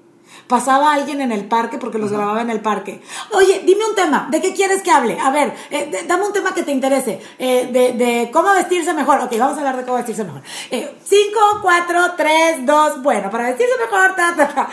Pasaba 0.50 0.92
alguien 0.92 1.20
en 1.20 1.30
el 1.30 1.44
parque, 1.46 1.78
porque 1.78 1.96
los 1.98 2.10
grababa 2.10 2.42
en 2.42 2.50
el 2.50 2.60
parque. 2.60 3.00
Oye, 3.30 3.62
dime 3.64 3.84
un 3.88 3.94
tema, 3.94 4.26
¿de 4.30 4.40
qué 4.42 4.52
quieres 4.52 4.82
que 4.82 4.90
hable? 4.90 5.16
A 5.20 5.30
ver, 5.30 5.54
eh, 5.70 5.88
de- 5.92 6.02
dame 6.08 6.26
un 6.26 6.32
tema 6.32 6.52
que 6.52 6.64
te 6.64 6.72
interese. 6.72 7.22
Eh, 7.38 7.68
de, 7.72 7.92
de 7.92 8.30
cómo 8.32 8.52
vestirse 8.52 8.92
mejor. 8.92 9.20
Ok, 9.20 9.30
vamos 9.38 9.54
a 9.56 9.60
hablar 9.60 9.76
de 9.76 9.84
cómo 9.84 9.96
vestirse 9.98 10.24
mejor. 10.24 10.42
Eh, 10.72 10.92
cinco, 11.04 11.38
cuatro, 11.62 12.00
tres, 12.16 12.66
dos, 12.66 13.00
bueno, 13.00 13.30
para 13.30 13.44
vestirse 13.44 13.74
mejor, 13.80 14.16
ta, 14.16 14.34
ta, 14.36 14.48
ta. 14.48 14.68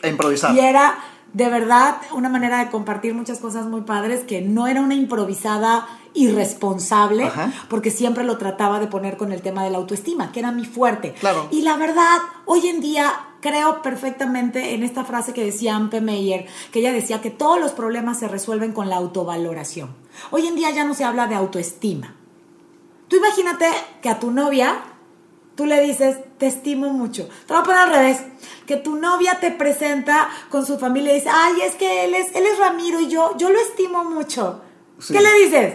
E 0.00 0.08
improvisar. 0.10 0.54
Y 0.54 0.60
era 0.60 0.96
de 1.32 1.48
verdad 1.48 1.96
una 2.12 2.28
manera 2.28 2.58
de 2.64 2.70
compartir 2.70 3.12
muchas 3.12 3.40
cosas 3.40 3.66
muy 3.66 3.80
padres 3.80 4.22
que 4.24 4.40
no 4.42 4.68
era 4.68 4.80
una 4.80 4.94
improvisada 4.94 5.88
irresponsable, 6.16 7.24
Ajá. 7.24 7.52
porque 7.68 7.90
siempre 7.90 8.24
lo 8.24 8.38
trataba 8.38 8.80
de 8.80 8.86
poner 8.86 9.16
con 9.16 9.32
el 9.32 9.42
tema 9.42 9.62
de 9.62 9.70
la 9.70 9.78
autoestima, 9.78 10.32
que 10.32 10.40
era 10.40 10.50
mi 10.50 10.64
fuerte. 10.64 11.12
Claro. 11.20 11.48
Y 11.50 11.62
la 11.62 11.76
verdad, 11.76 12.18
hoy 12.46 12.66
en 12.66 12.80
día 12.80 13.12
creo 13.40 13.82
perfectamente 13.82 14.74
en 14.74 14.82
esta 14.82 15.04
frase 15.04 15.32
que 15.32 15.44
decía 15.44 15.76
Ampe 15.76 16.00
Meyer, 16.00 16.46
que 16.72 16.80
ella 16.80 16.92
decía 16.92 17.20
que 17.20 17.30
todos 17.30 17.60
los 17.60 17.72
problemas 17.72 18.18
se 18.18 18.28
resuelven 18.28 18.72
con 18.72 18.88
la 18.88 18.96
autovaloración. 18.96 19.94
Hoy 20.30 20.46
en 20.46 20.56
día 20.56 20.70
ya 20.70 20.84
no 20.84 20.94
se 20.94 21.04
habla 21.04 21.26
de 21.26 21.34
autoestima. 21.36 22.16
Tú 23.08 23.16
imagínate 23.16 23.66
que 24.02 24.08
a 24.08 24.18
tu 24.18 24.30
novia 24.30 24.80
tú 25.54 25.64
le 25.64 25.80
dices, 25.80 26.18
te 26.38 26.46
estimo 26.46 26.90
mucho. 26.90 27.28
Te 27.46 27.52
voy 27.54 27.62
a 27.62 27.64
poner 27.64 27.80
al 27.80 27.90
revés. 27.90 28.20
Que 28.66 28.76
tu 28.76 28.96
novia 28.96 29.38
te 29.40 29.50
presenta 29.50 30.28
con 30.50 30.66
su 30.66 30.78
familia 30.78 31.12
y 31.12 31.16
dice, 31.16 31.30
ay, 31.32 31.54
es 31.62 31.74
que 31.76 32.04
él 32.04 32.14
es, 32.14 32.34
él 32.34 32.44
es 32.44 32.58
Ramiro 32.58 33.00
y 33.00 33.08
yo, 33.08 33.36
yo 33.38 33.48
lo 33.48 33.58
estimo 33.58 34.04
mucho. 34.04 34.60
Sí. 34.98 35.14
¿Qué 35.14 35.20
le 35.20 35.32
dices? 35.44 35.74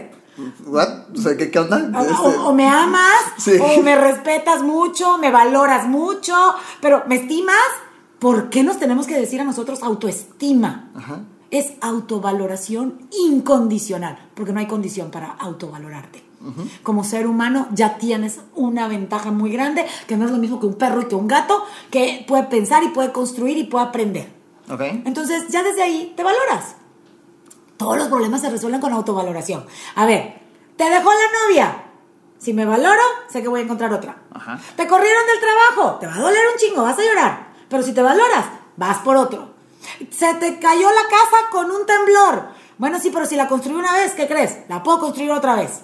¿What? 0.66 0.88
O 1.18 1.22
sea, 1.22 1.36
¿qué, 1.38 1.50
qué 1.52 1.60
onda? 1.60 1.78
O, 2.00 2.02
Este, 2.02 2.38
o- 2.40 2.48
o 2.50 2.54
me 2.54 2.68
amas, 2.68 3.22
Sí. 3.38 3.52
o 3.60 3.82
me 3.82 3.96
respetas 3.96 4.62
mucho, 4.64 5.18
me 5.18 5.32
valoras 5.32 5.88
mucho, 5.88 6.34
pero 6.82 7.04
¿me 7.08 7.16
estimas? 7.16 7.56
¿Por 8.20 8.50
qué 8.50 8.64
nos 8.64 8.78
tenemos 8.80 9.08
que 9.08 9.16
decir 9.20 9.42
a 9.42 9.44
nosotros 9.44 9.82
autoestima? 9.84 10.92
Ajá. 10.96 11.22
Es 11.50 11.74
autovaloración 11.82 13.08
incondicional, 13.26 14.18
porque 14.36 14.54
no 14.54 14.60
hay 14.60 14.68
condición 14.68 15.12
para 15.12 15.32
autovalorarte. 15.32 16.24
Como 16.82 17.04
ser 17.04 17.28
humano 17.28 17.68
ya 17.72 17.98
tienes 18.00 18.40
una 18.56 18.88
ventaja 18.88 19.30
muy 19.32 19.52
grande, 19.52 19.86
que 20.08 20.18
no 20.18 20.26
es 20.26 20.32
lo 20.32 20.38
mismo 20.38 20.60
que 20.60 20.66
un 20.66 20.74
perro 20.74 21.02
y 21.02 21.06
que 21.06 21.14
un 21.14 21.28
gato, 21.28 21.64
que 21.92 22.26
puede 22.28 22.44
pensar 22.44 22.84
y 22.84 22.88
puede 22.88 23.12
construir 23.12 23.58
y 23.60 23.66
puede 23.66 23.86
aprender. 23.86 24.34
Ok. 24.68 24.82
Entonces, 25.06 25.50
ya 25.50 25.62
desde 25.62 25.84
ahí 25.84 26.14
te 26.18 26.24
valoras. 26.24 26.78
Todos 27.82 27.98
los 27.98 28.10
problemas 28.10 28.42
se 28.42 28.50
resuelven 28.52 28.80
con 28.80 28.94
autovaloración. 28.94 29.66
A 29.96 30.06
ver, 30.06 30.40
te 30.78 30.88
dejó 30.88 31.10
la 31.12 31.48
novia. 31.48 31.84
Si 32.38 32.54
me 32.54 32.64
valoro, 32.64 33.02
sé 33.28 33.42
que 33.42 33.48
voy 33.48 33.62
a 33.62 33.64
encontrar 33.64 33.92
otra. 33.92 34.18
Ajá. 34.32 34.60
Te 34.76 34.88
corrieron 34.88 35.24
del 35.26 35.40
trabajo. 35.40 35.98
Te 35.98 36.06
va 36.06 36.14
a 36.14 36.20
doler 36.20 36.44
un 36.54 36.60
chingo, 36.60 36.84
vas 36.84 37.00
a 37.00 37.04
llorar. 37.04 37.48
Pero 37.68 37.82
si 37.82 37.92
te 37.92 38.04
valoras, 38.04 38.46
vas 38.78 39.00
por 39.00 39.18
otro. 39.18 39.56
Se 40.12 40.32
te 40.36 40.60
cayó 40.60 40.92
la 40.92 41.04
casa 41.10 41.50
con 41.50 41.72
un 41.72 41.88
temblor. 41.88 42.50
Bueno, 42.78 43.00
sí, 43.00 43.10
pero 43.12 43.26
si 43.26 43.36
la 43.36 43.48
construí 43.48 43.76
una 43.76 43.94
vez, 43.94 44.14
¿qué 44.14 44.28
crees? 44.28 44.60
La 44.70 44.84
puedo 44.84 45.00
construir 45.00 45.32
otra 45.32 45.56
vez. 45.56 45.82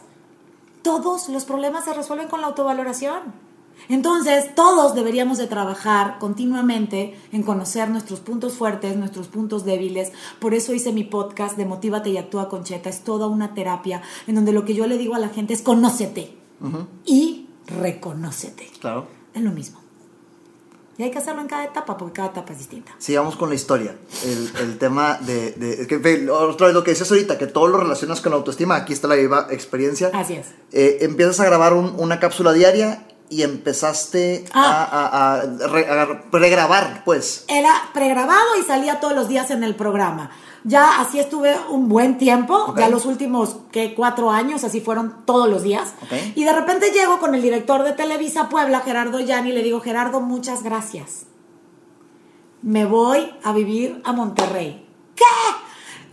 Todos 0.84 1.30
los 1.30 1.46
problemas 1.46 1.84
se 1.84 1.96
resuelven 1.96 2.28
con 2.28 2.42
la 2.42 2.48
autovaloración. 2.48 3.47
Entonces, 3.90 4.54
todos 4.54 4.96
deberíamos 4.96 5.38
de 5.38 5.48
trabajar 5.48 6.18
continuamente 6.20 7.18
en 7.32 7.44
conocer 7.44 7.90
nuestros 7.90 8.20
puntos 8.20 8.54
fuertes, 8.54 8.98
nuestros 8.98 9.28
puntos 9.28 9.64
débiles. 9.64 10.12
Por 10.40 10.54
eso 10.54 10.74
hice 10.74 10.92
mi 10.92 11.04
podcast 11.06 11.56
de 11.58 11.66
Motívate 11.66 12.10
y 12.10 12.18
Actúa 12.18 12.50
con 12.50 12.64
Cheta. 12.64 12.90
Es 12.90 13.04
toda 13.04 13.28
una 13.28 13.54
terapia 13.54 14.02
en 14.28 14.36
donde 14.36 14.52
lo 14.52 14.66
que 14.66 14.74
yo 14.74 14.88
le 14.88 14.98
digo 14.98 15.16
a 15.16 15.20
la 15.20 15.30
gente 15.30 15.54
es 15.54 15.62
conócete 15.62 16.34
y 17.06 17.48
reconócete. 17.68 18.70
Claro. 18.82 19.08
Es 19.34 19.42
lo 19.42 19.52
mismo. 19.52 19.80
Y 21.00 21.04
hay 21.04 21.12
que 21.12 21.20
hacerlo 21.20 21.42
en 21.42 21.48
cada 21.48 21.64
etapa 21.64 21.96
porque 21.96 22.14
cada 22.16 22.30
etapa 22.30 22.54
es 22.54 22.58
distinta. 22.58 22.92
Sigamos 22.98 23.36
con 23.36 23.50
la 23.50 23.56
historia. 23.56 23.96
El, 24.26 24.52
el 24.64 24.78
tema 24.80 25.20
de, 25.22 25.52
de- 25.52 25.86
que, 25.86 26.30
Otra 26.32 26.66
vez 26.68 26.74
lo 26.74 26.84
que 26.84 26.90
decías 26.92 27.12
ahorita, 27.12 27.38
que 27.38 27.46
todo 27.46 27.68
lo 27.68 27.78
relacionas 27.78 28.20
con 28.20 28.32
la 28.32 28.38
autoestima. 28.38 28.76
Aquí 28.78 28.94
está 28.94 29.08
la 29.08 29.14
viva 29.14 29.46
experiencia. 29.52 30.10
Así 30.14 30.34
es. 30.34 30.48
Eh, 30.72 30.98
empiezas 31.02 31.40
a 31.40 31.46
grabar 31.46 31.74
un- 31.76 31.94
una 32.00 32.20
cápsula 32.20 32.52
diaria 32.52 33.08
y 33.30 33.44
empezaste 33.44 34.46
Ah. 34.54 34.88
a, 34.92 35.06
a- 35.06 35.34
a 35.42 35.68
re- 35.68 35.88
a 35.90 36.06
regrabar, 36.32 37.04
pues. 37.06 37.46
Era 37.48 37.74
pregrabado 37.94 38.56
y 38.60 38.64
salía 38.64 39.00
todos 39.00 39.14
los 39.16 39.28
días 39.28 39.52
en 39.52 39.64
el 39.64 39.76
programa. 39.76 40.32
Ya 40.64 41.00
así 41.00 41.20
estuve 41.20 41.56
un 41.70 41.88
buen 41.88 42.18
tiempo, 42.18 42.74
ya 42.78 42.90
los 42.90 43.06
últimos 43.06 43.58
¿qué? 43.72 43.94
cuatro 43.96 44.32
años, 44.32 44.64
así 44.66 44.82
fueron 44.82 45.24
todos 45.26 45.48
los 45.50 45.64
días. 45.64 45.94
Y 46.36 46.44
de 46.44 46.52
repente 46.52 46.92
llego 46.92 47.20
con 47.20 47.36
el 47.36 47.42
director 47.42 47.84
de 47.84 47.94
Televisa 47.94 48.50
Puebla, 48.50 48.82
Gerardo 48.82 49.20
Yani, 49.22 49.52
y 49.52 49.54
le 49.54 49.64
digo, 49.64 49.80
Gerardo, 49.80 50.20
muchas 50.20 50.64
gracias. 50.64 51.26
Me 52.62 52.86
voy 52.86 53.32
a 53.44 53.54
vivir 53.54 54.02
a 54.04 54.12
Monterrey. 54.14 54.86
¿Qué? 55.16 55.24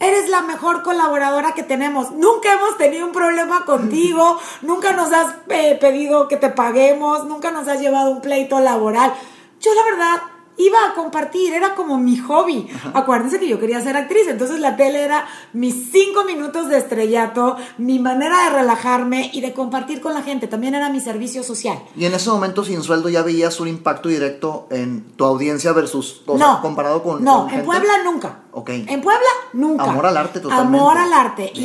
Eres 0.05 0.29
la 0.29 0.43
mejor 0.43 0.83
colaboradora 0.83 1.53
que 1.53 1.63
tenemos. 1.63 2.11
Nunca 2.11 2.53
hemos 2.53 2.77
tenido 2.77 3.07
un 3.07 3.13
problema 3.13 3.65
contigo. 3.65 4.39
nunca 4.61 4.93
nos 4.93 5.11
has 5.13 5.35
eh, 5.49 5.79
pedido 5.81 6.29
que 6.29 6.37
te 6.37 6.51
paguemos. 6.51 7.25
Nunca 7.25 7.51
nos 7.51 7.67
has 7.69 7.81
llevado 7.81 8.11
un 8.11 8.21
pleito 8.21 8.61
laboral. 8.61 9.15
Yo 9.61 9.73
la 9.73 9.83
verdad 9.85 10.23
iba 10.57 10.79
a 10.89 10.95
compartir. 10.95 11.53
Era 11.53 11.75
como 11.75 11.99
mi 11.99 12.17
hobby. 12.17 12.69
Acuérdense 12.93 13.39
que 13.41 13.49
yo 13.49 13.59
quería 13.61 13.81
ser 13.81 13.97
actriz. 13.97 14.29
Entonces 14.29 14.61
la 14.61 14.77
tele 14.77 15.03
era 15.03 15.27
mis 15.53 15.91
cinco 15.91 16.25
minutos 16.25 16.69
de 16.69 16.79
estrellato. 16.79 17.57
Mi 17.79 17.99
manera 17.99 18.45
de 18.45 18.51
relajarme 18.59 19.31
y 19.33 19.41
de 19.41 19.53
compartir 19.53 20.01
con 20.01 20.15
la 20.15 20.23
gente. 20.23 20.47
También 20.47 20.75
era 20.75 20.89
mi 20.91 21.01
servicio 21.01 21.43
social. 21.43 21.79
Y 21.97 22.05
en 22.05 22.15
ese 22.15 22.31
momento, 22.31 22.65
sin 22.65 22.83
sueldo, 22.83 23.09
ya 23.09 23.23
veías 23.23 23.59
un 23.61 23.69
impacto 23.69 24.09
directo 24.09 24.67
en 24.71 25.03
tu 25.17 25.25
audiencia 25.25 25.73
versus, 25.73 26.23
o 26.27 26.39
no. 26.39 26.53
sea, 26.55 26.61
comparado 26.63 27.03
con. 27.03 27.23
No, 27.25 27.45
con 27.47 27.55
en. 27.55 27.65
Puebla 27.65 27.93
nunca. 28.05 28.41
Ok. 28.53 28.71
En 28.71 29.01
Puebla 29.01 29.29
nunca. 29.53 29.85
Amor 29.85 30.07
al 30.07 30.17
arte 30.17 30.41
totalmente. 30.41 30.79
Amor 30.79 30.99
al 30.99 31.13
arte. 31.13 31.51
Y, 31.55 31.61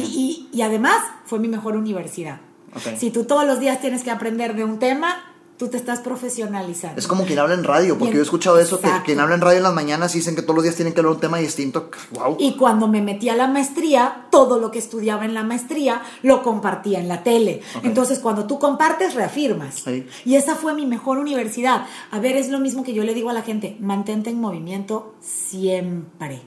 y- 0.52 0.58
y 0.58 0.62
además 0.62 0.98
fue 1.26 1.40
mi 1.40 1.48
mejor 1.48 1.76
universidad. 1.76 2.42
Ok. 2.76 2.98
Si 2.98 3.12
tú 3.12 3.26
todos 3.26 3.46
los 3.46 3.60
días 3.60 3.80
tienes 3.82 4.04
que 4.04 4.12
aprender 4.12 4.56
de 4.56 4.64
un 4.64 4.80
tema, 4.80 5.29
tú 5.60 5.68
te 5.68 5.76
estás 5.76 6.00
profesionalizando. 6.00 6.98
Es 6.98 7.06
como 7.06 7.26
quien 7.26 7.38
habla 7.38 7.54
en 7.54 7.66
radio, 7.66 7.98
porque 7.98 8.14
yo 8.14 8.22
he 8.22 8.24
escuchado 8.24 8.58
eso, 8.60 8.80
que 8.80 8.90
quien 9.04 9.20
habla 9.20 9.36
en 9.36 9.42
radio 9.42 9.58
en 9.58 9.64
las 9.64 9.74
mañanas 9.74 10.14
dicen 10.14 10.34
que 10.34 10.42
todos 10.42 10.56
los 10.56 10.64
días 10.64 10.76
tienen 10.76 10.94
que 10.94 11.02
hablar 11.02 11.16
un 11.16 11.20
tema 11.20 11.38
distinto. 11.38 11.92
¡Wow! 12.12 12.38
Y 12.40 12.56
cuando 12.56 12.88
me 12.88 13.02
metí 13.02 13.28
a 13.28 13.36
la 13.36 13.48
maestría, 13.48 14.28
todo 14.32 14.58
lo 14.58 14.72
que 14.72 14.80
estudiaba 14.80 15.26
en 15.26 15.34
la 15.34 15.44
maestría 15.44 16.02
lo 16.24 16.44
compartía 16.44 17.02
en 17.02 17.10
la 17.10 17.24
tele. 17.24 17.62
Entonces, 17.84 18.20
cuando 18.20 18.48
tú 18.48 18.58
compartes, 18.58 19.16
reafirmas. 19.16 19.76
Sí. 19.84 20.08
Y 20.24 20.36
esa 20.36 20.56
fue 20.56 20.74
mi 20.74 20.86
mejor 20.86 21.18
universidad. 21.18 21.86
A 22.10 22.20
ver, 22.20 22.38
es 22.38 22.48
lo 22.48 22.60
mismo 22.60 22.86
que 22.86 22.94
yo 22.94 23.04
le 23.04 23.14
digo 23.14 23.30
a 23.30 23.34
la 23.34 23.42
gente, 23.42 23.76
mantente 23.82 24.30
en 24.30 24.40
movimiento 24.40 25.16
siempre. 25.20 26.42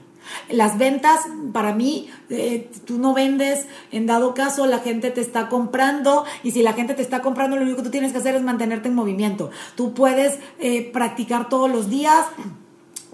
Las 0.49 0.77
ventas, 0.77 1.21
para 1.51 1.73
mí, 1.73 2.09
eh, 2.29 2.69
tú 2.85 2.97
no 2.97 3.13
vendes, 3.13 3.67
en 3.91 4.05
dado 4.05 4.33
caso 4.33 4.65
la 4.65 4.79
gente 4.79 5.11
te 5.11 5.21
está 5.21 5.49
comprando 5.49 6.25
y 6.43 6.51
si 6.51 6.63
la 6.63 6.73
gente 6.73 6.93
te 6.93 7.01
está 7.01 7.21
comprando, 7.21 7.55
lo 7.55 7.63
único 7.63 7.77
que 7.77 7.83
tú 7.83 7.91
tienes 7.91 8.11
que 8.11 8.17
hacer 8.17 8.35
es 8.35 8.43
mantenerte 8.43 8.89
en 8.89 8.95
movimiento. 8.95 9.51
Tú 9.75 9.93
puedes 9.93 10.39
eh, 10.59 10.89
practicar 10.91 11.49
todos 11.49 11.69
los 11.69 11.89
días, 11.89 12.25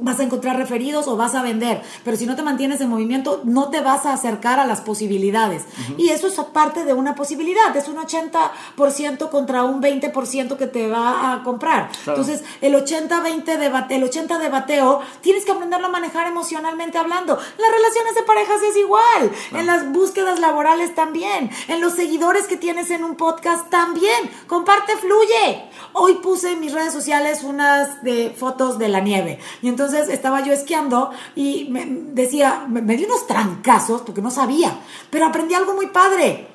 vas 0.01 0.19
a 0.19 0.23
encontrar 0.23 0.57
referidos 0.57 1.07
o 1.07 1.15
vas 1.17 1.35
a 1.35 1.41
vender, 1.41 1.81
pero 2.03 2.17
si 2.17 2.25
no 2.25 2.35
te 2.35 2.41
mantienes 2.43 2.81
en 2.81 2.89
movimiento, 2.89 3.41
no 3.43 3.69
te 3.69 3.81
vas 3.81 4.05
a 4.05 4.13
acercar 4.13 4.59
a 4.59 4.65
las 4.65 4.81
posibilidades. 4.81 5.63
Y 5.97 6.09
eso 6.09 6.27
es 6.27 6.35
parte 6.53 6.85
de 6.85 6.93
una 6.93 7.15
posibilidad, 7.15 7.75
es 7.75 7.87
un 7.87 7.97
80% 7.97 9.29
contra 9.29 9.63
un 9.63 9.81
20% 9.81 10.57
que 10.57 10.67
te 10.67 10.87
va 10.89 11.33
a 11.33 11.43
comprar. 11.43 11.89
Claro. 12.03 12.19
Entonces, 12.21 12.43
el 12.61 12.75
80-20 12.75 13.57
de 13.57 13.69
bate- 13.71 13.95
el 13.95 14.03
80 14.03 14.37
de 14.39 14.49
bateo, 14.49 15.01
tienes 15.21 15.45
que 15.45 15.51
aprenderlo 15.51 15.87
a 15.87 15.89
manejar 15.91 16.27
emocionalmente 16.27 16.97
hablando. 16.97 17.35
Las 17.35 17.71
relaciones 17.71 18.15
de 18.15 18.23
parejas 18.23 18.61
es 18.63 18.77
igual, 18.77 19.31
en 19.51 19.65
las 19.65 19.91
búsquedas 19.91 20.39
laborales 20.39 20.95
también, 20.95 21.49
en 21.67 21.81
los 21.81 21.93
seguidores 21.93 22.47
que 22.47 22.57
tienes 22.57 22.89
en 22.91 23.03
un 23.03 23.15
podcast 23.15 23.69
también. 23.69 24.29
Comparte, 24.47 24.93
fluye. 24.97 25.69
Hoy 25.93 26.15
puse 26.15 26.51
en 26.53 26.59
mis 26.59 26.73
redes 26.73 26.93
sociales 26.93 27.43
unas 27.43 28.01
de 28.03 28.33
fotos 28.37 28.77
de 28.79 28.87
la 28.89 28.99
nieve 28.99 29.39
y 29.61 29.67
entonces 29.69 29.88
estaba 29.93 30.43
yo 30.45 30.53
esquiando 30.53 31.11
y 31.35 31.67
me 31.69 31.85
decía, 32.13 32.65
me, 32.69 32.81
me 32.81 32.95
di 32.97 33.05
unos 33.05 33.27
trancazos 33.27 34.01
porque 34.03 34.21
no 34.21 34.31
sabía, 34.31 34.79
pero 35.09 35.25
aprendí 35.25 35.53
algo 35.53 35.73
muy 35.75 35.87
padre. 35.87 36.47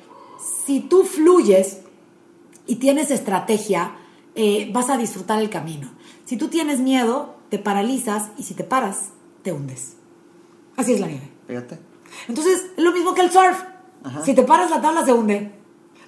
Si 0.65 0.79
tú 0.81 1.03
fluyes, 1.03 1.79
y 2.67 2.75
tienes 2.77 3.11
estrategia, 3.11 3.91
eh, 4.33 4.69
vas 4.73 4.89
a 4.89 4.97
disfrutar 4.97 5.39
el 5.39 5.49
camino. 5.51 5.87
Si 6.25 6.35
tú 6.35 6.47
tienes 6.47 6.79
miedo, 6.79 7.35
te 7.49 7.59
paralizas 7.59 8.29
y 8.39 8.43
si 8.43 8.55
te 8.55 8.63
paras, 8.63 9.09
te 9.43 9.51
hundes. 9.53 9.97
Así 10.75 10.93
es 10.93 10.99
la 10.99 11.05
nieve. 11.07 11.29
Fíjate. 11.47 11.77
Entonces, 12.27 12.65
es 12.75 12.83
lo 12.83 12.91
mismo 12.91 13.13
que 13.13 13.21
el 13.21 13.31
surf. 13.31 13.61
Si 14.23 14.33
te 14.33 14.41
paras, 14.43 14.71
la 14.71 14.81
tabla 14.81 15.05
se 15.05 15.13
hunde. 15.13 15.51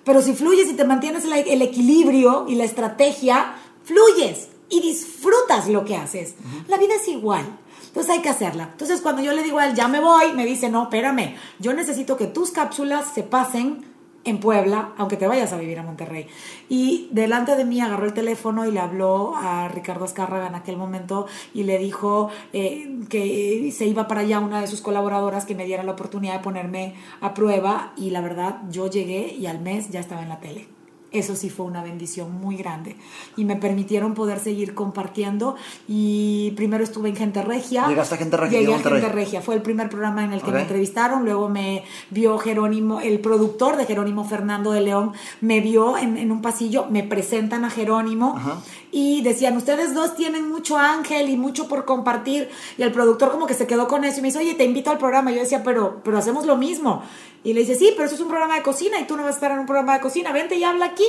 Pero 0.03 0.21
si 0.21 0.33
fluyes 0.33 0.67
y 0.69 0.73
te 0.73 0.83
mantienes 0.83 1.25
la- 1.25 1.37
el 1.39 1.61
equilibrio 1.61 2.45
y 2.47 2.55
la 2.55 2.63
estrategia, 2.63 3.53
fluyes 3.83 4.49
y 4.69 4.81
disfrutas 4.81 5.67
lo 5.67 5.85
que 5.85 5.95
haces. 5.95 6.35
La 6.67 6.77
vida 6.77 6.95
es 6.95 7.07
igual. 7.07 7.45
Entonces 7.87 8.11
hay 8.11 8.21
que 8.21 8.29
hacerla. 8.29 8.69
Entonces 8.71 9.01
cuando 9.01 9.21
yo 9.21 9.33
le 9.33 9.43
digo 9.43 9.59
a 9.59 9.67
él, 9.67 9.75
ya 9.75 9.87
me 9.87 9.99
voy, 9.99 10.33
me 10.33 10.45
dice, 10.45 10.69
no, 10.69 10.83
espérame, 10.83 11.35
yo 11.59 11.73
necesito 11.73 12.17
que 12.17 12.27
tus 12.27 12.51
cápsulas 12.51 13.05
se 13.13 13.23
pasen 13.23 13.85
en 14.27 14.39
Puebla, 14.39 14.93
aunque 14.97 15.15
te 15.15 15.25
vayas 15.25 15.53
a 15.53 15.57
vivir 15.57 15.79
a 15.79 15.83
Monterrey. 15.83 16.27
Y 16.67 17.07
delante 17.11 17.55
de 17.55 17.63
mí 17.63 17.79
agarró 17.79 18.05
el 18.05 18.13
teléfono 18.13 18.67
y 18.67 18.71
le 18.71 18.79
habló 18.79 19.33
a 19.35 19.69
Ricardo 19.69 20.03
Azcárraga 20.03 20.47
en 20.47 20.55
aquel 20.55 20.75
momento 20.75 21.27
y 21.53 21.63
le 21.63 21.77
dijo 21.77 22.29
eh, 22.51 22.99
que 23.09 23.73
se 23.75 23.85
iba 23.85 24.07
para 24.07 24.21
allá 24.21 24.39
una 24.39 24.59
de 24.59 24.67
sus 24.67 24.81
colaboradoras 24.81 25.45
que 25.45 25.55
me 25.55 25.65
diera 25.65 25.83
la 25.83 25.93
oportunidad 25.93 26.33
de 26.33 26.39
ponerme 26.43 26.95
a 27.21 27.33
prueba 27.33 27.93
y 27.95 28.09
la 28.09 28.21
verdad 28.21 28.61
yo 28.69 28.89
llegué 28.89 29.33
y 29.33 29.45
al 29.45 29.61
mes 29.61 29.89
ya 29.89 30.01
estaba 30.01 30.21
en 30.21 30.29
la 30.29 30.39
tele. 30.41 30.76
Eso 31.11 31.35
sí 31.35 31.49
fue 31.49 31.65
una 31.65 31.83
bendición 31.83 32.33
muy 32.33 32.57
grande. 32.57 32.97
Y 33.37 33.45
me 33.45 33.55
permitieron 33.55 34.13
poder 34.13 34.39
seguir 34.39 34.73
compartiendo. 34.73 35.55
Y 35.87 36.51
primero 36.57 36.83
estuve 36.83 37.09
en 37.09 37.15
Gente 37.15 37.41
Regia. 37.41 37.87
Llegaste 37.87 38.15
a 38.15 38.17
Gente 38.17 38.37
Regia, 38.37 38.59
Llegué 38.59 38.73
a. 38.73 38.79
Gente 38.79 39.09
Regia. 39.09 39.41
Fue 39.41 39.55
el 39.55 39.61
primer 39.61 39.89
programa 39.89 40.23
en 40.23 40.33
el 40.33 40.41
que 40.41 40.51
me 40.51 40.61
entrevistaron. 40.61 41.23
Luego 41.23 41.49
me 41.49 41.83
vio 42.09 42.37
Jerónimo, 42.37 42.99
el 42.99 43.19
productor 43.19 43.77
de 43.77 43.85
Jerónimo 43.85 44.25
Fernando 44.25 44.71
de 44.71 44.81
León, 44.81 45.13
me 45.41 45.61
vio 45.61 45.97
en, 45.97 46.17
en 46.17 46.31
un 46.31 46.41
pasillo, 46.41 46.85
me 46.89 47.03
presentan 47.03 47.65
a 47.65 47.69
Jerónimo 47.69 48.35
Ajá. 48.37 48.61
y 48.91 49.21
decían, 49.21 49.55
ustedes 49.57 49.93
dos 49.93 50.15
tienen 50.15 50.49
mucho 50.49 50.77
ángel 50.77 51.29
y 51.29 51.37
mucho 51.37 51.67
por 51.67 51.85
compartir. 51.85 52.49
Y 52.77 52.83
el 52.83 52.91
productor 52.91 53.31
como 53.31 53.47
que 53.47 53.53
se 53.53 53.67
quedó 53.67 53.87
con 53.87 54.03
eso 54.03 54.19
y 54.19 54.21
me 54.21 54.27
dice, 54.27 54.39
oye, 54.39 54.55
te 54.55 54.65
invito 54.65 54.91
al 54.91 54.97
programa. 54.97 55.31
Y 55.31 55.35
yo 55.35 55.41
decía, 55.41 55.63
pero, 55.63 56.01
pero 56.03 56.17
hacemos 56.17 56.45
lo 56.45 56.57
mismo. 56.57 57.03
Y 57.43 57.53
le 57.53 57.61
dice, 57.61 57.75
sí, 57.75 57.91
pero 57.95 58.05
eso 58.05 58.15
es 58.15 58.21
un 58.21 58.27
programa 58.27 58.55
de 58.55 58.63
cocina 58.63 58.99
y 58.99 59.07
tú 59.07 59.15
no 59.15 59.23
vas 59.23 59.33
a 59.33 59.35
estar 59.35 59.51
en 59.51 59.59
un 59.59 59.65
programa 59.65 59.93
de 59.93 60.01
cocina, 60.01 60.31
vente 60.31 60.55
y 60.55 60.63
habla 60.63 60.85
aquí. 60.85 61.05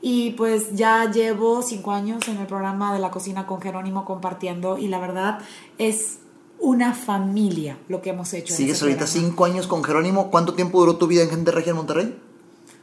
Y 0.00 0.32
pues 0.32 0.74
ya 0.74 1.10
llevo 1.10 1.62
cinco 1.62 1.92
años 1.92 2.28
en 2.28 2.38
el 2.38 2.46
programa 2.46 2.92
de 2.92 2.98
la 3.00 3.10
cocina 3.10 3.46
con 3.46 3.60
Jerónimo 3.60 4.04
compartiendo 4.04 4.76
y 4.78 4.88
la 4.88 4.98
verdad 4.98 5.38
es 5.78 6.18
una 6.58 6.94
familia 6.94 7.78
lo 7.88 8.02
que 8.02 8.10
hemos 8.10 8.32
hecho. 8.34 8.54
Sigues 8.54 8.80
ahorita 8.82 9.04
programa. 9.04 9.26
cinco 9.28 9.44
años 9.44 9.66
con 9.66 9.82
Jerónimo. 9.82 10.30
¿Cuánto 10.30 10.54
tiempo 10.54 10.80
duró 10.80 10.96
tu 10.96 11.06
vida 11.06 11.22
en 11.22 11.30
Gente 11.30 11.50
Regia 11.50 11.70
en 11.70 11.76
Monterrey? 11.76 12.18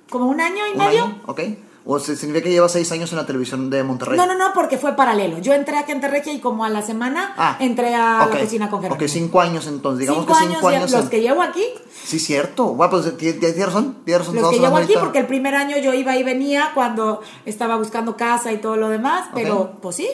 Como 0.10 0.26
un 0.26 0.42
año 0.42 0.68
y 0.68 0.72
¿Un 0.72 0.78
medio. 0.78 1.04
año? 1.06 1.22
¿Ok? 1.28 1.42
O 1.84 1.98
significa 2.00 2.44
que 2.44 2.52
llevas 2.52 2.72
seis 2.74 2.92
años 2.92 3.12
en 3.12 3.18
la 3.18 3.26
televisión 3.26 3.72
de 3.72 3.84
Monterrey. 3.84 4.16
No, 4.16 4.28
no, 4.28 4.36
no, 4.38 4.54
porque 4.54 4.78
fue 4.78 4.96
paralelo. 4.96 5.40
Yo 5.40 5.54
entré 5.54 5.78
a 5.80 5.84
Gente 5.84 6.08
Regia 6.08 6.32
y 6.32 6.40
como 6.40 6.64
a 6.64 6.70
la 6.70 6.84
semana 6.84 7.34
Ah, 7.38 7.58
entré 7.60 7.96
a 7.96 8.26
ok. 8.28 8.34
la 8.36 8.40
cocina 8.42 8.70
con 8.70 8.82
Jerónimo. 8.84 9.04
Ok, 9.04 9.10
cinco 9.12 9.42
años 9.42 9.66
entonces. 9.66 10.00
Digamos 10.02 10.26
cinco 10.26 10.34
que 10.38 10.46
cinco 10.46 10.68
años, 10.68 10.76
años. 10.82 10.92
los 10.92 11.02
en- 11.06 11.10
que 11.10 11.22
llevo 11.22 11.42
aquí, 11.42 11.64
Sí, 12.04 12.20
cierto. 12.20 12.66
Guau, 12.66 12.90
pues 12.90 13.06
ti- 13.18 13.34
ti- 13.34 13.40
tienes 13.40 13.66
razón. 13.66 13.98
Tienes 14.06 14.28
razón. 14.28 14.42
los 14.42 14.52
que 14.52 14.60
llevo 14.60 14.78
aquí, 14.78 14.94
porque 15.00 15.20
el 15.20 15.28
primer 15.28 15.56
año 15.56 15.78
yo 15.78 15.94
iba 15.94 16.16
y 16.16 16.24
venía 16.24 16.72
cuando 16.76 17.22
estaba 17.46 17.78
buscando 17.78 18.16
casa 18.16 18.52
y 18.52 18.58
todo 18.58 18.76
lo 18.76 18.90
demás, 18.90 19.30
pero 19.34 19.60
Ok. 19.60 19.70
pues 19.82 19.96
sí, 19.96 20.08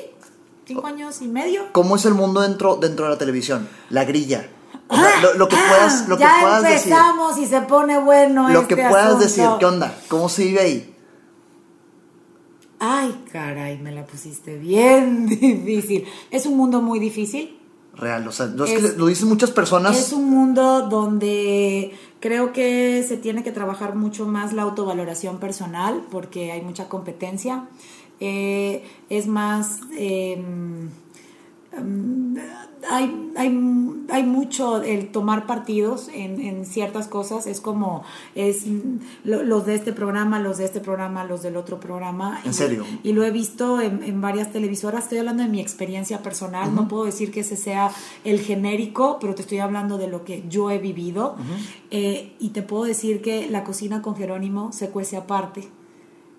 cinco 0.66 0.88
años 0.88 1.22
y 1.22 1.28
medio. 1.28 1.64
¿Cómo 1.74 1.98
es 1.98 2.06
el 2.06 2.14
mundo 2.14 2.42
dentro, 2.42 2.78
dentro 2.78 3.06
de 3.06 3.12
la 3.12 3.18
televisión? 3.18 3.68
La 3.90 4.06
grilla. 4.06 4.48
O 4.90 4.96
sea, 4.96 5.20
lo, 5.22 5.34
lo 5.34 5.48
que 5.50 5.56
Ah, 5.58 5.66
puedas, 5.68 6.08
lo 6.08 6.18
que 6.18 6.24
ya 6.24 6.38
puedas 6.40 6.64
decir. 6.64 6.94
empezamos 6.94 7.38
y 7.38 7.46
se 7.46 7.60
pone 7.62 7.98
bueno 8.00 8.48
Lo 8.50 8.62
este 8.62 8.76
que 8.76 8.84
puedas 8.88 9.08
asunto. 9.08 9.24
decir. 9.26 9.46
¿Qué 9.60 9.66
onda? 9.66 9.94
¿Cómo 10.08 10.30
se 10.30 10.44
vive 10.46 10.62
ahí? 10.62 10.94
Ay, 12.80 13.24
caray, 13.32 13.80
me 13.80 13.92
la 13.92 14.06
pusiste 14.06 14.58
bien 14.58 15.26
difícil. 15.28 16.06
Es 16.32 16.46
un 16.46 16.58
mundo 16.58 16.82
muy 16.82 17.00
difícil. 17.00 17.58
Real. 17.96 18.28
O 18.28 18.32
sea, 18.32 18.46
no 18.48 18.66
es, 18.66 18.72
Es- 18.72 18.92
que 18.92 18.98
lo 18.98 19.08
dicen 19.08 19.28
muchas 19.28 19.50
personas. 19.52 19.98
Es 19.98 20.14
un 20.14 20.30
mundo 20.30 20.84
donde 20.88 21.92
creo 22.20 22.54
que 22.54 23.04
se 23.08 23.18
tiene 23.18 23.44
que 23.44 23.52
trabajar 23.52 23.96
mucho 23.96 24.26
más 24.28 24.54
la 24.54 24.62
autovaloración 24.64 25.40
personal 25.40 26.06
porque 26.12 26.52
hay 26.52 26.62
mucha 26.62 26.88
competencia. 26.90 27.68
Eh, 28.20 28.84
es 29.10 29.28
más, 29.28 29.80
eh, 29.98 30.38
mm, 30.38 31.07
hay, 32.90 33.32
hay, 33.36 34.04
hay 34.10 34.24
mucho 34.24 34.82
el 34.82 35.10
tomar 35.12 35.46
partidos 35.46 36.10
en, 36.14 36.40
en 36.40 36.66
ciertas 36.66 37.08
cosas. 37.08 37.48
Es 37.48 37.60
como 37.60 38.04
es 38.36 38.66
lo- 39.24 39.44
los 39.44 39.66
de 39.66 39.76
este 39.76 39.94
programa, 39.94 40.40
los 40.40 40.58
de 40.58 40.66
este 40.66 40.80
programa, 40.80 41.24
los 41.26 41.42
del 41.42 41.58
otro 41.58 41.80
programa. 41.80 42.40
¿En 42.44 42.52
Y- 42.52 42.54
serio? 42.54 42.86
y 43.04 43.14
lo 43.14 43.24
he 43.24 43.32
visto 43.32 43.82
en, 43.82 44.04
en 44.04 44.22
varias 44.22 44.52
televisoras. 44.52 45.04
Estoy 45.04 45.18
hablando 45.20 45.44
de 45.44 45.50
mi 45.50 45.60
experiencia 45.60 46.22
personal. 46.24 46.74
No 46.74 46.88
puedo 46.88 47.06
decir 47.06 47.32
que 47.32 47.42
ese 47.42 47.58
sea 47.58 47.92
el 48.24 48.40
genérico, 48.40 49.18
pero 49.20 49.36
te 49.36 49.42
estoy 49.42 49.58
hablando 49.60 49.98
de 49.98 50.08
lo 50.08 50.24
que 50.24 50.44
yo 50.50 50.70
he 50.72 50.78
vivido. 50.80 51.36
Eh, 51.92 52.34
y 52.40 52.50
te 52.50 52.62
puedo 52.62 52.84
decir 52.86 53.22
que 53.22 53.50
la 53.50 53.64
cocina 53.64 54.02
con 54.02 54.16
Jerónimo 54.16 54.72
se 54.72 54.90
cuece 54.90 55.18
aparte. 55.18 55.68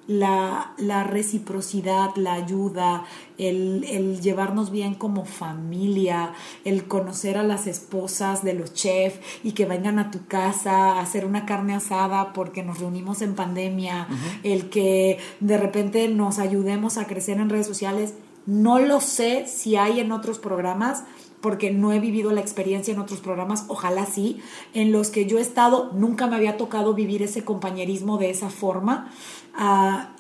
La, 0.09 0.73
la 0.79 1.05
reciprocidad, 1.05 2.17
la 2.17 2.33
ayuda, 2.33 3.05
el, 3.37 3.85
el 3.85 4.21
llevarnos 4.23 4.71
bien 4.71 4.95
como 4.95 5.27
familia, 5.27 6.33
el 6.65 6.89
conocer 6.89 7.37
a 7.37 7.43
las 7.43 7.67
esposas 7.67 8.43
de 8.43 8.55
los 8.55 8.73
chefs 8.73 9.21
y 9.45 9.53
que 9.53 9.67
vengan 9.67 9.99
a 9.99 10.11
tu 10.11 10.27
casa 10.27 10.93
a 10.93 11.01
hacer 11.01 11.27
una 11.27 11.45
carne 11.45 11.75
asada 11.75 12.33
porque 12.33 12.63
nos 12.63 12.81
reunimos 12.81 13.21
en 13.21 13.35
pandemia, 13.35 14.09
el 14.43 14.71
que 14.71 15.19
de 15.41 15.59
repente 15.59 16.09
nos 16.09 16.39
ayudemos 16.39 16.97
a 16.97 17.07
crecer 17.07 17.39
en 17.39 17.51
redes 17.51 17.67
sociales. 17.67 18.15
No 18.47 18.79
lo 18.79 19.03
sé 19.03 19.47
si 19.47 19.77
hay 19.77 20.01
en 20.01 20.11
otros 20.11 20.39
programas, 20.39 21.05
porque 21.41 21.71
no 21.71 21.93
he 21.93 22.01
vivido 22.01 22.33
la 22.33 22.41
experiencia 22.41 22.93
en 22.93 23.01
otros 23.01 23.21
programas, 23.21 23.65
ojalá 23.69 24.07
sí, 24.07 24.41
en 24.75 24.93
los 24.93 25.11
que 25.11 25.27
yo 25.27 25.39
he 25.39 25.41
estado, 25.41 25.91
nunca 25.93 26.27
me 26.27 26.37
había 26.37 26.57
tocado 26.57 26.95
vivir 26.95 27.23
ese 27.23 27.45
compañerismo 27.45 28.19
de 28.19 28.31
esa 28.31 28.51
forma. 28.51 29.11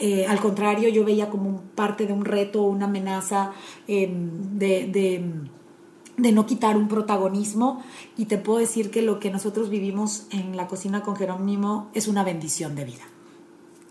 Eh, 0.00 0.26
al 0.26 0.40
contrario, 0.40 0.88
yo 0.88 1.04
veía 1.04 1.30
como 1.30 1.62
parte 1.74 2.06
de 2.06 2.12
un 2.12 2.24
reto, 2.24 2.62
una 2.62 2.86
amenaza 2.86 3.52
eh, 3.86 4.08
de, 4.10 4.86
de 4.86 5.32
de 6.16 6.32
no 6.32 6.46
quitar 6.46 6.76
un 6.76 6.88
protagonismo 6.88 7.80
y 8.16 8.24
te 8.24 8.38
puedo 8.38 8.58
decir 8.58 8.90
que 8.90 9.02
lo 9.02 9.20
que 9.20 9.30
nosotros 9.30 9.70
vivimos 9.70 10.26
en 10.32 10.56
la 10.56 10.66
cocina 10.66 11.02
con 11.02 11.14
Jerónimo 11.14 11.90
es 11.94 12.08
una 12.08 12.24
bendición 12.24 12.74
de 12.74 12.84
vida. 12.84 13.04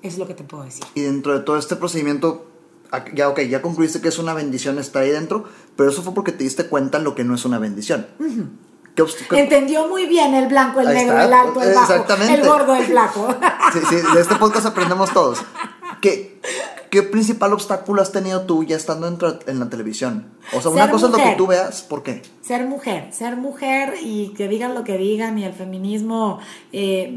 Es 0.01 0.17
lo 0.17 0.27
que 0.27 0.33
te 0.33 0.43
puedo 0.43 0.65
decir. 0.65 0.83
Y 0.93 1.03
dentro 1.03 1.31
de 1.37 1.45
todo 1.45 1.57
este 1.57 1.77
procedimiento, 1.77 2.45
ah, 2.91 3.05
ya, 3.15 3.29
ok, 3.29 3.39
ya 3.43 3.61
concluiste 3.61 4.01
que 4.01 4.09
es 4.09 4.19
una 4.19 4.33
bendición 4.33 4.77
estar 4.77 5.03
ahí 5.03 5.11
dentro, 5.11 5.45
pero 5.77 5.89
eso 5.89 6.03
fue 6.03 6.13
porque 6.13 6.33
te 6.33 6.43
diste 6.43 6.65
cuenta 6.67 6.99
lo 6.99 7.15
que 7.15 7.23
no 7.23 7.33
es 7.33 7.45
una 7.45 7.59
bendición. 7.59 8.07
¿Qué 8.17 8.25
obst- 8.25 8.47
qué- 9.05 9.39
Entendió 9.39 9.87
muy 9.87 10.05
bien 10.05 10.33
el 10.33 10.47
blanco, 10.47 10.81
el 10.81 10.93
negro, 10.93 11.19
el 11.19 11.31
alto, 11.33 11.61
el 11.61 11.73
bajo, 11.73 11.93
Exactamente. 11.93 12.33
el 12.33 12.47
gordo, 12.47 12.75
el 12.75 12.85
flaco. 12.85 13.27
Sí, 13.73 13.79
sí, 13.89 13.95
de 14.13 14.21
este 14.21 14.35
podcast 14.35 14.65
aprendemos 14.65 15.11
todos. 15.11 15.39
¿Qué, 16.01 16.39
¿Qué 16.89 17.03
principal 17.03 17.51
obstáculo 17.53 18.01
has 18.01 18.11
tenido 18.11 18.41
tú 18.43 18.63
ya 18.63 18.77
estando 18.77 19.07
en, 19.07 19.59
la 19.59 19.69
televisión? 19.69 20.27
O 20.53 20.61
sea, 20.61 20.71
una 20.71 20.89
cosa 20.89 21.07
es 21.07 21.11
lo 21.11 21.17
que 21.17 21.35
tú 21.37 21.47
veas, 21.47 21.81
¿por 21.81 22.01
qué? 22.01 22.21
Ser 22.41 22.65
mujer, 22.65 23.09
ser 23.11 23.35
mujer 23.35 23.95
y 24.01 24.29
que 24.29 24.47
digan 24.47 24.73
lo 24.73 24.83
que 24.85 24.97
digan 24.97 25.37
y 25.37 25.43
el 25.43 25.53
feminismo, 25.53 26.39
eh, 26.71 27.13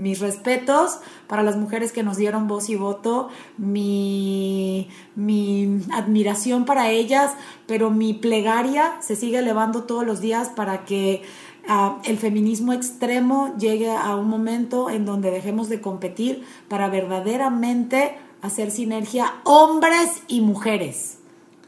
mis 0.00 0.18
respetos 0.18 0.98
para 1.26 1.42
las 1.42 1.56
mujeres 1.56 1.92
que 1.92 2.02
nos 2.02 2.16
dieron 2.16 2.48
voz 2.48 2.70
y 2.70 2.74
voto, 2.74 3.28
mi, 3.58 4.88
mi 5.14 5.82
admiración 5.92 6.64
para 6.64 6.90
ellas, 6.90 7.32
pero 7.66 7.90
mi 7.90 8.14
plegaria 8.14 8.94
se 9.00 9.14
sigue 9.14 9.38
elevando 9.38 9.84
todos 9.84 10.06
los 10.06 10.22
días 10.22 10.48
para 10.48 10.86
que 10.86 11.22
ah, 11.68 11.98
el 12.04 12.16
feminismo 12.16 12.72
extremo 12.72 13.54
llegue 13.58 13.90
a 13.90 14.16
un 14.16 14.28
momento 14.28 14.88
en 14.88 15.04
donde 15.04 15.30
dejemos 15.30 15.68
de 15.68 15.82
competir 15.82 16.44
para 16.68 16.88
verdaderamente 16.88 18.16
hacer 18.40 18.70
sinergia 18.70 19.34
hombres 19.44 20.22
y 20.28 20.40
mujeres 20.40 21.18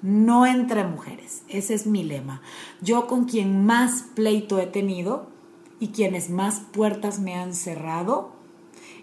no 0.00 0.46
entre 0.46 0.82
mujeres. 0.82 1.44
Ese 1.48 1.74
es 1.74 1.86
mi 1.86 2.02
lema. 2.02 2.42
Yo 2.80 3.06
con 3.06 3.24
quien 3.24 3.64
más 3.64 4.06
pleito 4.16 4.58
he 4.58 4.66
tenido 4.66 5.31
y 5.82 5.88
quienes 5.88 6.30
más 6.30 6.60
puertas 6.70 7.18
me 7.18 7.34
han 7.34 7.54
cerrado 7.54 8.30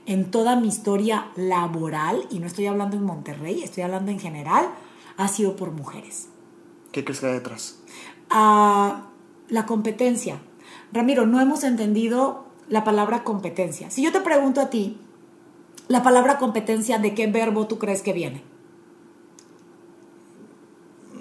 en 0.06 0.32
toda 0.32 0.56
mi 0.56 0.70
historia 0.70 1.30
laboral, 1.36 2.26
y 2.32 2.40
no 2.40 2.48
estoy 2.48 2.68
hablando 2.68 2.96
en 2.96 3.04
Monterrey, 3.04 3.62
estoy 3.62 3.84
hablando 3.84 4.12
en 4.12 4.20
general, 4.22 4.70
ha 5.18 5.28
sido 5.28 5.58
por 5.58 5.72
mujeres. 5.72 6.30
¿Qué 6.94 7.04
crees 7.04 7.20
que 7.20 7.26
hay 7.26 7.34
detrás? 7.34 7.82
Ah, 8.30 9.10
la 9.50 9.66
competencia. 9.66 10.40
Ramiro, 10.94 11.28
no 11.28 11.42
hemos 11.42 11.66
entendido 11.66 12.46
la 12.70 12.86
palabra 12.86 13.26
competencia. 13.26 13.92
Si 13.92 14.02
yo 14.02 14.14
te 14.14 14.22
pregunto 14.22 14.62
a 14.62 14.70
ti, 14.70 15.02
la 15.90 16.02
palabra 16.02 16.38
competencia, 16.38 16.98
¿de 16.98 17.14
qué 17.14 17.28
verbo 17.28 17.68
tú 17.68 17.78
crees 17.78 18.02
que 18.02 18.14
viene? 18.14 18.42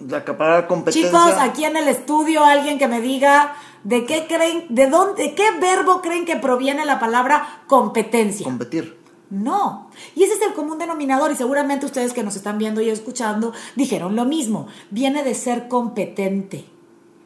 Palabra 0.09 0.67
competencia. 0.67 1.09
Chicos, 1.11 1.33
aquí 1.39 1.65
en 1.65 1.77
el 1.77 1.89
estudio 1.89 2.45
alguien 2.45 2.79
que 2.79 2.89
me 2.89 3.01
diga 3.01 3.55
de 3.85 4.05
qué 4.07 4.27
creen, 4.27 4.65
de 4.69 4.89
dónde, 4.89 5.23
de 5.23 5.35
qué 5.35 5.45
verbo 5.61 6.01
creen 6.03 6.25
que 6.25 6.37
proviene 6.37 6.85
la 6.85 6.99
palabra 6.99 7.63
competencia. 7.67 8.45
Competir. 8.45 8.97
No. 9.31 9.91
Y 10.17 10.23
ese 10.25 10.35
es 10.35 10.43
el 10.43 10.55
común 10.55 10.79
denominador 10.79 11.31
y 11.31 11.37
seguramente 11.37 11.85
ustedes 11.85 12.13
que 12.15 12.23
nos 12.23 12.35
están 12.37 12.57
viendo 12.59 12.81
y 12.81 12.89
escuchando 12.89 13.53
dijeron 13.77 14.17
lo 14.17 14.25
mismo. 14.25 14.67
Viene 14.91 15.23
de 15.23 15.35
ser 15.35 15.69
competente. 15.69 16.65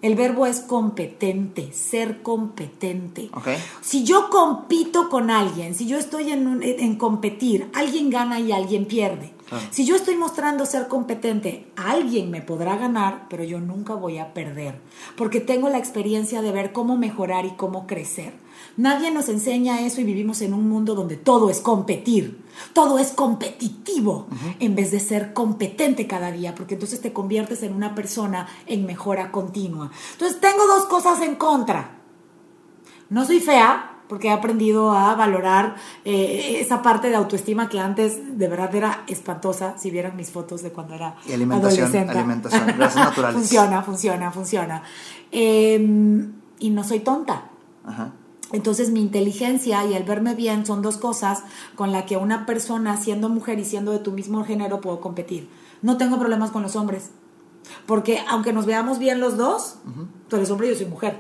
El 0.03 0.17
verbo 0.17 0.47
es 0.47 0.59
competente, 0.59 1.73
ser 1.73 2.23
competente. 2.23 3.31
Ok. 3.35 3.49
Si 3.83 4.03
yo 4.03 4.31
compito 4.31 5.09
con 5.09 5.31
alguien, 5.31 5.77
si 5.77 5.87
yo 5.87 5.97
estoy 5.97 6.33
en, 6.33 6.49
un- 6.49 6.63
en 6.65 6.97
competir, 6.97 7.71
alguien 7.73 8.11
gana 8.11 8.41
y 8.41 8.51
alguien 8.51 8.87
pierde. 8.87 9.33
Claro. 9.53 9.67
Si 9.71 9.85
yo 9.85 9.97
estoy 9.97 10.17
mostrando 10.17 10.65
ser 10.65 10.89
competente, 10.89 11.71
alguien 11.77 12.31
me 12.31 12.41
podrá 12.41 12.77
ganar, 12.77 13.27
pero 13.29 13.45
yo 13.45 13.61
nunca 13.61 13.95
voy 13.95 14.17
a 14.17 14.33
perder, 14.33 14.81
porque 15.15 15.41
tengo 15.41 15.69
la 15.69 15.77
experiencia 15.77 16.41
de 16.41 16.53
ver 16.53 16.73
cómo 16.73 16.97
mejorar 16.97 17.45
y 17.45 17.51
cómo 17.51 17.87
crecer. 17.87 18.33
Nadie 18.79 19.11
nos 19.11 19.29
enseña 19.29 19.83
eso 19.83 20.01
y 20.01 20.05
vivimos 20.05 20.41
en 20.41 20.55
un 20.55 20.69
mundo 20.69 20.95
donde 20.95 21.17
todo 21.17 21.51
es 21.51 21.61
competir, 21.61 22.43
todo 22.73 22.99
es 22.99 23.13
competitivo, 23.13 24.27
en 24.59 24.75
vez 24.75 24.91
de 24.91 25.01
ser 25.01 25.35
competente 25.35 26.07
cada 26.07 26.33
día, 26.33 26.55
porque 26.55 26.75
entonces 26.75 27.03
te 27.03 27.13
conviertes 27.13 27.63
en 27.63 27.75
una 27.75 27.95
persona 27.95 28.49
en 28.67 28.87
mejora 28.87 29.31
continua. 29.31 29.91
Entonces 30.13 30.41
tengo 30.41 30.67
dos 30.67 30.87
cosas 30.87 31.21
en 31.21 31.35
contra. 31.35 31.99
No 33.11 33.27
soy 33.27 33.41
fea, 33.41 33.92
porque 34.13 34.29
he 34.29 34.31
aprendido 34.31 34.93
a 34.93 35.15
valorar 35.15 35.77
eh, 36.05 36.59
esa 36.61 36.83
parte 36.83 37.09
de 37.09 37.17
autoestima 37.17 37.71
que 37.71 37.81
antes 37.81 38.37
de 38.39 38.47
verdad 38.47 38.75
era 38.75 39.05
espantosa, 39.07 39.79
si 39.79 39.91
vieran 39.91 40.17
mis 40.17 40.31
fotos 40.31 40.61
de 40.63 40.71
cuando 40.71 40.93
era 40.95 41.17
Y 41.27 41.33
alimentación, 41.33 41.87
adolescente. 41.87 42.19
alimentación, 42.19 42.67
grasas 42.77 43.05
naturales. 43.07 43.39
funciona, 43.41 43.83
funciona, 43.83 44.31
funciona. 44.31 44.83
Eh, 45.31 46.29
y 46.59 46.69
no 46.69 46.85
soy 46.85 47.01
tonta. 47.01 47.45
Ajá. 47.87 48.13
Entonces 48.53 48.91
mi 48.91 49.01
inteligencia 49.01 49.83
y 49.87 49.95
el 49.95 50.03
verme 50.03 50.35
bien 50.35 50.67
son 50.67 50.83
dos 50.83 50.99
cosas 50.99 51.43
con 51.75 51.91
las 51.91 52.05
que 52.05 52.19
una 52.19 52.45
persona 52.45 52.99
siendo 52.99 53.31
mujer 53.31 53.61
y 53.61 53.65
siendo 53.65 53.93
de 53.93 53.99
tu 54.01 54.13
mismo 54.13 54.45
género 54.45 54.83
puedo 54.83 55.01
competir. 55.01 55.49
No 55.81 55.97
tengo 55.97 56.19
problemas 56.19 56.51
con 56.51 56.61
los 56.61 56.77
hombres. 56.77 57.13
Porque 57.87 58.19
aunque 58.29 58.53
nos 58.53 58.67
veamos 58.67 58.99
bien 58.99 59.21
los 59.21 59.39
dos, 59.39 59.77
tú 60.29 60.37
eres 60.37 60.51
hombre 60.51 60.67
y 60.67 60.73
yo 60.73 60.77
soy 60.77 60.85
mujer. 60.85 61.17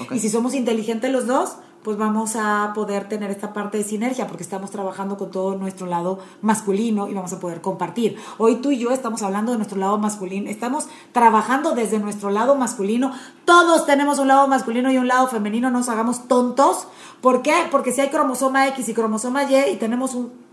Ok. 0.00 0.10
Y 0.16 0.18
si 0.18 0.28
somos 0.30 0.54
inteligentes 0.54 1.12
los 1.12 1.28
dos, 1.28 1.58
pues 1.82 1.96
vamos 1.96 2.36
a 2.36 2.72
poder 2.74 3.08
tener 3.08 3.30
esta 3.30 3.52
parte 3.52 3.78
de 3.78 3.84
sinergia 3.84 4.26
porque 4.26 4.42
estamos 4.42 4.70
trabajando 4.70 5.16
con 5.16 5.30
todo 5.30 5.56
nuestro 5.56 5.86
lado 5.86 6.18
masculino 6.42 7.08
y 7.08 7.14
vamos 7.14 7.32
a 7.32 7.40
poder 7.40 7.60
compartir. 7.60 8.16
Hoy 8.38 8.56
tú 8.56 8.70
y 8.70 8.78
yo 8.78 8.90
estamos 8.90 9.22
hablando 9.22 9.52
de 9.52 9.58
nuestro 9.58 9.78
lado 9.78 9.98
masculino, 9.98 10.50
estamos 10.50 10.88
trabajando 11.12 11.74
desde 11.74 11.98
nuestro 11.98 12.30
lado 12.30 12.56
masculino. 12.56 13.12
Todos 13.44 13.86
tenemos 13.86 14.18
un 14.18 14.28
lado 14.28 14.48
masculino 14.48 14.90
y 14.90 14.98
un 14.98 15.08
lado 15.08 15.28
femenino, 15.28 15.70
no 15.70 15.78
nos 15.78 15.88
hagamos 15.88 16.28
tontos. 16.28 16.88
¿Por 17.20 17.42
qué? 17.42 17.54
Porque 17.70 17.92
si 17.92 18.00
hay 18.00 18.08
cromosoma 18.08 18.68
X 18.68 18.88
y 18.88 18.94
cromosoma 18.94 19.44
Y 19.44 19.72
y 19.72 19.76
tenemos 19.76 20.14
un 20.14 20.47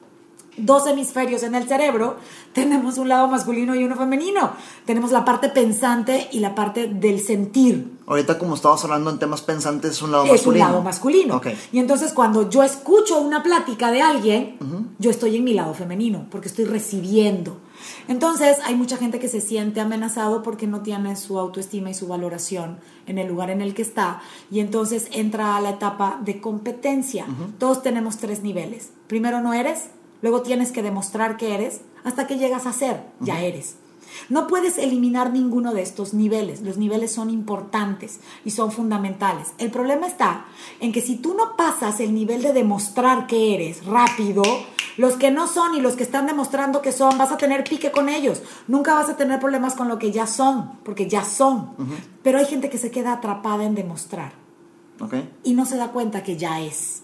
dos 0.58 0.88
hemisferios 0.88 1.44
en 1.44 1.56
el 1.56 1.68
cerebro, 1.68 2.18
tenemos 2.54 2.98
un 2.98 3.10
lado 3.10 3.28
masculino 3.28 3.76
y 3.76 3.84
uno 3.84 3.96
femenino. 3.96 4.52
Tenemos 4.86 5.12
la 5.12 5.26
parte 5.26 5.50
pensante 5.50 6.30
y 6.32 6.40
la 6.40 6.56
parte 6.56 6.88
del 6.88 7.20
sentir. 7.20 7.92
Ahorita 8.08 8.38
como 8.38 8.56
estabas 8.56 8.84
hablando 8.84 9.10
en 9.10 9.20
temas 9.20 9.42
pensantes 9.42 9.92
es 9.92 10.02
un 10.02 10.12
lado 10.12 10.26
Es 10.26 10.32
masculino. 10.32 10.66
un 10.66 10.72
lado 10.72 10.84
masculino. 10.84 11.36
Ok. 11.38 11.48
Y 11.72 11.80
entonces 11.80 12.14
cuando 12.14 12.50
yo 12.50 12.64
escucho 12.64 13.20
una 13.20 13.44
plática 13.44 13.92
de 13.92 14.02
alguien, 14.02 14.58
yo 15.00 15.10
estoy 15.10 15.36
en 15.38 15.44
mi 15.44 15.54
lado 15.54 15.74
femenino, 15.74 16.28
porque 16.30 16.48
estoy 16.48 16.66
recibiendo. 16.66 17.58
Entonces 18.08 18.58
hay 18.64 18.76
mucha 18.76 18.98
gente 18.98 19.20
que 19.20 19.28
se 19.28 19.42
siente 19.42 19.82
amenazado 19.82 20.44
porque 20.44 20.68
no 20.68 20.82
tiene 20.82 21.16
su 21.16 21.38
autoestima 21.40 21.90
y 21.90 21.94
su 21.94 22.08
valoración 22.08 22.78
en 23.06 23.18
el 23.18 23.28
lugar 23.28 23.50
en 23.50 23.62
el 23.62 23.74
que 23.74 23.82
está. 23.82 24.22
Y 24.52 24.60
entonces 24.60 25.08
entra 25.12 25.56
a 25.58 25.62
la 25.62 25.72
etapa 25.72 26.20
de 26.24 26.40
competencia. 26.40 27.26
Todos 27.60 27.82
tenemos 27.84 28.18
tres 28.18 28.42
niveles. 28.44 28.92
Primero 29.08 29.42
no 29.42 29.54
eres, 29.54 29.90
luego 30.26 30.42
tienes 30.42 30.72
que 30.72 30.82
demostrar 30.82 31.38
que 31.38 31.54
eres, 31.54 31.82
hasta 32.04 32.26
que 32.26 32.40
llegas 32.40 32.66
a 32.66 32.74
ser, 32.74 33.04
ya 33.20 33.42
eres. 33.42 33.76
No 34.28 34.48
puedes 34.48 34.80
eliminar 34.80 35.32
ninguno 35.32 35.72
de 35.72 35.84
estos 35.84 36.16
niveles. 36.16 36.62
Los 36.62 36.78
niveles 36.78 37.12
son 37.14 37.30
importantes 37.30 38.22
y 38.44 38.50
son 38.50 38.72
fundamentales. 38.72 39.50
El 39.60 39.70
problema 39.70 40.08
está 40.08 40.48
en 40.80 40.92
que 40.92 41.02
si 41.02 41.18
tú 41.18 41.36
no 41.36 41.56
pasas 41.56 42.00
el 42.00 42.16
nivel 42.16 42.42
de 42.42 42.54
demostrar 42.54 43.28
que 43.28 43.54
eres 43.54 43.86
rápido, 43.86 44.42
los 44.98 45.14
que 45.14 45.30
no 45.30 45.46
son 45.46 45.76
y 45.76 45.80
los 45.80 45.96
que 45.96 46.02
están 46.02 46.26
demostrando 46.26 46.82
que 46.82 46.92
son, 46.92 47.20
vas 47.20 47.32
a 47.32 47.38
tener 47.38 47.64
pique 47.64 47.92
con 47.92 48.10
ellos. 48.10 48.42
Nunca 48.68 48.96
vas 48.96 49.10
a 49.10 49.18
tener 49.18 49.40
problemas 49.40 49.76
con 49.76 49.90
lo 49.90 50.00
que 50.00 50.12
ya 50.12 50.26
son, 50.26 50.72
porque 50.84 51.08
ya 51.08 51.24
son. 51.24 51.76
Pero 52.24 52.40
hay 52.40 52.46
gente 52.46 52.72
que 52.72 52.80
se 52.80 52.90
queda 52.90 53.14
atrapada 53.14 53.64
en 53.64 53.76
demostrar 53.76 54.34
Ok. 55.00 55.14
y 55.44 55.54
no 55.54 55.68
se 55.68 55.78
da 55.78 55.92
cuenta 55.92 56.24
que 56.24 56.36
ya 56.36 56.62
es. 56.62 57.04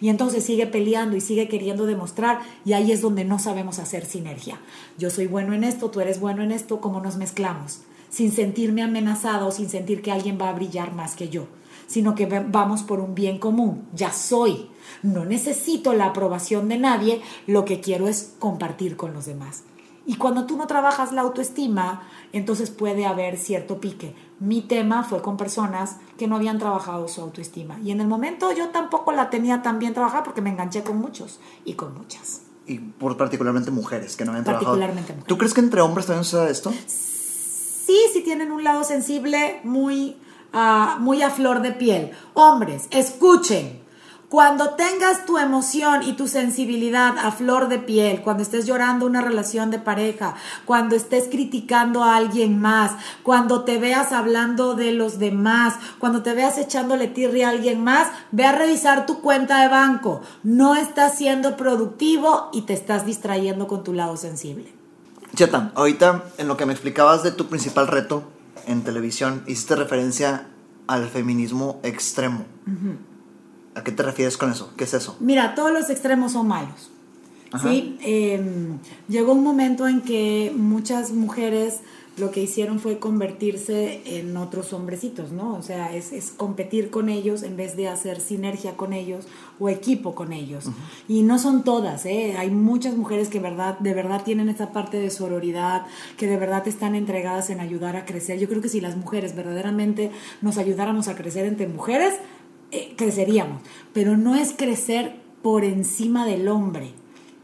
Y 0.00 0.08
entonces 0.08 0.44
sigue 0.44 0.66
peleando 0.66 1.16
y 1.16 1.20
sigue 1.20 1.48
queriendo 1.48 1.86
demostrar 1.86 2.40
y 2.64 2.72
ahí 2.72 2.92
es 2.92 3.00
donde 3.00 3.24
no 3.24 3.38
sabemos 3.38 3.78
hacer 3.78 4.04
sinergia. 4.04 4.60
Yo 4.98 5.10
soy 5.10 5.26
bueno 5.26 5.52
en 5.54 5.64
esto, 5.64 5.90
tú 5.90 6.00
eres 6.00 6.20
bueno 6.20 6.42
en 6.42 6.52
esto, 6.52 6.80
¿cómo 6.80 7.00
nos 7.00 7.16
mezclamos? 7.16 7.80
Sin 8.10 8.32
sentirme 8.32 8.82
amenazado, 8.82 9.50
sin 9.50 9.68
sentir 9.68 10.02
que 10.02 10.12
alguien 10.12 10.38
va 10.40 10.48
a 10.48 10.54
brillar 10.54 10.94
más 10.94 11.16
que 11.16 11.28
yo, 11.28 11.46
sino 11.86 12.14
que 12.14 12.26
vamos 12.26 12.82
por 12.82 13.00
un 13.00 13.14
bien 13.14 13.38
común. 13.38 13.86
Ya 13.94 14.12
soy. 14.12 14.68
No 15.02 15.24
necesito 15.24 15.92
la 15.92 16.06
aprobación 16.06 16.68
de 16.68 16.78
nadie, 16.78 17.20
lo 17.46 17.64
que 17.64 17.80
quiero 17.80 18.08
es 18.08 18.34
compartir 18.38 18.96
con 18.96 19.12
los 19.12 19.26
demás. 19.26 19.64
Y 20.06 20.16
cuando 20.16 20.46
tú 20.46 20.56
no 20.56 20.68
trabajas 20.68 21.12
la 21.12 21.22
autoestima, 21.22 22.08
entonces 22.32 22.70
puede 22.70 23.06
haber 23.06 23.36
cierto 23.36 23.80
pique. 23.80 24.14
Mi 24.38 24.62
tema 24.62 25.02
fue 25.02 25.20
con 25.20 25.36
personas 25.36 25.96
que 26.16 26.28
no 26.28 26.36
habían 26.36 26.58
trabajado 26.58 27.08
su 27.08 27.20
autoestima. 27.20 27.78
Y 27.82 27.90
en 27.90 28.00
el 28.00 28.06
momento 28.06 28.52
yo 28.52 28.68
tampoco 28.68 29.10
la 29.10 29.30
tenía 29.30 29.62
tan 29.62 29.80
bien 29.80 29.94
trabajada 29.94 30.22
porque 30.22 30.40
me 30.40 30.50
enganché 30.50 30.84
con 30.84 30.98
muchos 30.98 31.40
y 31.64 31.74
con 31.74 31.94
muchas. 31.94 32.42
Y 32.66 32.78
por 32.78 33.16
particularmente 33.16 33.72
mujeres 33.72 34.16
que 34.16 34.24
no 34.24 34.30
habían 34.30 34.44
trabajado. 34.44 34.72
Particularmente 34.72 35.12
mujeres. 35.12 35.28
¿Tú 35.28 35.38
crees 35.38 35.54
que 35.54 35.60
entre 35.60 35.80
hombres 35.80 36.06
también 36.06 36.24
sucede 36.24 36.52
esto? 36.52 36.72
Sí, 36.86 37.98
sí 38.12 38.22
tienen 38.22 38.52
un 38.52 38.62
lado 38.62 38.84
sensible 38.84 39.60
muy, 39.64 40.16
ah, 40.52 40.98
muy 41.00 41.22
a 41.22 41.30
flor 41.30 41.62
de 41.62 41.72
piel. 41.72 42.12
Hombres, 42.34 42.86
escuchen. 42.90 43.85
Cuando 44.28 44.70
tengas 44.70 45.24
tu 45.24 45.38
emoción 45.38 46.02
y 46.02 46.14
tu 46.14 46.26
sensibilidad 46.26 47.16
a 47.16 47.30
flor 47.30 47.68
de 47.68 47.78
piel, 47.78 48.22
cuando 48.22 48.42
estés 48.42 48.66
llorando 48.66 49.06
una 49.06 49.20
relación 49.20 49.70
de 49.70 49.78
pareja, 49.78 50.34
cuando 50.64 50.96
estés 50.96 51.28
criticando 51.30 52.02
a 52.02 52.16
alguien 52.16 52.58
más, 52.58 52.90
cuando 53.22 53.62
te 53.62 53.78
veas 53.78 54.10
hablando 54.10 54.74
de 54.74 54.90
los 54.90 55.20
demás, 55.20 55.74
cuando 56.00 56.24
te 56.24 56.34
veas 56.34 56.58
echándole 56.58 57.06
tirria 57.06 57.46
a 57.46 57.50
alguien 57.50 57.84
más, 57.84 58.08
ve 58.32 58.44
a 58.44 58.50
revisar 58.50 59.06
tu 59.06 59.20
cuenta 59.20 59.62
de 59.62 59.68
banco. 59.68 60.22
No 60.42 60.74
estás 60.74 61.16
siendo 61.16 61.56
productivo 61.56 62.50
y 62.52 62.62
te 62.62 62.72
estás 62.72 63.06
distrayendo 63.06 63.68
con 63.68 63.84
tu 63.84 63.92
lado 63.92 64.16
sensible. 64.16 64.74
Cheta, 65.36 65.70
ahorita 65.76 66.24
en 66.38 66.48
lo 66.48 66.56
que 66.56 66.66
me 66.66 66.72
explicabas 66.72 67.22
de 67.22 67.30
tu 67.30 67.46
principal 67.46 67.86
reto 67.86 68.24
en 68.66 68.82
televisión, 68.82 69.44
hiciste 69.46 69.76
referencia 69.76 70.48
al 70.88 71.08
feminismo 71.08 71.78
extremo. 71.84 72.44
¿A 73.76 73.84
qué 73.84 73.92
te 73.92 74.02
refieres 74.02 74.38
con 74.38 74.50
eso? 74.50 74.72
¿Qué 74.76 74.84
es 74.84 74.94
eso? 74.94 75.16
Mira, 75.20 75.54
todos 75.54 75.70
los 75.70 75.90
extremos 75.90 76.32
son 76.32 76.48
malos. 76.48 76.90
¿sí? 77.62 77.98
Em, 78.00 78.78
llegó 79.06 79.32
un 79.32 79.44
momento 79.44 79.86
en 79.86 80.00
que 80.00 80.50
muchas 80.56 81.12
mujeres 81.12 81.80
lo 82.16 82.30
que 82.30 82.40
hicieron 82.40 82.80
fue 82.80 82.98
convertirse 82.98 84.00
en 84.06 84.34
otros 84.38 84.72
hombrecitos, 84.72 85.32
¿no? 85.32 85.54
O 85.54 85.62
sea, 85.62 85.94
es, 85.94 86.12
es 86.12 86.30
competir 86.30 86.88
con 86.88 87.10
ellos 87.10 87.42
en 87.42 87.58
vez 87.58 87.76
de 87.76 87.88
hacer 87.88 88.20
sinergia 88.20 88.74
con 88.74 88.94
ellos 88.94 89.26
o 89.60 89.68
equipo 89.68 90.14
con 90.14 90.32
ellos. 90.32 90.70
Y 91.08 91.22
no 91.22 91.38
son 91.38 91.62
todas, 91.62 92.06
¿eh? 92.06 92.34
Hay 92.38 92.48
muchas 92.50 92.96
mujeres 92.96 93.28
que 93.28 93.38
verdad, 93.38 93.78
de 93.80 93.92
verdad 93.92 94.22
tienen 94.24 94.48
esta 94.48 94.72
parte 94.72 94.98
de 94.98 95.10
sororidad, 95.10 95.86
que 96.16 96.26
de 96.26 96.38
verdad 96.38 96.66
están 96.66 96.94
entregadas 96.94 97.50
en 97.50 97.60
ayudar 97.60 97.96
a 97.96 98.06
crecer. 98.06 98.38
Yo 98.38 98.48
creo 98.48 98.62
que 98.62 98.70
si 98.70 98.80
las 98.80 98.96
mujeres 98.96 99.36
verdaderamente 99.36 100.10
nos 100.40 100.56
ayudáramos 100.56 101.08
a 101.08 101.16
crecer 101.16 101.44
entre 101.44 101.68
mujeres, 101.68 102.14
eh, 102.70 102.94
creceríamos. 102.96 103.62
Pero 103.92 104.16
no 104.16 104.34
es 104.34 104.52
crecer 104.52 105.16
por 105.42 105.64
encima 105.64 106.26
del 106.26 106.48
hombre 106.48 106.92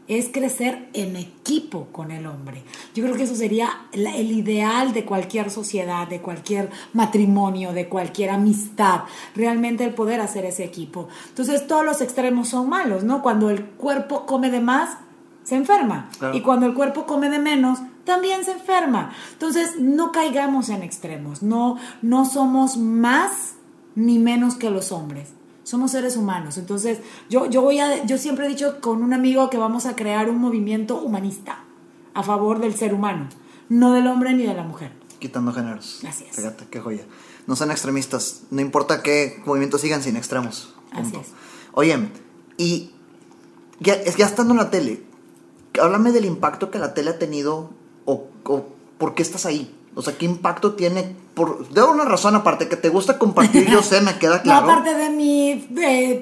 es 0.07 0.29
crecer 0.31 0.89
en 0.93 1.15
equipo 1.15 1.87
con 1.91 2.11
el 2.11 2.25
hombre. 2.25 2.63
Yo 2.93 3.03
creo 3.03 3.15
que 3.15 3.23
eso 3.23 3.35
sería 3.35 3.69
el 3.93 4.31
ideal 4.31 4.93
de 4.93 5.05
cualquier 5.05 5.49
sociedad, 5.49 6.07
de 6.07 6.21
cualquier 6.21 6.69
matrimonio, 6.93 7.73
de 7.73 7.87
cualquier 7.87 8.29
amistad, 8.31 9.03
realmente 9.35 9.83
el 9.83 9.93
poder 9.93 10.19
hacer 10.19 10.45
ese 10.45 10.63
equipo. 10.63 11.07
Entonces 11.29 11.67
todos 11.67 11.85
los 11.85 12.01
extremos 12.01 12.49
son 12.49 12.69
malos, 12.69 13.03
¿no? 13.03 13.21
Cuando 13.21 13.49
el 13.49 13.63
cuerpo 13.65 14.25
come 14.25 14.49
de 14.49 14.59
más, 14.59 14.97
se 15.43 15.55
enferma. 15.55 16.09
Y 16.33 16.41
cuando 16.41 16.65
el 16.65 16.73
cuerpo 16.73 17.05
come 17.05 17.29
de 17.29 17.39
menos, 17.39 17.79
también 18.03 18.43
se 18.43 18.51
enferma. 18.51 19.13
Entonces 19.33 19.79
no 19.79 20.11
caigamos 20.11 20.69
en 20.69 20.83
extremos, 20.83 21.41
no, 21.41 21.77
no 22.01 22.25
somos 22.25 22.77
más 22.77 23.55
ni 23.95 24.19
menos 24.19 24.55
que 24.55 24.69
los 24.69 24.91
hombres 24.91 25.29
somos 25.63 25.91
seres 25.91 26.17
humanos. 26.17 26.57
Entonces, 26.57 26.99
yo, 27.29 27.49
yo, 27.49 27.61
voy 27.61 27.79
a, 27.79 28.05
yo 28.05 28.17
siempre 28.17 28.45
he 28.45 28.49
dicho 28.49 28.79
con 28.81 29.01
un 29.01 29.13
amigo 29.13 29.49
que 29.49 29.57
vamos 29.57 29.85
a 29.85 29.95
crear 29.95 30.29
un 30.29 30.37
movimiento 30.37 31.01
humanista 31.01 31.63
a 32.13 32.23
favor 32.23 32.59
del 32.59 32.75
ser 32.75 32.93
humano, 32.93 33.29
no 33.69 33.93
del 33.93 34.07
hombre 34.07 34.33
ni 34.33 34.45
de 34.45 34.53
la 34.53 34.63
mujer. 34.63 34.91
Quitando 35.19 35.53
géneros. 35.53 35.99
Gracias. 36.01 36.35
Fíjate, 36.35 36.65
qué 36.69 36.79
joya. 36.79 37.05
No 37.47 37.55
sean 37.55 37.71
extremistas. 37.71 38.43
No 38.51 38.61
importa 38.61 39.01
qué 39.01 39.41
movimientos 39.45 39.81
sigan 39.81 40.03
sin 40.03 40.17
extremos. 40.17 40.73
Así 40.91 41.15
es. 41.15 41.27
Oye, 41.71 41.97
y 42.57 42.91
ya, 43.79 44.03
ya 44.03 44.25
estando 44.25 44.53
en 44.53 44.57
la 44.57 44.69
tele, 44.69 45.03
háblame 45.81 46.11
del 46.11 46.25
impacto 46.25 46.71
que 46.71 46.79
la 46.79 46.93
tele 46.93 47.11
ha 47.11 47.19
tenido 47.19 47.71
o, 48.05 48.27
o 48.43 48.67
por 48.97 49.15
qué 49.15 49.23
estás 49.23 49.45
ahí. 49.45 49.73
O 49.95 50.01
sea, 50.01 50.17
¿qué 50.17 50.25
impacto 50.25 50.73
tiene? 50.73 51.15
Por, 51.33 51.69
de 51.69 51.83
una 51.83 52.05
razón 52.05 52.35
aparte 52.35 52.67
que 52.67 52.75
te 52.75 52.89
gusta 52.89 53.17
compartir, 53.17 53.69
yo 53.69 53.81
sé, 53.83 54.01
me 54.01 54.17
queda 54.17 54.41
claro. 54.43 54.65
No, 54.65 54.71
aparte 54.71 54.93
de 54.95 55.09
mi 55.09 55.69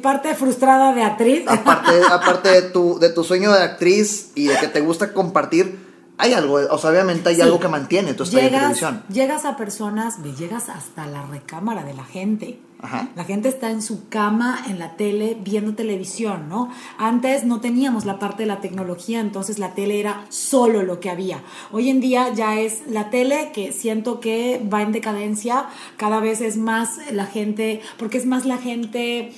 parte 0.02 0.36
frustrada 0.36 0.94
de 0.94 1.04
actriz. 1.04 1.44
Aparte, 1.48 1.92
aparte 2.12 2.50
de, 2.50 2.62
tu, 2.64 3.00
de 3.00 3.10
tu 3.10 3.24
sueño 3.24 3.52
de 3.52 3.64
actriz 3.64 4.32
y 4.36 4.48
de 4.48 4.58
que 4.58 4.68
te 4.68 4.82
gusta 4.82 5.14
compartir, 5.14 5.92
hay 6.18 6.34
algo, 6.34 6.60
o 6.70 6.78
sea, 6.78 6.92
obviamente 6.92 7.30
hay 7.30 7.42
algo 7.42 7.60
que 7.60 7.68
mantiene 7.68 8.14
tu 8.14 8.26
llegas, 8.26 8.44
en 8.44 8.52
televisión. 8.52 9.04
Llegas 9.10 9.46
a 9.46 9.58
personas, 9.58 10.22
llegas 10.38 10.70
hasta 10.70 11.08
la 11.08 11.26
recámara 11.26 11.84
de 11.84 11.94
la 11.94 12.04
gente 12.04 12.60
la 13.16 13.24
gente 13.26 13.50
está 13.50 13.70
en 13.70 13.82
su 13.82 14.08
cama, 14.10 14.64
en 14.68 14.80
la 14.80 14.96
tele, 14.96 15.38
viendo 15.40 15.76
televisión, 15.76 16.50
¿no? 16.50 16.70
Antes 16.98 17.44
no 17.44 17.62
teníamos 17.62 18.06
la 18.06 18.18
parte 18.18 18.44
de 18.44 18.48
la 18.48 18.60
tecnología, 18.60 19.20
entonces 19.20 19.60
la 19.60 19.74
tele 19.74 20.00
era 20.00 20.26
solo 20.30 20.82
lo 20.82 21.00
que 21.00 21.10
había. 21.10 21.44
Hoy 21.72 21.90
en 21.90 22.00
día 22.02 22.34
ya 22.34 22.60
es 22.60 22.82
la 22.88 23.10
tele 23.10 23.52
que 23.54 23.72
siento 23.72 24.20
que 24.20 24.66
va 24.72 24.82
en 24.82 24.92
decadencia, 24.92 25.68
cada 25.98 26.20
vez 26.20 26.42
es 26.42 26.58
más 26.58 27.00
la 27.12 27.26
gente, 27.26 27.82
porque 27.98 28.18
es 28.18 28.26
más 28.26 28.46
la 28.46 28.58
gente 28.58 29.34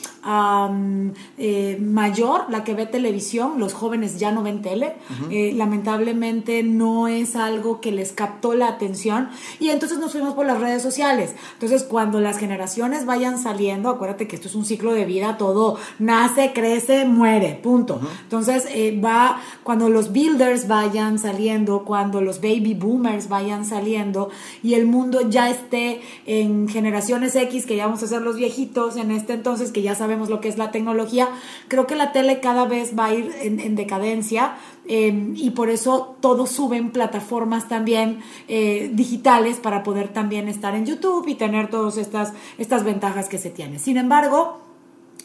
eh, 1.38 1.78
mayor 1.82 2.46
la 2.50 2.64
que 2.64 2.74
ve 2.74 2.86
televisión, 2.86 3.60
los 3.60 3.74
jóvenes 3.74 4.20
ya 4.20 4.32
no 4.32 4.44
ven 4.44 4.62
tele, 4.62 4.96
eh, 5.30 5.52
lamentablemente 5.54 6.64
no 6.64 7.08
es 7.08 7.36
algo 7.36 7.82
que 7.82 7.92
les 7.92 8.14
captó 8.14 8.54
la 8.54 8.68
atención 8.68 9.30
y 9.60 9.70
entonces 9.70 10.00
nos 10.00 10.14
fuimos 10.14 10.34
por 10.34 10.46
las 10.46 10.60
redes 10.60 10.82
sociales. 10.82 11.36
Entonces 11.54 11.84
cuando 11.84 12.22
las 12.22 12.38
generaciones 12.38 13.06
vayan 13.06 13.33
saliendo, 13.38 13.90
acuérdate 13.90 14.28
que 14.28 14.36
esto 14.36 14.48
es 14.48 14.56
un 14.56 14.66
ciclo 14.66 14.94
de 14.94 15.06
vida, 15.06 15.38
todo 15.38 15.78
nace, 16.00 16.52
crece, 16.54 17.06
muere, 17.06 17.60
punto. 17.62 18.00
Entonces, 18.24 18.66
eh, 18.70 19.00
va, 19.04 19.42
cuando 19.64 19.90
los 19.90 20.12
builders 20.12 20.68
vayan 20.68 21.20
saliendo, 21.20 21.84
cuando 21.84 22.22
los 22.22 22.42
baby 22.42 22.74
boomers 22.74 23.30
vayan 23.30 23.66
saliendo 23.66 24.30
y 24.62 24.76
el 24.76 24.86
mundo 24.86 25.30
ya 25.30 25.50
esté 25.50 26.02
en 26.26 26.68
generaciones 26.68 27.36
X, 27.36 27.66
que 27.66 27.76
ya 27.76 27.86
vamos 27.86 28.04
a 28.04 28.08
ser 28.08 28.22
los 28.22 28.36
viejitos 28.36 28.96
en 28.98 29.12
este 29.12 29.34
entonces, 29.34 29.72
que 29.72 29.82
ya 29.82 29.96
sabemos 29.96 30.30
lo 30.30 30.42
que 30.42 30.50
es 30.50 30.58
la 30.58 30.72
tecnología, 30.72 31.30
creo 31.68 31.88
que 31.88 31.96
la 31.96 32.12
tele 32.12 32.40
cada 32.40 32.66
vez 32.66 32.98
va 32.98 33.06
a 33.06 33.14
ir 33.14 33.32
en, 33.42 33.76
decadencia 33.76 34.56
em, 34.88 35.36
y 35.36 35.52
por 35.52 35.70
eso 35.70 36.16
todos 36.20 36.50
suben 36.50 36.92
plataformas 36.92 37.68
también 37.68 38.20
eh, 38.48 38.90
digitales 38.94 39.58
para 39.58 39.84
poder 39.84 40.08
también 40.10 40.48
estar 40.48 40.76
en 40.76 40.86
YouTube 40.86 41.28
y 41.28 41.36
tener 41.36 41.70
todas 41.70 41.98
estas, 41.98 42.34
estas 42.58 42.84
ventajas 42.84 43.30
que 43.30 43.38
se 43.38 43.50
tiene. 43.50 43.80
Sin 43.80 43.98
embargo, 43.98 44.63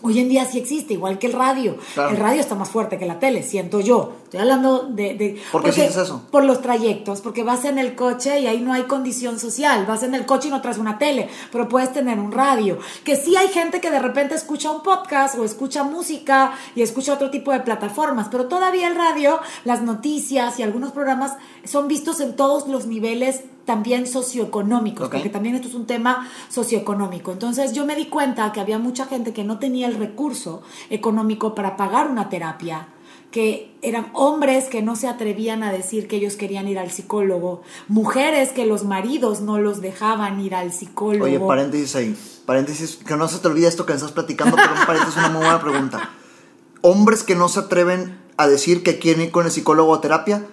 Hoy 0.00 0.20
en 0.20 0.28
día 0.28 0.44
sí 0.44 0.58
existe, 0.58 0.94
igual 0.94 1.18
que 1.18 1.26
el 1.26 1.32
radio. 1.32 1.76
El 1.96 2.16
radio 2.16 2.40
está 2.40 2.54
más 2.54 2.68
fuerte 2.68 2.98
que 2.98 3.06
la 3.06 3.18
tele, 3.18 3.42
siento 3.42 3.80
yo. 3.80 4.12
Estoy 4.24 4.40
hablando 4.40 4.84
de... 4.84 5.40
¿Por 5.50 5.64
qué 5.64 5.72
sientes 5.72 5.96
eso? 5.96 6.22
Por 6.30 6.44
los 6.44 6.60
trayectos, 6.62 7.20
porque 7.20 7.42
vas 7.42 7.64
en 7.64 7.78
el 7.78 7.96
coche 7.96 8.38
y 8.38 8.46
ahí 8.46 8.60
no 8.60 8.72
hay 8.72 8.82
condición 8.82 9.40
social. 9.40 9.86
Vas 9.86 10.04
en 10.04 10.14
el 10.14 10.24
coche 10.24 10.48
y 10.48 10.50
no 10.52 10.60
traes 10.60 10.78
una 10.78 10.98
tele, 10.98 11.28
pero 11.50 11.68
puedes 11.68 11.92
tener 11.92 12.20
un 12.20 12.30
radio. 12.30 12.78
Que 13.02 13.16
sí 13.16 13.36
hay 13.36 13.48
gente 13.48 13.80
que 13.80 13.90
de 13.90 13.98
repente 13.98 14.36
escucha 14.36 14.70
un 14.70 14.82
podcast 14.82 15.36
o 15.36 15.44
escucha 15.44 15.82
música 15.82 16.52
y 16.76 16.82
escucha 16.82 17.14
otro 17.14 17.30
tipo 17.30 17.52
de 17.52 17.60
plataformas, 17.60 18.28
pero 18.30 18.46
todavía 18.46 18.86
el 18.86 18.94
radio, 18.94 19.40
las 19.64 19.82
noticias 19.82 20.58
y 20.60 20.62
algunos 20.62 20.92
programas 20.92 21.32
son 21.68 21.88
vistos 21.88 22.20
en 22.20 22.34
todos 22.34 22.66
los 22.68 22.86
niveles 22.86 23.42
también 23.64 24.06
socioeconómicos, 24.06 25.10
porque 25.10 25.28
también 25.28 25.54
esto 25.54 25.68
es 25.68 25.74
un 25.74 25.86
tema 25.86 26.28
socioeconómico. 26.48 27.32
Entonces 27.32 27.74
yo 27.74 27.84
me 27.84 27.94
di 27.94 28.06
cuenta 28.06 28.50
que 28.52 28.60
había 28.60 28.78
mucha 28.78 29.04
gente 29.04 29.34
que 29.34 29.44
no 29.44 29.58
tenía 29.58 29.86
el 29.86 29.96
recurso 29.96 30.62
económico 30.88 31.54
para 31.54 31.76
pagar 31.76 32.10
una 32.10 32.30
terapia, 32.30 32.88
que 33.30 33.76
eran 33.82 34.06
hombres 34.14 34.70
que 34.70 34.80
no 34.80 34.96
se 34.96 35.06
atrevían 35.06 35.62
a 35.62 35.70
decir 35.70 36.08
que 36.08 36.16
ellos 36.16 36.36
querían 36.36 36.66
ir 36.66 36.78
al 36.78 36.90
psicólogo, 36.90 37.60
mujeres 37.88 38.52
que 38.52 38.64
los 38.64 38.84
maridos 38.84 39.42
no 39.42 39.58
los 39.58 39.82
dejaban 39.82 40.40
ir 40.40 40.54
al 40.54 40.72
psicólogo. 40.72 41.26
Oye, 41.26 41.38
paréntesis 41.38 41.94
ahí, 41.94 42.16
paréntesis, 42.46 42.96
que 42.96 43.16
no 43.16 43.28
se 43.28 43.38
te 43.38 43.48
olvide 43.48 43.68
esto 43.68 43.84
que 43.84 43.92
estás 43.92 44.12
platicando, 44.12 44.56
pero 44.56 44.74
me 44.74 44.86
parece 44.86 45.18
una 45.18 45.28
muy 45.28 45.42
buena 45.42 45.60
pregunta. 45.60 46.10
Hombres 46.80 47.22
que 47.22 47.34
no 47.34 47.50
se 47.50 47.60
atreven 47.60 48.18
a 48.38 48.48
decir 48.48 48.82
que 48.82 48.98
quieren 48.98 49.24
ir 49.26 49.30
con 49.30 49.44
el 49.44 49.52
psicólogo 49.52 49.90
o 49.90 50.00
terapia, 50.00 50.46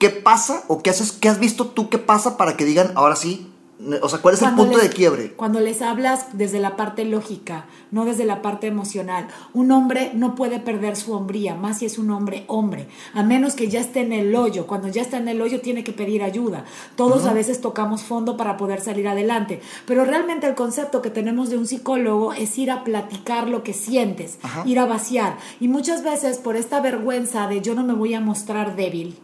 ¿qué 0.00 0.08
pasa 0.08 0.64
o 0.66 0.82
qué, 0.82 0.90
haces, 0.90 1.12
qué 1.12 1.28
has 1.28 1.38
visto 1.38 1.66
tú 1.66 1.90
que 1.90 1.98
pasa 1.98 2.36
para 2.36 2.56
que 2.56 2.64
digan, 2.64 2.90
ahora 2.96 3.14
sí, 3.14 3.46
o 4.02 4.08
sea, 4.08 4.18
¿cuál 4.20 4.34
es 4.34 4.42
el 4.42 4.54
punto 4.54 4.78
de 4.78 4.90
quiebre? 4.90 5.32
Cuando 5.32 5.60
les 5.60 5.80
hablas 5.80 6.26
desde 6.34 6.58
la 6.60 6.76
parte 6.76 7.04
lógica, 7.04 7.66
no 7.90 8.04
desde 8.04 8.24
la 8.24 8.42
parte 8.42 8.66
emocional. 8.66 9.28
Un 9.54 9.72
hombre 9.72 10.12
no 10.14 10.34
puede 10.34 10.58
perder 10.58 10.96
su 10.96 11.14
hombría, 11.14 11.54
más 11.54 11.78
si 11.78 11.86
es 11.86 11.96
un 11.96 12.10
hombre 12.10 12.44
hombre, 12.46 12.88
a 13.14 13.22
menos 13.22 13.54
que 13.54 13.68
ya 13.68 13.80
esté 13.80 14.00
en 14.00 14.12
el 14.12 14.34
hoyo. 14.34 14.66
Cuando 14.66 14.88
ya 14.88 15.00
está 15.00 15.16
en 15.16 15.28
el 15.28 15.40
hoyo 15.40 15.60
tiene 15.60 15.82
que 15.82 15.92
pedir 15.92 16.22
ayuda. 16.22 16.64
Todos 16.94 17.24
a 17.24 17.32
veces 17.32 17.62
tocamos 17.62 18.02
fondo 18.02 18.36
para 18.36 18.58
poder 18.58 18.82
salir 18.82 19.08
adelante, 19.08 19.62
pero 19.86 20.04
realmente 20.04 20.46
el 20.46 20.54
concepto 20.54 21.00
que 21.00 21.10
tenemos 21.10 21.48
de 21.48 21.56
un 21.56 21.66
psicólogo 21.66 22.34
es 22.34 22.58
ir 22.58 22.70
a 22.70 22.84
platicar 22.84 23.48
lo 23.48 23.62
que 23.62 23.72
sientes, 23.72 24.38
ir 24.66 24.78
a 24.78 24.84
vaciar. 24.86 25.38
Y 25.58 25.68
muchas 25.68 26.02
veces 26.02 26.36
por 26.36 26.56
esta 26.56 26.80
vergüenza 26.80 27.46
de 27.46 27.62
yo 27.62 27.74
no 27.74 27.82
me 27.82 27.94
voy 27.94 28.12
a 28.12 28.20
mostrar 28.20 28.76
débil, 28.76 29.18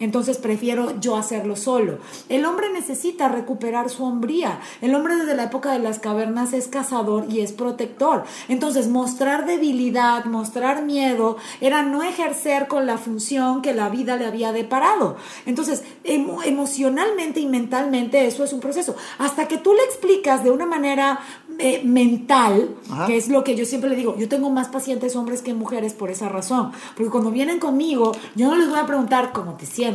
entonces 0.00 0.38
prefiero 0.38 0.98
yo 0.98 1.16
hacerlo 1.16 1.56
solo. 1.56 1.98
El 2.30 2.46
hombre 2.46 2.72
necesita 2.72 3.28
recuperar 3.28 3.90
su 3.90 4.04
hombría. 4.04 4.58
El 4.80 4.94
hombre 4.94 5.14
desde 5.16 5.36
la 5.36 5.44
época 5.44 5.72
de 5.72 5.78
las 5.78 5.98
cavernas 5.98 6.54
es 6.54 6.68
cazador 6.68 7.26
y 7.28 7.40
es 7.40 7.52
protector. 7.52 8.24
Entonces 8.48 8.88
mostrar 8.88 9.44
debilidad, 9.44 10.24
mostrar 10.24 10.82
miedo, 10.82 11.36
era 11.60 11.82
no 11.82 12.02
ejercer 12.02 12.66
con 12.66 12.86
la 12.86 12.96
función 12.96 13.60
que 13.60 13.74
la 13.74 13.90
vida 13.90 14.16
le 14.16 14.24
había 14.24 14.52
deparado. 14.52 15.16
Entonces, 15.44 15.84
emocionalmente 16.02 17.40
y 17.40 17.46
mentalmente 17.46 18.26
eso 18.26 18.42
es 18.42 18.54
un 18.54 18.60
proceso. 18.60 18.96
Hasta 19.18 19.48
que 19.48 19.58
tú 19.58 19.74
le 19.74 19.84
explicas 19.84 20.42
de 20.42 20.50
una 20.50 20.64
manera 20.64 21.20
eh, 21.58 21.82
mental, 21.84 22.74
que 23.06 23.18
es 23.18 23.28
lo 23.28 23.44
que 23.44 23.54
yo 23.54 23.66
siempre 23.66 23.90
le 23.90 23.96
digo, 23.96 24.16
yo 24.16 24.30
tengo 24.30 24.48
más 24.48 24.68
pacientes 24.68 25.14
hombres 25.14 25.42
que 25.42 25.52
mujeres 25.52 25.92
por 25.92 26.10
esa 26.10 26.30
razón. 26.30 26.72
Porque 26.96 27.10
cuando 27.10 27.30
vienen 27.30 27.58
conmigo, 27.58 28.12
yo 28.34 28.48
no 28.48 28.56
les 28.56 28.70
voy 28.70 28.78
a 28.78 28.86
preguntar 28.86 29.32
cómo 29.32 29.54
te 29.54 29.66
sientes 29.66 29.89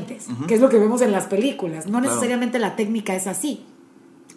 que 0.47 0.55
es 0.55 0.61
lo 0.61 0.69
que 0.69 0.77
vemos 0.77 1.01
en 1.01 1.11
las 1.11 1.25
películas. 1.25 1.87
No 1.87 2.01
necesariamente 2.01 2.59
la 2.59 2.75
técnica 2.75 3.15
es 3.15 3.27
así. 3.27 3.65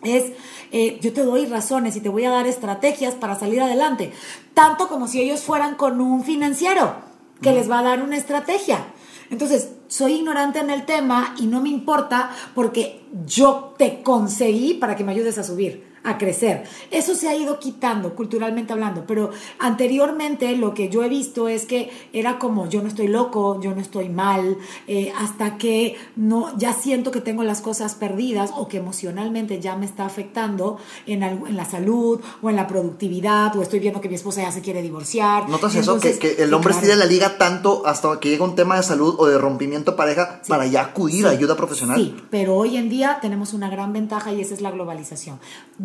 Es, 0.03 0.33
eh, 0.71 0.99
yo 1.01 1.13
te 1.13 1.25
doy 1.25 1.47
razones 1.47 1.97
y 1.97 2.01
te 2.01 2.09
voy 2.09 2.25
a 2.25 2.31
dar 2.31 2.47
estrategias 2.47 3.15
para 3.15 3.39
salir 3.39 3.61
adelante. 3.61 4.13
Tanto 4.55 4.89
como 4.89 5.09
si 5.09 5.21
ellos 5.21 5.41
fueran 5.41 5.75
con 5.75 6.01
un 6.01 6.23
financiero 6.23 6.95
que 7.41 7.53
les 7.53 7.71
va 7.71 7.81
a 7.81 7.83
dar 7.83 8.03
una 8.03 8.17
estrategia. 8.17 8.87
Entonces, 9.31 9.71
soy 9.89 10.15
ignorante 10.15 10.59
en 10.59 10.71
el 10.71 10.85
tema 10.87 11.35
y 11.39 11.47
no 11.47 11.61
me 11.61 11.69
importa 11.69 12.31
porque 12.55 13.03
yo 13.27 13.75
te 13.77 14.03
conseguí 14.03 14.75
para 14.75 14.97
que 14.97 15.05
me 15.05 15.13
ayudes 15.13 15.39
a 15.39 15.45
subir. 15.45 15.88
A 16.05 16.19
crecer. 16.19 16.65
Eso 16.91 17.15
se 17.15 17.29
ha 17.29 17.35
ido 17.35 17.59
quitando 17.59 18.15
culturalmente 18.15 18.73
hablando, 18.73 19.05
pero 19.07 19.31
anteriormente 19.59 20.57
lo 20.57 20.75
que 20.75 20.89
yo 20.89 21.03
he 21.03 21.09
visto 21.09 21.49
es 21.49 21.66
que 21.66 21.91
era 22.12 22.39
como 22.39 22.69
yo 22.69 22.83
no 22.83 22.89
estoy 22.89 23.09
loco, 23.09 23.61
yo 23.61 23.75
no 23.75 23.81
estoy 23.81 24.09
mal, 24.09 24.59
eh, 24.87 25.12
hasta 25.16 25.59
que 25.59 25.97
no 26.16 26.57
ya 26.59 26.73
siento 26.73 27.11
que 27.11 27.20
tengo 27.20 27.43
las 27.43 27.61
cosas 27.61 27.95
perdidas 27.95 28.53
o 28.57 28.69
que 28.69 28.79
emocionalmente 28.79 29.61
ya 29.61 29.77
me 29.77 29.87
está 29.87 30.07
afectando 30.07 30.79
en, 31.07 31.23
en 31.23 31.57
la 31.57 31.65
salud 31.65 32.20
o 32.43 32.51
en 32.51 32.57
la 32.57 32.66
productividad 32.66 33.57
o 33.57 33.62
estoy 33.62 33.81
viendo 33.81 34.01
que 34.01 34.09
mi 34.09 34.15
esposa 34.15 34.43
ya 34.43 34.53
se 34.53 34.61
quiere 34.61 34.83
divorciar. 34.83 35.49
¿Notas 35.49 35.75
eso? 35.75 35.99
Que, 36.01 36.19
que, 36.19 36.43
el 36.43 36.53
hombre 36.55 36.73
estira 36.73 36.97
la 36.97 37.07
liga 37.07 37.39
tanto 37.39 37.83
hasta 37.87 38.20
que 38.20 38.31
llega 38.31 38.45
un 38.45 38.55
tema 38.55 38.77
de 38.77 38.83
salud 38.83 39.15
o 39.19 39.27
de 39.27 39.39
rompimiento 39.39 39.97
pareja 39.97 40.43
para 40.49 40.66
ya 40.66 40.83
acudir 40.83 41.27
a 41.27 41.31
ayuda 41.31 41.57
profesional. 41.57 41.99
Sí, 41.99 42.16
pero 42.31 42.57
hoy 42.57 42.77
en 42.77 42.89
día 42.89 43.19
tenemos 43.20 43.53
una 43.53 43.69
gran 43.70 43.93
ventaja 43.93 44.33
y 44.33 44.41
esa 44.41 44.55
es 44.55 44.61
la 44.61 44.70
globalización. 44.70 45.39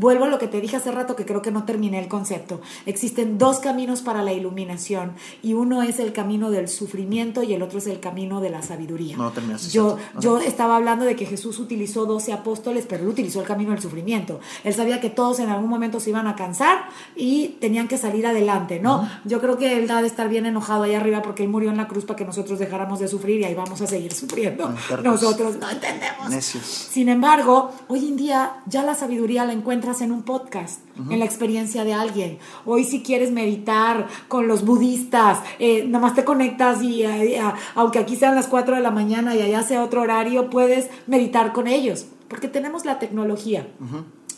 Vuelvo 0.03 0.25
a 0.25 0.27
lo 0.27 0.37
que 0.37 0.49
te 0.49 0.59
dije 0.59 0.75
hace 0.75 0.91
rato 0.91 1.15
que 1.15 1.25
creo 1.25 1.41
que 1.41 1.49
no 1.49 1.63
terminé 1.63 1.97
el 1.97 2.09
concepto. 2.09 2.59
Existen 2.85 3.37
dos 3.37 3.59
caminos 3.59 4.01
para 4.01 4.21
la 4.21 4.33
iluminación 4.33 5.13
y 5.41 5.53
uno 5.53 5.81
es 5.81 5.97
el 5.97 6.11
camino 6.11 6.51
del 6.51 6.67
sufrimiento 6.67 7.41
y 7.41 7.53
el 7.53 7.61
otro 7.61 7.79
es 7.79 7.87
el 7.87 8.01
camino 8.01 8.41
de 8.41 8.49
la 8.49 8.61
sabiduría. 8.61 9.15
No, 9.15 9.31
terminaste. 9.31 9.69
Yo, 9.69 9.97
yo 10.19 10.39
estaba 10.39 10.75
hablando 10.75 11.05
de 11.05 11.15
que 11.15 11.25
Jesús 11.25 11.57
utilizó 11.57 12.05
12 12.05 12.33
apóstoles, 12.33 12.85
pero 12.85 13.03
él 13.03 13.07
utilizó 13.07 13.39
el 13.39 13.47
camino 13.47 13.71
del 13.71 13.81
sufrimiento. 13.81 14.41
Él 14.65 14.73
sabía 14.73 14.99
que 14.99 15.09
todos 15.09 15.39
en 15.39 15.47
algún 15.47 15.69
momento 15.69 16.01
se 16.01 16.09
iban 16.09 16.27
a 16.27 16.35
cansar 16.35 16.89
y 17.15 17.55
tenían 17.61 17.87
que 17.87 17.97
salir 17.97 18.27
adelante, 18.27 18.81
¿no? 18.81 19.09
Yo 19.23 19.39
creo 19.39 19.57
que 19.57 19.77
él 19.77 19.89
ha 19.89 20.01
de 20.01 20.07
estar 20.07 20.27
bien 20.27 20.45
enojado 20.45 20.83
ahí 20.83 20.95
arriba 20.95 21.21
porque 21.21 21.43
él 21.43 21.49
murió 21.49 21.69
en 21.69 21.77
la 21.77 21.87
cruz 21.87 22.03
para 22.03 22.17
que 22.17 22.25
nosotros 22.25 22.59
dejáramos 22.59 22.99
de 22.99 23.07
sufrir 23.07 23.39
y 23.39 23.45
ahí 23.45 23.55
vamos 23.55 23.79
a 23.79 23.87
seguir 23.87 24.11
sufriendo. 24.11 24.69
Nosotros 25.01 25.55
no 25.55 25.69
entendemos. 25.69 26.29
Necios. 26.29 26.65
Sin 26.65 27.07
embargo, 27.07 27.71
hoy 27.87 28.05
en 28.05 28.17
día 28.17 28.57
ya 28.65 28.83
la 28.83 28.95
sabiduría 28.95 29.45
la 29.45 29.53
encuentras 29.53 29.92
en 30.01 30.11
un 30.11 30.23
podcast 30.23 30.81
en 31.09 31.19
la 31.19 31.25
experiencia 31.25 31.83
de 31.83 31.93
alguien. 31.93 32.37
Hoy 32.65 32.83
si 32.83 33.03
quieres 33.03 33.31
meditar 33.31 34.07
con 34.27 34.47
los 34.47 34.65
budistas, 34.65 35.39
eh, 35.59 35.85
nada 35.85 35.99
más 35.99 36.15
te 36.15 36.23
conectas 36.23 36.81
y 36.81 37.03
eh, 37.03 37.41
aunque 37.75 37.99
aquí 37.99 38.15
sean 38.15 38.35
las 38.35 38.47
4 38.47 38.75
de 38.75 38.81
la 38.81 38.91
mañana 38.91 39.35
y 39.35 39.41
allá 39.41 39.63
sea 39.63 39.83
otro 39.83 40.01
horario, 40.01 40.49
puedes 40.49 40.89
meditar 41.07 41.53
con 41.53 41.67
ellos, 41.67 42.05
porque 42.27 42.47
tenemos 42.47 42.85
la 42.85 42.99
tecnología. 42.99 43.67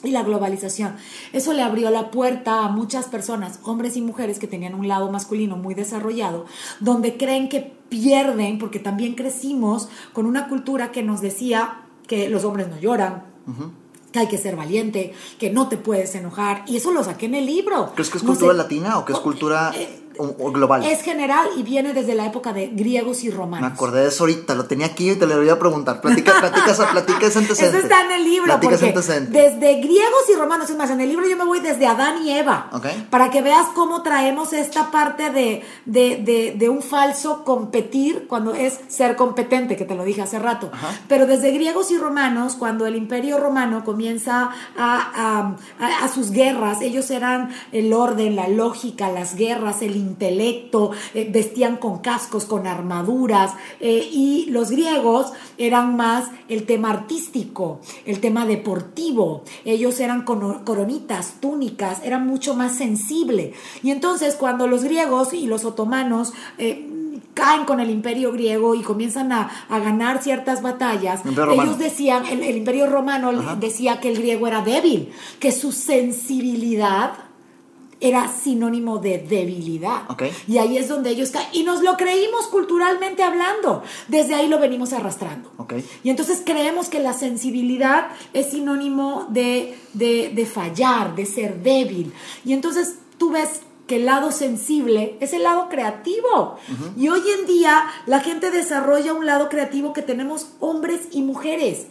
Y 0.03 0.11
la 0.11 0.22
globalización. 0.22 0.95
Eso 1.34 1.53
le 1.53 1.64
abrió 1.64 1.90
la 1.90 2.11
puerta 2.11 2.64
a 2.64 2.69
muchas 2.69 3.07
personas, 3.07 3.60
hombres 3.64 3.98
y 3.98 4.02
mujeres 4.02 4.38
que 4.38 4.45
tenían 4.45 4.76
un 4.76 4.88
lado 4.88 5.11
masculino 5.11 5.57
muy 5.57 5.73
desarrollado, 5.73 6.45
donde 6.80 7.18
creen 7.18 7.49
que 7.49 7.73
pierden, 7.90 8.60
porque 8.60 8.77
también 8.77 9.15
crecimos 9.15 9.90
con 10.14 10.27
una 10.27 10.48
cultura 10.48 10.91
que 10.91 11.02
nos 11.02 11.22
decía 11.22 11.82
que 12.06 12.30
los 12.30 12.44
hombres 12.44 12.68
no 12.68 12.77
lloran, 12.80 13.23
que 14.15 14.19
hay 14.21 14.27
que 14.27 14.37
ser 14.37 14.55
valiente, 14.55 15.13
que 15.37 15.49
no 15.49 15.67
te 15.67 15.75
puedes 15.75 16.15
enojar. 16.15 16.63
Y 16.67 16.77
eso 16.77 16.91
lo 16.91 17.03
saqué 17.03 17.25
en 17.25 17.35
el 17.35 17.45
libro. 17.45 17.91
¿Crees 17.95 18.09
que 18.09 18.17
es 18.17 18.23
cultura 18.23 18.53
latina 18.53 18.97
o 18.97 19.03
que 19.03 19.11
es 19.11 19.19
cultura 19.19 19.73
eh, 19.75 20.05
global? 20.17 20.85
Es 20.85 21.01
general 21.01 21.47
y 21.57 21.63
viene 21.63 21.93
desde 21.93 22.15
la 22.15 22.25
época 22.25 22.53
de 22.53 22.67
griegos 22.67 23.23
y 23.23 23.31
romanos. 23.31 23.69
Me 23.69 23.73
acordé 23.75 24.01
de 24.01 24.07
eso 24.07 24.23
ahorita, 24.23 24.55
lo 24.55 24.65
tenía 24.65 24.87
aquí 24.87 25.11
y 25.11 25.15
te 25.15 25.25
lo 25.25 25.37
voy 25.37 25.49
a 25.49 25.59
preguntar. 25.59 26.01
Platica, 26.01 26.39
platica, 26.39 26.91
platica 26.91 27.27
ese 27.27 27.39
antecedente. 27.39 27.77
Eso 27.77 27.87
está 27.87 28.05
en 28.05 28.11
el 28.11 28.23
libro. 28.23 28.59
porque 28.61 28.77
desde 28.77 29.73
griegos 29.75 30.29
y 30.31 30.35
romanos, 30.35 30.69
es 30.69 30.77
más, 30.77 30.89
en 30.89 31.01
el 31.01 31.09
libro 31.09 31.27
yo 31.27 31.37
me 31.37 31.45
voy 31.45 31.59
desde 31.59 31.87
Adán 31.87 32.23
y 32.25 32.31
Eva. 32.31 32.69
Para 33.09 33.29
que 33.31 33.41
veas 33.41 33.67
cómo 33.73 34.03
traemos 34.03 34.53
esta 34.53 34.91
parte 34.91 35.29
de, 35.31 35.63
de, 35.85 36.55
de, 36.57 36.69
un 36.69 36.81
falso 36.81 37.43
competir 37.43 38.27
cuando 38.27 38.53
es 38.53 38.79
ser 38.87 39.15
competente, 39.15 39.75
que 39.75 39.85
te 39.85 39.95
lo 39.95 40.03
dije 40.03 40.21
hace 40.21 40.39
rato. 40.39 40.71
Pero 41.07 41.27
desde 41.27 41.51
griegos 41.51 41.91
y 41.91 41.97
romanos, 41.97 42.55
cuando 42.55 42.85
el 42.85 42.95
imperio 42.95 43.39
romano 43.39 43.83
comienza 43.83 44.05
comienza 44.05 44.51
a, 44.77 45.55
a, 45.79 46.07
sus 46.09 46.31
guerras. 46.31 46.81
Ellos 46.81 47.09
eran 47.09 47.49
el 47.71 47.93
orden, 47.93 48.35
la 48.35 48.49
lógica, 48.49 49.09
las 49.09 49.35
guerras, 49.35 49.81
el 49.81 49.95
intelecto, 50.06 50.91
eh, 51.14 51.30
vestían 51.32 51.77
con 51.77 51.99
cascos, 51.99 52.45
con 52.45 52.68
armaduras. 52.68 53.53
Eh, 53.80 54.10
y 54.11 54.45
los 54.49 54.69
griegos 54.69 55.34
eran 55.57 55.95
más 55.95 56.30
el 56.49 56.65
tema 56.65 56.91
artístico, 56.91 57.80
el 58.06 58.19
tema 58.19 58.45
deportivo. 58.45 59.44
Ellos 59.65 59.99
eran 59.99 60.23
coronitas, 60.23 61.36
túnicas, 61.40 62.02
eran 62.03 62.27
mucho 62.27 62.56
más 62.56 62.76
sensible. 62.76 63.53
Y 63.84 63.91
entonces 63.91 64.36
cuando 64.36 64.68
los 64.68 64.84
griegos 64.84 65.34
y 65.34 65.48
los 65.48 65.65
otomanos 65.65 66.34
eh, 66.57 66.90
caen 67.34 67.65
con 67.65 67.80
el 67.80 67.90
imperio 67.90 68.32
griego 68.32 68.76
y 68.76 68.82
comienzan 68.82 69.32
a, 69.32 69.49
ganar 69.69 70.23
ciertas 70.23 70.61
batallas, 70.61 71.22
ellos 71.26 71.77
decían, 71.77 72.26
el, 72.26 72.56
imperio 72.56 72.88
romano 72.88 73.56
decía 73.57 73.99
que 73.99 74.10
el 74.10 74.18
griego 74.18 74.48
era 74.48 74.61
débil, 74.61 75.11
que 75.40 75.52
su 75.52 75.72
sensibilidad 75.72 77.24
era 78.06 78.27
sinónimo 78.27 78.99
de 78.99 79.18
debilidad. 79.18 80.03
Y 80.48 80.60
ahí 80.60 80.77
es 80.77 80.88
donde 80.88 81.10
ellos 81.10 81.32
caen. 81.32 81.48
Y 81.53 81.64
nos 81.64 81.82
lo 81.82 81.98
creímos 81.98 82.45
culturalmente 82.48 83.23
hablando. 83.23 83.82
Desde 84.07 84.36
ahí 84.36 84.48
lo 84.48 84.60
venimos 84.60 84.94
arrastrando. 84.94 85.49
Y 86.03 86.11
entonces 86.11 86.44
creemos 86.45 86.88
que 86.88 86.99
la 86.99 87.14
sensibilidad 87.14 88.10
es 88.34 88.52
sinónimo 88.52 89.26
de, 89.30 89.76
de, 89.94 90.32
de 90.36 90.45
fallar, 90.45 91.15
de 91.15 91.26
ser 91.26 91.64
débil. 91.64 92.14
Y 92.45 92.53
entonces 92.53 92.99
tú 93.18 93.32
ves 93.32 93.61
que 93.88 93.98
el 93.98 94.06
lado 94.06 94.32
sensible 94.32 95.18
es 95.19 95.34
el 95.34 95.44
lado 95.44 95.68
creativo. 95.69 96.57
Y 96.98 97.10
hoy 97.10 97.22
en 97.40 97.48
día 97.48 97.86
la 98.06 98.19
gente 98.19 98.52
desarrolla 98.52 99.14
un 99.14 99.26
lado 99.26 99.49
creativo 99.49 99.94
que 99.94 100.03
tenemos 100.03 100.49
hombres 100.60 101.07
y 101.11 101.22
mujeres. 101.22 101.88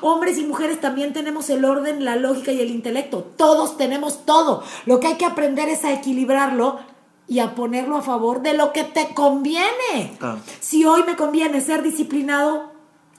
Hombres 0.00 0.38
y 0.38 0.44
mujeres 0.44 0.80
también 0.80 1.12
tenemos 1.12 1.50
el 1.50 1.64
orden, 1.64 2.04
la 2.04 2.16
lógica 2.16 2.52
y 2.52 2.60
el 2.60 2.70
intelecto. 2.70 3.22
Todos 3.36 3.76
tenemos 3.76 4.24
todo. 4.24 4.62
Lo 4.86 5.00
que 5.00 5.08
hay 5.08 5.14
que 5.14 5.26
aprender 5.26 5.68
es 5.68 5.84
a 5.84 5.92
equilibrarlo 5.92 6.78
y 7.26 7.38
a 7.38 7.54
ponerlo 7.54 7.96
a 7.96 8.02
favor 8.02 8.42
de 8.42 8.54
lo 8.54 8.72
que 8.72 8.84
te 8.84 9.14
conviene. 9.14 10.18
Si 10.60 10.84
hoy 10.84 11.02
me 11.04 11.16
conviene 11.16 11.60
ser 11.60 11.82
disciplinado, 11.82 12.72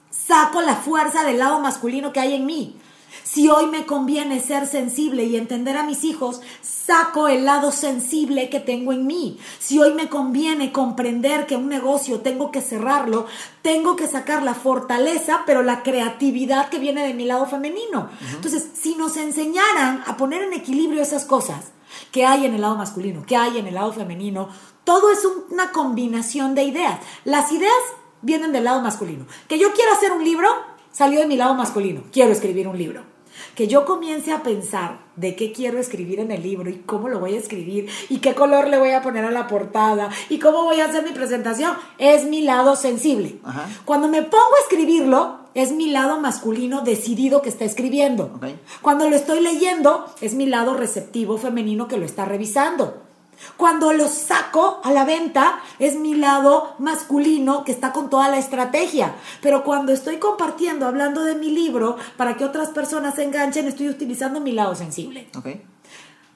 saco 0.10 0.62
la 0.62 0.76
fuerza 0.76 1.24
del 1.24 1.40
lado 1.40 1.60
masculino 1.60 2.14
que 2.14 2.20
hay 2.20 2.34
en 2.34 2.46
mí. 2.46 2.78
Si 3.24 3.50
hoy 3.50 3.68
me 3.68 3.86
conviene 3.86 4.40
ser 4.40 4.68
sensible 4.68 5.24
y 5.26 5.36
entender 5.36 5.78
a 5.78 5.84
mis 5.84 6.04
hijos, 6.04 6.42
saco 6.62 7.28
el 7.28 7.46
lado 7.46 7.72
sensible 7.72 8.50
que 8.50 8.60
tengo 8.60 8.94
en 8.94 9.08
mí. 9.08 9.40
Si 9.60 9.80
hoy 9.80 9.94
me 9.94 10.10
conviene 10.10 10.72
comprender 10.72 11.46
que 11.46 11.56
un 11.56 11.68
negocio 11.68 12.22
tengo 12.22 12.52
que 12.52 12.62
cerrarlo, 12.62 13.26
tengo 13.62 13.96
que 13.96 14.08
sacar 14.08 14.44
la 14.44 14.54
fortaleza, 14.54 15.44
pero 15.46 15.64
la 15.64 15.84
creatividad 15.84 16.70
que 16.70 16.80
viene 16.80 17.06
de 17.06 17.14
mi 17.14 17.26
lado 17.26 17.46
femenino. 17.46 18.10
Entonces, 18.34 18.68
si 18.74 18.96
nos 18.96 19.18
enseñaran 19.18 20.04
a 20.06 20.18
poner 20.18 20.44
en 20.44 20.54
equilibrio 20.54 21.02
esas 21.02 21.26
cosas 21.26 21.72
que 22.12 22.26
hay 22.26 22.46
en 22.46 22.54
el 22.54 22.62
lado 22.62 22.76
masculino, 22.76 23.26
que 23.26 23.38
hay 23.38 23.58
en 23.58 23.68
el 23.68 23.76
lado 23.76 23.94
femenino, 23.94 24.50
todo 24.84 25.12
es 25.12 25.20
una 25.50 25.72
combinación 25.72 26.56
de 26.56 26.64
ideas. 26.64 27.00
Las 27.24 27.52
ideas 27.52 27.74
vienen 28.22 28.52
del 28.52 28.64
lado 28.64 28.82
masculino. 28.82 29.26
Que 29.48 29.60
yo 29.60 29.74
quiero 29.74 29.92
hacer 29.94 30.12
un 30.12 30.24
libro, 30.24 30.48
salió 30.96 31.20
de 31.20 31.28
mi 31.28 31.36
lado 31.36 31.56
masculino. 31.56 32.04
Quiero 32.12 32.32
escribir 32.32 32.70
un 32.70 32.78
libro 32.78 33.04
que 33.54 33.68
yo 33.68 33.86
comience 33.86 34.32
a 34.32 34.44
pensar 34.44 35.00
de 35.18 35.36
qué 35.36 35.52
quiero 35.52 35.78
escribir 35.78 36.22
en 36.22 36.32
el 36.32 36.42
libro 36.42 36.70
y 36.70 36.80
cómo 36.86 37.10
lo 37.10 37.20
voy 37.20 37.36
a 37.36 37.40
escribir 37.40 37.90
y 38.08 38.20
qué 38.20 38.34
color 38.34 38.70
le 38.70 38.80
voy 38.80 38.92
a 38.92 39.02
poner 39.02 39.26
a 39.26 39.32
la 39.32 39.48
portada 39.48 40.10
y 40.30 40.40
cómo 40.40 40.64
voy 40.64 40.80
a 40.80 40.86
hacer 40.86 41.04
mi 41.04 41.12
presentación, 41.12 41.74
es 41.98 42.26
mi 42.26 42.42
lado 42.42 42.78
sensible. 42.78 43.40
Cuando 43.84 44.08
me 44.08 44.22
pongo 44.22 44.56
a 44.58 44.62
escribirlo, 44.64 45.40
es 45.54 45.74
mi 45.74 45.90
lado 45.90 46.20
masculino 46.20 46.82
decidido 46.82 47.42
que 47.42 47.50
está 47.50 47.66
escribiendo. 47.66 48.40
Cuando 48.82 49.10
lo 49.10 49.18
estoy 49.18 49.42
leyendo, 49.42 50.06
es 50.22 50.34
mi 50.34 50.46
lado 50.46 50.76
receptivo 50.76 51.38
femenino 51.38 51.90
que 51.90 51.98
lo 51.98 52.06
está 52.06 52.24
revisando. 52.24 53.05
Cuando 53.58 53.94
lo 53.94 54.08
saco 54.08 54.82
a 54.84 54.92
la 54.92 55.06
venta 55.06 55.60
es 55.80 55.96
mi 55.96 56.16
lado 56.16 56.76
masculino 56.80 57.64
que 57.64 57.72
está 57.72 57.92
con 57.92 58.10
toda 58.10 58.30
la 58.30 58.38
estrategia. 58.38 59.16
Pero 59.42 59.64
cuando 59.64 59.92
estoy 59.92 60.18
compartiendo, 60.18 60.86
hablando 60.86 61.24
de 61.24 61.36
mi 61.36 61.52
libro, 61.52 61.98
para 62.18 62.38
que 62.38 62.46
otras 62.46 62.70
personas 62.70 63.16
se 63.16 63.24
enganchen, 63.24 63.68
estoy 63.68 63.90
utilizando 63.90 64.40
mi 64.40 64.52
lado 64.52 64.76
sensible. 64.76 65.30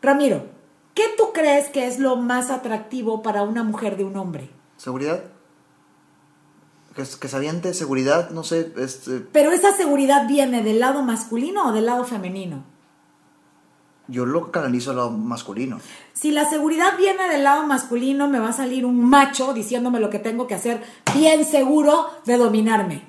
Ramiro, 0.02 0.48
¿qué 0.94 1.04
tú 1.18 1.32
crees 1.34 1.70
que 1.70 1.88
es 1.88 2.00
lo 2.00 2.16
más 2.16 2.50
atractivo 2.50 3.22
para 3.22 3.44
una 3.44 3.64
mujer 3.64 3.98
de 3.98 4.04
un 4.04 4.16
hombre? 4.18 4.50
Seguridad. 4.78 5.24
Que, 6.96 7.04
que 7.04 7.28
se 7.28 7.36
aviente 7.36 7.74
seguridad, 7.74 8.30
no 8.32 8.44
sé. 8.44 8.74
Este... 8.78 9.20
Pero 9.20 9.52
esa 9.52 9.76
seguridad 9.76 10.28
viene 10.28 10.64
del 10.64 10.80
lado 10.80 11.02
masculino 11.04 11.68
o 11.68 11.72
del 11.72 11.86
lado 11.86 12.04
femenino 12.04 12.64
yo 14.10 14.26
lo 14.26 14.52
canalizo 14.52 14.91
al 14.91 14.98
lado 14.98 15.11
masculino. 15.11 15.80
Si 16.14 16.31
la 16.31 16.49
seguridad 16.49 16.98
viene 16.98 17.27
del 17.30 17.44
lado 17.44 17.65
masculino, 17.65 18.27
me 18.27 18.40
va 18.40 18.49
a 18.49 18.53
salir 18.53 18.86
un 18.86 19.03
macho 19.03 19.53
diciéndome 19.53 19.99
lo 19.99 20.10
que 20.10 20.19
tengo 20.19 20.48
que 20.48 20.56
hacer, 20.56 20.84
bien 21.15 21.45
seguro 21.45 22.07
de 22.26 22.38
dominarme. 22.38 23.03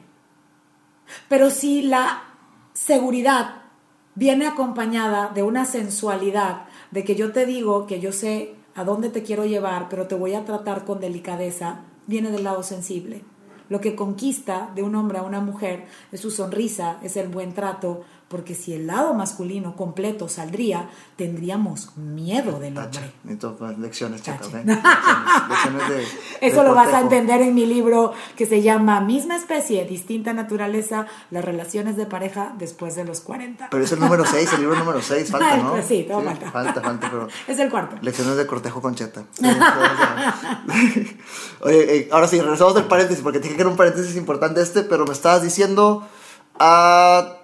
Pero 1.28 1.50
si 1.50 1.82
la 1.82 2.22
seguridad 2.72 3.62
viene 4.14 4.46
acompañada 4.46 5.28
de 5.28 5.42
una 5.42 5.64
sensualidad, 5.64 6.64
de 6.90 7.04
que 7.04 7.14
yo 7.14 7.32
te 7.32 7.46
digo 7.46 7.86
que 7.86 8.00
yo 8.00 8.12
sé 8.12 8.54
a 8.74 8.84
dónde 8.84 9.08
te 9.08 9.22
quiero 9.22 9.44
llevar, 9.44 9.88
pero 9.88 10.06
te 10.06 10.14
voy 10.14 10.34
a 10.34 10.44
tratar 10.44 10.84
con 10.84 11.00
delicadeza, 11.00 11.80
viene 12.06 12.30
del 12.30 12.44
lado 12.44 12.62
sensible. 12.62 13.24
Lo 13.68 13.80
que 13.80 13.94
conquista 13.94 14.70
de 14.74 14.82
un 14.82 14.96
hombre 14.96 15.18
a 15.18 15.22
una 15.22 15.40
mujer 15.40 15.86
es 16.10 16.20
su 16.20 16.30
sonrisa, 16.30 16.98
es 17.02 17.16
el 17.16 17.28
buen 17.28 17.54
trato, 17.54 18.02
Porque 18.30 18.54
si 18.54 18.72
el 18.72 18.86
lado 18.86 19.12
masculino 19.12 19.74
completo 19.74 20.28
saldría, 20.28 20.88
tendríamos 21.16 21.96
miedo 21.96 22.60
del 22.60 22.74
Tacha. 22.74 23.00
hombre. 23.24 23.56
Pues, 23.58 23.78
lecciones, 23.78 24.22
chicas. 24.22 24.46
¿eh? 24.54 24.62
Lecciones, 24.64 24.84
lecciones 25.48 25.88
de- 25.88 26.46
Eso 26.46 26.62
de 26.62 26.68
lo 26.68 26.74
vas 26.76 26.94
a 26.94 27.00
entender 27.00 27.42
en 27.42 27.52
mi 27.56 27.66
libro 27.66 28.12
que 28.36 28.46
se 28.46 28.62
llama 28.62 29.00
Misma 29.00 29.34
especie, 29.34 29.84
distinta 29.84 30.32
naturaleza, 30.32 31.06
las 31.32 31.44
relaciones 31.44 31.96
de 31.96 32.06
pareja 32.06 32.54
después 32.56 32.94
de 32.94 33.04
los 33.04 33.20
40. 33.20 33.66
Pero 33.68 33.82
es 33.82 33.90
el 33.90 33.98
número 33.98 34.24
6, 34.24 34.52
el 34.52 34.60
libro 34.60 34.76
número 34.78 35.02
6, 35.02 35.28
falta, 35.32 35.56
¿no? 35.56 35.70
pues 35.72 35.86
sí, 35.86 36.04
todo 36.08 36.22
falta. 36.22 36.52
Falta, 36.52 36.80
falta, 36.80 37.10
pero... 37.10 37.26
Es 37.48 37.58
el 37.58 37.68
cuarto. 37.68 37.96
Lecciones 38.00 38.36
de 38.36 38.46
cortejo 38.46 38.80
con 38.80 38.94
cheta. 38.94 39.24
Oye, 41.62 41.96
eh, 41.96 42.08
ahora 42.12 42.28
sí, 42.28 42.40
regresamos 42.40 42.74
del 42.76 42.84
paréntesis, 42.84 43.24
porque 43.24 43.38
te 43.40 43.44
dije 43.44 43.56
que 43.56 43.62
era 43.62 43.70
un 43.70 43.76
paréntesis 43.76 44.14
importante 44.14 44.62
este, 44.62 44.82
pero 44.84 45.04
me 45.04 45.12
estabas 45.14 45.42
diciendo 45.42 46.06
a... 46.60 47.36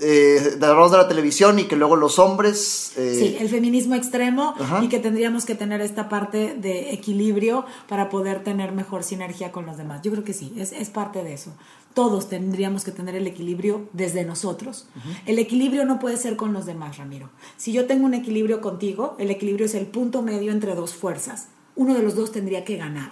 Eh, 0.00 0.56
de 0.58 0.66
hablamos 0.66 0.90
de 0.92 0.98
la 0.98 1.08
televisión 1.08 1.58
y 1.58 1.64
que 1.64 1.76
luego 1.76 1.96
los 1.96 2.18
hombres... 2.18 2.92
eh, 2.96 3.14
Sí, 3.18 3.36
el 3.38 3.48
feminismo 3.48 3.94
extremo 3.94 4.54
Ajá. 4.58 4.82
y 4.82 4.88
que 4.88 4.98
tendríamos 4.98 5.44
que 5.44 5.54
tener 5.54 5.80
esta 5.80 6.08
parte 6.08 6.54
de 6.54 6.92
equilibrio 6.92 7.66
para 7.88 8.08
poder 8.08 8.42
tener 8.42 8.72
mejor 8.72 9.04
sinergia 9.04 9.52
con 9.52 9.66
los 9.66 9.76
demás. 9.76 10.00
Yo 10.02 10.10
creo 10.10 10.24
que 10.24 10.32
sí, 10.32 10.52
es, 10.56 10.72
es 10.72 10.90
parte 10.90 11.22
de 11.22 11.34
eso. 11.34 11.52
Todos 11.94 12.28
tendríamos 12.28 12.84
que 12.84 12.92
tener 12.92 13.14
el 13.16 13.26
equilibrio 13.26 13.88
desde 13.92 14.24
nosotros. 14.24 14.86
El 15.26 15.38
equilibrio 15.38 15.84
no 15.84 15.98
puede 15.98 16.16
ser 16.16 16.36
con 16.36 16.52
los 16.52 16.64
demás, 16.64 16.98
Ramiro. 16.98 17.30
Si 17.56 17.72
yo 17.72 17.86
tengo 17.86 18.06
un 18.06 18.14
equilibrio 18.14 18.60
contigo, 18.60 19.16
el 19.18 19.30
equilibrio 19.30 19.66
es 19.66 19.74
el 19.74 19.86
punto 19.86 20.22
medio 20.22 20.52
entre 20.52 20.74
dos 20.76 20.94
fuerzas. 20.94 21.48
Uno 21.74 21.94
de 21.94 22.02
los 22.02 22.14
dos 22.14 22.30
tendría 22.30 22.64
que 22.64 22.76
ganar. 22.76 23.10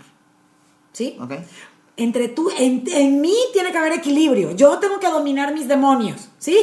¿Sí? 0.93 1.17
Ok. 1.21 1.33
Entre 1.99 2.29
tú, 2.29 2.49
en, 2.57 2.85
en 2.93 3.21
mí 3.21 3.35
tiene 3.53 3.73
que 3.73 3.79
haber 3.79 3.93
equilibrio. 3.93 4.53
Yo 4.53 4.79
tengo 4.79 5.01
que 5.01 5.09
dominar 5.09 5.53
mis 5.53 5.67
demonios, 5.67 6.29
¿sí? 6.39 6.57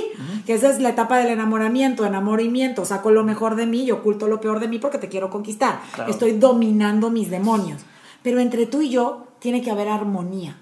Que 0.46 0.54
esa 0.54 0.70
es 0.70 0.80
la 0.80 0.90
etapa 0.90 1.18
del 1.18 1.28
enamoramiento, 1.28 2.06
enamoramiento. 2.06 2.86
Saco 2.86 3.12
lo 3.12 3.24
mejor 3.26 3.58
de 3.58 3.66
mí 3.66 3.84
y 3.84 3.92
oculto 3.92 4.28
lo 4.28 4.40
peor 4.40 4.62
de 4.62 4.70
mí 4.70 4.80
porque 4.80 4.98
te 4.98 5.10
quiero 5.10 5.30
conquistar. 5.30 5.82
Claro. 5.94 6.10
Estoy 6.10 6.32
dominando 6.32 7.10
mis 7.10 7.30
demonios. 7.30 7.82
Pero 8.24 8.40
entre 8.40 8.66
tú 8.66 8.82
y 8.82 8.90
yo 8.90 9.28
tiene 9.40 9.62
que 9.62 9.70
haber 9.70 9.90
armonía. 9.90 10.58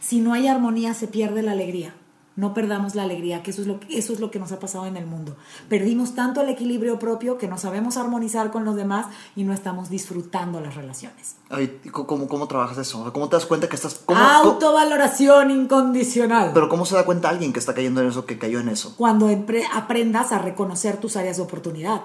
Si 0.00 0.20
no 0.20 0.32
hay 0.32 0.46
armonía, 0.46 0.94
se 0.94 1.08
pierde 1.08 1.42
la 1.42 1.52
alegría. 1.52 1.94
No 2.34 2.54
perdamos 2.54 2.94
la 2.94 3.02
alegría, 3.02 3.42
que 3.42 3.50
eso 3.50 3.60
es 3.60 3.66
lo 3.66 3.78
que, 3.78 3.98
eso 3.98 4.12
es 4.14 4.20
lo 4.20 4.30
que 4.30 4.38
nos 4.38 4.52
ha 4.52 4.58
pasado 4.58 4.86
en 4.86 4.96
el 4.96 5.04
mundo. 5.06 5.36
Perdimos 5.68 6.14
tanto 6.14 6.40
el 6.40 6.48
equilibrio 6.48 6.98
propio 6.98 7.36
que 7.36 7.46
no 7.46 7.58
sabemos 7.58 7.96
armonizar 7.98 8.50
con 8.50 8.64
los 8.64 8.74
demás 8.74 9.06
y 9.36 9.44
no 9.44 9.52
estamos 9.52 9.90
disfrutando 9.90 10.58
las 10.60 10.74
relaciones. 10.74 11.36
Ay, 11.50 11.78
¿y 11.84 11.90
co- 11.90 12.06
¿cómo, 12.06 12.28
¿Cómo 12.28 12.48
trabajas 12.48 12.78
eso? 12.78 13.12
¿Cómo 13.12 13.28
te 13.28 13.36
das 13.36 13.44
cuenta 13.44 13.68
que 13.68 13.76
estás... 13.76 14.00
¿cómo, 14.06 14.18
cómo- 14.18 14.30
Autovaloración 14.52 15.50
incondicional. 15.50 16.52
pero 16.54 16.68
¿cómo 16.68 16.86
se 16.86 16.94
da 16.94 17.04
cuenta 17.04 17.28
alguien 17.28 17.52
que 17.52 17.58
está 17.58 17.74
cayendo 17.74 18.00
en 18.00 18.08
eso, 18.08 18.24
que 18.24 18.38
cayó 18.38 18.60
en 18.60 18.68
eso? 18.70 18.94
Cuando 18.96 19.28
aprendas 19.74 20.32
a 20.32 20.38
reconocer 20.38 20.96
tus 20.98 21.16
áreas 21.16 21.36
de 21.36 21.42
oportunidad. 21.42 22.02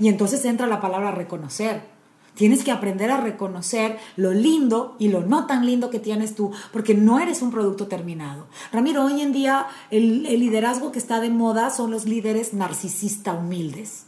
Y 0.00 0.08
entonces 0.08 0.44
entra 0.44 0.68
la 0.68 0.80
palabra 0.80 1.10
reconocer. 1.10 1.93
Tienes 2.34 2.64
que 2.64 2.72
aprender 2.72 3.12
a 3.12 3.20
reconocer 3.20 3.98
lo 4.16 4.32
lindo 4.32 4.96
y 4.98 5.08
lo 5.08 5.20
no 5.20 5.46
tan 5.46 5.64
lindo 5.64 5.90
que 5.90 6.00
tienes 6.00 6.34
tú, 6.34 6.50
porque 6.72 6.94
no 6.94 7.20
eres 7.20 7.42
un 7.42 7.52
producto 7.52 7.86
terminado. 7.86 8.46
Ramiro, 8.72 9.04
hoy 9.04 9.20
en 9.20 9.32
día 9.32 9.68
el, 9.90 10.24
liderazgo 10.24 10.90
que 10.90 10.98
está 10.98 11.20
de 11.20 11.30
moda 11.30 11.70
son 11.70 11.92
los 11.92 12.06
líderes 12.06 12.52
narcisista 12.52 13.34
humildes. 13.34 14.06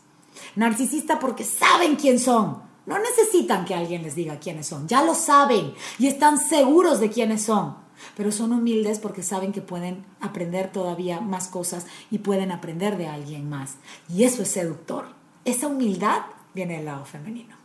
Narcisista 0.56 1.20
porque 1.20 1.44
saben 1.44 1.94
quién 1.94 2.18
son. 2.18 2.62
No 2.84 2.98
necesitan 2.98 3.64
que 3.64 3.74
alguien 3.74 4.02
les 4.02 4.16
diga 4.16 4.40
quiénes 4.40 4.66
son. 4.66 4.88
Ya 4.88 5.04
lo 5.04 5.14
saben 5.14 5.72
y 5.98 6.08
están 6.08 6.38
seguros 6.38 6.98
de 6.98 7.10
quiénes 7.10 7.42
son. 7.42 7.76
Pero 8.16 8.32
son 8.32 8.52
humildes 8.52 8.98
porque 8.98 9.22
saben 9.22 9.52
que 9.52 9.62
pueden 9.62 10.04
aprender 10.20 10.70
todavía 10.70 11.20
más 11.20 11.48
cosas 11.48 11.86
y 12.10 12.18
pueden 12.18 12.50
aprender 12.50 12.96
de 12.96 13.06
alguien 13.06 13.48
más. 13.48 13.76
Y 14.08 14.24
eso 14.24 14.42
es 14.42 14.48
seductor. 14.48 15.06
Esa 15.44 15.68
humildad 15.68 16.22
viene 16.54 16.76
del 16.76 16.86
lado 16.86 17.04
femenino. 17.04 17.55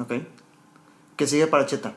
Ok. 0.00 0.12
¿Qué 1.16 1.26
sigue 1.26 1.46
para 1.46 1.66
Cheta? 1.66 1.94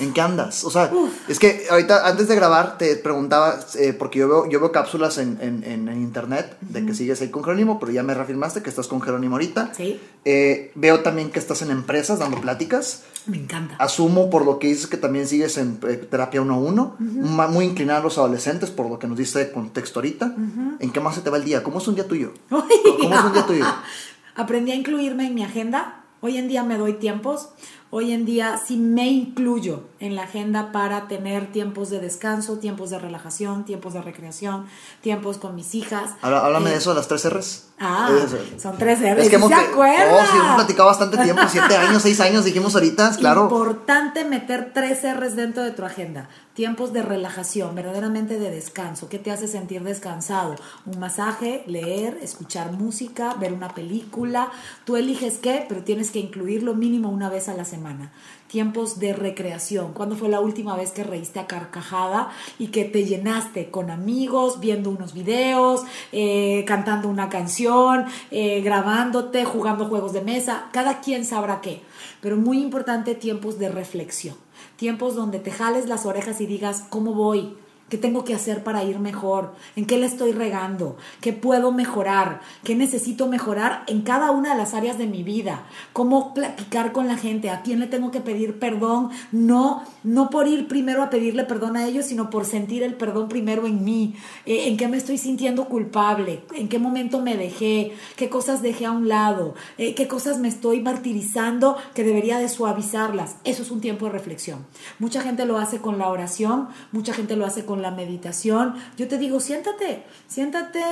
¿En 0.00 0.12
qué 0.12 0.20
andas? 0.20 0.64
O 0.64 0.70
sea, 0.70 0.90
es 1.28 1.38
que 1.38 1.64
ahorita 1.70 2.08
antes 2.08 2.26
de 2.26 2.34
grabar 2.34 2.76
te 2.76 2.96
preguntaba, 2.96 3.60
eh, 3.78 3.92
porque 3.92 4.18
yo 4.18 4.28
veo, 4.28 4.50
yo 4.50 4.58
veo 4.58 4.72
cápsulas 4.72 5.16
en, 5.18 5.38
en- 5.40 5.62
en- 5.62 5.88
en 5.88 6.02
internet 6.02 6.56
de 6.60 6.84
que 6.84 6.92
sigues 6.92 7.20
ahí 7.20 7.30
con 7.30 7.44
Jerónimo, 7.44 7.78
pero 7.78 7.92
ya 7.92 8.02
me 8.02 8.12
reafirmaste 8.12 8.62
que 8.62 8.68
estás 8.68 8.88
con 8.88 9.00
Jerónimo 9.00 9.36
ahorita. 9.36 9.72
Sí. 9.76 10.00
Eh, 10.24 10.72
veo 10.74 11.00
también 11.00 11.30
que 11.30 11.38
estás 11.38 11.62
en 11.62 11.70
empresas 11.70 12.18
dando 12.18 12.40
pláticas. 12.40 13.04
Me 13.26 13.36
encanta. 13.38 13.76
Asumo 13.78 14.28
por 14.28 14.44
lo 14.44 14.58
que 14.58 14.66
dices 14.66 14.88
que 14.88 14.96
también 14.96 15.28
sigues 15.28 15.56
en 15.56 15.78
eh, 15.88 15.94
terapia 16.10 16.42
uno 16.42 16.54
a 16.54 16.58
uno, 16.58 16.96
ma- 16.98 17.46
muy 17.46 17.64
inclinada 17.64 18.00
a 18.00 18.02
los 18.02 18.18
adolescentes, 18.18 18.70
por 18.70 18.90
lo 18.90 18.98
que 18.98 19.06
nos 19.06 19.16
diste 19.16 19.38
de 19.38 19.52
contexto 19.52 20.00
ahorita. 20.00 20.34
¿En 20.80 20.90
qué 20.90 20.98
más 20.98 21.14
se 21.14 21.20
te 21.20 21.30
va 21.30 21.36
el 21.36 21.44
día? 21.44 21.62
¿Cómo 21.62 21.78
es 21.78 21.86
un 21.86 21.94
día 21.94 22.08
tuyo? 22.08 22.32
¿Cómo 22.50 23.14
es 23.14 23.24
un 23.24 23.32
día 23.32 23.46
tuyo? 23.46 23.64
Aprendí 24.34 24.72
a 24.72 24.74
incluirme 24.74 25.28
en 25.28 25.34
mi 25.36 25.44
agenda. 25.44 26.02
Hoy 26.26 26.38
en 26.38 26.48
día 26.48 26.64
me 26.64 26.76
doy 26.76 26.94
tiempos. 26.94 27.50
Hoy 27.90 28.10
en 28.10 28.24
día 28.24 28.58
sí 28.58 28.76
me 28.78 29.06
incluyo 29.06 29.84
en 30.00 30.16
la 30.16 30.24
agenda 30.24 30.72
para 30.72 31.06
tener 31.06 31.52
tiempos 31.52 31.88
de 31.88 32.00
descanso, 32.00 32.58
tiempos 32.58 32.90
de 32.90 32.98
relajación, 32.98 33.64
tiempos 33.64 33.94
de 33.94 34.02
recreación, 34.02 34.66
tiempos 35.02 35.38
con 35.38 35.54
mis 35.54 35.72
hijas. 35.76 36.14
Habla- 36.22 36.44
Háblame 36.44 36.70
Eh, 36.70 36.72
de 36.72 36.78
eso, 36.78 36.90
de 36.90 36.96
las 36.96 37.06
tres 37.06 37.24
R's. 37.32 37.65
Ah, 37.78 38.08
son 38.56 38.78
tres 38.78 39.00
R's. 39.00 39.24
Es 39.24 39.28
que 39.28 39.36
hemos, 39.36 39.50
¿Se 39.50 39.54
acuerda? 39.54 40.14
Oh, 40.14 40.26
sí, 40.26 40.38
hemos 40.38 40.54
platicado 40.54 40.88
bastante 40.88 41.18
tiempo, 41.18 41.42
siete 41.48 41.76
años, 41.76 42.02
seis 42.02 42.18
años, 42.20 42.44
dijimos 42.44 42.74
ahorita, 42.74 43.14
claro. 43.18 43.42
Importante 43.44 44.24
meter 44.24 44.72
tres 44.72 45.02
R's 45.02 45.36
dentro 45.36 45.62
de 45.62 45.72
tu 45.72 45.84
agenda. 45.84 46.28
Tiempos 46.54 46.94
de 46.94 47.02
relajación, 47.02 47.74
verdaderamente 47.74 48.38
de 48.38 48.50
descanso. 48.50 49.10
¿Qué 49.10 49.18
te 49.18 49.30
hace 49.30 49.46
sentir 49.46 49.82
descansado? 49.82 50.56
Un 50.86 50.98
masaje, 50.98 51.64
leer, 51.66 52.18
escuchar 52.22 52.72
música, 52.72 53.34
ver 53.34 53.52
una 53.52 53.68
película. 53.74 54.50
Tú 54.86 54.96
eliges 54.96 55.36
qué, 55.36 55.66
pero 55.68 55.82
tienes 55.82 56.10
que 56.10 56.18
incluirlo 56.18 56.74
mínimo 56.74 57.10
una 57.10 57.28
vez 57.28 57.50
a 57.50 57.54
la 57.54 57.66
semana. 57.66 58.10
Tiempos 58.48 58.98
de 58.98 59.12
recreación. 59.12 59.92
¿Cuándo 59.92 60.16
fue 60.16 60.28
la 60.28 60.40
última 60.40 60.76
vez 60.76 60.92
que 60.92 61.02
reíste 61.02 61.40
a 61.40 61.46
carcajada 61.46 62.30
y 62.58 62.68
que 62.68 62.84
te 62.84 63.04
llenaste 63.04 63.70
con 63.70 63.90
amigos, 63.90 64.60
viendo 64.60 64.90
unos 64.90 65.14
videos, 65.14 65.82
eh, 66.12 66.64
cantando 66.66 67.08
una 67.08 67.28
canción, 67.28 68.06
eh, 68.30 68.60
grabándote, 68.62 69.44
jugando 69.44 69.86
juegos 69.86 70.12
de 70.12 70.22
mesa? 70.22 70.68
Cada 70.72 71.00
quien 71.00 71.24
sabrá 71.24 71.60
qué. 71.60 71.82
Pero 72.20 72.36
muy 72.36 72.62
importante 72.62 73.14
tiempos 73.14 73.58
de 73.58 73.68
reflexión. 73.68 74.36
Tiempos 74.76 75.14
donde 75.14 75.38
te 75.38 75.50
jales 75.50 75.86
las 75.88 76.06
orejas 76.06 76.40
y 76.40 76.46
digas, 76.46 76.84
¿cómo 76.88 77.14
voy? 77.14 77.56
¿Qué 77.88 77.98
tengo 77.98 78.24
que 78.24 78.34
hacer 78.34 78.64
para 78.64 78.82
ir 78.82 78.98
mejor? 78.98 79.54
¿En 79.76 79.86
qué 79.86 79.96
le 79.96 80.06
estoy 80.06 80.32
regando? 80.32 80.96
¿Qué 81.20 81.32
puedo 81.32 81.70
mejorar? 81.70 82.40
¿Qué 82.64 82.74
necesito 82.74 83.28
mejorar 83.28 83.84
en 83.86 84.02
cada 84.02 84.32
una 84.32 84.52
de 84.52 84.58
las 84.58 84.74
áreas 84.74 84.98
de 84.98 85.06
mi 85.06 85.22
vida? 85.22 85.66
¿Cómo 85.92 86.34
platicar 86.34 86.90
con 86.90 87.06
la 87.06 87.16
gente? 87.16 87.48
¿A 87.48 87.62
quién 87.62 87.78
le 87.78 87.86
tengo 87.86 88.10
que 88.10 88.20
pedir 88.20 88.58
perdón? 88.58 89.10
No, 89.30 89.84
no 90.02 90.30
por 90.30 90.48
ir 90.48 90.66
primero 90.66 91.00
a 91.00 91.10
pedirle 91.10 91.44
perdón 91.44 91.76
a 91.76 91.86
ellos, 91.86 92.06
sino 92.06 92.28
por 92.28 92.44
sentir 92.44 92.82
el 92.82 92.94
perdón 92.94 93.28
primero 93.28 93.68
en 93.68 93.84
mí. 93.84 94.16
Eh, 94.46 94.66
¿En 94.66 94.76
qué 94.76 94.88
me 94.88 94.96
estoy 94.96 95.16
sintiendo 95.16 95.66
culpable? 95.66 96.42
¿En 96.56 96.68
qué 96.68 96.80
momento 96.80 97.22
me 97.22 97.36
dejé? 97.36 97.92
¿Qué 98.16 98.28
cosas 98.28 98.62
dejé 98.62 98.86
a 98.86 98.90
un 98.90 99.06
lado? 99.06 99.54
Eh, 99.78 99.94
¿Qué 99.94 100.08
cosas 100.08 100.40
me 100.40 100.48
estoy 100.48 100.80
martirizando 100.80 101.76
que 101.94 102.02
debería 102.02 102.38
de 102.38 102.48
suavizarlas? 102.48 103.36
Eso 103.44 103.62
es 103.62 103.70
un 103.70 103.80
tiempo 103.80 104.06
de 104.06 104.10
reflexión. 104.10 104.66
Mucha 104.98 105.20
gente 105.20 105.44
lo 105.44 105.58
hace 105.58 105.78
con 105.78 105.98
la 105.98 106.08
oración, 106.08 106.66
mucha 106.90 107.14
gente 107.14 107.36
lo 107.36 107.46
hace 107.46 107.64
con 107.64 107.75
la 107.82 107.90
meditación. 107.90 108.74
Yo 108.96 109.08
te 109.08 109.18
digo, 109.18 109.40
siéntate, 109.40 110.04
siéntate 110.28 110.82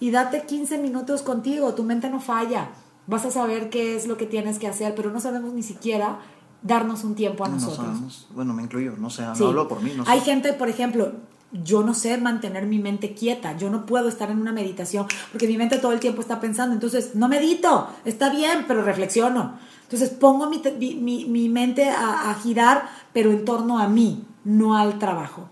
y 0.00 0.10
date 0.10 0.44
15 0.46 0.78
minutos 0.78 1.22
contigo, 1.22 1.74
tu 1.74 1.82
mente 1.82 2.08
no 2.10 2.20
falla. 2.20 2.70
Vas 3.06 3.24
a 3.26 3.30
saber 3.30 3.70
qué 3.70 3.96
es 3.96 4.06
lo 4.06 4.16
que 4.16 4.26
tienes 4.26 4.58
que 4.58 4.66
hacer, 4.68 4.94
pero 4.94 5.10
no 5.10 5.20
sabemos 5.20 5.52
ni 5.52 5.62
siquiera 5.62 6.18
darnos 6.62 7.04
un 7.04 7.14
tiempo 7.14 7.44
a 7.44 7.48
No 7.48 7.54
nosotros. 7.56 7.76
sabemos. 7.86 8.26
Bueno, 8.34 8.54
me 8.54 8.62
incluyo, 8.62 8.94
no 8.98 9.10
sé, 9.10 9.22
no 9.22 9.34
Sí. 9.34 9.44
hablo 9.44 9.68
por 9.68 9.82
mí, 9.82 9.92
no 9.94 10.04
sé. 10.04 10.10
Hay 10.10 10.20
gente, 10.20 10.54
por 10.54 10.68
ejemplo, 10.70 11.12
yo 11.52 11.82
no 11.82 11.92
sé 11.94 12.16
mantener 12.18 12.66
mi 12.66 12.78
mente 12.78 13.14
quieta, 13.14 13.56
yo 13.58 13.68
no 13.70 13.84
puedo 13.86 14.08
estar 14.08 14.30
en 14.30 14.40
una 14.40 14.52
meditación 14.52 15.06
porque 15.30 15.46
mi 15.46 15.56
mente 15.58 15.78
todo 15.78 15.92
el 15.92 16.00
tiempo 16.00 16.20
está 16.22 16.40
pensando, 16.40 16.74
entonces 16.74 17.14
no 17.14 17.28
medito, 17.28 17.88
está 18.06 18.30
bien, 18.30 18.64
pero 18.66 18.82
reflexiono. 18.82 19.58
Entonces 19.82 20.08
pongo 20.08 20.48
mi, 20.48 20.60
mi- 20.78 20.94
mi- 20.96 21.24
mi 21.26 21.48
mente 21.50 21.90
a, 21.90 22.30
a 22.30 22.34
girar, 22.36 22.88
pero 23.12 23.30
en 23.30 23.44
torno 23.44 23.78
a 23.78 23.86
mí, 23.86 24.24
no 24.44 24.76
al 24.76 24.98
trabajo. 24.98 25.50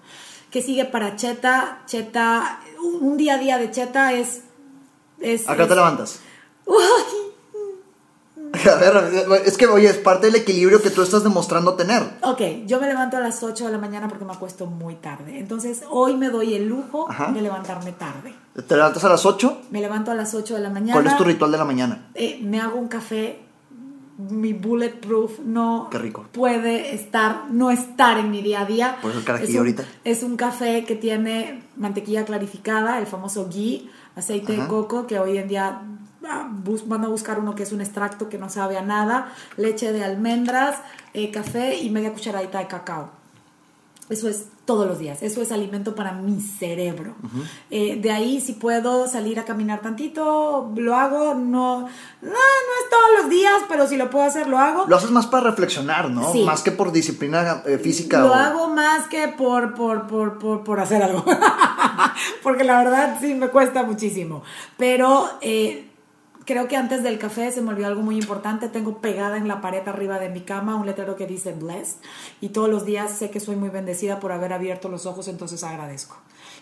¿Qué 0.53 0.61
sigue 0.61 0.85
para 0.85 1.17
Cheta? 1.17 1.79
Cheta, 1.87 2.61
un, 3.01 3.17
día 3.17 3.35
a 3.35 3.39
día 3.39 3.57
de 3.59 3.71
Cheta 3.71 4.13
es... 4.13 4.43
es 5.19 5.49
Acá 5.49 5.63
es- 5.63 5.69
te 5.69 5.75
levantas. 5.75 6.21
A 8.55 8.75
ver, 8.75 9.43
es 9.47 9.57
que, 9.57 9.67
oye, 9.67 9.89
es 9.89 9.97
parte 9.97 10.27
del 10.27 10.37
equilibrio 10.37 10.83
que 10.83 10.91
tú 10.91 11.01
estás 11.03 11.25
demostrando 11.25 11.75
tener. 11.75 12.03
Ok, 12.23 12.41
yo 12.67 12.81
me 12.81 12.87
levanto 12.87 13.17
a 13.17 13.21
las 13.21 13.43
8 13.43 13.65
de 13.65 13.73
la 13.73 13.79
mañana 13.79 14.09
porque 14.09 14.27
me 14.27 14.33
acuesto 14.33 14.67
muy 14.67 14.97
tarde. 14.97 15.39
Entonces, 15.39 15.83
hoy 15.89 16.17
me 16.17 16.29
doy 16.29 16.55
el 16.55 16.69
lujo 16.69 17.11
Ajá. 17.11 17.33
de 17.33 17.41
levantarme 17.41 17.93
tarde. 17.93 18.35
Te 18.55 18.77
levantas 18.77 19.03
a 19.05 19.09
las 19.09 19.25
8. 19.25 19.63
Me 19.71 19.81
levanto 19.81 20.11
a 20.11 20.15
las 20.15 20.35
8 20.35 20.55
de 20.55 20.61
la 20.61 20.69
mañana. 20.69 20.93
¿Cuál 20.93 21.07
es 21.07 21.17
tu 21.17 21.25
ritual 21.25 21.51
de 21.51 21.59
la 21.59 21.65
mañana? 21.65 22.11
Eh, 22.15 22.41
me 22.43 22.61
hago 22.61 22.79
un 22.79 22.89
café 22.89 23.41
mi 24.19 24.53
bulletproof 24.53 25.41
no 25.41 25.89
rico. 25.93 26.27
puede 26.33 26.95
estar, 26.95 27.51
no 27.51 27.71
estar 27.71 28.19
en 28.19 28.31
mi 28.31 28.43
día 28.43 28.61
a 28.61 28.65
día. 28.65 28.97
Por 29.01 29.11
eso 29.11 29.21
el 29.27 29.43
es 29.43 29.51
un, 29.51 29.57
ahorita. 29.57 29.85
Es 30.05 30.23
un 30.23 30.37
café 30.37 30.85
que 30.85 30.95
tiene 30.97 31.63
mantequilla 31.77 32.25
clarificada, 32.25 32.99
el 32.99 33.07
famoso 33.07 33.49
ghee, 33.49 33.91
aceite 34.15 34.53
Ajá. 34.55 34.63
de 34.63 34.69
coco, 34.69 35.07
que 35.07 35.19
hoy 35.19 35.39
en 35.39 35.49
día 35.49 35.83
ah, 36.29 36.51
van 36.87 37.05
a 37.05 37.09
buscar 37.09 37.39
uno 37.39 37.55
que 37.55 37.63
es 37.63 37.73
un 37.73 37.81
extracto 37.81 38.29
que 38.29 38.39
no 38.39 38.49
sabe 38.49 38.77
a 38.77 38.83
nada, 38.83 39.33
leche 39.57 39.93
de 39.93 40.05
almendras, 40.05 40.77
eh, 41.15 41.31
café 41.31 41.79
y 41.79 41.91
media 41.91 42.13
cucharadita 42.13 42.59
de 42.59 42.67
cacao. 42.67 43.22
Eso 44.11 44.29
es 44.29 44.47
todos 44.67 44.87
los 44.87 44.99
días, 44.99 45.23
eso 45.23 45.41
es 45.43 45.53
alimento 45.53 45.95
para 45.95 46.13
mi 46.13 46.41
cerebro. 46.41 47.15
Eh, 47.71 47.97
de 48.01 48.11
ahí 48.11 48.41
si 48.41 48.53
puedo 48.53 49.07
salir 49.09 49.39
a 49.41 49.45
caminar 49.45 49.81
tantito, 49.81 50.71
lo 50.77 50.97
hago, 50.97 51.35
no, 51.35 51.81
no, 51.81 51.87
no 52.21 52.31
es 52.31 52.91
todos 52.91 53.23
los 53.23 53.31
días, 53.31 53.55
pero 53.69 53.87
si 53.87 53.97
lo 53.97 54.11
puedo 54.11 54.25
hacer, 54.25 54.49
lo 54.49 54.59
hago. 54.59 54.85
Lo 54.87 54.97
haces 54.97 55.11
más 55.11 55.27
para 55.29 55.49
reflexionar, 55.51 56.11
¿no? 56.11 56.31
Sí. 56.33 56.43
Más 56.45 56.63
que 56.63 56.73
por 56.73 56.93
disciplina 56.93 57.63
eh, 57.65 57.79
física. 57.79 58.21
Lo 58.21 58.33
o- 58.33 58.35
hago 58.35 58.69
más 58.69 59.07
que 59.07 59.29
por, 59.29 59.75
por, 59.75 60.07
por, 60.09 60.39
por, 60.39 60.63
por 60.65 60.81
hacer 60.81 61.03
algo. 61.03 61.25
Porque 62.43 62.65
la 62.65 62.79
verdad 62.83 63.19
sí 63.21 63.35
me 63.35 63.49
cuesta 63.49 63.83
muchísimo. 63.85 64.43
Pero 64.77 65.29
eh, 65.41 65.89
creo 66.45 66.69
que 66.69 66.77
antes 66.77 67.03
del 67.03 67.19
café 67.19 67.51
se 67.53 67.61
me 67.63 67.71
olvidó 67.71 67.87
algo 67.89 68.03
muy 68.03 68.17
importante. 68.19 68.69
Tengo 68.69 68.99
pegada 68.99 69.37
en 69.37 69.49
la 69.49 69.61
pared 69.61 69.87
arriba 69.87 70.19
de 70.19 70.29
mi 70.29 70.41
cama 70.43 70.77
un 70.77 70.87
letrero 70.87 71.17
que 71.17 71.27
dice 71.27 71.53
Blessed. 71.53 71.97
Y 72.41 72.49
todos 72.51 72.69
los 72.69 72.85
días 72.85 73.11
sé 73.13 73.31
que 73.31 73.41
soy 73.41 73.57
muy 73.57 73.69
bendecida 73.71 74.21
por 74.21 74.33
haber 74.33 74.53
abierto 74.53 74.89
los 74.89 75.07
ojos, 75.07 75.29
entonces 75.29 75.63
agradezco. 75.65 76.17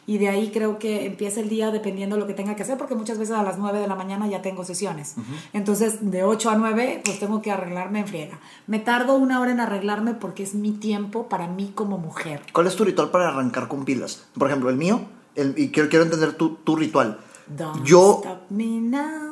Y 0.06 0.18
de 0.18 0.28
ahí 0.28 0.50
creo 0.50 0.78
que 0.78 1.06
empieza 1.06 1.40
el 1.40 1.48
día 1.48 1.70
dependiendo 1.70 2.16
de 2.16 2.20
lo 2.20 2.26
que 2.26 2.34
tenga 2.34 2.56
que 2.56 2.62
hacer, 2.62 2.76
porque 2.78 2.94
muchas 2.94 3.18
veces 3.18 3.34
a 3.36 3.42
las 3.42 3.58
9 3.58 3.78
de 3.80 3.86
la 3.86 3.94
mañana 3.94 4.26
ya 4.26 4.42
tengo 4.42 4.64
sesiones. 4.64 5.14
Entonces, 5.52 6.10
de 6.10 6.24
8 6.24 6.50
a 6.50 6.54
9, 6.56 7.02
pues 7.04 7.18
tengo 7.20 7.42
que 7.42 7.50
arreglarme 7.50 8.00
en 8.00 8.06
friega. 8.08 8.38
Me 8.66 8.78
tardo 8.78 9.14
una 9.16 9.40
hora 9.40 9.52
en 9.52 9.60
arreglarme 9.60 10.14
porque 10.14 10.42
es 10.42 10.54
mi 10.54 10.72
tiempo 10.72 11.28
para 11.28 11.46
mí 11.48 11.72
como 11.74 11.98
mujer. 11.98 12.42
¿Cuál 12.52 12.66
es 12.66 12.76
tu 12.76 12.84
ritual 12.84 13.10
para 13.10 13.28
arrancar 13.28 13.68
con 13.68 13.84
pilas? 13.84 14.26
Por 14.36 14.48
ejemplo, 14.48 14.70
el 14.70 14.76
mío, 14.76 15.02
el- 15.36 15.54
y 15.58 15.70
quiero, 15.70 15.88
quiero 15.88 16.04
entender 16.04 16.32
tu, 16.34 16.56
tu 16.56 16.76
ritual. 16.76 17.18
Don't 17.46 17.84
Yo, 17.84 18.20
stop 18.22 18.50
me 18.50 18.64
now. 18.80 19.29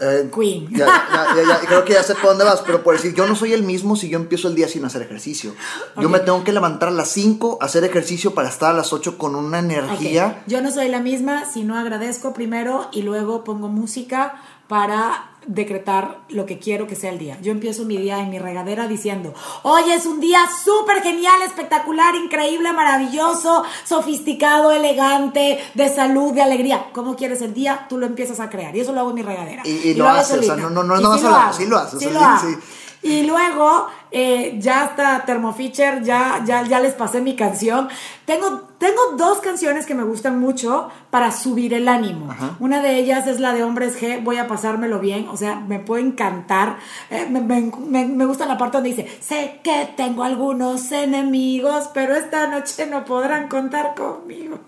Eh, 0.00 0.30
Queen. 0.34 0.68
Ya, 0.70 0.86
ya, 0.86 1.34
ya, 1.36 1.42
ya, 1.42 1.60
creo 1.60 1.84
que 1.84 1.92
ya 1.92 2.02
sé 2.02 2.14
por 2.14 2.30
dónde 2.30 2.44
vas, 2.44 2.62
pero 2.62 2.82
por 2.82 2.94
decir, 2.94 3.14
yo 3.14 3.26
no 3.26 3.36
soy 3.36 3.52
el 3.52 3.62
mismo 3.62 3.96
si 3.96 4.08
yo 4.08 4.18
empiezo 4.18 4.48
el 4.48 4.54
día 4.54 4.68
sin 4.68 4.84
hacer 4.84 5.02
ejercicio. 5.02 5.54
Yo 6.00 6.08
me 6.08 6.20
tengo 6.20 6.42
que 6.44 6.52
levantar 6.52 6.88
a 6.88 6.92
las 6.92 7.08
5, 7.10 7.58
hacer 7.60 7.84
ejercicio 7.84 8.34
para 8.34 8.48
estar 8.48 8.70
a 8.70 8.76
las 8.76 8.92
8 8.92 9.18
con 9.18 9.34
una 9.34 9.58
energía. 9.58 10.42
Yo 10.46 10.60
no 10.60 10.70
soy 10.70 10.88
la 10.88 11.00
misma, 11.00 11.44
si 11.44 11.64
no 11.64 11.76
agradezco 11.76 12.32
primero 12.32 12.88
y 12.92 13.02
luego 13.02 13.44
pongo 13.44 13.68
música 13.68 14.40
para 14.68 15.35
decretar 15.46 16.18
lo 16.28 16.44
que 16.46 16.58
quiero 16.58 16.86
que 16.86 16.96
sea 16.96 17.10
el 17.10 17.18
día. 17.18 17.38
Yo 17.40 17.52
empiezo 17.52 17.84
mi 17.84 17.96
día 17.96 18.18
en 18.20 18.30
mi 18.30 18.38
regadera 18.38 18.88
diciendo, 18.88 19.32
hoy 19.62 19.90
es 19.92 20.04
un 20.06 20.20
día 20.20 20.40
súper 20.64 21.02
genial, 21.02 21.40
espectacular, 21.44 22.14
increíble, 22.16 22.72
maravilloso, 22.72 23.64
sofisticado, 23.84 24.72
elegante, 24.72 25.58
de 25.74 25.88
salud, 25.88 26.32
de 26.32 26.42
alegría. 26.42 26.86
¿Cómo 26.92 27.16
quieres 27.16 27.42
el 27.42 27.54
día? 27.54 27.86
Tú 27.88 27.98
lo 27.98 28.06
empiezas 28.06 28.40
a 28.40 28.50
crear. 28.50 28.74
Y 28.76 28.80
eso 28.80 28.92
lo 28.92 29.00
hago 29.00 29.10
en 29.10 29.14
mi 29.16 29.22
regadera. 29.22 29.62
Y- 29.64 29.90
y 29.90 29.94
lo 29.94 30.08
haces, 30.08 30.38
o 30.38 30.42
sea, 30.42 30.56
no- 30.56 30.70
no- 30.70 30.82
no 30.84 31.16
sí 31.16 31.22
lo 31.22 31.28
hago, 31.34 31.52
sí 31.52 31.66
lo 31.66 31.78
haces, 31.78 31.94
o 31.94 31.98
sí 31.98 32.04
sea, 32.06 32.12
lo 32.12 32.18
sí, 32.18 32.24
hago. 32.24 32.40
sí. 32.48 32.56
Y 33.02 33.22
luego 33.22 33.86
eh, 34.10 34.56
ya 34.58 34.82
hasta 34.84 35.24
Thermofisher, 35.26 36.02
ya, 36.02 36.42
ya, 36.44 36.62
ya 36.62 36.80
les 36.80 36.94
pasé 36.94 37.20
mi 37.20 37.36
canción. 37.36 37.88
Tengo, 38.24 38.65
tengo 38.78 39.00
dos 39.16 39.38
canciones 39.38 39.86
que 39.86 39.94
me 39.94 40.02
gustan 40.04 40.38
mucho 40.38 40.90
para 41.10 41.30
subir 41.32 41.72
el 41.74 41.88
ánimo. 41.88 42.34
Una 42.60 42.82
de 42.82 42.96
ellas 42.98 43.26
es 43.26 43.40
la 43.40 43.52
de 43.54 43.62
Hombres 43.64 44.00
G, 44.00 44.22
voy 44.22 44.36
a 44.36 44.46
pasármelo 44.48 44.98
bien, 45.00 45.28
o 45.28 45.36
sea, 45.36 45.56
me 45.60 45.78
puede 45.78 46.02
encantar. 46.02 46.76
Eh, 47.10 47.26
me, 47.30 47.40
me- 47.40 47.72
me- 47.86 48.06
me 48.06 48.24
gusta 48.26 48.46
la 48.46 48.58
parte 48.58 48.76
donde 48.78 48.90
dice, 48.90 49.08
sé 49.20 49.60
que 49.62 49.88
tengo 49.96 50.24
algunos 50.24 50.92
enemigos, 50.92 51.88
pero 51.94 52.14
esta 52.14 52.46
noche 52.48 52.86
no 52.86 53.04
podrán 53.04 53.48
contar 53.48 53.94
conmigo. 53.94 54.58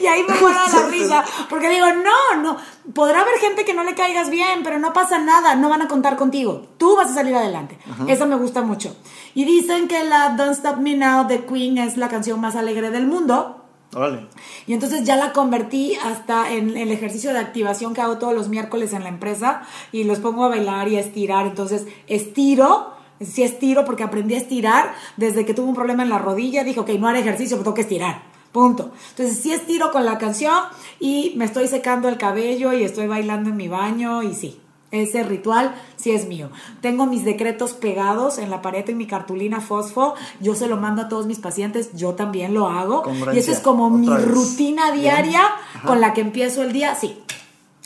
Y 0.00 0.06
ahí 0.06 0.22
me 0.22 0.34
muero 0.34 0.58
de 0.66 0.80
la 0.80 0.88
risa, 0.88 1.24
porque 1.48 1.68
digo, 1.68 1.86
no, 1.86 2.42
no, 2.42 2.56
podrá 2.92 3.20
haber 3.20 3.38
gente 3.38 3.64
que 3.64 3.72
no 3.72 3.84
le 3.84 3.94
caigas 3.94 4.28
bien, 4.28 4.62
pero 4.64 4.78
no 4.78 4.92
pasa 4.92 5.18
nada, 5.18 5.54
no 5.54 5.68
van 5.68 5.82
a 5.82 5.88
contar 5.88 6.16
contigo, 6.16 6.66
tú 6.76 6.96
vas 6.96 7.10
a 7.10 7.14
salir 7.14 7.34
adelante. 7.36 7.78
Eso 8.08 8.26
me 8.26 8.36
gusta 8.36 8.62
mucho. 8.62 8.96
Y 9.34 9.44
dicen 9.44 9.86
que 9.86 10.02
la 10.04 10.30
Don't 10.30 10.52
Stop 10.52 10.78
Me 10.78 10.96
Now 10.96 11.26
de 11.28 11.44
Queen 11.46 11.78
es 11.78 11.96
la 11.96 12.08
canción 12.08 12.40
más 12.40 12.56
alegre 12.56 12.90
del 12.90 13.06
mundo. 13.06 13.56
Órale. 13.94 14.26
Y 14.66 14.72
entonces 14.72 15.04
ya 15.04 15.16
la 15.16 15.32
convertí 15.32 15.96
hasta 15.96 16.52
en 16.52 16.76
el 16.76 16.92
ejercicio 16.92 17.32
de 17.32 17.40
activación 17.40 17.92
que 17.92 18.00
hago 18.00 18.18
todos 18.18 18.34
los 18.34 18.48
miércoles 18.48 18.92
en 18.92 19.02
la 19.02 19.08
empresa 19.08 19.62
y 19.90 20.04
los 20.04 20.20
pongo 20.20 20.44
a 20.44 20.48
bailar 20.48 20.88
y 20.88 20.96
a 20.96 21.00
estirar. 21.00 21.46
Entonces 21.46 21.86
estiro, 22.06 22.94
sí 23.20 23.42
estiro 23.42 23.84
porque 23.84 24.04
aprendí 24.04 24.34
a 24.34 24.38
estirar 24.38 24.94
desde 25.16 25.44
que 25.44 25.54
tuve 25.54 25.68
un 25.68 25.74
problema 25.74 26.04
en 26.04 26.08
la 26.10 26.18
rodilla. 26.18 26.62
Dije, 26.62 26.78
ok, 26.78 26.90
no 26.90 27.08
haré 27.08 27.20
ejercicio, 27.20 27.56
pero 27.56 27.64
tengo 27.64 27.74
que 27.74 27.82
estirar. 27.82 28.29
Punto. 28.52 28.90
Entonces 29.10 29.38
sí 29.40 29.52
estiro 29.52 29.92
con 29.92 30.04
la 30.04 30.18
canción 30.18 30.54
y 30.98 31.34
me 31.36 31.44
estoy 31.44 31.68
secando 31.68 32.08
el 32.08 32.16
cabello 32.16 32.72
y 32.72 32.82
estoy 32.82 33.06
bailando 33.06 33.50
en 33.50 33.56
mi 33.56 33.68
baño 33.68 34.22
y 34.22 34.34
sí. 34.34 34.60
Ese 34.90 35.22
ritual 35.22 35.76
sí 35.96 36.10
es 36.10 36.26
mío. 36.26 36.50
Tengo 36.80 37.06
mis 37.06 37.24
decretos 37.24 37.74
pegados 37.74 38.38
en 38.38 38.50
la 38.50 38.60
pared 38.60 38.88
en 38.90 38.96
mi 38.96 39.06
cartulina 39.06 39.60
fosfo. 39.60 40.14
Yo 40.40 40.56
se 40.56 40.66
lo 40.66 40.78
mando 40.78 41.02
a 41.02 41.08
todos 41.08 41.26
mis 41.26 41.38
pacientes. 41.38 41.90
Yo 41.94 42.14
también 42.14 42.54
lo 42.54 42.66
hago. 42.66 43.04
Y 43.32 43.38
eso 43.38 43.52
es 43.52 43.60
como 43.60 43.88
mi 43.88 44.08
vez. 44.08 44.26
rutina 44.26 44.90
diaria 44.90 45.42
con 45.86 46.00
la 46.00 46.12
que 46.12 46.22
empiezo 46.22 46.62
el 46.62 46.72
día. 46.72 46.96
Sí. 46.96 47.22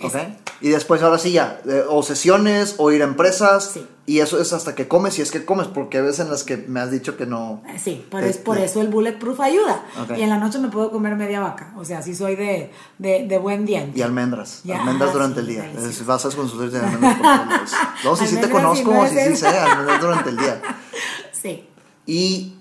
Ok. 0.02 0.16
Y 0.62 0.70
después, 0.70 1.02
ahora 1.02 1.18
sí 1.18 1.32
ya, 1.32 1.60
eh, 1.66 1.84
o 1.90 2.02
sesiones, 2.02 2.76
o 2.78 2.90
ir 2.90 3.02
a 3.02 3.04
empresas. 3.04 3.72
Sí. 3.74 3.86
Y 4.06 4.18
eso 4.18 4.38
es 4.38 4.52
hasta 4.52 4.74
que 4.74 4.86
comes, 4.86 5.14
si 5.14 5.22
es 5.22 5.30
que 5.30 5.46
comes, 5.46 5.66
porque 5.66 5.96
hay 5.96 6.04
veces 6.04 6.20
en 6.20 6.30
las 6.30 6.44
que 6.44 6.58
me 6.58 6.78
has 6.80 6.90
dicho 6.90 7.16
que 7.16 7.24
no. 7.24 7.62
Eh, 7.66 7.78
Sí, 7.78 8.04
Te- 8.10 8.28
es, 8.28 8.36
por 8.36 8.56
te- 8.58 8.64
eso 8.64 8.82
el 8.82 8.88
bulletproof 8.88 9.40
ayuda. 9.40 9.82
Y 10.16 10.20
en 10.20 10.28
la 10.28 10.36
noche 10.38 10.58
me 10.58 10.68
puedo 10.68 10.90
comer 10.90 11.16
media 11.16 11.40
vaca. 11.40 11.72
O 11.78 11.84
sea, 11.86 12.02
sí 12.02 12.14
soy 12.14 12.36
de, 12.36 12.70
de, 12.98 13.26
de 13.26 13.38
buen 13.38 13.64
diente. 13.64 13.98
Y 13.98 14.02
almendras. 14.02 14.60
Ya, 14.64 14.80
almendras 14.80 15.12
durante 15.12 15.40
sí, 15.40 15.40
el 15.40 15.46
día. 15.54 15.72
Es- 15.72 16.04
vas 16.04 16.24
a 16.26 16.30
consultar 16.30 16.84
almendras 16.84 17.14
por. 17.16 18.04
No, 18.04 18.14
sí, 18.16 18.26
sí 18.26 18.36
te 18.36 18.46
y 18.46 18.50
conozco, 18.50 19.06
sí, 19.08 19.16
sí 19.28 19.36
sé, 19.36 19.48
almendras 19.48 20.00
durante 20.00 20.30
el 20.30 20.36
día. 20.36 20.60
Sí. 21.32 21.68
¿Y 22.06 22.53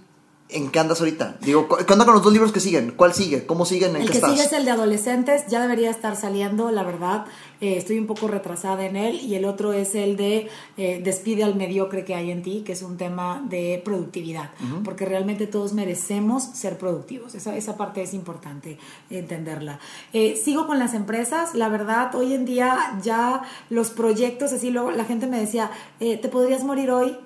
en 0.54 0.70
qué 0.70 0.80
andas 0.80 1.00
ahorita? 1.00 1.38
Digo, 1.42 1.68
¿qué 1.68 1.94
onda 1.94 2.06
con 2.06 2.14
los 2.14 2.24
dos 2.24 2.32
libros 2.32 2.52
que 2.52 2.60
siguen? 2.60 2.94
¿Cuál 2.96 3.14
sigue? 3.14 3.46
¿Cómo 3.46 3.66
siguen? 3.66 3.96
¿En 3.96 4.04
El 4.04 4.10
que 4.10 4.18
estás? 4.18 4.32
sigue 4.32 4.44
es 4.44 4.54
el 4.54 4.66
de 4.66 4.72
adolescentes, 4.72 5.46
ya 5.48 5.62
debería 5.62 5.90
estar 5.90 6.16
saliendo, 6.16 6.72
la 6.72 6.84
verdad. 6.84 7.26
Eh, 7.64 7.78
estoy 7.78 7.98
un 7.98 8.08
poco 8.08 8.28
retrasada 8.28 8.86
en 8.86 8.96
él. 8.96 9.22
Y 9.22 9.36
el 9.36 9.46
otro 9.46 9.74
es 9.74 9.96
el 9.96 10.18
de 10.18 10.50
eh, 10.78 11.02
Despide 11.04 11.44
al 11.44 11.56
mediocre 11.56 12.04
que 12.04 12.14
hay 12.14 12.30
en 12.30 12.44
ti, 12.44 12.64
que 12.66 12.74
es 12.74 12.82
un 12.82 12.98
tema 12.98 13.42
de 13.48 13.82
productividad. 13.84 14.52
Porque 14.84 15.06
realmente 15.06 15.48
todos 15.48 15.74
merecemos 15.74 16.44
ser 16.44 16.78
productivos. 16.78 17.36
Esa, 17.36 17.56
esa 17.56 17.78
parte 17.78 18.02
es 18.02 18.14
importante 18.14 18.78
entenderla. 19.10 19.80
Eh, 20.12 20.36
sigo 20.36 20.68
con 20.68 20.78
las 20.78 20.94
empresas. 20.94 21.56
La 21.56 21.70
verdad, 21.70 22.14
hoy 22.16 22.34
en 22.34 22.46
día 22.46 23.00
ya 23.02 23.44
los 23.70 23.90
proyectos, 23.92 24.52
así 24.52 24.70
luego 24.70 24.92
la 24.92 25.06
gente 25.06 25.28
me 25.28 25.40
decía, 25.40 25.72
¿te 26.00 26.28
podrías 26.30 26.64
morir 26.64 26.92
hoy? 26.92 27.18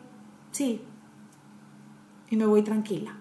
Sí. 0.52 0.82
Y 2.30 2.36
me 2.36 2.46
voy 2.46 2.62
tranquila. 2.62 3.17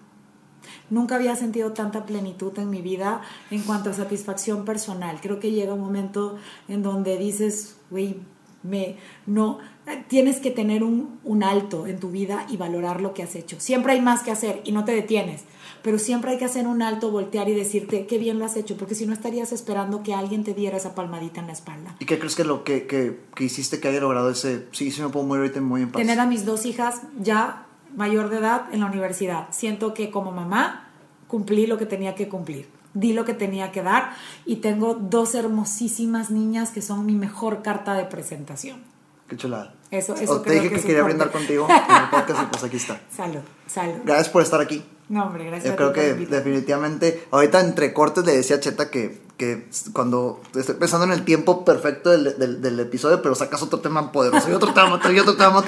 Nunca 0.89 1.15
había 1.15 1.35
sentido 1.35 1.73
tanta 1.73 2.05
plenitud 2.05 2.57
en 2.59 2.69
mi 2.69 2.81
vida 2.81 3.21
en 3.51 3.61
cuanto 3.63 3.89
a 3.89 3.93
satisfacción 3.93 4.65
personal. 4.65 5.19
Creo 5.21 5.39
que 5.39 5.51
llega 5.51 5.73
un 5.73 5.81
momento 5.81 6.37
en 6.67 6.83
donde 6.83 7.17
dices, 7.17 7.77
güey, 7.89 8.17
me, 8.63 8.97
no, 9.25 9.59
tienes 10.07 10.39
que 10.39 10.51
tener 10.51 10.83
un, 10.83 11.19
un 11.23 11.43
alto 11.43 11.87
en 11.87 11.99
tu 11.99 12.09
vida 12.09 12.45
y 12.49 12.57
valorar 12.57 13.01
lo 13.01 13.13
que 13.13 13.23
has 13.23 13.35
hecho. 13.35 13.59
Siempre 13.59 13.93
hay 13.93 14.01
más 14.01 14.23
que 14.23 14.31
hacer 14.31 14.61
y 14.65 14.71
no 14.71 14.83
te 14.83 14.93
detienes, 14.93 15.43
pero 15.81 15.99
siempre 15.99 16.31
hay 16.31 16.37
que 16.37 16.45
hacer 16.45 16.67
un 16.67 16.81
alto, 16.81 17.11
voltear 17.11 17.49
y 17.49 17.53
decirte 17.53 18.05
qué 18.05 18.17
bien 18.17 18.39
lo 18.39 18.45
has 18.45 18.57
hecho, 18.57 18.77
porque 18.77 18.95
si 18.95 19.05
no 19.05 19.13
estarías 19.13 19.51
esperando 19.51 20.03
que 20.03 20.13
alguien 20.13 20.43
te 20.43 20.53
diera 20.53 20.77
esa 20.77 20.95
palmadita 20.95 21.39
en 21.39 21.47
la 21.47 21.53
espalda. 21.53 21.95
¿Y 21.99 22.05
qué 22.05 22.19
crees 22.19 22.35
que 22.35 22.43
lo 22.43 22.63
que, 22.63 22.87
que, 22.87 23.19
que 23.35 23.43
hiciste 23.43 23.79
que 23.79 23.87
haya 23.87 23.99
logrado 23.99 24.29
ese... 24.29 24.67
Sí, 24.71 24.91
sí 24.91 25.01
me 25.01 25.09
puedo 25.09 25.25
morir 25.25 25.43
ahorita 25.43 25.61
muy 25.61 25.83
en 25.83 25.91
paz. 25.91 26.01
Tener 26.01 26.19
a 26.19 26.25
mis 26.25 26.45
dos 26.45 26.65
hijas 26.65 27.01
ya 27.19 27.66
mayor 27.97 28.29
de 28.29 28.37
edad 28.37 28.67
en 28.71 28.79
la 28.79 28.85
universidad. 28.85 29.47
Siento 29.51 29.93
que 29.93 30.09
como 30.11 30.31
mamá 30.31 30.87
cumplí 31.27 31.67
lo 31.67 31.77
que 31.77 31.85
tenía 31.85 32.15
que 32.15 32.29
cumplir, 32.29 32.69
di 32.93 33.11
lo 33.11 33.25
que 33.25 33.33
tenía 33.33 33.73
que 33.73 33.83
dar 33.83 34.13
y 34.45 34.57
tengo 34.57 34.93
dos 34.93 35.35
hermosísimas 35.35 36.31
niñas 36.31 36.69
que 36.71 36.81
son 36.81 37.05
mi 37.05 37.15
mejor 37.15 37.61
carta 37.61 37.93
de 37.95 38.05
presentación. 38.05 38.81
Qué 39.27 39.35
chulada. 39.35 39.73
Eso- 39.91 40.15
eso 40.15 40.31
O 40.33 40.37
te 40.41 40.49
creo 40.51 40.61
dije 40.63 40.69
que 40.75 40.81
que 40.81 40.87
quería 40.87 41.03
brindar 41.03 41.31
contigo 41.31 41.67
en 41.69 41.75
el 42.03 42.09
podcast 42.09 42.43
y 42.43 42.45
pues 42.45 42.63
aquí 42.63 42.77
está. 42.77 43.01
Salud, 43.13 43.41
salud. 43.67 43.95
Gracias 44.05 44.29
por 44.29 44.41
estar 44.41 44.61
aquí. 44.61 44.85
No, 45.09 45.25
hombre, 45.25 45.45
gracias. 45.45 45.71
Yo 45.71 45.75
creo 45.77 45.91
que 45.93 46.13
definitivamente, 46.13 47.27
ahorita 47.31 47.61
entre 47.61 47.93
cortes 47.93 48.25
le 48.25 48.35
decía 48.35 48.57
a 48.57 48.59
Cheta 48.59 48.89
que, 48.91 49.21
que 49.37 49.69
cuando 49.93 50.41
estoy 50.55 50.75
pensando 50.75 51.05
en 51.05 51.13
el 51.13 51.23
tiempo 51.23 51.63
perfecto 51.63 52.09
del, 52.09 52.37
del- 52.37 52.61
del 52.61 52.79
episodio, 52.79 53.21
pero 53.21 53.33
sacas 53.35 53.61
otro 53.63 53.79
tema 53.79 54.11
poderoso 54.11 54.49
y 54.49 54.53
otro 54.53 54.73
tema, 54.73 54.99
y 55.13 55.19
otro 55.19 55.35
tema. 55.37 55.63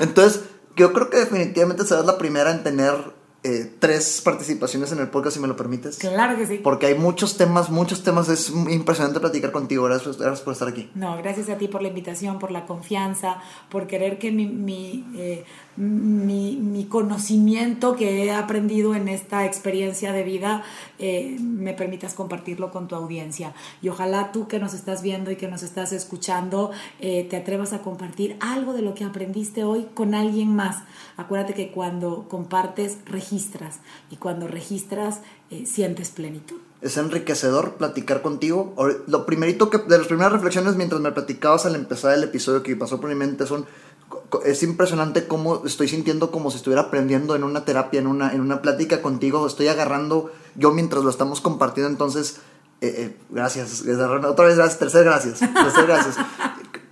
Entonces, 0.00 0.44
yo 0.78 0.92
creo 0.92 1.10
que 1.10 1.18
definitivamente 1.18 1.84
serás 1.84 2.06
la 2.06 2.16
primera 2.16 2.50
en 2.50 2.62
tener 2.62 2.94
eh, 3.44 3.72
tres 3.78 4.20
participaciones 4.24 4.90
en 4.90 4.98
el 4.98 5.08
podcast, 5.08 5.36
si 5.36 5.40
me 5.40 5.46
lo 5.46 5.56
permites. 5.56 5.98
Claro 5.98 6.36
que 6.36 6.46
sí. 6.46 6.58
Porque 6.58 6.86
hay 6.86 6.94
muchos 6.96 7.36
temas, 7.36 7.70
muchos 7.70 8.02
temas. 8.02 8.28
Es 8.28 8.50
impresionante 8.50 9.20
platicar 9.20 9.52
contigo. 9.52 9.84
Gracias, 9.84 10.18
gracias 10.18 10.40
por 10.40 10.54
estar 10.54 10.66
aquí. 10.66 10.90
No, 10.94 11.16
gracias 11.18 11.48
a 11.48 11.56
ti 11.56 11.68
por 11.68 11.80
la 11.80 11.88
invitación, 11.88 12.38
por 12.40 12.50
la 12.50 12.66
confianza, 12.66 13.40
por 13.70 13.86
querer 13.86 14.18
que 14.18 14.32
mi, 14.32 14.46
mi, 14.46 15.06
eh, 15.16 15.44
mi, 15.78 16.56
mi 16.56 16.86
conocimiento 16.86 17.94
que 17.94 18.24
he 18.24 18.32
aprendido 18.32 18.96
en 18.96 19.06
esta 19.06 19.46
experiencia 19.46 20.12
de 20.12 20.24
vida 20.24 20.64
eh, 20.98 21.36
me 21.40 21.72
permitas 21.72 22.14
compartirlo 22.14 22.72
con 22.72 22.88
tu 22.88 22.96
audiencia. 22.96 23.54
Y 23.80 23.88
ojalá 23.88 24.32
tú 24.32 24.48
que 24.48 24.58
nos 24.58 24.74
estás 24.74 25.02
viendo 25.02 25.30
y 25.30 25.36
que 25.36 25.46
nos 25.46 25.62
estás 25.62 25.92
escuchando 25.92 26.72
eh, 26.98 27.28
te 27.30 27.36
atrevas 27.36 27.72
a 27.72 27.82
compartir 27.82 28.36
algo 28.40 28.72
de 28.72 28.82
lo 28.82 28.94
que 28.94 29.04
aprendiste 29.04 29.62
hoy 29.62 29.86
con 29.94 30.16
alguien 30.16 30.54
más. 30.54 30.82
Acuérdate 31.16 31.54
que 31.54 31.70
cuando 31.70 32.26
compartes, 32.28 32.98
registras. 33.06 33.78
Y 34.10 34.16
cuando 34.16 34.48
registras, 34.48 35.20
eh, 35.50 35.64
sientes 35.64 36.10
plenitud 36.10 36.58
es 36.80 36.96
enriquecedor 36.96 37.74
platicar 37.74 38.22
contigo. 38.22 38.74
Lo 39.06 39.26
primerito 39.26 39.68
que, 39.68 39.78
de 39.78 39.98
las 39.98 40.06
primeras 40.06 40.32
reflexiones 40.32 40.76
mientras 40.76 41.00
me 41.00 41.10
platicabas 41.10 41.66
al 41.66 41.74
empezar 41.74 42.14
el 42.14 42.22
episodio 42.22 42.62
que 42.62 42.76
pasó 42.76 43.00
por 43.00 43.10
mi 43.10 43.16
mente 43.16 43.46
son 43.46 43.66
es 44.44 44.62
impresionante 44.62 45.26
cómo 45.26 45.64
estoy 45.64 45.88
sintiendo 45.88 46.30
como 46.30 46.50
si 46.50 46.58
estuviera 46.58 46.82
aprendiendo 46.82 47.34
en 47.34 47.44
una 47.44 47.64
terapia, 47.64 48.00
en 48.00 48.06
una, 48.06 48.32
en 48.32 48.40
una 48.40 48.62
plática 48.62 49.02
contigo. 49.02 49.46
Estoy 49.46 49.68
agarrando 49.68 50.32
yo 50.54 50.72
mientras 50.72 51.04
lo 51.04 51.10
estamos 51.10 51.40
compartiendo. 51.40 51.90
Entonces, 51.90 52.40
eh, 52.80 52.94
eh, 52.96 53.16
gracias. 53.30 53.82
Otra 53.82 54.46
vez 54.46 54.56
gracias. 54.56 54.78
Tercer 54.78 55.04
gracias. 55.04 55.40
Tercer 55.54 55.86
gracias. 55.86 56.16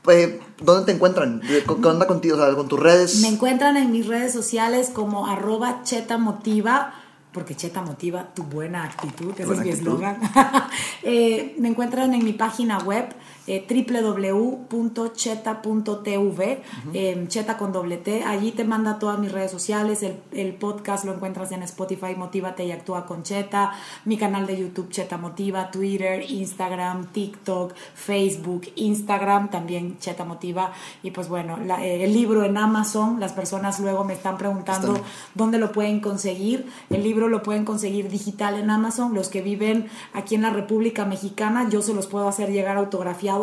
Eh, 0.08 0.40
¿Dónde 0.62 0.86
te 0.86 0.92
encuentran? 0.92 1.40
¿Qué 1.40 1.88
onda 1.88 2.06
contigo? 2.06 2.36
O 2.36 2.40
sea, 2.40 2.54
con 2.54 2.68
tus 2.68 2.80
redes. 2.80 3.20
Me 3.20 3.28
encuentran 3.28 3.76
en 3.76 3.92
mis 3.92 4.06
redes 4.06 4.32
sociales 4.32 4.90
como 4.92 5.26
arroba 5.26 5.82
chetamotiva 5.82 6.94
porque 7.32 7.54
Cheta 7.54 7.82
motiva 7.82 8.32
tu 8.32 8.44
buena 8.44 8.84
actitud, 8.84 9.34
ese 9.36 9.52
es 9.52 9.60
mi 9.60 9.68
eslogan. 9.68 10.18
me 11.04 11.68
encuentran 11.68 12.14
en 12.14 12.24
mi 12.24 12.32
página 12.32 12.78
web 12.78 13.14
eh, 13.46 13.64
www.cheta.tv, 13.68 16.62
em, 16.92 17.28
Cheta 17.28 17.56
con 17.56 17.72
doble 17.72 17.96
T. 17.98 18.24
Allí 18.24 18.50
te 18.52 18.64
manda 18.64 18.98
todas 18.98 19.18
mis 19.18 19.30
redes 19.30 19.50
sociales. 19.50 20.02
El, 20.02 20.54
podcast 20.54 21.04
lo 21.04 21.12
encuentras 21.14 21.52
en 21.52 21.62
Spotify, 21.62 22.14
Motívate 22.16 22.64
y 22.64 22.72
Actúa 22.72 23.06
con 23.06 23.22
Cheta. 23.22 23.72
Mi 24.04 24.16
canal 24.16 24.46
de 24.46 24.58
YouTube, 24.58 24.90
Cheta 24.90 25.18
Motiva. 25.18 25.70
Twitter, 25.70 26.24
Instagram, 26.28 27.12
TikTok, 27.12 27.74
Facebook, 27.94 28.62
Instagram, 28.76 29.50
también 29.50 29.98
Cheta 29.98 30.24
Motiva. 30.24 30.72
Y 31.02 31.10
pues 31.10 31.28
bueno, 31.28 31.58
eh, 31.78 32.04
el 32.04 32.12
libro 32.12 32.44
en 32.44 32.56
Amazon. 32.56 33.20
Las 33.20 33.32
personas 33.32 33.80
luego 33.80 34.04
me 34.04 34.14
están 34.14 34.38
preguntando 34.38 34.98
dónde 35.34 35.58
lo 35.58 35.72
pueden 35.72 36.00
conseguir. 36.00 36.66
El 36.90 37.02
libro 37.02 37.28
lo 37.28 37.42
pueden 37.42 37.64
conseguir 37.64 38.08
digital 38.08 38.58
en 38.58 38.70
Amazon. 38.70 39.14
Los 39.14 39.28
que 39.28 39.42
viven 39.42 39.88
aquí 40.12 40.34
en 40.34 40.42
la 40.42 40.50
República 40.50 41.04
Mexicana, 41.04 41.68
yo 41.68 41.82
se 41.82 41.94
los 41.94 42.06
puedo 42.06 42.28
hacer 42.28 42.50
llegar 42.50 42.76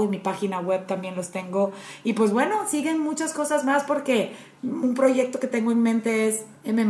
en 0.01 0.09
mi 0.09 0.17
página 0.17 0.59
web 0.59 0.87
también 0.87 1.15
los 1.15 1.29
tengo. 1.29 1.71
Y 2.03 2.13
pues 2.13 2.31
bueno, 2.31 2.67
siguen 2.67 2.99
muchas 2.99 3.33
cosas 3.33 3.63
más 3.63 3.83
porque 3.83 4.33
un 4.63 4.95
proyecto 4.95 5.39
que 5.39 5.47
tengo 5.47 5.71
en 5.71 5.83
mente 5.83 6.27
es 6.27 6.45
M 6.63 6.83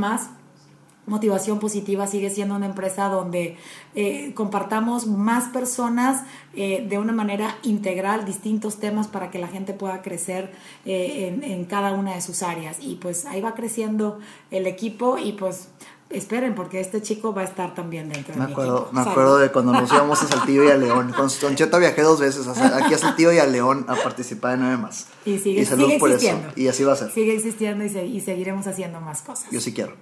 Motivación 1.05 1.59
Positiva 1.59 2.07
sigue 2.07 2.29
siendo 2.29 2.55
una 2.55 2.65
empresa 2.65 3.09
donde 3.09 3.57
eh, 3.93 4.31
compartamos 4.35 5.05
más 5.05 5.49
personas 5.49 6.23
eh, 6.53 6.85
de 6.87 6.97
una 6.97 7.11
manera 7.11 7.57
integral 7.63 8.23
distintos 8.23 8.79
temas 8.79 9.09
para 9.09 9.29
que 9.29 9.37
la 9.37 9.49
gente 9.49 9.73
pueda 9.73 10.01
crecer 10.01 10.53
eh, 10.85 11.37
en, 11.41 11.65
cada 11.65 11.91
una 11.91 12.15
de 12.15 12.21
sus 12.21 12.41
áreas. 12.41 12.77
Y 12.79 12.95
pues 12.95 13.25
ahí 13.25 13.41
va 13.41 13.53
creciendo 13.53 14.19
el 14.49 14.65
equipo 14.65 15.17
y 15.17 15.33
pues 15.33 15.67
esperen, 16.13 16.55
porque 16.55 16.79
este 16.79 17.01
chico 17.01 17.33
va 17.33 17.41
a 17.41 17.45
estar 17.45 17.73
también 17.73 18.09
dentro. 18.09 18.35
Me 18.35 18.45
acuerdo, 18.45 18.89
me 18.91 19.01
acuerdo 19.01 19.37
de 19.37 19.51
cuando 19.51 19.73
nos 19.73 19.91
íbamos 19.91 20.21
a 20.23 20.27
Saltillo 20.27 20.63
y 20.63 20.71
a 20.71 20.75
León. 20.75 21.13
Con 21.13 21.55
Cheta 21.55 21.77
viajé 21.77 22.01
dos 22.01 22.19
veces, 22.19 22.47
aquí 22.47 22.93
a 22.93 22.97
Saltillo 22.97 23.31
y 23.31 23.39
a 23.39 23.45
León 23.45 23.85
a 23.87 23.95
participar 23.95 24.55
en 24.55 24.61
nueve 24.61 24.77
más. 24.77 25.07
Y 25.25 25.39
sigue, 25.39 25.65
sigue 25.65 25.95
existiendo. 25.95 26.49
Y 26.55 26.67
así 26.67 26.83
va 26.83 26.93
a 26.93 26.95
ser. 26.95 27.11
Sigue 27.11 27.35
existiendo 27.35 27.83
y, 27.83 28.19
seguiremos 28.21 28.67
haciendo 28.67 28.99
más 29.01 29.21
cosas. 29.21 29.47
Yo 29.51 29.59
sí 29.59 29.73
quiero. 29.73 29.93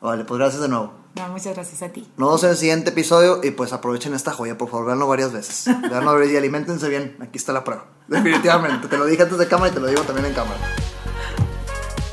Vale, 0.00 0.24
pues 0.24 0.38
gracias 0.38 0.62
de 0.62 0.68
nuevo. 0.68 0.92
No, 1.16 1.28
muchas 1.28 1.54
gracias 1.54 1.82
a 1.82 1.88
ti. 1.88 2.08
Nos 2.16 2.28
vemos 2.28 2.44
en 2.44 2.50
el 2.50 2.56
siguiente 2.56 2.90
episodio 2.90 3.40
y 3.42 3.50
pues 3.50 3.72
aprovechen 3.72 4.14
esta 4.14 4.32
joya, 4.32 4.56
por 4.56 4.70
favor, 4.70 4.86
veanlo 4.86 5.06
varias 5.06 5.32
veces. 5.32 5.64
Veanlo 5.90 6.24
y 6.24 6.36
alimentense 6.36 6.88
bien. 6.88 7.16
Aquí 7.20 7.36
está 7.36 7.52
la 7.52 7.64
prueba. 7.64 7.86
Definitivamente. 8.08 8.88
te 8.88 8.96
lo 8.96 9.06
dije 9.06 9.22
antes 9.22 9.38
de 9.38 9.46
cámara 9.46 9.70
y 9.70 9.74
te 9.74 9.80
lo 9.80 9.88
digo 9.88 10.02
también 10.02 10.26
en 10.26 10.34
cámara. 10.34 10.58